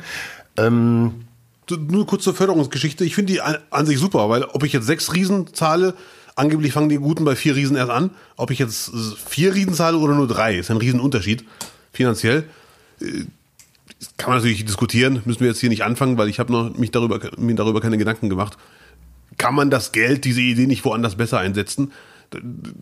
Ähm, 0.56 1.26
Nur 1.70 2.06
kurz 2.06 2.24
zur 2.24 2.34
Förderungsgeschichte. 2.34 3.04
Ich 3.04 3.14
finde 3.14 3.32
die 3.32 3.40
an, 3.40 3.56
an 3.70 3.86
sich 3.86 3.98
super, 3.98 4.28
weil 4.28 4.42
ob 4.44 4.64
ich 4.64 4.72
jetzt 4.72 4.86
sechs 4.86 5.14
Riesen 5.14 5.54
zahle, 5.54 5.94
angeblich 6.36 6.72
fangen 6.72 6.88
die 6.90 6.96
Guten 6.98 7.24
bei 7.24 7.36
vier 7.36 7.54
Riesen 7.54 7.76
erst 7.76 7.90
an. 7.90 8.10
Ob 8.36 8.50
ich 8.50 8.58
jetzt 8.58 8.90
vier 9.26 9.54
Riesen 9.54 9.72
zahle 9.72 9.96
oder 9.98 10.14
nur 10.14 10.26
drei, 10.28 10.56
ist 10.58 10.70
ein 10.70 10.76
Riesenunterschied 10.78 11.44
finanziell. 11.92 12.44
Äh, 13.04 13.24
Kann 14.16 14.30
man 14.30 14.38
natürlich 14.38 14.64
diskutieren, 14.64 15.22
müssen 15.24 15.40
wir 15.40 15.48
jetzt 15.48 15.60
hier 15.60 15.68
nicht 15.68 15.84
anfangen, 15.84 16.18
weil 16.18 16.28
ich 16.28 16.38
habe 16.38 16.52
noch 16.52 16.76
mich 16.76 16.90
darüber, 16.90 17.20
mir 17.38 17.54
darüber 17.54 17.80
keine 17.80 17.98
Gedanken 17.98 18.28
gemacht. 18.28 18.56
Kann 19.38 19.54
man 19.54 19.70
das 19.70 19.92
Geld, 19.92 20.24
diese 20.24 20.40
Idee 20.40 20.66
nicht 20.66 20.84
woanders 20.84 21.16
besser 21.16 21.38
einsetzen? 21.38 21.92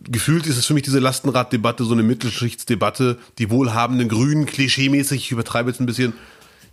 Gefühlt 0.09 0.47
ist 0.47 0.57
es 0.57 0.65
für 0.65 0.73
mich 0.73 0.83
diese 0.83 0.99
Lastenraddebatte, 0.99 1.83
so 1.83 1.93
eine 1.93 2.03
Mittelschichtsdebatte, 2.03 3.17
die 3.37 3.49
wohlhabenden 3.49 4.09
Grünen, 4.09 4.45
klischeemäßig, 4.45 5.25
ich 5.25 5.31
übertreibe 5.31 5.69
jetzt 5.69 5.79
ein 5.79 5.85
bisschen, 5.85 6.13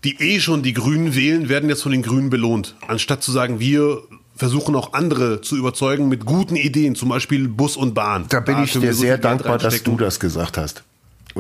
die 0.05 0.19
eh 0.21 0.41
schon 0.41 0.63
die 0.63 0.73
Grünen 0.73 1.15
wählen, 1.15 1.49
werden 1.49 1.69
jetzt 1.69 1.83
von 1.83 1.93
den 1.93 2.03
Grünen 2.03 2.31
belohnt. 2.31 2.75
Anstatt 2.87 3.23
zu 3.23 3.33
sagen, 3.33 3.61
wir 3.61 4.03
versuchen 4.35 4.75
auch 4.75 4.95
andere 4.95 5.43
zu 5.43 5.57
überzeugen 5.57 6.09
mit 6.09 6.25
guten 6.25 6.57
Ideen, 6.57 6.95
zum 6.95 7.11
Beispiel 7.11 7.49
Bus 7.49 7.77
und 7.77 7.95
Bahn. 7.95 8.25
da 8.29 8.41
bin 8.41 8.63
ich 8.65 8.73
können 8.73 8.83
wir 8.83 8.91
dir 8.91 8.97
sehr 8.97 9.19
dankbar, 9.19 9.59
dass 9.59 9.83
du 9.83 9.97
das 9.97 10.19
gesagt 10.19 10.57
hast. 10.57 10.83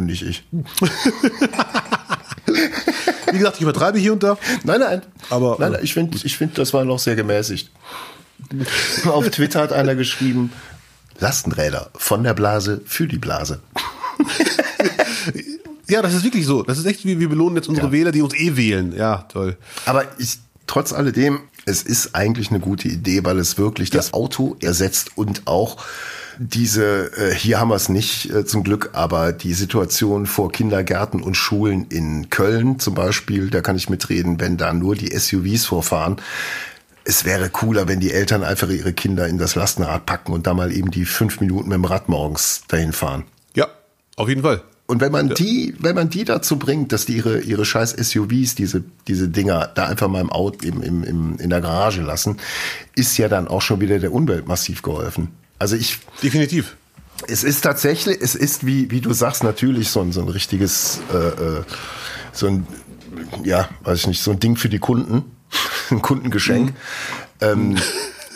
Und 0.01 0.07
nicht 0.07 0.22
ich. 0.22 0.42
Wie 3.30 3.36
gesagt, 3.36 3.57
ich 3.57 3.62
übertreibe 3.62 3.98
hier 3.98 4.14
und 4.14 4.22
da. 4.22 4.38
Nein, 4.64 4.80
nein. 4.80 5.03
Aber, 5.28 5.57
nein, 5.59 5.72
äh, 5.72 5.76
nein, 5.76 5.84
ich 5.84 5.92
finde, 5.92 6.16
ich 6.22 6.38
find, 6.38 6.57
das 6.57 6.72
war 6.72 6.86
noch 6.86 6.98
sehr 6.98 7.16
gemäßigt. 7.16 7.70
Auf 9.05 9.28
Twitter 9.28 9.61
hat 9.61 9.74
einer 9.74 9.94
geschrieben, 9.94 10.53
Lastenräder 11.18 11.90
von 11.98 12.24
der 12.24 12.32
Blase 12.32 12.80
für 12.86 13.07
die 13.07 13.18
Blase. 13.18 13.61
Ja, 15.86 16.01
das 16.01 16.14
ist 16.14 16.24
wirklich 16.24 16.46
so. 16.46 16.62
Das 16.62 16.78
ist 16.78 16.86
echt, 16.86 17.05
wie 17.05 17.20
wir 17.20 17.28
belohnen 17.28 17.57
jetzt 17.57 17.68
unsere 17.68 17.88
Ja. 17.88 17.92
Wähler, 17.92 18.12
die 18.12 18.22
uns 18.22 18.32
eh 18.32 18.57
wählen. 18.57 18.96
Ja, 18.96 19.26
toll. 19.30 19.59
Aber 19.84 20.07
ich, 20.16 20.38
trotz 20.66 20.94
alledem, 20.94 21.40
es 21.66 21.82
ist 21.82 22.14
eigentlich 22.14 22.48
eine 22.48 22.61
gute 22.61 22.88
Idee, 22.88 23.22
weil 23.24 23.38
es 23.38 23.59
wirklich 23.59 23.90
das 23.90 24.14
Auto 24.14 24.57
ersetzt 24.62 25.18
und 25.18 25.46
auch 25.46 25.76
diese, 26.43 27.12
äh, 27.18 27.34
hier 27.34 27.61
haben 27.61 27.68
wir 27.68 27.74
es 27.74 27.91
nicht 27.91 28.30
äh, 28.30 28.47
zum 28.47 28.64
Glück, 28.64 28.91
aber 28.95 29.32
die 29.32 29.53
Situation 29.53 30.24
vor 30.24 30.51
Kindergärten 30.51 31.22
und 31.22 31.34
Schulen 31.34 31.86
in 31.91 32.30
Köln 32.30 32.78
zum 32.78 32.95
Beispiel, 32.95 33.51
da 33.51 33.61
kann 33.61 33.76
ich 33.76 33.91
mitreden, 33.91 34.41
wenn 34.41 34.57
da 34.57 34.72
nur 34.72 34.95
die 34.95 35.14
SUVs 35.14 35.66
vorfahren. 35.66 36.16
Es 37.05 37.26
wäre 37.26 37.51
cooler, 37.51 37.88
wenn 37.88 38.01
die 38.01 38.11
Eltern 38.11 38.43
einfach 38.43 38.70
ihre 38.70 38.95
Kinder 38.95 39.28
in 39.28 39.36
das 39.36 39.55
Lastenrad 39.55 40.07
packen 40.07 40.32
und 40.32 40.47
da 40.47 40.55
mal 40.55 40.72
eben 40.72 40.91
die 40.91 41.05
fünf 41.05 41.41
Minuten 41.41 41.68
mit 41.68 41.76
dem 41.76 41.84
Rad 41.84 42.09
morgens 42.09 42.62
dahin 42.68 42.95
fahren. 42.95 43.24
Ja, 43.55 43.66
auf 44.16 44.30
jeden 44.30 44.43
Fall. 44.43 44.62
Und 44.86 45.03
wenn 45.03 45.12
man 45.12 45.28
die, 45.28 45.74
wenn 45.78 45.95
man 45.95 46.09
die 46.09 46.24
dazu 46.24 46.59
bringt, 46.59 46.93
dass 46.93 47.05
die 47.05 47.18
ihre, 47.18 47.41
ihre 47.41 47.66
scheiß 47.66 47.91
SUVs, 47.91 48.55
diese, 48.55 48.82
diese 49.07 49.28
Dinger 49.28 49.70
da 49.74 49.86
einfach 49.86 50.09
mal 50.09 50.22
im 50.22 50.30
Auto, 50.30 50.66
im, 50.66 50.82
im, 50.82 51.05
im, 51.05 51.38
in 51.38 51.51
der 51.51 51.61
Garage 51.61 52.01
lassen, 52.01 52.38
ist 52.97 53.18
ja 53.18 53.28
dann 53.28 53.47
auch 53.47 53.61
schon 53.61 53.80
wieder 53.82 53.99
der 53.99 54.12
Umwelt 54.12 54.49
massiv 54.49 54.80
geholfen. 54.80 55.28
Also 55.61 55.76
ich, 55.76 55.98
Definitiv. 56.22 56.76
es 57.28 57.44
ist 57.44 57.61
tatsächlich, 57.61 58.18
es 58.20 58.34
ist 58.34 58.64
wie, 58.64 58.90
wie 58.90 59.02
du 59.02 59.12
sagst, 59.12 59.44
natürlich 59.44 59.90
so 59.90 60.00
ein, 60.00 60.11
so 60.11 60.22
ein 60.22 60.28
richtiges, 60.28 61.00
äh, 61.12 61.16
äh, 61.16 61.62
so 62.32 62.46
ein, 62.46 62.66
ja, 63.44 63.68
weiß 63.82 64.00
ich 64.00 64.06
nicht, 64.06 64.22
so 64.22 64.30
ein 64.30 64.40
Ding 64.40 64.56
für 64.56 64.70
die 64.70 64.78
Kunden, 64.78 65.30
ein 65.90 66.00
Kundengeschenk. 66.00 66.72
Ähm, 67.42 67.76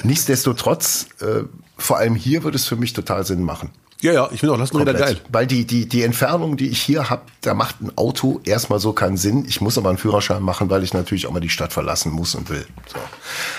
nichtsdestotrotz, 0.02 1.06
äh, 1.20 1.44
vor 1.78 1.96
allem 1.96 2.14
hier 2.14 2.44
würde 2.44 2.56
es 2.56 2.66
für 2.66 2.76
mich 2.76 2.92
total 2.92 3.24
Sinn 3.24 3.42
machen. 3.42 3.70
Ja, 4.04 4.12
ja, 4.12 4.28
ich 4.30 4.40
finde 4.40 4.52
auch 4.52 4.58
Lastenräder 4.58 4.92
geil. 4.92 5.16
Weil 5.30 5.46
die, 5.46 5.64
die, 5.64 5.88
die 5.88 6.02
Entfernung, 6.02 6.58
die 6.58 6.68
ich 6.68 6.82
hier 6.82 7.08
habe, 7.08 7.22
da 7.40 7.54
macht 7.54 7.80
ein 7.80 7.90
Auto 7.96 8.38
erstmal 8.44 8.78
so 8.78 8.92
keinen 8.92 9.16
Sinn. 9.16 9.46
Ich 9.48 9.62
muss 9.62 9.78
aber 9.78 9.88
einen 9.88 9.96
Führerschein 9.96 10.42
machen, 10.42 10.68
weil 10.68 10.84
ich 10.84 10.92
natürlich 10.92 11.26
auch 11.26 11.30
mal 11.32 11.40
die 11.40 11.48
Stadt 11.48 11.72
verlassen 11.72 12.12
muss 12.12 12.34
und 12.34 12.50
will. 12.50 12.66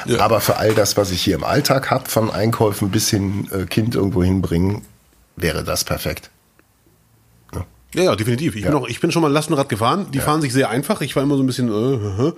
So. 0.05 0.13
Ja. 0.13 0.19
Aber 0.19 0.41
für 0.41 0.57
all 0.57 0.75
das, 0.75 0.97
was 0.97 1.09
ich 1.09 1.19
hier 1.19 1.33
im 1.33 1.43
Alltag 1.43 1.89
habe, 1.89 2.07
von 2.07 2.29
Einkäufen 2.29 2.91
bis 2.91 3.09
hin 3.09 3.47
äh, 3.51 3.65
Kind 3.65 3.95
irgendwo 3.95 4.23
hinbringen, 4.23 4.83
wäre 5.35 5.63
das 5.63 5.83
perfekt. 5.83 6.29
Ja, 7.95 8.03
ja, 8.03 8.15
definitiv. 8.15 8.55
Ich, 8.55 8.63
Ja. 8.65 8.69
bin 8.69 8.79
auch, 8.79 8.87
ich 8.87 8.99
bin 8.99 9.11
schon 9.11 9.23
mal 9.23 9.31
Lastenrad 9.31 9.67
gefahren. 9.67 10.11
Die 10.11 10.19
fahren 10.19 10.41
sich 10.41 10.53
sehr 10.53 10.69
einfach. 10.69 11.01
Ich 11.01 11.15
war 11.15 11.23
immer 11.23 11.37
so 11.37 11.43
ein 11.43 11.47
bisschen 11.47 11.69
äh, 11.69 12.33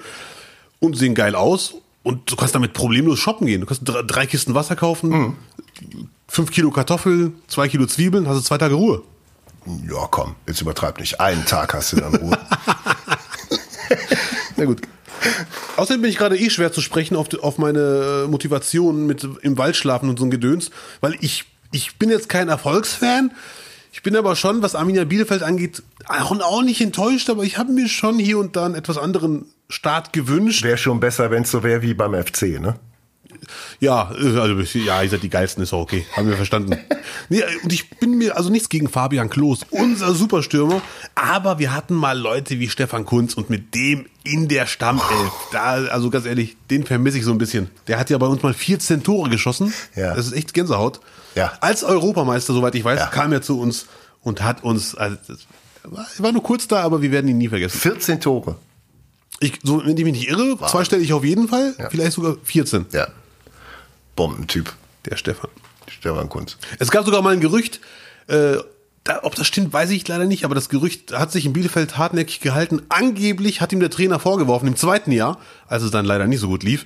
und 0.80 0.95
sehen 0.95 1.14
geil 1.14 1.36
aus. 1.36 1.76
Und 2.08 2.32
du 2.32 2.36
kannst 2.38 2.55
damit 2.55 2.74
problemlos 2.74 3.20
shoppen 3.20 3.47
gehen. 3.47 3.60
Du 3.62 3.68
kannst 3.68 3.82
drei, 3.86 4.26
Kisten 4.26 4.53
Wasser 4.53 4.76
kaufen, 4.78 5.10
Mhm. 5.10 5.36
fünf 6.28 6.51
Kilo 6.51 6.72
Kartoffeln, 6.72 7.34
zwei 7.47 7.68
Kilo 7.68 7.86
Zwiebeln, 7.86 8.28
hast 8.28 8.38
du 8.38 8.41
zwei 8.43 8.58
Tage 8.58 8.76
Ruhe. 8.76 9.03
Ja, 9.89 10.08
komm, 10.10 10.36
jetzt 10.47 10.62
übertreib 10.62 10.99
nicht. 10.99 11.20
Einen 11.20 11.45
Tag 11.45 11.74
hast 11.74 11.91
du 11.91 11.97
dann 11.97 12.16
Ruhe. 12.16 12.38
Na 14.55 14.66
gut. 14.66 14.82
Außerdem 15.76 16.01
bin 16.01 16.10
ich 16.10 16.18
gerade 16.18 16.38
eh 16.38 16.49
schwer 16.49 16.72
zu 16.72 16.82
sprechen 16.82 17.16
auf, 17.16 17.28
auf 17.41 17.58
meine 17.58 18.24
äh, 18.26 18.28
Motivation 18.28 19.05
mit 19.05 19.28
im 19.41 19.58
Wald 19.58 19.76
schlafen 19.76 20.10
und 20.10 20.18
so 20.20 20.26
ein 20.26 20.32
Gedöns, 20.32 20.72
weil 21.01 21.16
ich, 21.22 21.45
ich 21.72 21.97
bin 21.97 22.10
jetzt 22.10 22.30
kein 22.30 22.49
Erfolgsfan. 22.49 23.32
Ich 23.98 24.04
bin 24.04 24.16
aber 24.16 24.36
schon, 24.36 24.62
was 24.62 24.76
Arminia 24.76 25.06
Bielefeld 25.06 25.41
angeht, 25.41 25.82
auch, 26.08 26.62
nicht 26.62 26.82
enttäuscht, 26.82 27.32
aber 27.32 27.41
ich 27.41 27.58
habe 27.58 27.72
mir 27.72 27.89
schon 27.89 28.20
hier 28.20 28.38
und 28.38 28.56
da 28.56 28.64
einen 28.64 28.76
etwas 28.76 29.00
anderen 29.00 29.45
Start 29.70 30.14
gewünscht. 30.14 30.64
Wäre 30.64 30.78
schon 30.78 31.00
besser, 31.00 31.32
wenn 31.32 31.41
es 31.41 31.50
so 31.50 31.64
wäre 31.64 31.82
wie 31.82 31.95
beim 31.95 32.14
FC, 32.14 32.62
ne? 32.62 32.76
Ja, 33.80 34.11
äh, 34.11 34.39
also 34.39 34.78
ja, 34.80 35.01
ihr 35.01 35.09
seid 35.09 35.23
die 35.23 35.30
geilsten, 35.30 35.63
ist 35.63 35.73
auch 35.73 35.82
okay. 35.82 36.05
Haben 36.15 36.30
wir 36.30 36.36
verstanden. 36.36 36.78
nee, 37.30 37.43
und 37.63 37.71
ich 37.71 37.89
bin 37.89 38.17
mir, 38.17 38.38
also 38.38 38.49
nichts 38.49 38.69
gegen 38.69 38.89
Fabian 38.89 39.30
Klos, 39.30 39.61
unser 39.69 40.13
Superstürmer, 40.13 40.82
aber 41.15 41.59
wir 41.59 41.73
hatten 41.73 41.93
mal 41.95 42.17
Leute 42.17 42.59
wie 42.59 42.69
Stefan 42.69 43.05
Kunz 43.05 43.34
und 43.34 43.49
mit 43.49 43.73
dem 43.75 44.05
in 44.23 44.47
der 44.47 44.65
Stammelf, 44.65 45.32
da, 45.51 45.75
also 45.86 46.09
ganz 46.09 46.25
ehrlich, 46.25 46.57
den 46.69 46.86
vermisse 46.86 47.17
ich 47.17 47.23
so 47.25 47.32
ein 47.32 47.38
bisschen. 47.38 47.69
Der 47.88 47.99
hat 47.99 48.09
ja 48.09 48.17
bei 48.17 48.28
uns 48.28 48.43
mal 48.43 48.53
14 48.53 49.03
Tore 49.03 49.30
geschossen. 49.30 49.73
Ja. 49.95 50.13
Das 50.15 50.25
ist 50.28 50.34
echt 50.34 50.53
Gänsehaut. 50.53 50.99
Ja. 51.36 51.53
Als 51.61 51.84
Europameister, 51.84 52.53
soweit 52.53 52.75
ich 52.75 52.84
weiß, 52.84 52.99
Ja. 52.99 53.05
kam 53.07 53.32
er 53.32 53.41
zu 53.41 53.59
uns 53.59 53.86
und 54.21 54.43
hat 54.43 54.63
uns, 54.63 54.95
also, 54.95 55.17
war 56.17 56.32
nur 56.32 56.43
kurz 56.43 56.67
da, 56.67 56.82
aber 56.82 57.01
wir 57.01 57.11
werden 57.11 57.28
ihn 57.30 57.38
nie 57.38 57.47
vergessen. 57.47 57.80
14 57.80 58.19
Tore. 58.19 58.57
Ich, 59.40 59.60
so, 59.64 59.86
wenn 59.86 59.96
ich 59.96 60.04
mich 60.04 60.14
nicht 60.14 60.30
irre, 60.30 60.58
zweistellig 60.68 61.14
auf 61.14 61.24
jeden 61.24 61.48
Fall, 61.48 61.76
vielleicht 61.90 62.14
sogar 62.14 62.38
14. 62.44 62.88
Ja. 62.92 63.08
Bombentyp. 64.16 64.74
Der 65.06 65.16
Stefan. 65.16 65.50
Stefan 65.88 66.28
Kunz. 66.30 66.58
Es 66.80 66.92
gab 66.92 67.06
sogar 67.06 67.22
mal 67.22 67.34
ein 67.34 67.40
Gerücht, 67.40 67.80
äh, 68.28 68.58
da, 69.04 69.20
ob 69.24 69.36
das 69.36 69.48
stimmt, 69.48 69.72
weiß 69.72 69.92
ich 69.92 70.08
leider 70.08 70.26
nicht, 70.26 70.44
aber 70.44 70.54
das 70.54 70.70
Gerücht 70.70 71.14
hat 71.14 71.32
sich 71.32 71.46
in 71.46 71.54
Bielefeld 71.54 71.98
hartnäckig 71.98 72.42
gehalten. 72.42 72.82
Angeblich 72.90 73.62
hat 73.62 73.72
ihm 73.72 73.80
der 73.80 73.90
Trainer 73.90 74.20
vorgeworfen, 74.20 74.68
im 74.68 74.76
zweiten 74.76 75.12
Jahr, 75.12 75.40
als 75.68 75.84
es 75.84 75.92
dann 75.92 76.06
leider 76.06 76.28
nicht 76.28 76.42
so 76.42 76.48
gut 76.50 76.64
lief, 76.64 76.86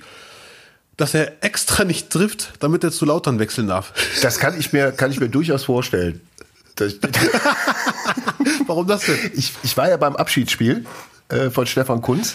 dass 0.96 1.14
er 1.14 1.42
extra 1.42 1.84
nicht 1.84 2.10
trifft, 2.10 2.52
damit 2.60 2.84
er 2.84 2.92
zu 2.92 3.04
Lautern 3.06 3.38
wechseln 3.38 3.66
darf. 3.66 3.92
Das 4.22 4.38
kann 4.38 4.58
ich 4.58 4.72
mir, 4.72 4.92
kann 4.92 5.10
ich 5.10 5.18
mir 5.18 5.28
durchaus 5.28 5.64
vorstellen. 5.64 6.20
Warum 8.66 8.86
das 8.86 9.04
denn? 9.04 9.18
Ich, 9.34 9.52
ich 9.62 9.76
war 9.76 9.88
ja 9.88 9.96
beim 9.96 10.16
Abschiedsspiel 10.16 10.86
äh, 11.32 11.50
von 11.50 11.66
Stefan 11.66 12.00
Kunz. 12.02 12.34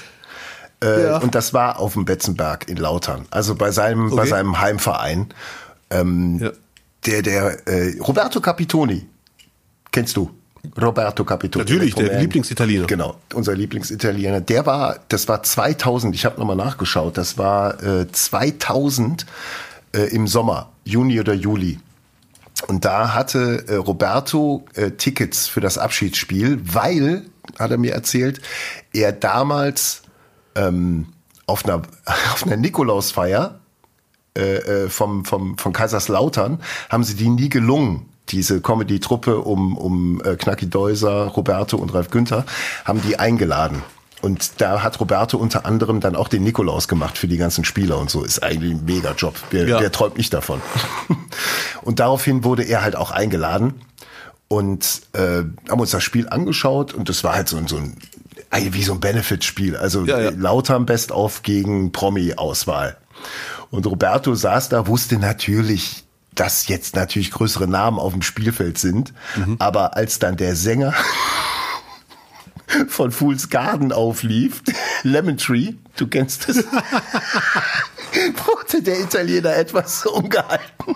Äh, 0.83 1.03
Ja. 1.05 1.17
Und 1.17 1.33
das 1.35 1.53
war 1.53 1.79
auf 1.79 1.93
dem 1.93 2.05
Betzenberg 2.05 2.67
in 2.69 2.77
Lautern. 2.77 3.25
Also 3.31 3.55
bei 3.55 3.71
seinem, 3.71 4.09
bei 4.09 4.21
Okay. 4.23 4.29
seinem 4.29 4.59
Heimverein. 4.59 5.27
Ähm, 5.89 6.39
Ja. 6.39 6.51
Der, 7.05 7.21
der 7.21 7.67
äh, 7.67 7.97
Roberto 8.01 8.41
Capitoni. 8.41 9.05
Kennst 9.91 10.17
du? 10.17 10.29
Roberto 10.81 11.23
Capitoni. 11.23 11.63
Natürlich, 11.63 11.95
der 11.95 12.11
Rumän- 12.11 12.19
Lieblingsitaliener. 12.19 12.87
Genau, 12.87 13.15
unser 13.33 13.55
Lieblingsitaliener. 13.55 14.41
Der 14.41 14.65
war, 14.65 14.99
das 15.07 15.27
war 15.29 15.41
2000, 15.41 16.13
ich 16.13 16.25
habe 16.25 16.37
nochmal 16.39 16.57
nachgeschaut, 16.57 17.17
das 17.17 17.37
war 17.37 17.81
äh, 17.81 18.11
2000 18.11 19.25
äh, 19.93 19.99
im 20.13 20.27
Sommer, 20.27 20.69
Juni 20.83 21.19
oder 21.21 21.33
Juli. 21.33 21.79
Und 22.67 22.83
da 22.83 23.13
hatte 23.13 23.63
äh, 23.69 23.75
Roberto 23.75 24.65
Tickets 24.97 25.47
für 25.47 25.61
das 25.61 25.77
Abschiedsspiel, 25.77 26.59
weil, 26.63 27.23
hat 27.59 27.71
er 27.71 27.77
mir 27.77 27.93
erzählt, 27.93 28.41
er 28.93 29.11
damals 29.11 30.03
ähm, 30.55 31.07
auf 31.45 31.65
einer, 31.65 31.77
auf 32.33 32.45
einer 32.45 32.57
Nikolausfeier 32.57 33.59
äh, 34.37 34.57
äh, 34.85 34.89
vom, 34.89 35.25
vom, 35.25 35.57
von 35.57 35.73
Kaiserslautern 35.73 36.61
haben 36.89 37.03
sie 37.03 37.15
die 37.15 37.29
nie 37.29 37.49
gelungen. 37.49 38.09
Diese 38.29 38.59
Comedy-Truppe 38.61 39.39
um, 39.39 39.77
um 39.77 40.21
äh, 40.23 40.35
Knacki 40.35 40.69
Deuser, 40.69 41.27
Roberto 41.27 41.77
und 41.77 41.93
Ralf 41.93 42.11
Günther 42.11 42.45
haben 42.83 43.01
die 43.01 43.17
eingeladen. 43.17 43.81
Und 44.21 44.59
da 44.61 44.83
hat 44.83 44.99
Roberto 44.99 45.37
unter 45.37 45.65
anderem 45.65 46.01
dann 46.01 46.15
auch 46.15 46.27
den 46.27 46.43
Nikolaus 46.43 46.87
gemacht 46.87 47.17
für 47.17 47.27
die 47.27 47.37
ganzen 47.37 47.63
Spieler 47.63 47.97
und 47.97 48.09
so. 48.09 48.23
Ist 48.23 48.43
eigentlich 48.43 48.73
ein 48.73 48.83
mega 48.85 49.13
Job. 49.13 49.35
Wer, 49.51 49.67
Ja. 49.67 49.79
wer 49.79 49.91
träumt 49.91 50.17
nicht 50.17 50.33
davon? 50.33 50.61
und 51.83 51.99
daraufhin 51.99 52.43
wurde 52.43 52.63
er 52.63 52.83
halt 52.83 52.95
auch 52.95 53.11
eingeladen 53.11 53.75
und 54.47 55.01
äh, 55.13 55.43
haben 55.69 55.79
uns 55.79 55.91
das 55.91 56.03
Spiel 56.03 56.29
angeschaut 56.29 56.93
und 56.93 57.09
das 57.09 57.23
war 57.23 57.35
halt 57.35 57.49
so, 57.49 57.57
ein- 57.57 57.67
so 57.67 57.77
ein 57.77 57.97
wie 58.71 58.83
so 58.83 58.93
ein 58.93 58.99
Benefit-Spiel. 59.01 59.75
Also 59.75 60.05
Ja, 60.05 60.19
ja. 60.21 60.29
Lautern 60.31 60.85
Best 60.85 61.11
auf 61.11 61.41
gegen 61.43 61.91
Promi-Auswahl. 61.91 62.97
Und 63.71 63.85
Roberto 63.85 64.33
saß 64.35 64.69
da, 64.69 64.87
wusste 64.87 65.17
natürlich, 65.17 66.05
dass 66.33 66.67
jetzt 66.69 66.95
natürlich 66.95 67.31
größere 67.31 67.67
Namen 67.67 67.99
auf 67.99 68.13
dem 68.13 68.21
Spielfeld 68.21 68.77
sind. 68.77 69.13
Aber 69.59 69.97
als 69.97 70.19
dann 70.19 70.37
der 70.37 70.55
Sänger 70.55 70.93
von 72.87 73.11
Fool's 73.11 73.49
Garden 73.49 73.91
auflief, 73.91 74.61
Lemon 75.03 75.37
Tree, 75.37 75.73
du 75.97 76.07
kennst 76.07 76.47
es, 76.47 76.57
wurde 78.45 78.81
der 78.81 79.01
Italiener 79.01 79.55
etwas 79.57 80.05
umgehalten. 80.05 80.95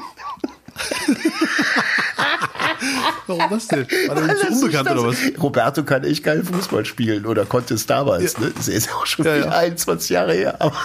Warum 3.28 3.50
das 3.50 3.68
denn? 3.68 3.88
War 4.08 4.16
der 4.16 4.28
nicht 4.28 4.40
so 4.40 4.66
unbekannt 4.66 4.90
oder 4.92 5.08
was? 5.08 5.18
Roberto 5.42 5.84
kann 5.84 6.04
echt 6.04 6.24
keinen 6.24 6.44
Fußball 6.44 6.86
spielen 6.86 7.26
oder 7.26 7.46
konnte 7.46 7.74
es 7.74 7.86
damals. 7.86 8.34
Ja. 8.34 8.40
Ne? 8.40 8.52
Das 8.56 8.68
ist 8.68 8.88
ja 8.88 8.94
auch 8.94 9.06
schon 9.06 9.26
ja, 9.26 9.36
ja. 9.38 9.50
21 9.50 10.10
Jahre 10.10 10.34
her. 10.34 10.56
Aber 10.60 10.76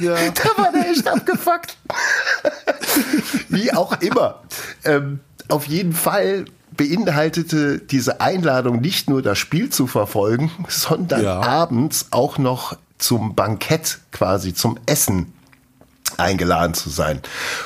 ja. 0.00 0.14
da 0.34 0.62
war 0.62 0.72
der 0.72 0.90
echt 0.90 1.06
abgefuckt. 1.06 1.76
Wie 3.48 3.72
auch 3.72 4.00
immer. 4.00 4.42
Ähm, 4.84 5.20
auf 5.48 5.66
jeden 5.66 5.92
Fall 5.92 6.46
beinhaltete 6.76 7.78
diese 7.78 8.20
Einladung 8.20 8.80
nicht 8.80 9.08
nur 9.08 9.22
das 9.22 9.38
Spiel 9.38 9.70
zu 9.70 9.86
verfolgen, 9.86 10.50
sondern 10.68 11.22
ja. 11.22 11.40
abends 11.40 12.08
auch 12.10 12.38
noch 12.38 12.76
zum 12.98 13.34
Bankett 13.34 13.98
quasi, 14.12 14.54
zum 14.54 14.78
Essen 14.86 15.32
eingeladen 16.16 16.74
zu 16.74 16.90
sein. 16.90 17.20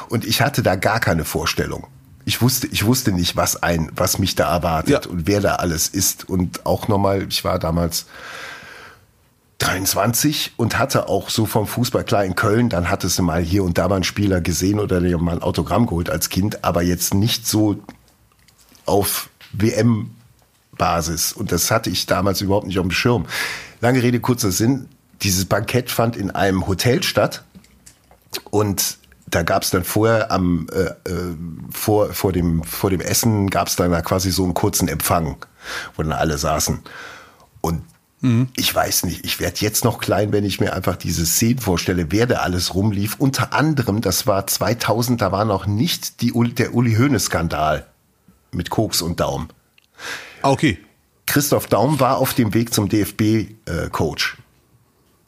Und 0.09 0.25
ich 0.25 0.41
hatte 0.41 0.63
da 0.63 0.77
gar 0.77 1.01
keine 1.01 1.25
Vorstellung. 1.25 1.87
Ich 2.29 2.43
wusste, 2.43 2.67
ich 2.67 2.85
wusste 2.85 3.11
nicht, 3.11 3.37
was 3.37 3.63
ein, 3.63 3.91
was 3.97 4.19
mich 4.19 4.35
da 4.35 4.53
erwartet 4.53 5.07
ja. 5.07 5.11
und 5.11 5.27
wer 5.27 5.41
da 5.41 5.55
alles 5.55 5.89
ist. 5.89 6.29
Und 6.29 6.67
auch 6.67 6.87
nochmal, 6.87 7.27
ich 7.27 7.43
war 7.43 7.59
damals 7.59 8.05
23 9.61 10.53
und 10.59 10.79
hatte 10.79 11.09
auch 11.09 11.31
so 11.31 11.47
vom 11.47 11.67
Fußball 11.67 12.05
klar 12.05 12.27
in 12.27 12.35
Köln, 12.35 12.69
dann 12.69 12.91
hattest 12.91 13.19
du 13.19 13.23
mal 13.23 13.41
hier 13.43 13.65
und 13.65 13.79
da 13.79 13.89
mal 13.89 13.95
einen 13.95 14.05
Spieler 14.05 14.43
gesehen 14.43 14.79
oder 14.79 15.01
dir 15.01 15.17
mal 15.17 15.37
ein 15.37 15.43
Autogramm 15.43 15.87
geholt 15.87 16.11
als 16.11 16.29
Kind, 16.29 16.65
aber 16.67 16.83
jetzt 16.83 17.15
nicht 17.15 17.47
so 17.47 17.83
auf 18.85 19.31
WM-Basis. 19.53 21.33
Und 21.33 21.51
das 21.51 21.71
hatte 21.71 21.89
ich 21.89 22.05
damals 22.05 22.43
überhaupt 22.43 22.67
nicht 22.67 22.79
auf 22.79 22.85
dem 22.87 22.91
Schirm. 22.91 23.25
Lange 23.81 24.03
Rede, 24.03 24.21
kurzer 24.21 24.53
Sinn. 24.53 24.91
Dieses 25.23 25.47
Bankett 25.47 25.91
fand 25.91 26.15
in 26.15 26.31
einem 26.31 26.67
Hotel 26.67 27.03
statt 27.03 27.43
und 28.51 28.98
da 29.31 29.43
gab 29.43 29.63
es 29.63 29.71
dann 29.71 29.85
vorher 29.85 30.31
am 30.31 30.67
äh, 30.73 31.11
äh, 31.11 31.37
vor 31.71 32.13
vor 32.13 32.33
dem 32.33 32.63
vor 32.65 32.91
dem 32.91 33.01
Essen 33.01 33.51
gab 33.51 33.69
es 33.69 33.77
dann 33.77 33.91
da 33.91 34.01
quasi 34.01 34.31
so 34.31 34.45
einen 34.45 34.55
kurzen 34.55 34.89
Empfang, 34.89 35.37
wo 35.97 36.03
dann 36.03 36.13
alle 36.13 36.39
saßen. 36.39 36.81
Und 37.61 37.83
mhm. 38.21 38.49
ich 38.57 38.75
weiß 38.75 39.05
nicht, 39.05 39.25
ich 39.25 39.41
werde 39.41 39.57
jetzt 39.61 39.85
noch 39.85 39.99
klein, 39.99 40.33
wenn 40.33 40.45
ich 40.45 40.61
mir 40.61 40.73
einfach 40.73 40.97
diese 40.97 41.27
Szenen 41.27 41.59
vorstelle, 41.59 42.07
wer 42.11 42.27
da 42.27 42.37
alles 42.37 42.75
rumlief. 42.75 43.17
Unter 43.19 43.53
anderem, 43.53 44.01
das 44.01 44.27
war 44.27 44.47
2000, 44.47 45.21
da 45.21 45.33
war 45.33 45.45
noch 45.45 45.67
nicht 45.67 46.21
die, 46.23 46.33
der 46.55 46.75
Uli 46.75 46.95
Hoeneß 46.95 47.27
Skandal 47.27 47.87
mit 48.53 48.71
Koks 48.71 49.03
und 49.03 49.21
Daum. 49.21 49.49
Ah, 50.43 50.51
okay. 50.51 50.79
Christoph 51.27 51.67
Daum 51.67 52.01
war 52.01 52.19
auf 52.19 52.33
dem 52.33 52.55
Weg 52.55 52.73
zum 52.73 52.89
DFB-Coach 52.89 54.37
äh, 54.39 54.43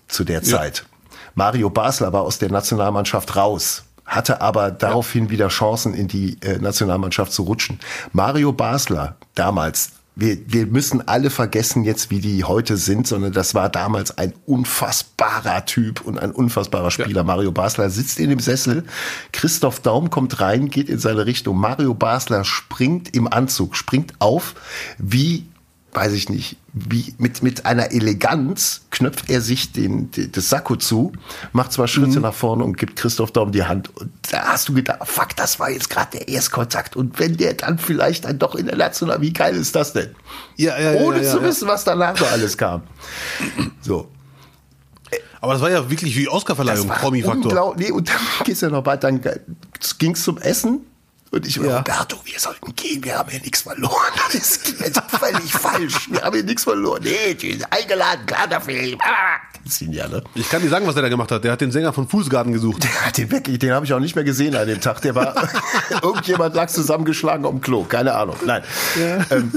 zu 0.09 0.25
der 0.25 0.43
Zeit. 0.43 0.79
Ja. 0.79 0.85
Mario 1.35 1.71
Basler 1.71 2.13
war 2.13 2.23
aus 2.23 2.39
der 2.39 2.51
Nationalmannschaft 2.51 3.37
raus, 3.37 3.85
hatte 4.11 4.41
aber 4.41 4.73
daraufhin 4.73 5.31
wieder 5.31 5.49
Chancen, 5.49 5.95
in 5.95 6.09
die 6.09 6.37
äh, 6.43 6.59
Nationalmannschaft 6.59 7.33
zu 7.33 7.45
rutschen. 7.45 7.79
Mario 8.13 8.53
Basler, 8.53 9.17
damals, 9.37 9.93
wir, 10.17 10.37
wir 10.49 10.67
müssen 10.67 11.07
alle 11.07 11.31
vergessen 11.31 11.85
jetzt, 11.85 12.11
wie 12.11 12.19
die 12.19 12.43
heute 12.43 12.77
sind, 12.77 13.07
sondern 13.07 13.33
das 13.33 13.55
war 13.55 13.69
damals 13.69 14.19
ein 14.19 14.35
unfassbarer 14.47 15.65
Typ 15.65 16.01
und 16.01 16.19
ein 16.19 16.33
unfassbarer 16.33 16.91
Spieler. 16.91 17.21
Ja. 17.21 17.23
Mario 17.23 17.53
Basler 17.53 17.89
sitzt 17.89 18.19
in 18.19 18.31
dem 18.31 18.41
Sessel, 18.41 18.85
Christoph 19.33 19.79
Daum 19.79 20.11
kommt 20.11 20.41
rein, 20.41 20.69
geht 20.69 20.89
in 20.89 20.99
seine 20.99 21.27
Richtung. 21.27 21.57
Mario 21.57 21.95
Basler 21.95 22.45
springt 22.45 23.15
im 23.15 23.33
Anzug, 23.33 23.77
springt 23.77 24.15
auf, 24.19 24.55
wie 24.99 25.47
weiß 25.93 26.13
ich 26.13 26.29
nicht, 26.29 26.57
wie 26.73 27.15
mit, 27.19 27.43
mit 27.43 27.67
einer 27.67 27.91
Eleganz 27.91 28.83
knöpft 28.91 29.29
er 29.29 29.41
sich 29.41 29.73
den, 29.73 30.11
den 30.13 30.31
das 30.31 30.49
Sakko 30.49 30.77
zu, 30.77 31.13
macht 31.53 31.73
zwei 31.73 31.87
Schritte 31.87 32.17
mhm. 32.17 32.23
nach 32.23 32.35
vorne 32.35 32.65
und 32.65 32.77
gibt 32.77 32.97
Christoph 32.97 33.33
Daum 33.33 33.51
die 33.51 33.65
Hand. 33.65 33.95
Und 33.97 34.11
da 34.31 34.45
hast 34.45 34.69
du 34.69 34.75
gedacht, 34.75 35.01
fuck, 35.05 35.35
das 35.37 35.59
war 35.59 35.71
jetzt 35.71 35.91
gerade 35.91 36.19
der 36.19 36.29
Erstkontakt. 36.29 36.95
Und 36.95 37.19
wenn 37.19 37.37
der 37.37 37.55
dann 37.55 37.79
vielleicht 37.79 38.25
dann 38.25 38.39
doch 38.39 38.55
in 38.55 38.67
der 38.67 38.77
National, 38.77 39.21
wie 39.21 39.33
geil 39.33 39.57
ist 39.57 39.75
das 39.75 39.93
denn? 39.93 40.15
Ja, 40.57 40.79
ja, 40.79 41.01
Ohne 41.01 41.19
ja, 41.19 41.25
ja, 41.25 41.31
zu 41.33 41.43
wissen, 41.43 41.67
was 41.67 41.85
danach 41.85 42.17
so 42.17 42.27
alles 42.27 42.57
kam. 42.57 42.83
So. 43.81 44.09
Aber 45.41 45.55
das 45.55 45.63
war 45.63 45.71
ja 45.71 45.91
wirklich 45.91 46.17
wie 46.17 46.29
Oscarverleihung, 46.29 46.87
Promi-Faktor. 46.87 47.75
Nee, 47.77 47.91
und 47.91 48.09
dann 48.09 48.17
geht's 48.45 48.61
ja 48.61 48.69
noch 48.69 48.87
weiter, 48.87 49.11
dann 49.11 49.21
ging's 49.99 50.23
zum 50.23 50.39
Essen 50.39 50.83
und 51.33 51.47
ich 51.47 51.61
war, 51.61 51.67
ja. 51.67 51.77
Roberto, 51.79 52.17
wir 52.25 52.41
sollten 52.41 52.75
gehen, 52.75 53.05
wir 53.05 53.19
haben 53.19 53.31
hier 53.31 53.41
nichts 53.41 53.63
verloren. 53.63 53.93
Das 54.33 54.35
ist 54.35 54.75
völlig 55.09 55.53
falsch. 55.53 56.11
Wir 56.11 56.23
haben 56.23 56.35
hier 56.35 56.45
nichts 56.45 56.65
verloren. 56.65 57.03
Nee, 57.03 57.35
die 57.35 57.53
sind 57.53 57.67
eingeladen, 57.71 58.27
klar 58.27 58.47
dafür. 58.49 58.97
Ah, 59.01 59.39
ja, 59.81 60.09
ne? 60.09 60.23
Ich 60.35 60.49
kann 60.49 60.63
dir 60.63 60.69
sagen, 60.69 60.87
was 60.87 60.97
er 60.97 61.03
da 61.03 61.09
gemacht 61.09 61.31
hat. 61.31 61.45
Der 61.45 61.53
hat 61.53 61.61
den 61.61 61.71
Sänger 61.71 61.93
von 61.93 62.09
Fußgarten 62.09 62.53
gesucht. 62.53 62.83
Der 62.85 63.07
hat 63.07 63.19
den 63.19 63.31
wirklich, 63.31 63.59
den 63.59 63.73
habe 63.73 63.85
ich 63.85 63.93
auch 63.93 64.01
nicht 64.01 64.15
mehr 64.15 64.25
gesehen 64.25 64.57
an 64.57 64.67
dem 64.67 64.81
Tag. 64.81 65.03
Der 65.03 65.15
war, 65.15 65.35
irgendjemand 66.03 66.55
lag 66.55 66.69
zusammengeschlagen 66.69 67.45
am 67.47 67.61
Klo. 67.61 67.85
Keine 67.85 68.15
Ahnung. 68.15 68.37
Nein. 68.45 68.63
Ja. 68.99 69.37
Ähm, 69.37 69.53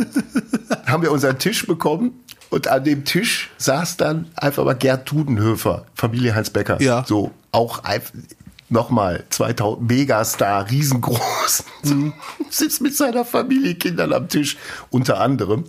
haben 0.86 1.04
wir 1.04 1.12
unseren 1.12 1.40
Tisch 1.40 1.66
bekommen 1.66 2.24
und 2.50 2.68
an 2.68 2.84
dem 2.84 3.06
Tisch 3.06 3.52
saß 3.58 3.98
dann 3.98 4.30
einfach 4.36 4.64
mal 4.64 4.76
Gerd 4.76 5.10
Dudenhöfer, 5.10 5.86
Familie 5.96 6.36
Heinz 6.36 6.50
Becker. 6.50 6.82
Ja. 6.82 7.04
So, 7.08 7.32
auch 7.52 7.84
nochmal 8.74 9.24
2000 9.30 9.90
Megastar, 9.90 10.70
riesengroß, 10.70 11.64
mhm. 11.84 12.14
sitzt 12.50 12.82
mit 12.82 12.96
seiner 12.96 13.24
Familie, 13.24 13.76
Kindern 13.76 14.12
am 14.12 14.28
Tisch, 14.28 14.58
unter 14.90 15.22
anderem. 15.22 15.64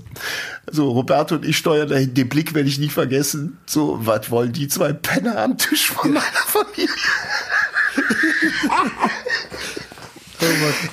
So, 0.70 0.90
Roberto 0.90 1.36
und 1.36 1.44
ich 1.44 1.56
steuern 1.56 1.88
dahin, 1.88 2.14
den 2.14 2.28
Blick 2.28 2.54
werde 2.54 2.68
ich 2.68 2.78
nie 2.78 2.88
vergessen. 2.88 3.58
So, 3.66 4.00
was 4.02 4.30
wollen 4.30 4.52
die 4.52 4.66
zwei 4.66 4.92
Penner 4.92 5.38
am 5.38 5.56
Tisch 5.56 5.92
von 5.92 6.12
meiner 6.12 6.24
Familie? 6.24 6.88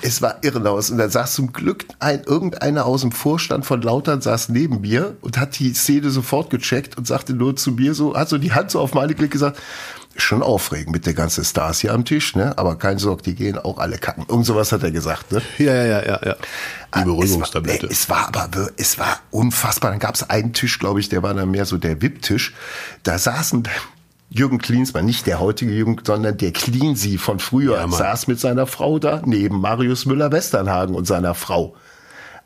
es 0.01 0.21
war 0.21 0.37
irrenhaus. 0.41 0.89
Und 0.89 0.97
da 0.97 1.09
saß 1.09 1.33
zum 1.33 1.53
Glück 1.53 1.85
ein, 1.99 2.23
irgendeiner 2.23 2.85
aus 2.85 3.01
dem 3.01 3.11
Vorstand 3.11 3.65
von 3.65 3.81
Lautern 3.81 4.21
saß 4.21 4.49
neben 4.49 4.81
mir 4.81 5.17
und 5.21 5.37
hat 5.37 5.59
die 5.59 5.73
Szene 5.73 6.09
sofort 6.09 6.49
gecheckt 6.49 6.97
und 6.97 7.07
sagte 7.07 7.33
nur 7.33 7.55
zu 7.55 7.71
mir 7.71 7.93
so, 7.93 8.15
hat 8.15 8.29
so 8.29 8.37
die 8.37 8.53
Hand 8.53 8.71
so 8.71 8.79
auf 8.79 8.93
meine 8.93 9.15
Klick 9.15 9.31
gesagt, 9.31 9.59
schon 10.21 10.43
aufregend 10.43 10.91
mit 10.91 11.05
der 11.05 11.13
ganzen 11.13 11.43
Stars 11.43 11.79
hier 11.79 11.93
am 11.93 12.05
Tisch, 12.05 12.35
ne? 12.35 12.57
Aber 12.57 12.77
kein 12.77 12.97
Sorg, 12.97 13.23
die 13.23 13.35
gehen 13.35 13.57
auch 13.57 13.77
alle 13.77 13.97
kacken. 13.97 14.25
Irgend 14.27 14.45
sowas 14.45 14.71
hat 14.71 14.83
er 14.83 14.91
gesagt, 14.91 15.31
ne? 15.31 15.41
Ja, 15.57 15.73
ja, 15.73 15.85
ja, 15.85 16.05
ja, 16.05 16.19
ja. 16.25 16.33
Die 16.33 16.37
ah, 16.91 17.03
Beruhigungstablette. 17.03 17.87
Es 17.87 18.09
war, 18.09 18.29
es 18.29 18.35
war 18.35 18.45
aber, 18.45 18.69
es 18.77 18.99
war 18.99 19.19
unfassbar. 19.31 19.91
Dann 19.91 19.99
gab 19.99 20.15
es 20.15 20.29
einen 20.29 20.53
Tisch, 20.53 20.79
glaube 20.79 20.99
ich, 20.99 21.09
der 21.09 21.23
war 21.23 21.33
dann 21.33 21.51
mehr 21.51 21.65
so 21.65 21.77
der 21.77 22.01
VIP-Tisch. 22.01 22.53
Da 23.03 23.17
saßen 23.17 23.67
Jürgen 24.29 24.59
Klinsmann, 24.59 25.05
nicht 25.05 25.27
der 25.27 25.39
heutige 25.39 25.73
Jürgen, 25.73 25.97
sondern 26.03 26.37
der 26.37 26.51
Cleansy 26.51 27.17
von 27.17 27.39
früher, 27.39 27.75
ja, 27.75 27.87
saß 27.87 28.27
mit 28.27 28.39
seiner 28.39 28.65
Frau 28.65 28.97
da 28.97 29.21
neben 29.25 29.59
Marius 29.59 30.05
Müller-Westernhagen 30.05 30.95
und 30.95 31.05
seiner 31.05 31.35
Frau. 31.35 31.75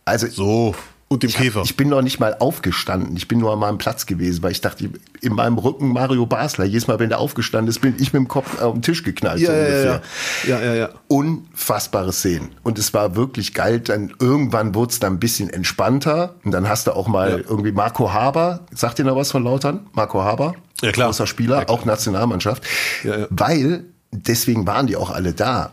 Also 0.04 0.28
so. 0.28 0.76
Und 1.08 1.22
dem 1.22 1.30
ich 1.30 1.36
Käfer. 1.36 1.60
Hab, 1.60 1.66
ich 1.66 1.78
bin 1.78 1.90
noch 1.90 2.02
nicht 2.02 2.20
mal 2.20 2.36
aufgestanden. 2.40 3.16
Ich 3.16 3.28
bin 3.28 3.38
nur 3.38 3.54
an 3.54 3.60
meinem 3.60 3.78
Platz 3.78 4.08
gewesen, 4.08 4.42
weil 4.42 4.52
ich 4.52 4.62
dachte, 4.62 4.90
in 5.22 5.34
meinem 5.34 5.60
Rücken 5.60 5.94
Mario 5.94 6.26
Basler. 6.26 6.66
Jedes 6.66 6.88
Mal, 6.88 6.98
wenn 6.98 7.10
der 7.10 7.20
aufgestanden 7.20 7.70
ist, 7.70 7.80
bin 7.80 7.96
ich 8.00 8.12
mit 8.12 8.22
dem 8.22 8.28
Kopf 8.28 8.60
auf 8.60 8.74
den 8.74 8.82
Tisch 8.82 9.04
geknallt. 9.04 9.40
Ja, 9.40 9.48
so 9.48 9.54
ja, 9.54 9.68
ja, 9.68 10.02
ja, 10.48 10.62
ja, 10.62 10.74
ja. 10.74 10.90
Unfassbare 11.08 12.12
Szenen. 12.12 12.56
Und 12.64 12.80
es 12.80 12.96
war 12.96 13.16
wirklich 13.16 13.54
geil. 13.54 13.82
Dann 13.82 14.14
irgendwann 14.20 14.74
wurde 14.74 14.94
es 14.94 15.00
dann 15.00 15.14
ein 15.14 15.20
bisschen 15.20 15.52
entspannter. 15.52 16.36
Und 16.44 16.52
dann 16.52 16.68
hast 16.68 16.88
du 16.88 16.92
auch 16.96 17.08
mal 17.08 17.30
ja. 17.30 17.38
irgendwie 17.38 17.72
Marco 17.72 18.12
Haber. 18.12 18.62
Sagt 18.74 18.98
ihr 18.98 19.06
noch 19.06 19.16
was 19.16 19.30
von 19.30 19.44
Lautern? 19.44 19.86
Marco 19.94 20.24
Haber? 20.24 20.56
Ja, 20.82 20.92
klar. 20.92 21.10
Großer 21.10 21.28
Spieler, 21.28 21.60
ja, 21.60 21.66
klar. 21.66 21.78
auch 21.78 21.86
Nationalmannschaft. 21.86 22.64
Ja, 23.04 23.20
ja. 23.20 23.28
Weil, 23.30 23.86
deswegen 24.12 24.66
waren 24.66 24.88
die 24.88 24.96
auch 24.96 25.12
alle 25.12 25.34
da. 25.34 25.72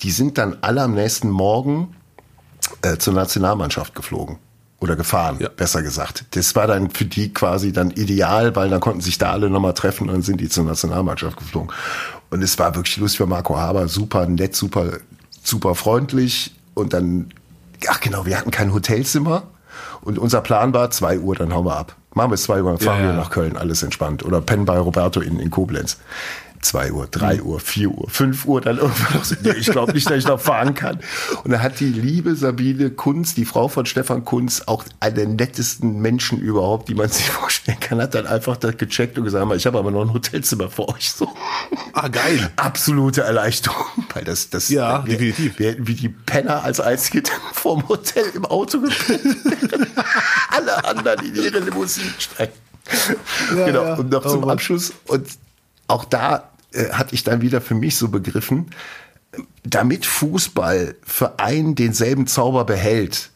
Die 0.00 0.10
sind 0.10 0.38
dann 0.38 0.56
alle 0.60 0.82
am 0.82 0.94
nächsten 0.94 1.30
Morgen 1.30 1.94
äh, 2.82 2.96
zur 2.96 3.14
Nationalmannschaft 3.14 3.94
geflogen 3.94 4.38
oder 4.82 4.96
gefahren, 4.96 5.36
ja. 5.38 5.48
besser 5.48 5.82
gesagt. 5.82 6.24
Das 6.32 6.56
war 6.56 6.66
dann 6.66 6.90
für 6.90 7.04
die 7.04 7.32
quasi 7.32 7.72
dann 7.72 7.92
ideal, 7.92 8.56
weil 8.56 8.68
dann 8.68 8.80
konnten 8.80 9.00
sich 9.00 9.16
da 9.16 9.30
alle 9.30 9.48
nochmal 9.48 9.74
treffen 9.74 10.08
und 10.08 10.14
dann 10.14 10.22
sind 10.22 10.40
die 10.40 10.48
zur 10.48 10.64
Nationalmannschaft 10.64 11.36
geflogen. 11.36 11.70
Und 12.30 12.42
es 12.42 12.58
war 12.58 12.74
wirklich 12.74 12.96
lustig 12.96 13.18
für 13.18 13.26
Marco 13.26 13.56
Haber, 13.56 13.86
super 13.88 14.26
nett, 14.26 14.56
super, 14.56 14.98
super 15.42 15.76
freundlich. 15.76 16.54
Und 16.74 16.92
dann, 16.92 17.28
ach 17.88 18.00
genau, 18.00 18.26
wir 18.26 18.36
hatten 18.36 18.50
kein 18.50 18.74
Hotelzimmer. 18.74 19.44
Und 20.00 20.18
unser 20.18 20.40
Plan 20.40 20.74
war, 20.74 20.90
zwei 20.90 21.18
Uhr, 21.18 21.36
dann 21.36 21.54
hauen 21.54 21.64
wir 21.64 21.76
ab. 21.76 21.94
Machen 22.14 22.30
wir 22.30 22.34
es 22.34 22.42
zwei 22.42 22.62
Uhr, 22.62 22.70
dann 22.70 22.80
fahren 22.80 23.00
ja, 23.02 23.06
wir 23.06 23.12
nach 23.12 23.30
Köln, 23.30 23.56
alles 23.56 23.82
entspannt. 23.82 24.24
Oder 24.24 24.40
pennen 24.40 24.64
bei 24.64 24.78
Roberto 24.78 25.20
in, 25.20 25.38
in 25.38 25.50
Koblenz. 25.50 25.98
2 26.62 26.92
Uhr, 26.92 27.06
3 27.10 27.42
Uhr, 27.42 27.60
4 27.60 27.90
Uhr, 27.90 28.08
5 28.08 28.46
Uhr, 28.46 28.60
dann 28.60 28.78
irgendwann 28.78 29.14
noch 29.14 29.24
so, 29.24 29.34
nee, 29.42 29.50
ich 29.50 29.66
glaube 29.66 29.92
nicht, 29.92 30.08
dass 30.08 30.16
ich 30.16 30.26
noch 30.26 30.40
fahren 30.40 30.74
kann. 30.74 31.00
Und 31.44 31.50
da 31.50 31.60
hat 31.60 31.80
die 31.80 31.88
liebe 31.88 32.34
Sabine 32.36 32.90
Kunz, 32.90 33.34
die 33.34 33.44
Frau 33.44 33.68
von 33.68 33.84
Stefan 33.84 34.24
Kunz, 34.24 34.62
auch 34.66 34.84
einer 35.00 35.14
der 35.14 35.26
nettesten 35.28 36.00
Menschen 36.00 36.38
überhaupt, 36.38 36.88
die 36.88 36.94
man 36.94 37.08
sich 37.08 37.28
vorstellen 37.30 37.80
kann, 37.80 38.00
hat 38.00 38.14
dann 38.14 38.26
einfach 38.26 38.56
das 38.56 38.76
gecheckt 38.76 39.18
und 39.18 39.24
gesagt, 39.24 39.52
ich 39.54 39.66
habe 39.66 39.78
aber 39.78 39.90
noch 39.90 40.02
ein 40.02 40.12
Hotelzimmer 40.12 40.70
für 40.70 40.88
euch. 40.88 41.10
So. 41.10 41.28
Ah, 41.92 42.08
geil. 42.08 42.50
Absolute 42.56 43.22
Erleichterung, 43.22 44.06
weil 44.14 44.24
das, 44.24 44.48
das 44.50 44.68
Ja, 44.68 45.04
wir, 45.04 45.18
definitiv. 45.18 45.58
Wir 45.58 45.70
hätten 45.70 45.86
wie 45.86 45.94
die 45.94 46.08
Penner 46.08 46.62
als 46.64 46.80
einzige 46.80 47.22
dann 47.22 47.40
vorm 47.52 47.88
Hotel 47.88 48.24
im 48.34 48.44
Auto 48.44 48.80
gepennt. 48.80 49.36
Alle 50.50 50.84
anderen 50.84 51.26
in 51.26 51.34
ihre 51.34 51.58
Limousinen 51.58 52.14
steigen. 52.18 52.52
Ja, 53.56 53.66
genau. 53.66 53.82
ja. 53.84 53.94
Und 53.94 54.10
noch 54.10 54.24
Oh 54.24 54.30
zum 54.30 54.40
Mann. 54.42 54.50
Abschluss. 54.50 54.92
Und 55.06 55.26
auch 55.88 56.04
da 56.04 56.51
äh, 56.72 56.90
hatte 56.92 57.14
ich 57.14 57.24
dann 57.24 57.40
wieder 57.40 57.60
für 57.60 57.74
mich 57.74 57.96
so 57.96 58.08
begriffen, 58.08 58.66
damit 59.64 60.04
Fußball 60.04 60.94
für 61.02 61.38
einen 61.38 61.74
denselben 61.74 62.26
Zauber 62.26 62.64
behält, 62.64 63.30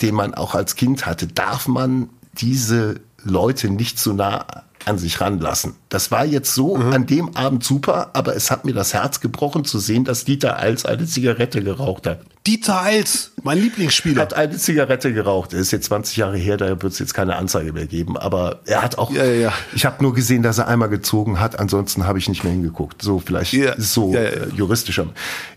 den 0.00 0.14
man 0.14 0.34
auch 0.34 0.54
als 0.54 0.76
Kind 0.76 1.06
hatte, 1.06 1.26
darf 1.26 1.66
man 1.66 2.08
diese 2.34 3.00
Leute 3.24 3.70
nicht 3.70 3.98
zu 3.98 4.12
nah 4.12 4.46
an 4.84 4.98
sich 4.98 5.20
ranlassen. 5.20 5.74
Das 5.88 6.10
war 6.10 6.24
jetzt 6.24 6.54
so 6.54 6.76
Mhm. 6.76 6.92
an 6.92 7.06
dem 7.06 7.36
Abend 7.36 7.62
super, 7.62 8.10
aber 8.14 8.34
es 8.34 8.50
hat 8.50 8.64
mir 8.64 8.74
das 8.74 8.94
Herz 8.94 9.20
gebrochen 9.20 9.64
zu 9.64 9.78
sehen, 9.78 10.04
dass 10.04 10.24
Dieter 10.24 10.56
Als 10.56 10.84
eine 10.86 11.06
Zigarette 11.06 11.62
geraucht 11.62 12.06
hat. 12.06 12.20
Dieter 12.46 12.82
Eils, 12.82 13.30
mein 13.44 13.58
Lieblingsspieler. 13.58 14.20
Hat 14.22 14.34
eine 14.34 14.56
Zigarette 14.56 15.12
geraucht. 15.12 15.52
Er 15.52 15.60
ist 15.60 15.70
jetzt 15.70 15.84
20 15.86 16.16
Jahre 16.16 16.36
her, 16.36 16.56
da 16.56 16.66
wird 16.68 16.84
es 16.92 16.98
jetzt 16.98 17.14
keine 17.14 17.36
Anzeige 17.36 17.72
mehr 17.72 17.86
geben. 17.86 18.16
Aber 18.16 18.60
er 18.64 18.82
hat 18.82 18.98
auch. 18.98 19.12
Ja, 19.12 19.24
ja. 19.24 19.52
Ich 19.74 19.86
habe 19.86 20.02
nur 20.02 20.12
gesehen, 20.12 20.42
dass 20.42 20.58
er 20.58 20.66
einmal 20.66 20.88
gezogen 20.88 21.38
hat. 21.38 21.60
Ansonsten 21.60 22.04
habe 22.04 22.18
ich 22.18 22.28
nicht 22.28 22.42
mehr 22.42 22.52
hingeguckt. 22.52 23.00
So 23.00 23.20
vielleicht 23.20 23.52
Ja. 23.52 23.74
so 23.78 24.14
äh, 24.16 24.48
juristisch 24.56 24.98
am 24.98 25.10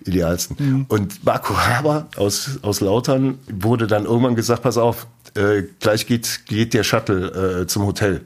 idealsten. 0.06 0.86
Und 0.88 1.26
Marco 1.26 1.58
Haber 1.58 2.06
aus, 2.18 2.60
aus 2.62 2.82
Lautern 2.82 3.40
wurde 3.52 3.88
dann 3.88 4.06
irgendwann 4.06 4.36
gesagt, 4.36 4.62
pass 4.62 4.78
auf, 4.78 5.08
äh, 5.36 5.64
gleich 5.80 6.06
geht, 6.06 6.42
geht 6.46 6.76
der 6.76 6.84
Shuttle 6.84 7.62
äh, 7.62 7.68
zum 7.68 7.86
Hotel. 7.88 8.22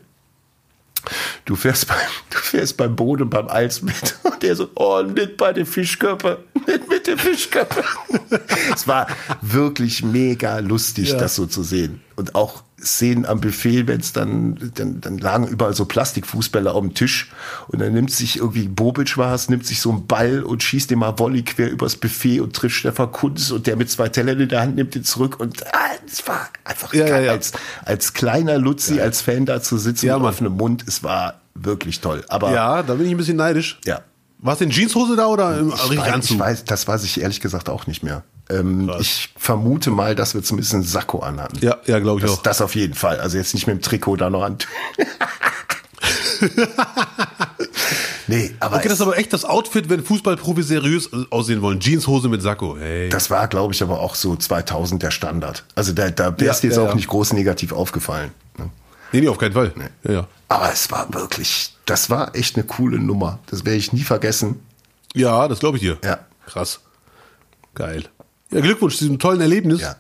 Du 1.45 1.55
fährst 1.55 1.87
beim, 1.87 1.97
du 2.29 2.37
fährst 2.37 2.77
beim 2.77 2.95
Boden 2.95 3.23
und 3.23 3.29
beim 3.29 3.47
Eis 3.49 3.81
mit. 3.81 4.15
Und 4.23 4.43
der 4.43 4.55
so, 4.55 4.69
oh, 4.75 5.01
nicht 5.01 5.37
bei 5.37 5.53
den 5.53 5.65
Fischköpfe, 5.65 6.39
nicht 6.67 6.87
mit 6.89 7.07
den 7.07 7.17
Fischköpfen. 7.17 7.83
es 8.75 8.87
war 8.87 9.07
wirklich 9.41 10.03
mega 10.03 10.59
lustig, 10.59 11.09
Ja. 11.09 11.17
das 11.17 11.35
so 11.35 11.45
zu 11.45 11.63
sehen. 11.63 12.01
Und 12.19 12.35
auch 12.35 12.63
Szenen 12.81 13.25
am 13.25 13.39
Buffet, 13.39 13.87
wenn 13.87 14.01
es 14.01 14.11
dann, 14.11 14.71
dann, 14.75 14.99
dann 14.99 15.17
lagen 15.17 15.47
überall 15.47 15.73
so 15.73 15.85
Plastikfußbälle 15.85 16.71
auf 16.73 16.81
dem 16.81 16.93
Tisch 16.93 17.31
und 17.69 17.79
dann 17.79 17.93
nimmt 17.93 18.11
sich 18.11 18.37
irgendwie 18.37 18.67
Bobic 18.67 19.17
war 19.17 19.33
es, 19.33 19.47
nimmt 19.49 19.65
sich 19.65 19.79
so 19.79 19.89
einen 19.89 20.05
Ball 20.05 20.43
und 20.43 20.61
schießt 20.61 20.91
den 20.91 20.99
mal 20.99 21.17
Volley 21.17 21.43
quer 21.43 21.69
übers 21.71 21.95
Buffet 21.95 22.41
und 22.41 22.53
trifft 22.55 22.75
Stefan 22.75 23.11
Kunz 23.13 23.51
und 23.51 23.67
der 23.67 23.77
mit 23.77 23.89
zwei 23.89 24.09
Tellern 24.09 24.39
in 24.39 24.49
der 24.49 24.61
Hand 24.61 24.75
nimmt 24.75 24.95
ihn 24.97 25.03
zurück 25.05 25.39
und 25.39 25.65
ah, 25.67 25.77
es 26.05 26.27
war 26.27 26.49
einfach 26.65 26.93
Ja, 26.93 27.05
ja, 27.05 27.09
geil, 27.09 27.25
ja. 27.25 27.31
als 27.31 27.53
als 27.85 28.13
kleiner 28.13 28.57
Luzi, 28.57 28.99
als 28.99 29.21
Fan 29.21 29.45
da 29.45 29.61
zu 29.61 29.77
sitzen 29.77 30.07
Ja, 30.07 30.15
mit 30.15 30.23
Mann. 30.23 30.33
offenem 30.33 30.53
Mund, 30.57 30.83
es 30.87 31.03
war 31.03 31.39
wirklich 31.55 32.01
toll. 32.01 32.25
Aber 32.27 32.51
Ja, 32.51 32.83
da 32.83 32.95
bin 32.95 33.05
ich 33.05 33.11
ein 33.11 33.17
bisschen 33.17 33.37
neidisch. 33.37 33.79
Ja. 33.85 34.01
War 34.39 34.53
es 34.55 34.61
in 34.61 34.69
Jeanshose 34.69 35.15
da 35.15 35.27
oder 35.27 35.57
im 35.57 35.69
ich, 35.69 35.97
weiß, 35.97 36.29
ich 36.29 36.39
weiß, 36.39 36.63
das 36.65 36.87
weiß 36.87 37.03
ich 37.03 37.19
ehrlich 37.21 37.41
gesagt 37.41 37.67
auch 37.69 37.87
nicht 37.87 38.03
mehr. 38.03 38.23
Ähm, 38.51 38.91
ich 38.99 39.29
vermute 39.37 39.91
mal, 39.91 40.15
dass 40.15 40.33
wir 40.33 40.41
zumindest 40.43 40.73
einen 40.73 40.83
Sakko 40.83 41.19
anhatten. 41.19 41.59
Ja, 41.61 41.77
ja, 41.85 41.99
glaube 41.99 42.19
ich 42.19 42.25
Das, 42.25 42.37
auch. 42.39 42.41
das 42.41 42.61
auf 42.61 42.75
jeden 42.75 42.95
Fall. 42.95 43.19
Also 43.19 43.37
jetzt 43.37 43.53
nicht 43.53 43.67
mit 43.67 43.75
dem 43.77 43.81
Trikot 43.81 44.15
da 44.17 44.29
noch 44.29 44.41
an. 44.43 44.57
nee, 48.27 48.51
aber, 48.59 48.77
Okay, 48.77 48.87
das 48.87 48.99
ist 48.99 49.01
aber 49.01 49.17
echt 49.17 49.33
das 49.33 49.45
Outfit, 49.45 49.89
wenn 49.89 50.03
Fußballprofis 50.03 50.67
seriös 50.67 51.09
aussehen 51.31 51.61
wollen. 51.61 51.79
Jeanshose 51.79 52.29
mit 52.29 52.41
Sakko. 52.41 52.77
Hey. 52.77 53.09
das 53.09 53.29
war, 53.29 53.47
glaube 53.47 53.73
ich, 53.73 53.83
aber 53.83 53.99
auch 53.99 54.15
so 54.15 54.35
2000 54.35 55.01
der 55.03 55.11
Standard. 55.11 55.63
Also 55.75 55.93
da, 55.93 56.09
da 56.09 56.33
Ja, 56.39 56.51
ist 56.51 56.61
dir 56.61 56.67
jetzt 56.67 56.77
ja, 56.77 56.83
auch 56.83 56.89
ja. 56.89 56.95
nicht 56.95 57.07
groß 57.07 57.33
negativ 57.33 57.71
aufgefallen. 57.71 58.31
ne? 58.57 58.69
nee, 59.11 59.21
nee, 59.21 59.27
auf 59.27 59.37
keinen 59.37 59.53
Fall. 59.53 59.73
Ja, 60.03 60.11
ja. 60.11 60.27
Aber 60.47 60.71
es 60.71 60.89
war 60.91 61.13
wirklich, 61.13 61.73
das 61.85 62.09
war 62.09 62.35
echt 62.35 62.55
eine 62.55 62.65
coole 62.65 62.99
Nummer. 62.99 63.39
Das 63.47 63.65
werde 63.65 63.77
ich 63.77 63.93
nie 63.93 64.03
vergessen. 64.03 64.59
ja, 65.13 65.47
das 65.47 65.59
glaube 65.59 65.77
ich 65.77 65.83
dir. 65.83 65.97
Ja. 66.03 66.19
Krass. 66.47 66.79
Geil. 67.75 68.05
Ja, 68.51 68.61
Glückwunsch 68.61 68.95
zu 68.97 69.03
diesem 69.03 69.19
tollen 69.19 69.41
Erlebnis. 69.41 69.81
Ja. 69.81 69.95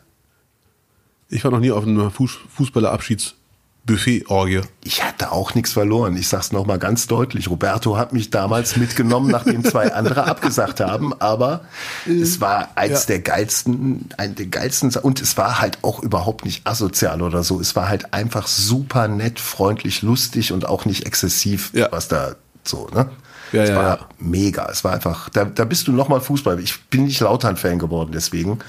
Ich 1.29 1.43
war 1.43 1.51
noch 1.51 1.59
nie 1.59 1.69
auf 1.71 1.85
einer 1.85 2.09
Fuß 2.09 2.31
Fußballer-Abschieds-Buffet-Orgie. 2.57 4.61
Ich 4.83 5.03
hatte 5.03 5.31
auch 5.31 5.53
nichts 5.53 5.73
verloren. 5.73 6.17
Ich 6.17 6.27
sag's 6.27 6.51
noch 6.51 6.65
mal 6.65 6.79
ganz 6.79 7.05
deutlich. 7.05 7.51
Roberto 7.51 7.97
hat 7.97 8.13
mich 8.13 8.31
damals 8.31 8.77
mitgenommen, 8.77 9.29
nachdem 9.29 9.63
zwei 9.63 9.93
andere 9.93 10.23
abgesagt 10.23 10.79
haben. 10.79 11.13
Aber 11.21 11.65
es 12.07 12.41
war 12.41 12.69
eins 12.75 13.01
Ja. 13.01 13.05
der 13.09 13.19
geilsten, 13.19 14.09
ein 14.17 14.33
der 14.33 14.47
geilsten. 14.47 14.89
Und 14.95 15.21
es 15.21 15.37
war 15.37 15.61
halt 15.61 15.77
auch 15.83 16.01
überhaupt 16.01 16.45
nicht 16.45 16.65
asozial 16.65 17.21
oder 17.21 17.43
so. 17.43 17.59
Es 17.59 17.75
war 17.75 17.89
halt 17.89 18.11
einfach 18.13 18.47
super 18.47 19.07
nett, 19.07 19.39
freundlich, 19.39 20.01
lustig 20.01 20.51
und 20.51 20.65
auch 20.67 20.85
nicht 20.85 21.05
exzessiv, 21.05 21.69
Ja. 21.75 21.89
was 21.91 22.07
da 22.07 22.35
so, 22.63 22.87
ne? 22.93 23.11
Ja, 23.51 23.63
es 23.63 23.69
ja, 23.69 23.75
war 23.75 23.97
ja. 23.97 24.09
mega. 24.19 24.69
Es 24.69 24.83
war 24.83 24.93
einfach, 24.93 25.29
da, 25.29 25.45
da 25.45 25.65
bist 25.65 25.87
du 25.87 25.91
noch 25.91 26.09
mal 26.09 26.21
Fußball. 26.21 26.59
Ich 26.59 26.81
bin 26.85 27.05
nicht 27.05 27.19
Lautern-Fan 27.19 27.79
geworden 27.79 28.11
deswegen. 28.13 28.59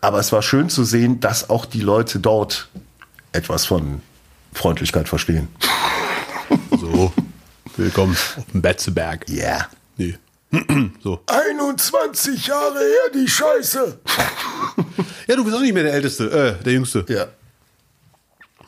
Aber 0.00 0.18
es 0.18 0.32
war 0.32 0.42
schön 0.42 0.68
zu 0.68 0.84
sehen, 0.84 1.20
dass 1.20 1.50
auch 1.50 1.64
die 1.64 1.80
Leute 1.80 2.18
dort 2.18 2.68
etwas 3.32 3.66
von 3.66 4.02
Freundlichkeit 4.52 5.08
verstehen. 5.08 5.48
So. 6.70 7.12
Willkommen 7.76 8.12
auf 8.12 8.44
dem 8.52 8.60
Betzeberg. 8.60 9.26
Ja. 9.28 9.68
Yeah. 9.98 10.18
Nee. 10.50 10.90
so. 11.02 11.20
21 11.26 12.46
Jahre 12.46 12.78
her, 12.78 13.10
die 13.14 13.28
Scheiße. 13.28 13.98
Ja, 15.28 15.36
du 15.36 15.44
bist 15.44 15.56
auch 15.56 15.60
nicht 15.60 15.72
mehr 15.72 15.84
der 15.84 15.94
Älteste, 15.94 16.58
äh, 16.58 16.62
der 16.64 16.72
Jüngste. 16.72 17.06
Ja. 17.08 17.26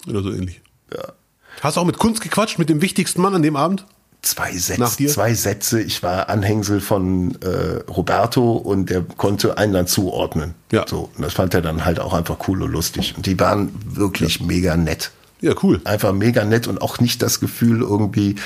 Oder 0.09 0.23
so 0.23 0.31
ähnlich. 0.31 0.61
ja. 0.95 1.13
Hast 1.61 1.77
du 1.77 1.81
auch 1.81 1.85
mit 1.85 1.99
Kunst 1.99 2.23
gequatscht, 2.23 2.59
mit 2.59 2.69
dem 2.69 2.81
wichtigsten 2.81 3.21
Mann 3.21 3.35
an 3.35 3.43
dem 3.43 3.57
Abend? 3.57 3.85
Zwei 4.25 4.57
Sätze, 4.57 5.07
zwei 5.07 5.35
Sätze. 5.35 5.83
Ich 5.83 6.03
war 6.03 6.31
Anhängsel 6.31 6.81
von 6.81 7.37
äh, 7.43 7.83
Roberto 7.91 8.53
und 8.53 8.89
der 8.89 9.03
konnte 9.03 9.59
einen 9.59 9.75
dann 9.75 9.87
zuordnen. 9.87 10.55
Ja. 10.73 10.87
So, 10.89 11.11
und 11.15 11.23
das 11.23 11.35
fand 11.35 11.53
er 11.53 11.61
dann 11.61 11.85
halt 11.85 12.01
auch 12.01 12.15
einfach 12.15 12.37
cool 12.49 12.63
und 12.63 12.73
lustig. 12.73 13.15
Und 13.17 13.27
die 13.27 13.39
waren 13.39 13.71
wirklich 13.85 14.41
mega 14.41 14.77
nett. 14.79 15.11
Ja, 15.43 15.53
cool. 15.63 15.83
Einfach 15.85 16.15
mega 16.15 16.43
nett 16.45 16.67
und 16.67 16.81
auch 16.81 17.01
nicht 17.01 17.21
das 17.21 17.39
Gefühl 17.39 17.83
irgendwie, 17.83 18.37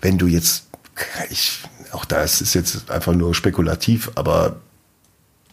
wenn 0.00 0.16
du 0.16 0.26
jetzt, 0.26 0.64
ich, 1.28 1.60
auch 1.92 2.06
da 2.06 2.22
ist 2.22 2.40
es 2.40 2.54
jetzt 2.54 2.90
einfach 2.90 3.12
nur 3.12 3.34
spekulativ, 3.34 4.10
aber 4.14 4.56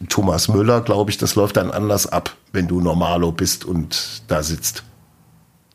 Thomas 0.08 0.48
Müller, 0.48 0.80
glaube 0.80 1.10
ich, 1.10 1.18
das 1.18 1.34
läuft 1.34 1.58
dann 1.58 1.70
anders 1.70 2.06
ab, 2.06 2.34
wenn 2.52 2.66
du 2.66 2.80
Normalo 2.80 3.30
bist 3.30 3.66
und 3.66 4.22
da 4.28 4.42
sitzt. 4.42 4.84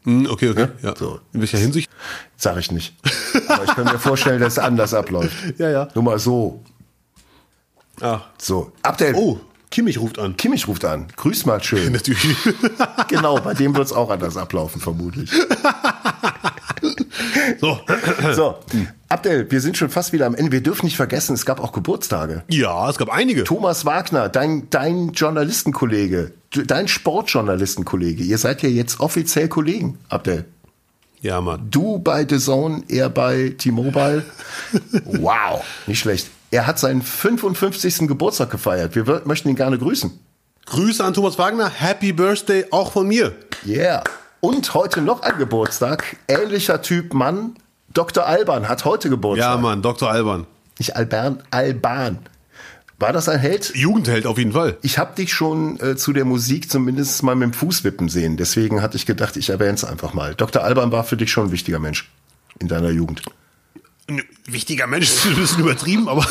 Hm, 0.05 0.27
okay, 0.29 0.49
okay. 0.49 0.67
Ja. 0.81 0.95
So. 0.95 1.19
In 1.33 1.41
welcher 1.41 1.57
Hinsicht? 1.57 1.89
Sag 2.37 2.57
ich 2.57 2.71
nicht. 2.71 2.95
Aber 3.47 3.63
ich 3.63 3.71
kann 3.71 3.85
mir 3.85 3.99
vorstellen, 3.99 4.39
dass 4.39 4.53
es 4.53 4.59
anders 4.59 4.93
abläuft. 4.93 5.35
Ja, 5.57 5.69
ja. 5.69 5.87
Nur 5.95 6.03
mal 6.03 6.19
so. 6.19 6.63
Ah. 8.01 8.21
So. 8.37 8.71
Abdel. 8.83 9.15
Oh, 9.15 9.39
Kimmich 9.71 9.99
ruft 9.99 10.19
an. 10.19 10.37
Kimmich 10.37 10.67
ruft 10.67 10.85
an. 10.85 11.07
Grüß 11.15 11.45
mal 11.45 11.61
schön. 11.63 11.91
Natürlich. 11.91 12.37
genau, 13.07 13.39
bei 13.39 13.53
dem 13.53 13.75
wird 13.75 13.87
es 13.87 13.93
auch 13.93 14.09
anders 14.09 14.37
ablaufen, 14.37 14.79
vermutlich. 14.79 15.29
so. 17.59 17.79
So, 18.33 18.55
Abdel, 19.09 19.49
wir 19.49 19.61
sind 19.61 19.77
schon 19.77 19.89
fast 19.89 20.13
wieder 20.13 20.25
am 20.25 20.35
Ende. 20.35 20.51
Wir 20.51 20.61
dürfen 20.61 20.85
nicht 20.85 20.97
vergessen, 20.97 21.33
es 21.33 21.45
gab 21.45 21.59
auch 21.59 21.71
Geburtstage. 21.71 22.43
Ja, 22.49 22.89
es 22.89 22.97
gab 22.97 23.09
einige. 23.09 23.43
Thomas 23.43 23.85
Wagner, 23.85 24.29
dein, 24.29 24.69
dein 24.69 25.11
Journalistenkollege, 25.13 26.31
dein 26.63 26.87
Sportjournalistenkollege, 26.87 28.23
ihr 28.23 28.37
seid 28.37 28.61
ja 28.63 28.69
jetzt 28.69 28.99
offiziell 28.99 29.47
Kollegen, 29.47 29.97
Abdel. 30.09 30.45
Ja, 31.21 31.41
Mann. 31.41 31.67
Du 31.71 31.99
bei 31.99 32.25
The 32.27 32.37
Zone, 32.37 32.83
er 32.87 33.09
bei 33.09 33.55
T-Mobile. 33.57 34.23
wow, 35.05 35.63
nicht 35.87 35.99
schlecht. 35.99 36.29
Er 36.51 36.67
hat 36.67 36.77
seinen 36.77 37.01
55. 37.01 38.07
Geburtstag 38.07 38.51
gefeiert. 38.51 38.95
Wir 38.95 39.23
möchten 39.25 39.49
ihn 39.49 39.55
gerne 39.55 39.77
grüßen. 39.77 40.11
Grüße 40.65 41.03
an 41.03 41.13
Thomas 41.13 41.37
Wagner. 41.37 41.69
Happy 41.69 42.13
Birthday 42.13 42.65
auch 42.71 42.91
von 42.91 43.07
mir. 43.07 43.33
Yeah. 43.65 44.03
Und 44.39 44.73
heute 44.73 45.01
noch 45.01 45.21
ein 45.23 45.37
Geburtstag. 45.37 46.17
Ähnlicher 46.27 46.81
Typ 46.81 47.13
Mann. 47.13 47.55
Dr. 47.93 48.25
Alban 48.25 48.69
hat 48.69 48.85
heute 48.85 49.09
Geburtstag. 49.09 49.55
Ja, 49.55 49.57
Mann. 49.57 49.81
Dr. 49.81 50.09
Alban. 50.09 50.45
Nicht 50.77 50.95
Alban, 50.95 51.41
Alban. 51.51 52.19
War 52.97 53.11
das 53.11 53.27
ein 53.27 53.39
Held? 53.39 53.73
Jugendheld 53.75 54.25
auf 54.25 54.37
jeden 54.37 54.53
Fall. 54.53 54.77
Ich 54.81 54.97
habe 54.97 55.15
dich 55.15 55.33
schon 55.33 55.79
äh, 55.81 55.97
zu 55.97 56.13
der 56.13 56.23
Musik 56.23 56.71
zumindest 56.71 57.23
mal 57.23 57.35
mit 57.35 57.49
dem 57.49 57.53
Fuß 57.53 57.83
wippen 57.83 58.07
sehen. 58.07 58.37
Deswegen 58.37 58.81
hatte 58.81 58.95
ich 58.95 59.05
gedacht, 59.05 59.35
ich 59.35 59.49
erwähne 59.49 59.73
es 59.73 59.83
einfach 59.83 60.13
mal. 60.13 60.33
Dr. 60.33 60.63
Alban 60.63 60.91
war 60.91 61.03
für 61.03 61.17
dich 61.17 61.29
schon 61.29 61.47
ein 61.47 61.51
wichtiger 61.51 61.79
Mensch 61.79 62.09
in 62.59 62.69
deiner 62.69 62.91
Jugend. 62.91 63.21
Ein 64.07 64.21
wichtiger 64.45 64.87
Mensch 64.87 65.07
ist 65.11 65.25
ein 65.25 65.35
bisschen 65.35 65.59
übertrieben, 65.59 66.07
aber. 66.07 66.25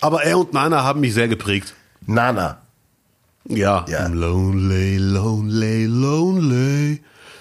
aber 0.00 0.22
er 0.22 0.38
und 0.38 0.52
Nana 0.52 0.84
haben 0.84 1.00
mich 1.00 1.14
sehr 1.14 1.28
geprägt. 1.28 1.74
Nana. 2.06 2.62
Ja. 3.48 3.84
Ja. 3.88 4.06
I'm 4.06 4.14
lonely, 4.14 4.98
lonely, 4.98 5.86
lonely. 5.86 7.00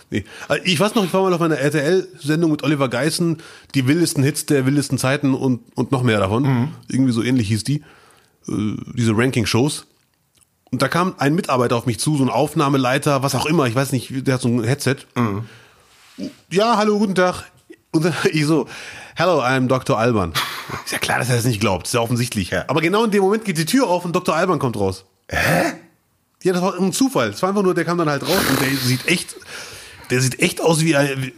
Nee. 0.09 0.23
Also 0.47 0.63
Ich 0.65 0.79
weiß 0.79 0.95
noch, 0.95 1.03
ich 1.03 1.13
war 1.13 1.21
mal 1.21 1.33
auf 1.33 1.41
einer 1.41 1.57
RTL-Sendung 1.57 2.51
mit 2.51 2.63
Oliver 2.63 2.87
Geissen, 2.89 3.41
die 3.75 3.87
wildesten 3.87 4.23
Hits 4.23 4.45
der 4.45 4.65
wildesten 4.65 4.97
Zeiten 4.97 5.33
und, 5.33 5.61
und 5.75 5.91
noch 5.91 6.03
mehr 6.03 6.19
davon. 6.19 6.73
Irgendwie 6.87 7.11
so 7.11 7.23
ähnlich 7.23 7.49
hieß 7.49 7.63
die. 7.63 7.83
Äh, 8.47 8.75
diese 8.93 9.17
Ranking-Shows. 9.17 9.85
Und 10.71 10.81
da 10.81 10.87
kam 10.87 11.15
ein 11.17 11.35
Mitarbeiter 11.35 11.75
auf 11.75 11.85
mich 11.85 11.99
zu, 11.99 12.17
so 12.17 12.23
ein 12.23 12.29
Aufnahmeleiter, 12.29 13.23
was 13.23 13.35
auch 13.35 13.45
immer, 13.45 13.67
ich 13.67 13.75
weiß 13.75 13.93
nicht, 13.93 14.27
der 14.27 14.33
hat 14.33 14.41
so 14.41 14.49
ein 14.49 14.63
Headset. 14.63 14.97
Ja, 16.51 16.77
hallo, 16.77 16.99
guten 16.99 17.15
Tag. 17.15 17.43
Und 17.91 18.11
ich 18.31 18.45
so, 18.45 18.67
hello, 19.15 19.41
I'm 19.41 19.67
Dr. 19.67 19.97
Alban. 19.97 20.33
Ist 20.85 20.91
ja 20.91 20.99
klar, 20.99 21.19
dass 21.19 21.29
er 21.29 21.37
das 21.37 21.45
nicht 21.45 21.61
glaubt, 21.61 21.87
ist 21.87 21.93
ja 21.93 22.01
offensichtlich. 22.01 22.53
Aber 22.67 22.81
genau 22.81 23.03
in 23.05 23.11
dem 23.11 23.23
Moment 23.23 23.45
geht 23.45 23.57
die 23.57 23.65
Tür 23.65 23.87
auf 23.87 24.03
und 24.03 24.13
Dr. 24.15 24.35
Alban 24.35 24.59
kommt 24.59 24.77
raus. 24.77 25.05
Hä? 25.29 25.73
Ja, 26.43 26.53
das 26.53 26.61
war 26.61 26.77
ein 26.77 26.93
Zufall. 26.93 27.29
Es 27.29 27.41
war 27.41 27.49
einfach 27.49 27.63
nur, 27.63 27.73
der 27.73 27.85
kam 27.85 27.97
dann 27.97 28.09
halt 28.09 28.23
raus 28.23 28.41
und 28.49 28.61
der 28.61 28.69
sieht 28.77 29.07
echt, 29.07 29.35
der 30.09 30.21
sieht 30.21 30.39
echt 30.39 30.61
aus 30.61 30.81
wie 30.81 30.95
ein, 30.95 31.31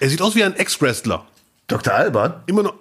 er 0.00 0.08
sieht 0.08 0.22
aus 0.22 0.34
wie 0.34 0.44
ein 0.44 0.54
Ex-Wrestler. 0.56 1.24
Dr. 1.66 1.94
Alban? 1.94 2.34
Immer 2.46 2.64
noch, 2.64 2.74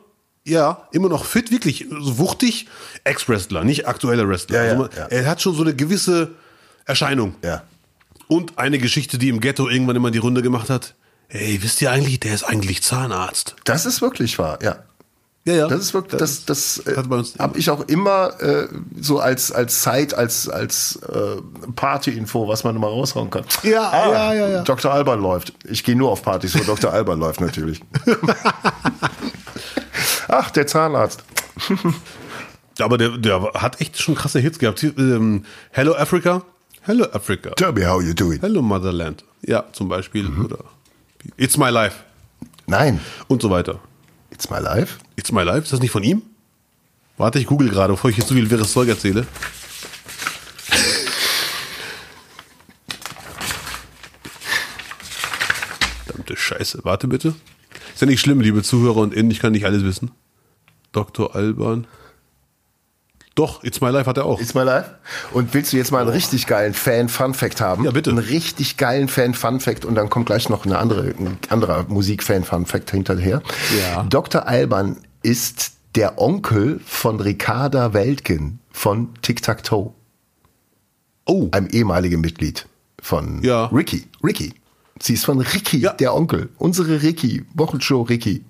ja, 0.46 0.88
immer 0.92 1.10
noch 1.10 1.26
fit, 1.26 1.52
wirklich 1.52 1.88
so 1.90 2.18
wuchtig. 2.18 2.68
Ex-Wrestler, 3.04 3.64
nicht 3.64 3.88
aktueller 3.88 4.28
Wrestler. 4.28 4.64
Ja, 4.64 4.72
also, 4.72 4.90
ja. 4.98 5.06
Er 5.08 5.28
hat 5.28 5.42
schon 5.42 5.56
so 5.56 5.62
eine 5.62 5.76
gewisse 5.76 6.32
Erscheinung. 6.86 7.36
Ja. 7.44 7.64
Und 8.28 8.58
eine 8.58 8.80
Geschichte, 8.80 9.18
die 9.18 9.30
im 9.30 9.40
Ghetto 9.40 9.70
irgendwann 9.70 9.96
immer 9.96 10.12
die 10.12 10.18
Runde 10.18 10.42
gemacht 10.42 10.70
hat. 10.70 10.96
Ey, 11.30 11.62
wisst 11.62 11.82
ihr 11.82 11.92
eigentlich, 11.92 12.20
der 12.20 12.34
ist 12.34 12.44
eigentlich 12.44 12.82
Zahnarzt. 12.82 13.56
Das 13.64 13.86
ist 13.86 14.02
wirklich 14.02 14.38
wahr, 14.38 14.60
ja. 14.62 14.84
Ja, 15.44 15.54
ja. 15.56 15.68
Das 15.68 15.80
ist 15.82 15.94
wirklich, 15.96 16.20
das, 16.20 16.46
das, 16.46 16.78
äh, 16.86 17.02
bei 17.08 17.16
uns- 17.18 17.34
habe 17.40 17.58
ich 17.58 17.68
auch 17.72 17.82
immer 17.88 18.40
äh, 18.42 18.68
so 19.00 19.20
als 19.20 19.52
als 19.52 19.82
Zeit, 19.82 20.14
als 20.14 20.48
als 20.48 20.98
äh, 20.98 21.42
Party-Info, 21.76 22.48
was 22.48 22.64
man 22.64 22.76
immer 22.76 22.88
raushauen 22.90 23.32
kann. 23.32 23.44
Ah, 23.64 23.68
Ja, 23.68 24.12
ja, 24.12 24.34
ja, 24.34 24.48
ja. 24.50 24.62
Dr. 24.62 24.92
Alban 24.92 25.20
läuft. 25.20 25.54
Ich 25.64 25.84
gehe 25.84 25.96
nur 25.96 26.12
auf 26.12 26.22
Partys, 26.22 26.54
wo 26.60 26.64
Dr. 26.64 26.94
Alban 26.94 27.20
läuft 27.20 27.42
natürlich. 27.42 27.82
Ach, 30.28 30.52
der 30.52 30.68
Zahnarzt. 30.68 31.24
Aber 32.80 32.98
der, 32.98 33.18
der 33.18 33.42
hat 33.56 33.82
echt 33.82 34.00
schon 34.02 34.16
krasse 34.16 34.40
Hits 34.40 34.60
gehabt. 34.60 34.84
Ähm, 34.84 35.46
Hello 35.72 35.94
Africa. 35.96 36.44
Hello 36.82 37.06
Africa. 37.12 37.52
Tell 37.52 37.72
me 37.74 37.88
how 37.88 38.02
you 38.02 38.14
do 38.14 38.32
it. 38.32 38.42
Hello 38.42 38.62
Motherland. 38.62 39.24
Ja, 39.42 39.66
zum 39.72 39.90
Beispiel. 39.90 40.24
Mhm. 40.30 40.46
Oder 40.46 40.60
It's 41.38 41.58
My 41.58 41.70
Life. 41.70 41.98
Nein, 42.68 43.00
Und 43.28 43.42
so 43.42 43.50
weiter. 43.50 43.80
It's 44.42 44.50
my 44.50 44.58
life. 44.60 44.98
It's 45.16 45.32
My 45.32 45.44
Life? 45.44 45.64
Ist 45.66 45.74
das 45.74 45.82
nicht 45.82 45.92
von 45.92 46.02
ihm? 46.04 46.24
Warte, 47.18 47.38
ich 47.38 47.46
google 47.46 47.70
gerade, 47.70 47.94
bevor 47.94 48.10
ich 48.10 48.18
jetzt 48.18 48.28
so 48.28 48.34
viel 48.34 48.50
wirres 48.50 48.74
Zeug 48.74 48.90
erzähle. 48.90 49.28
Verdammte 56.06 56.36
Scheiße. 56.36 56.80
Warte 56.84 57.08
bitte. 57.08 57.36
Ist 57.94 58.02
ja 58.02 58.08
nicht 58.08 58.20
schlimm, 58.20 58.42
liebe 58.42 58.64
Zuhörer 58.64 58.98
und 58.98 59.14
Innen, 59.14 59.30
ich 59.30 59.40
kann 59.40 59.52
nicht 59.52 59.66
alles 59.66 59.84
wissen. 59.84 60.10
Dr. 60.92 61.36
Alban. 61.36 61.86
Doch, 63.42 63.64
It's 63.64 63.82
My 63.82 63.90
Life 63.90 64.08
hat 64.08 64.18
er 64.18 64.26
auch. 64.26 64.40
It's 64.40 64.54
my 64.54 64.62
life. 64.62 64.92
Und 65.34 65.52
willst 65.56 65.74
du 65.74 65.78
jetzt 65.78 65.92
mal 65.92 66.02
einen 66.02 66.10
richtig 66.12 66.46
geilen 66.46 66.76
Fan-Fun-Fact 66.76 67.60
haben? 67.60 67.84
Ja, 67.86 67.90
bitte. 67.92 68.12
Einen 68.12 68.20
richtig 68.20 68.78
geilen 68.78 69.08
Fan-Fun-Fact 69.08 69.84
und 69.84 69.96
dann 69.96 70.12
kommt 70.12 70.28
gleich 70.28 70.48
noch 70.48 70.64
eine 70.66 70.78
andere, 70.78 71.02
ein 71.18 71.40
anderer 71.50 71.86
Musik-Fan-Fun-Fact 71.88 72.92
hinterher. 72.92 73.42
Ja. 73.80 74.04
Dr. 74.04 74.48
Alban 74.48 74.98
ist 75.24 75.72
der 75.96 76.22
Onkel 76.22 76.80
von 76.86 77.20
Ricarda 77.20 77.94
Weltgen 77.94 78.60
von 78.72 79.10
Tic 79.24 79.42
Tac 79.42 79.64
Toe, 79.64 79.92
Oh, 81.26 81.48
einem 81.52 81.68
ehemaligen 81.68 82.22
Mitglied 82.22 82.68
von 83.02 83.42
Ja. 83.44 83.66
Ricky. 83.66 84.06
Ricky. 84.24 84.54
Sie 85.00 85.14
ist 85.16 85.26
von 85.26 85.40
Ricky, 85.40 85.80
Ja. 85.80 85.94
der 85.94 86.14
Onkel. 86.14 86.50
Unsere 86.60 87.02
Ricky, 87.02 87.44
Wochenshow 87.56 88.04
Ricky. 88.04 88.44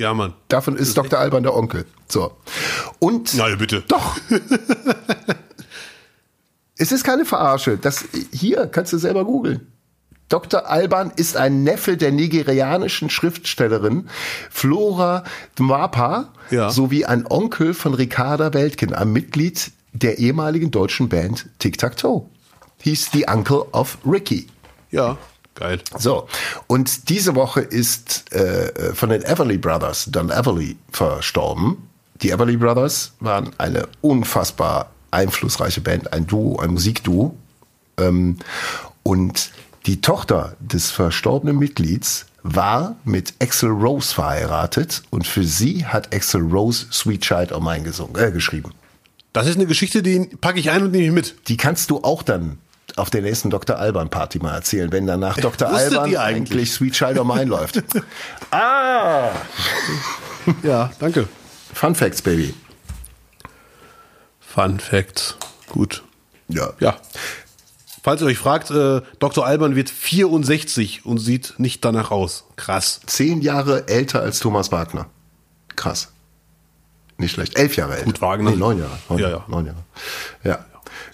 Ja, 0.00 0.14
Mann. 0.14 0.34
Davon 0.48 0.76
ist 0.76 0.96
Dr. 0.96 1.18
Alban 1.18 1.42
der 1.42 1.54
Onkel. 1.54 1.84
So. 2.08 2.32
Und 2.98 3.34
ja, 3.34 3.54
bitte. 3.56 3.84
doch. 3.86 4.16
es 6.76 6.92
ist 6.92 7.04
keine 7.04 7.24
Verarsche. 7.24 7.78
Das, 7.78 8.04
hier 8.32 8.66
kannst 8.66 8.92
du 8.92 8.98
selber 8.98 9.24
googeln. 9.24 9.66
Dr. 10.30 10.70
Alban 10.70 11.12
ist 11.16 11.36
ein 11.36 11.64
Neffe 11.64 11.96
der 11.96 12.12
nigerianischen 12.12 13.10
Schriftstellerin 13.10 14.08
Flora 14.48 15.24
Dmapa 15.58 16.32
Ja. 16.50 16.70
sowie 16.70 17.04
ein 17.04 17.26
Onkel 17.28 17.74
von 17.74 17.94
Ricarda 17.94 18.54
Weltgen, 18.54 18.94
ein 18.94 19.12
Mitglied 19.12 19.72
der 19.92 20.18
ehemaligen 20.18 20.70
deutschen 20.70 21.08
Band 21.08 21.46
Tic 21.58 21.78
Tac 21.78 21.96
Toe. 21.96 22.26
Hieß 22.82 23.10
die 23.10 23.26
Uncle 23.26 23.62
of 23.72 23.98
Ricky. 24.06 24.46
Ja, 24.92 25.18
geil. 25.54 25.80
So, 25.98 26.28
und 26.66 27.08
diese 27.08 27.34
Woche 27.34 27.60
ist 27.60 28.32
äh, 28.32 28.94
von 28.94 29.10
den 29.10 29.22
Everly 29.22 29.58
Brothers 29.58 30.06
Don 30.10 30.30
Everly 30.30 30.76
verstorben. 30.90 31.88
Die 32.22 32.30
Everly 32.30 32.56
Brothers 32.56 33.12
waren 33.20 33.50
eine 33.58 33.88
unfassbar 34.00 34.90
einflussreiche 35.10 35.80
Band, 35.80 36.12
ein 36.12 36.26
Duo, 36.26 36.58
ein 36.58 36.70
Musikduo. 36.70 37.34
Ähm, 37.98 38.36
und 39.02 39.50
die 39.86 40.00
Tochter 40.00 40.56
des 40.60 40.90
verstorbenen 40.90 41.58
Mitglieds 41.58 42.26
war 42.42 42.96
mit 43.04 43.34
Axel 43.40 43.70
Rose 43.70 44.14
verheiratet 44.14 45.02
und 45.10 45.26
für 45.26 45.44
sie 45.44 45.84
hat 45.84 46.14
Axel 46.14 46.42
Rose 46.42 46.86
Sweet 46.90 47.22
Child 47.22 47.52
O' 47.52 47.60
Mine 47.60 47.82
gesungen, 47.82 48.16
äh, 48.16 48.30
geschrieben. 48.30 48.72
Das 49.32 49.46
ist 49.46 49.56
eine 49.56 49.66
Geschichte, 49.66 50.02
die 50.02 50.20
packe 50.40 50.58
ich 50.58 50.70
ein 50.70 50.82
und 50.82 50.90
nehme 50.90 51.04
ich 51.04 51.12
mit. 51.12 51.48
Die 51.48 51.56
kannst 51.56 51.90
du 51.90 51.98
auch 51.98 52.22
dann 52.22 52.58
auf 52.98 53.10
der 53.10 53.22
nächsten 53.22 53.50
Dr. 53.50 53.76
Alban 53.76 54.10
Party 54.10 54.38
mal 54.38 54.54
erzählen, 54.54 54.90
wenn 54.92 55.06
danach 55.06 55.36
Dr. 55.38 55.68
Alban 55.68 55.98
eigentlich? 56.04 56.18
eigentlich? 56.18 56.72
Sweet 56.72 56.94
Child 56.94 57.18
O' 57.18 57.24
Mine 57.24 57.44
läuft. 57.46 57.82
ah! 58.50 59.30
Ja, 60.62 60.90
danke. 60.98 61.28
Fun 61.72 61.94
Facts, 61.94 62.22
Baby. 62.22 62.54
Fun 64.40 64.80
Facts. 64.80 65.36
Gut. 65.68 66.02
Ja. 66.48 66.72
Ja. 66.80 66.96
Falls 68.02 68.22
ihr 68.22 68.26
euch 68.26 68.38
fragt, 68.38 68.70
äh, 68.70 69.02
Dr. 69.18 69.46
Alban 69.46 69.76
wird 69.76 69.90
64 69.90 71.04
und 71.04 71.18
sieht 71.18 71.54
nicht 71.58 71.84
danach 71.84 72.10
aus. 72.10 72.44
Krass. 72.56 73.00
Zehn 73.06 73.40
Jahre 73.42 73.88
älter 73.88 74.20
als 74.22 74.40
Thomas 74.40 74.72
Wagner. 74.72 75.06
Krass. 75.76 76.08
Nicht 77.18 77.32
schlecht. 77.32 77.58
Elf 77.58 77.76
Jahre 77.76 77.92
älter. 77.94 78.06
Gut, 78.06 78.20
Wagner. 78.22 78.50
Nee, 78.50 78.56
neun 78.56 78.78
Jahre. 78.78 78.98
Neun, 79.10 79.18
Ja, 79.18 79.28
Jahre. 79.28 79.42
ja. 79.46 79.54
Neun 79.54 79.66
Jahre. 79.66 79.84
Ja. 80.42 80.64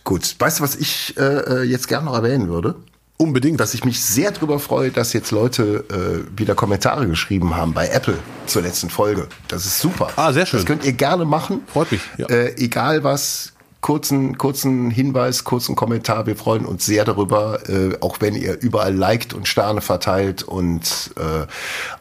Gut. 0.06 0.36
Weißt 0.38 0.60
du, 0.60 0.62
was 0.62 0.76
ich 0.76 1.14
äh, 1.18 1.64
jetzt 1.64 1.88
gerne 1.88 2.06
noch 2.06 2.14
erwähnen 2.14 2.48
würde? 2.48 2.76
Unbedingt. 3.16 3.58
Dass 3.58 3.74
ich 3.74 3.84
mich 3.84 4.00
sehr 4.04 4.30
darüber 4.30 4.60
freue, 4.60 4.92
dass 4.92 5.12
jetzt 5.12 5.32
Leute 5.32 5.84
äh, 5.90 6.38
wieder 6.38 6.54
Kommentare 6.54 7.08
geschrieben 7.08 7.56
haben 7.56 7.74
bei 7.74 7.88
Apple 7.88 8.16
zur 8.46 8.62
letzten 8.62 8.88
Folge. 8.88 9.26
Das 9.48 9.66
ist 9.66 9.80
super. 9.80 10.10
Ah, 10.14 10.32
sehr 10.32 10.46
schön. 10.46 10.60
Das 10.60 10.66
könnt 10.66 10.84
ihr 10.84 10.92
gerne 10.92 11.24
machen. 11.24 11.62
Freut 11.66 11.90
mich, 11.90 12.02
ja. 12.18 12.28
Äh, 12.28 12.54
egal 12.56 13.02
was, 13.02 13.54
kurzen, 13.80 14.38
kurzen 14.38 14.92
Hinweis, 14.92 15.42
kurzen 15.42 15.74
Kommentar. 15.74 16.26
Wir 16.26 16.36
freuen 16.36 16.66
uns 16.66 16.86
sehr 16.86 17.04
darüber, 17.04 17.68
äh, 17.68 17.96
auch 18.00 18.18
wenn 18.20 18.36
ihr 18.36 18.60
überall 18.60 18.94
liked 18.94 19.34
und 19.34 19.48
Sterne 19.48 19.80
verteilt 19.80 20.44
und 20.44 21.10
äh, 21.16 21.46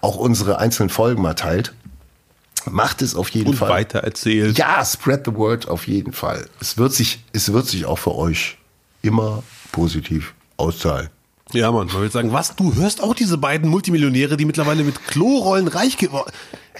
auch 0.01 0.17
unsere 0.17 0.59
einzelnen 0.59 0.89
Folgen 0.89 1.23
mal 1.23 1.33
teilt. 1.33 1.73
Macht 2.69 3.01
es 3.01 3.15
auf 3.15 3.29
jeden 3.29 3.49
und 3.49 3.55
Fall. 3.57 3.69
weiter 3.69 3.99
erzählt. 3.99 4.57
Ja, 4.57 4.83
spread 4.83 5.25
the 5.25 5.33
word 5.35 5.67
auf 5.67 5.87
jeden 5.87 6.13
Fall. 6.13 6.47
Es 6.59 6.77
wird 6.77 6.93
sich, 6.93 7.23
es 7.33 7.51
wird 7.53 7.67
sich 7.67 7.85
auch 7.85 7.99
für 7.99 8.15
euch 8.15 8.57
immer 9.01 9.43
positiv 9.71 10.33
auszahlen. 10.57 11.09
Ja, 11.53 11.71
Mann. 11.71 11.87
Man 11.87 12.01
will 12.01 12.11
sagen, 12.11 12.33
was? 12.33 12.55
Du 12.55 12.73
hörst 12.73 13.03
auch 13.03 13.13
diese 13.13 13.37
beiden 13.37 13.69
Multimillionäre, 13.69 14.35
die 14.35 14.45
mittlerweile 14.45 14.83
mit 14.83 15.05
Klorollen 15.07 15.67
reich 15.67 15.97
geworden. 15.97 16.31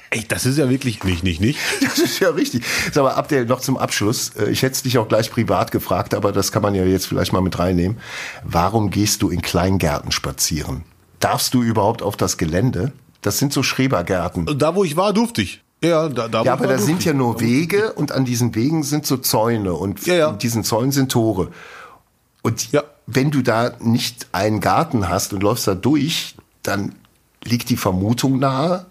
Ey, 0.09 0.25
das 0.27 0.45
ist 0.47 0.57
ja 0.57 0.69
wirklich 0.69 1.03
nicht, 1.03 1.23
nicht, 1.23 1.39
nicht. 1.39 1.59
Das 1.81 1.99
ist 1.99 2.19
ja 2.19 2.29
richtig. 2.29 2.63
Sag 2.91 3.03
mal, 3.03 3.13
Abdel, 3.13 3.45
noch 3.45 3.59
zum 3.59 3.77
Abschluss. 3.77 4.29
Äh, 4.29 4.49
Ich 4.49 4.63
hätte 4.63 4.73
es 4.73 4.81
dich 4.83 4.97
auch 4.97 5.07
gleich 5.07 5.29
privat 5.29 5.71
gefragt, 5.71 6.13
aber 6.15 6.31
das 6.31 6.51
kann 6.51 6.63
man 6.63 6.73
ja 6.73 6.83
jetzt 6.83 7.05
vielleicht 7.05 7.31
mal 7.31 7.41
mit 7.41 7.59
reinnehmen. 7.59 7.97
Warum 8.43 8.89
gehst 8.89 9.21
du 9.21 9.29
in 9.29 9.41
Kleingärten 9.41 10.11
spazieren? 10.11 10.83
Darfst 11.19 11.53
du 11.53 11.61
überhaupt 11.61 12.01
auf 12.01 12.17
das 12.17 12.37
Gelände? 12.37 12.91
Das 13.21 13.37
sind 13.37 13.53
so 13.53 13.61
Schrebergärten. 13.63 14.45
Da, 14.57 14.75
wo 14.75 14.83
ich 14.83 14.95
war, 14.97 15.13
durfte 15.13 15.41
ich. 15.43 15.61
Ja, 15.83 16.09
da, 16.09 16.27
da 16.27 16.43
Ja, 16.43 16.53
aber 16.53 16.67
da 16.67 16.77
sind 16.79 17.03
ja 17.05 17.13
nur 17.13 17.39
Wege 17.41 17.93
und 17.93 18.11
an 18.11 18.25
diesen 18.25 18.55
Wegen 18.55 18.83
sind 18.83 19.05
so 19.05 19.17
Zäune 19.17 19.73
und 19.73 20.05
Ja, 20.07 20.15
ja. 20.15 20.29
in 20.29 20.37
diesen 20.39 20.63
Zäunen 20.63 20.91
sind 20.91 21.11
Tore. 21.11 21.49
Und 22.41 22.71
Ja. 22.71 22.83
wenn 23.07 23.29
du 23.31 23.41
da 23.41 23.73
nicht 23.79 24.27
einen 24.31 24.61
Garten 24.61 25.09
hast 25.09 25.33
und 25.33 25.43
läufst 25.43 25.67
da 25.67 25.75
durch, 25.75 26.35
dann 26.63 26.95
liegt 27.43 27.69
die 27.69 27.77
Vermutung 27.77 28.39
nahe, 28.39 28.85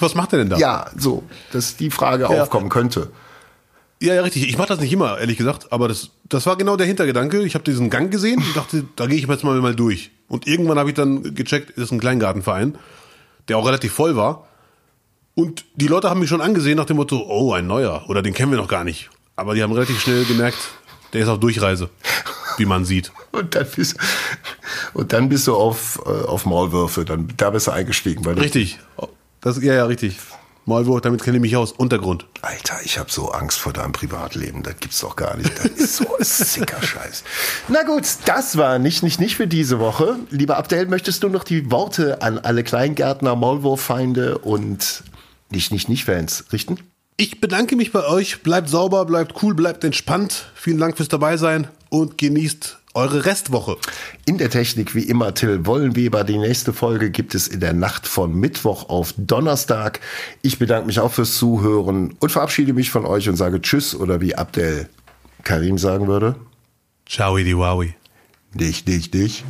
Was 0.00 0.14
macht 0.14 0.32
er 0.32 0.38
denn 0.40 0.48
da? 0.50 0.56
ja, 0.56 0.86
so, 0.96 1.22
dass 1.52 1.76
die 1.76 1.90
Frage 1.90 2.24
Ja. 2.24 2.42
aufkommen 2.42 2.68
könnte. 2.68 3.10
Ja, 4.00 4.14
ja, 4.14 4.22
richtig. 4.22 4.48
Ich 4.48 4.58
mache 4.58 4.68
das 4.68 4.80
nicht 4.80 4.92
immer, 4.92 5.18
ehrlich 5.18 5.38
gesagt. 5.38 5.72
Aber 5.72 5.86
das, 5.88 6.10
das 6.28 6.46
war 6.46 6.56
genau 6.56 6.76
der 6.76 6.86
Hintergedanke. 6.86 7.42
Ich 7.42 7.54
habe 7.54 7.64
diesen 7.64 7.90
Gang 7.90 8.10
gesehen 8.10 8.38
und 8.38 8.56
dachte, 8.56 8.84
da 8.96 9.06
gehe 9.06 9.16
ich 9.18 9.26
jetzt 9.26 9.44
mal, 9.44 9.58
mal 9.60 9.74
durch. 9.74 10.10
Und 10.28 10.46
irgendwann 10.46 10.78
habe 10.78 10.90
ich 10.90 10.96
dann 10.96 11.34
gecheckt, 11.34 11.70
ist 11.70 11.92
ein 11.92 12.00
Kleingartenverein, 12.00 12.76
der 13.48 13.56
auch 13.56 13.66
relativ 13.66 13.92
voll 13.92 14.16
war. 14.16 14.46
Und 15.34 15.64
die 15.74 15.88
Leute 15.88 16.10
haben 16.10 16.20
mich 16.20 16.28
schon 16.28 16.40
angesehen 16.40 16.76
nach 16.76 16.84
dem 16.84 16.96
Motto, 16.96 17.24
oh, 17.28 17.52
ein 17.52 17.66
neuer. 17.66 18.04
Oder 18.08 18.22
den 18.22 18.34
kennen 18.34 18.52
wir 18.52 18.58
noch 18.58 18.68
gar 18.68 18.84
nicht. 18.84 19.10
Aber 19.36 19.54
die 19.54 19.62
haben 19.62 19.72
relativ 19.72 20.00
schnell 20.00 20.24
gemerkt, 20.24 20.58
der 21.12 21.22
ist 21.22 21.28
auf 21.28 21.40
Durchreise, 21.40 21.90
wie 22.56 22.66
man 22.66 22.84
sieht. 22.84 23.10
Und 23.32 23.54
dann 23.54 23.66
bist, 23.74 23.96
Und 24.92 25.12
dann 25.12 25.28
bist 25.28 25.46
du 25.48 25.56
auf, 25.56 26.00
äh, 26.06 26.08
auf 26.08 26.46
Maulwürfe, 26.46 27.04
dann, 27.04 27.32
da 27.36 27.50
bist 27.50 27.66
du 27.66 27.72
eingestiegen. 27.72 28.24
Weil 28.24 28.38
Richtig. 28.38 28.78
Das, 29.40 29.60
ja, 29.62 29.74
ja, 29.74 29.84
richtig. 29.84 30.16
Maulwurf, 30.66 31.02
damit 31.02 31.22
kenne 31.22 31.36
ich 31.36 31.42
mich 31.42 31.56
aus. 31.56 31.72
Untergrund. 31.72 32.24
Alter, 32.40 32.76
ich 32.84 32.98
habe 32.98 33.10
so 33.10 33.30
Angst 33.30 33.58
vor 33.58 33.74
deinem 33.74 33.92
Privatleben. 33.92 34.62
Das 34.62 34.76
gibt's 34.80 35.00
doch 35.00 35.14
gar 35.14 35.36
nicht. 35.36 35.50
Das 35.58 35.66
ist 35.66 35.96
so 35.96 36.16
ein 36.16 36.24
sicker 36.24 36.80
Scheiß. 36.82 37.24
Na 37.68 37.82
gut, 37.82 38.04
das 38.24 38.56
war 38.56 38.78
nicht, 38.78 39.02
nicht, 39.02 39.20
nicht 39.20 39.36
für 39.36 39.46
diese 39.46 39.78
Woche. 39.80 40.16
Lieber 40.30 40.56
Abdel, 40.56 40.86
möchtest 40.86 41.22
du 41.22 41.28
noch 41.28 41.44
die 41.44 41.70
Worte 41.70 42.22
an 42.22 42.38
alle 42.38 42.64
Kleingärtner, 42.64 43.36
Maulwurffeinde 43.36 44.38
und 44.38 45.04
nicht, 45.50 45.72
nicht, 45.72 45.88
nicht 45.88 46.04
Fans 46.04 46.44
richten? 46.52 46.78
Ich 47.16 47.40
bedanke 47.40 47.76
mich 47.76 47.92
bei 47.92 48.06
euch. 48.06 48.42
Bleibt 48.42 48.68
sauber, 48.68 49.04
bleibt 49.04 49.42
cool, 49.42 49.54
bleibt 49.54 49.84
entspannt. 49.84 50.50
Vielen 50.54 50.78
Dank 50.78 50.96
fürs 50.96 51.08
Dabeisein 51.08 51.68
und 51.88 52.18
genießt 52.18 52.78
eure 52.94 53.24
Restwoche. 53.24 53.76
In 54.24 54.38
der 54.38 54.50
Technik 54.50 54.94
wie 54.94 55.02
immer 55.02 55.34
Till 55.34 55.66
Wollenweber. 55.66 56.24
Die 56.24 56.38
nächste 56.38 56.72
Folge 56.72 57.10
gibt 57.10 57.34
es 57.34 57.48
in 57.48 57.60
der 57.60 57.72
Nacht 57.72 58.06
von 58.06 58.34
Mittwoch 58.34 58.88
auf 58.88 59.14
Donnerstag. 59.16 60.00
Ich 60.42 60.58
bedanke 60.58 60.86
mich 60.86 61.00
auch 61.00 61.12
fürs 61.12 61.36
Zuhören 61.36 62.16
und 62.18 62.32
verabschiede 62.32 62.72
mich 62.72 62.90
von 62.90 63.04
euch 63.04 63.28
und 63.28 63.36
sage 63.36 63.60
Tschüss 63.60 63.94
oder 63.94 64.20
wie 64.20 64.34
Abdel 64.34 64.88
Karim 65.42 65.78
sagen 65.78 66.06
würde. 66.06 66.36
Ciao, 67.06 67.36
Idi 67.36 67.56
Wowi. 67.56 67.94
Dich, 68.54 68.84
dich, 68.84 69.10
dich. 69.10 69.44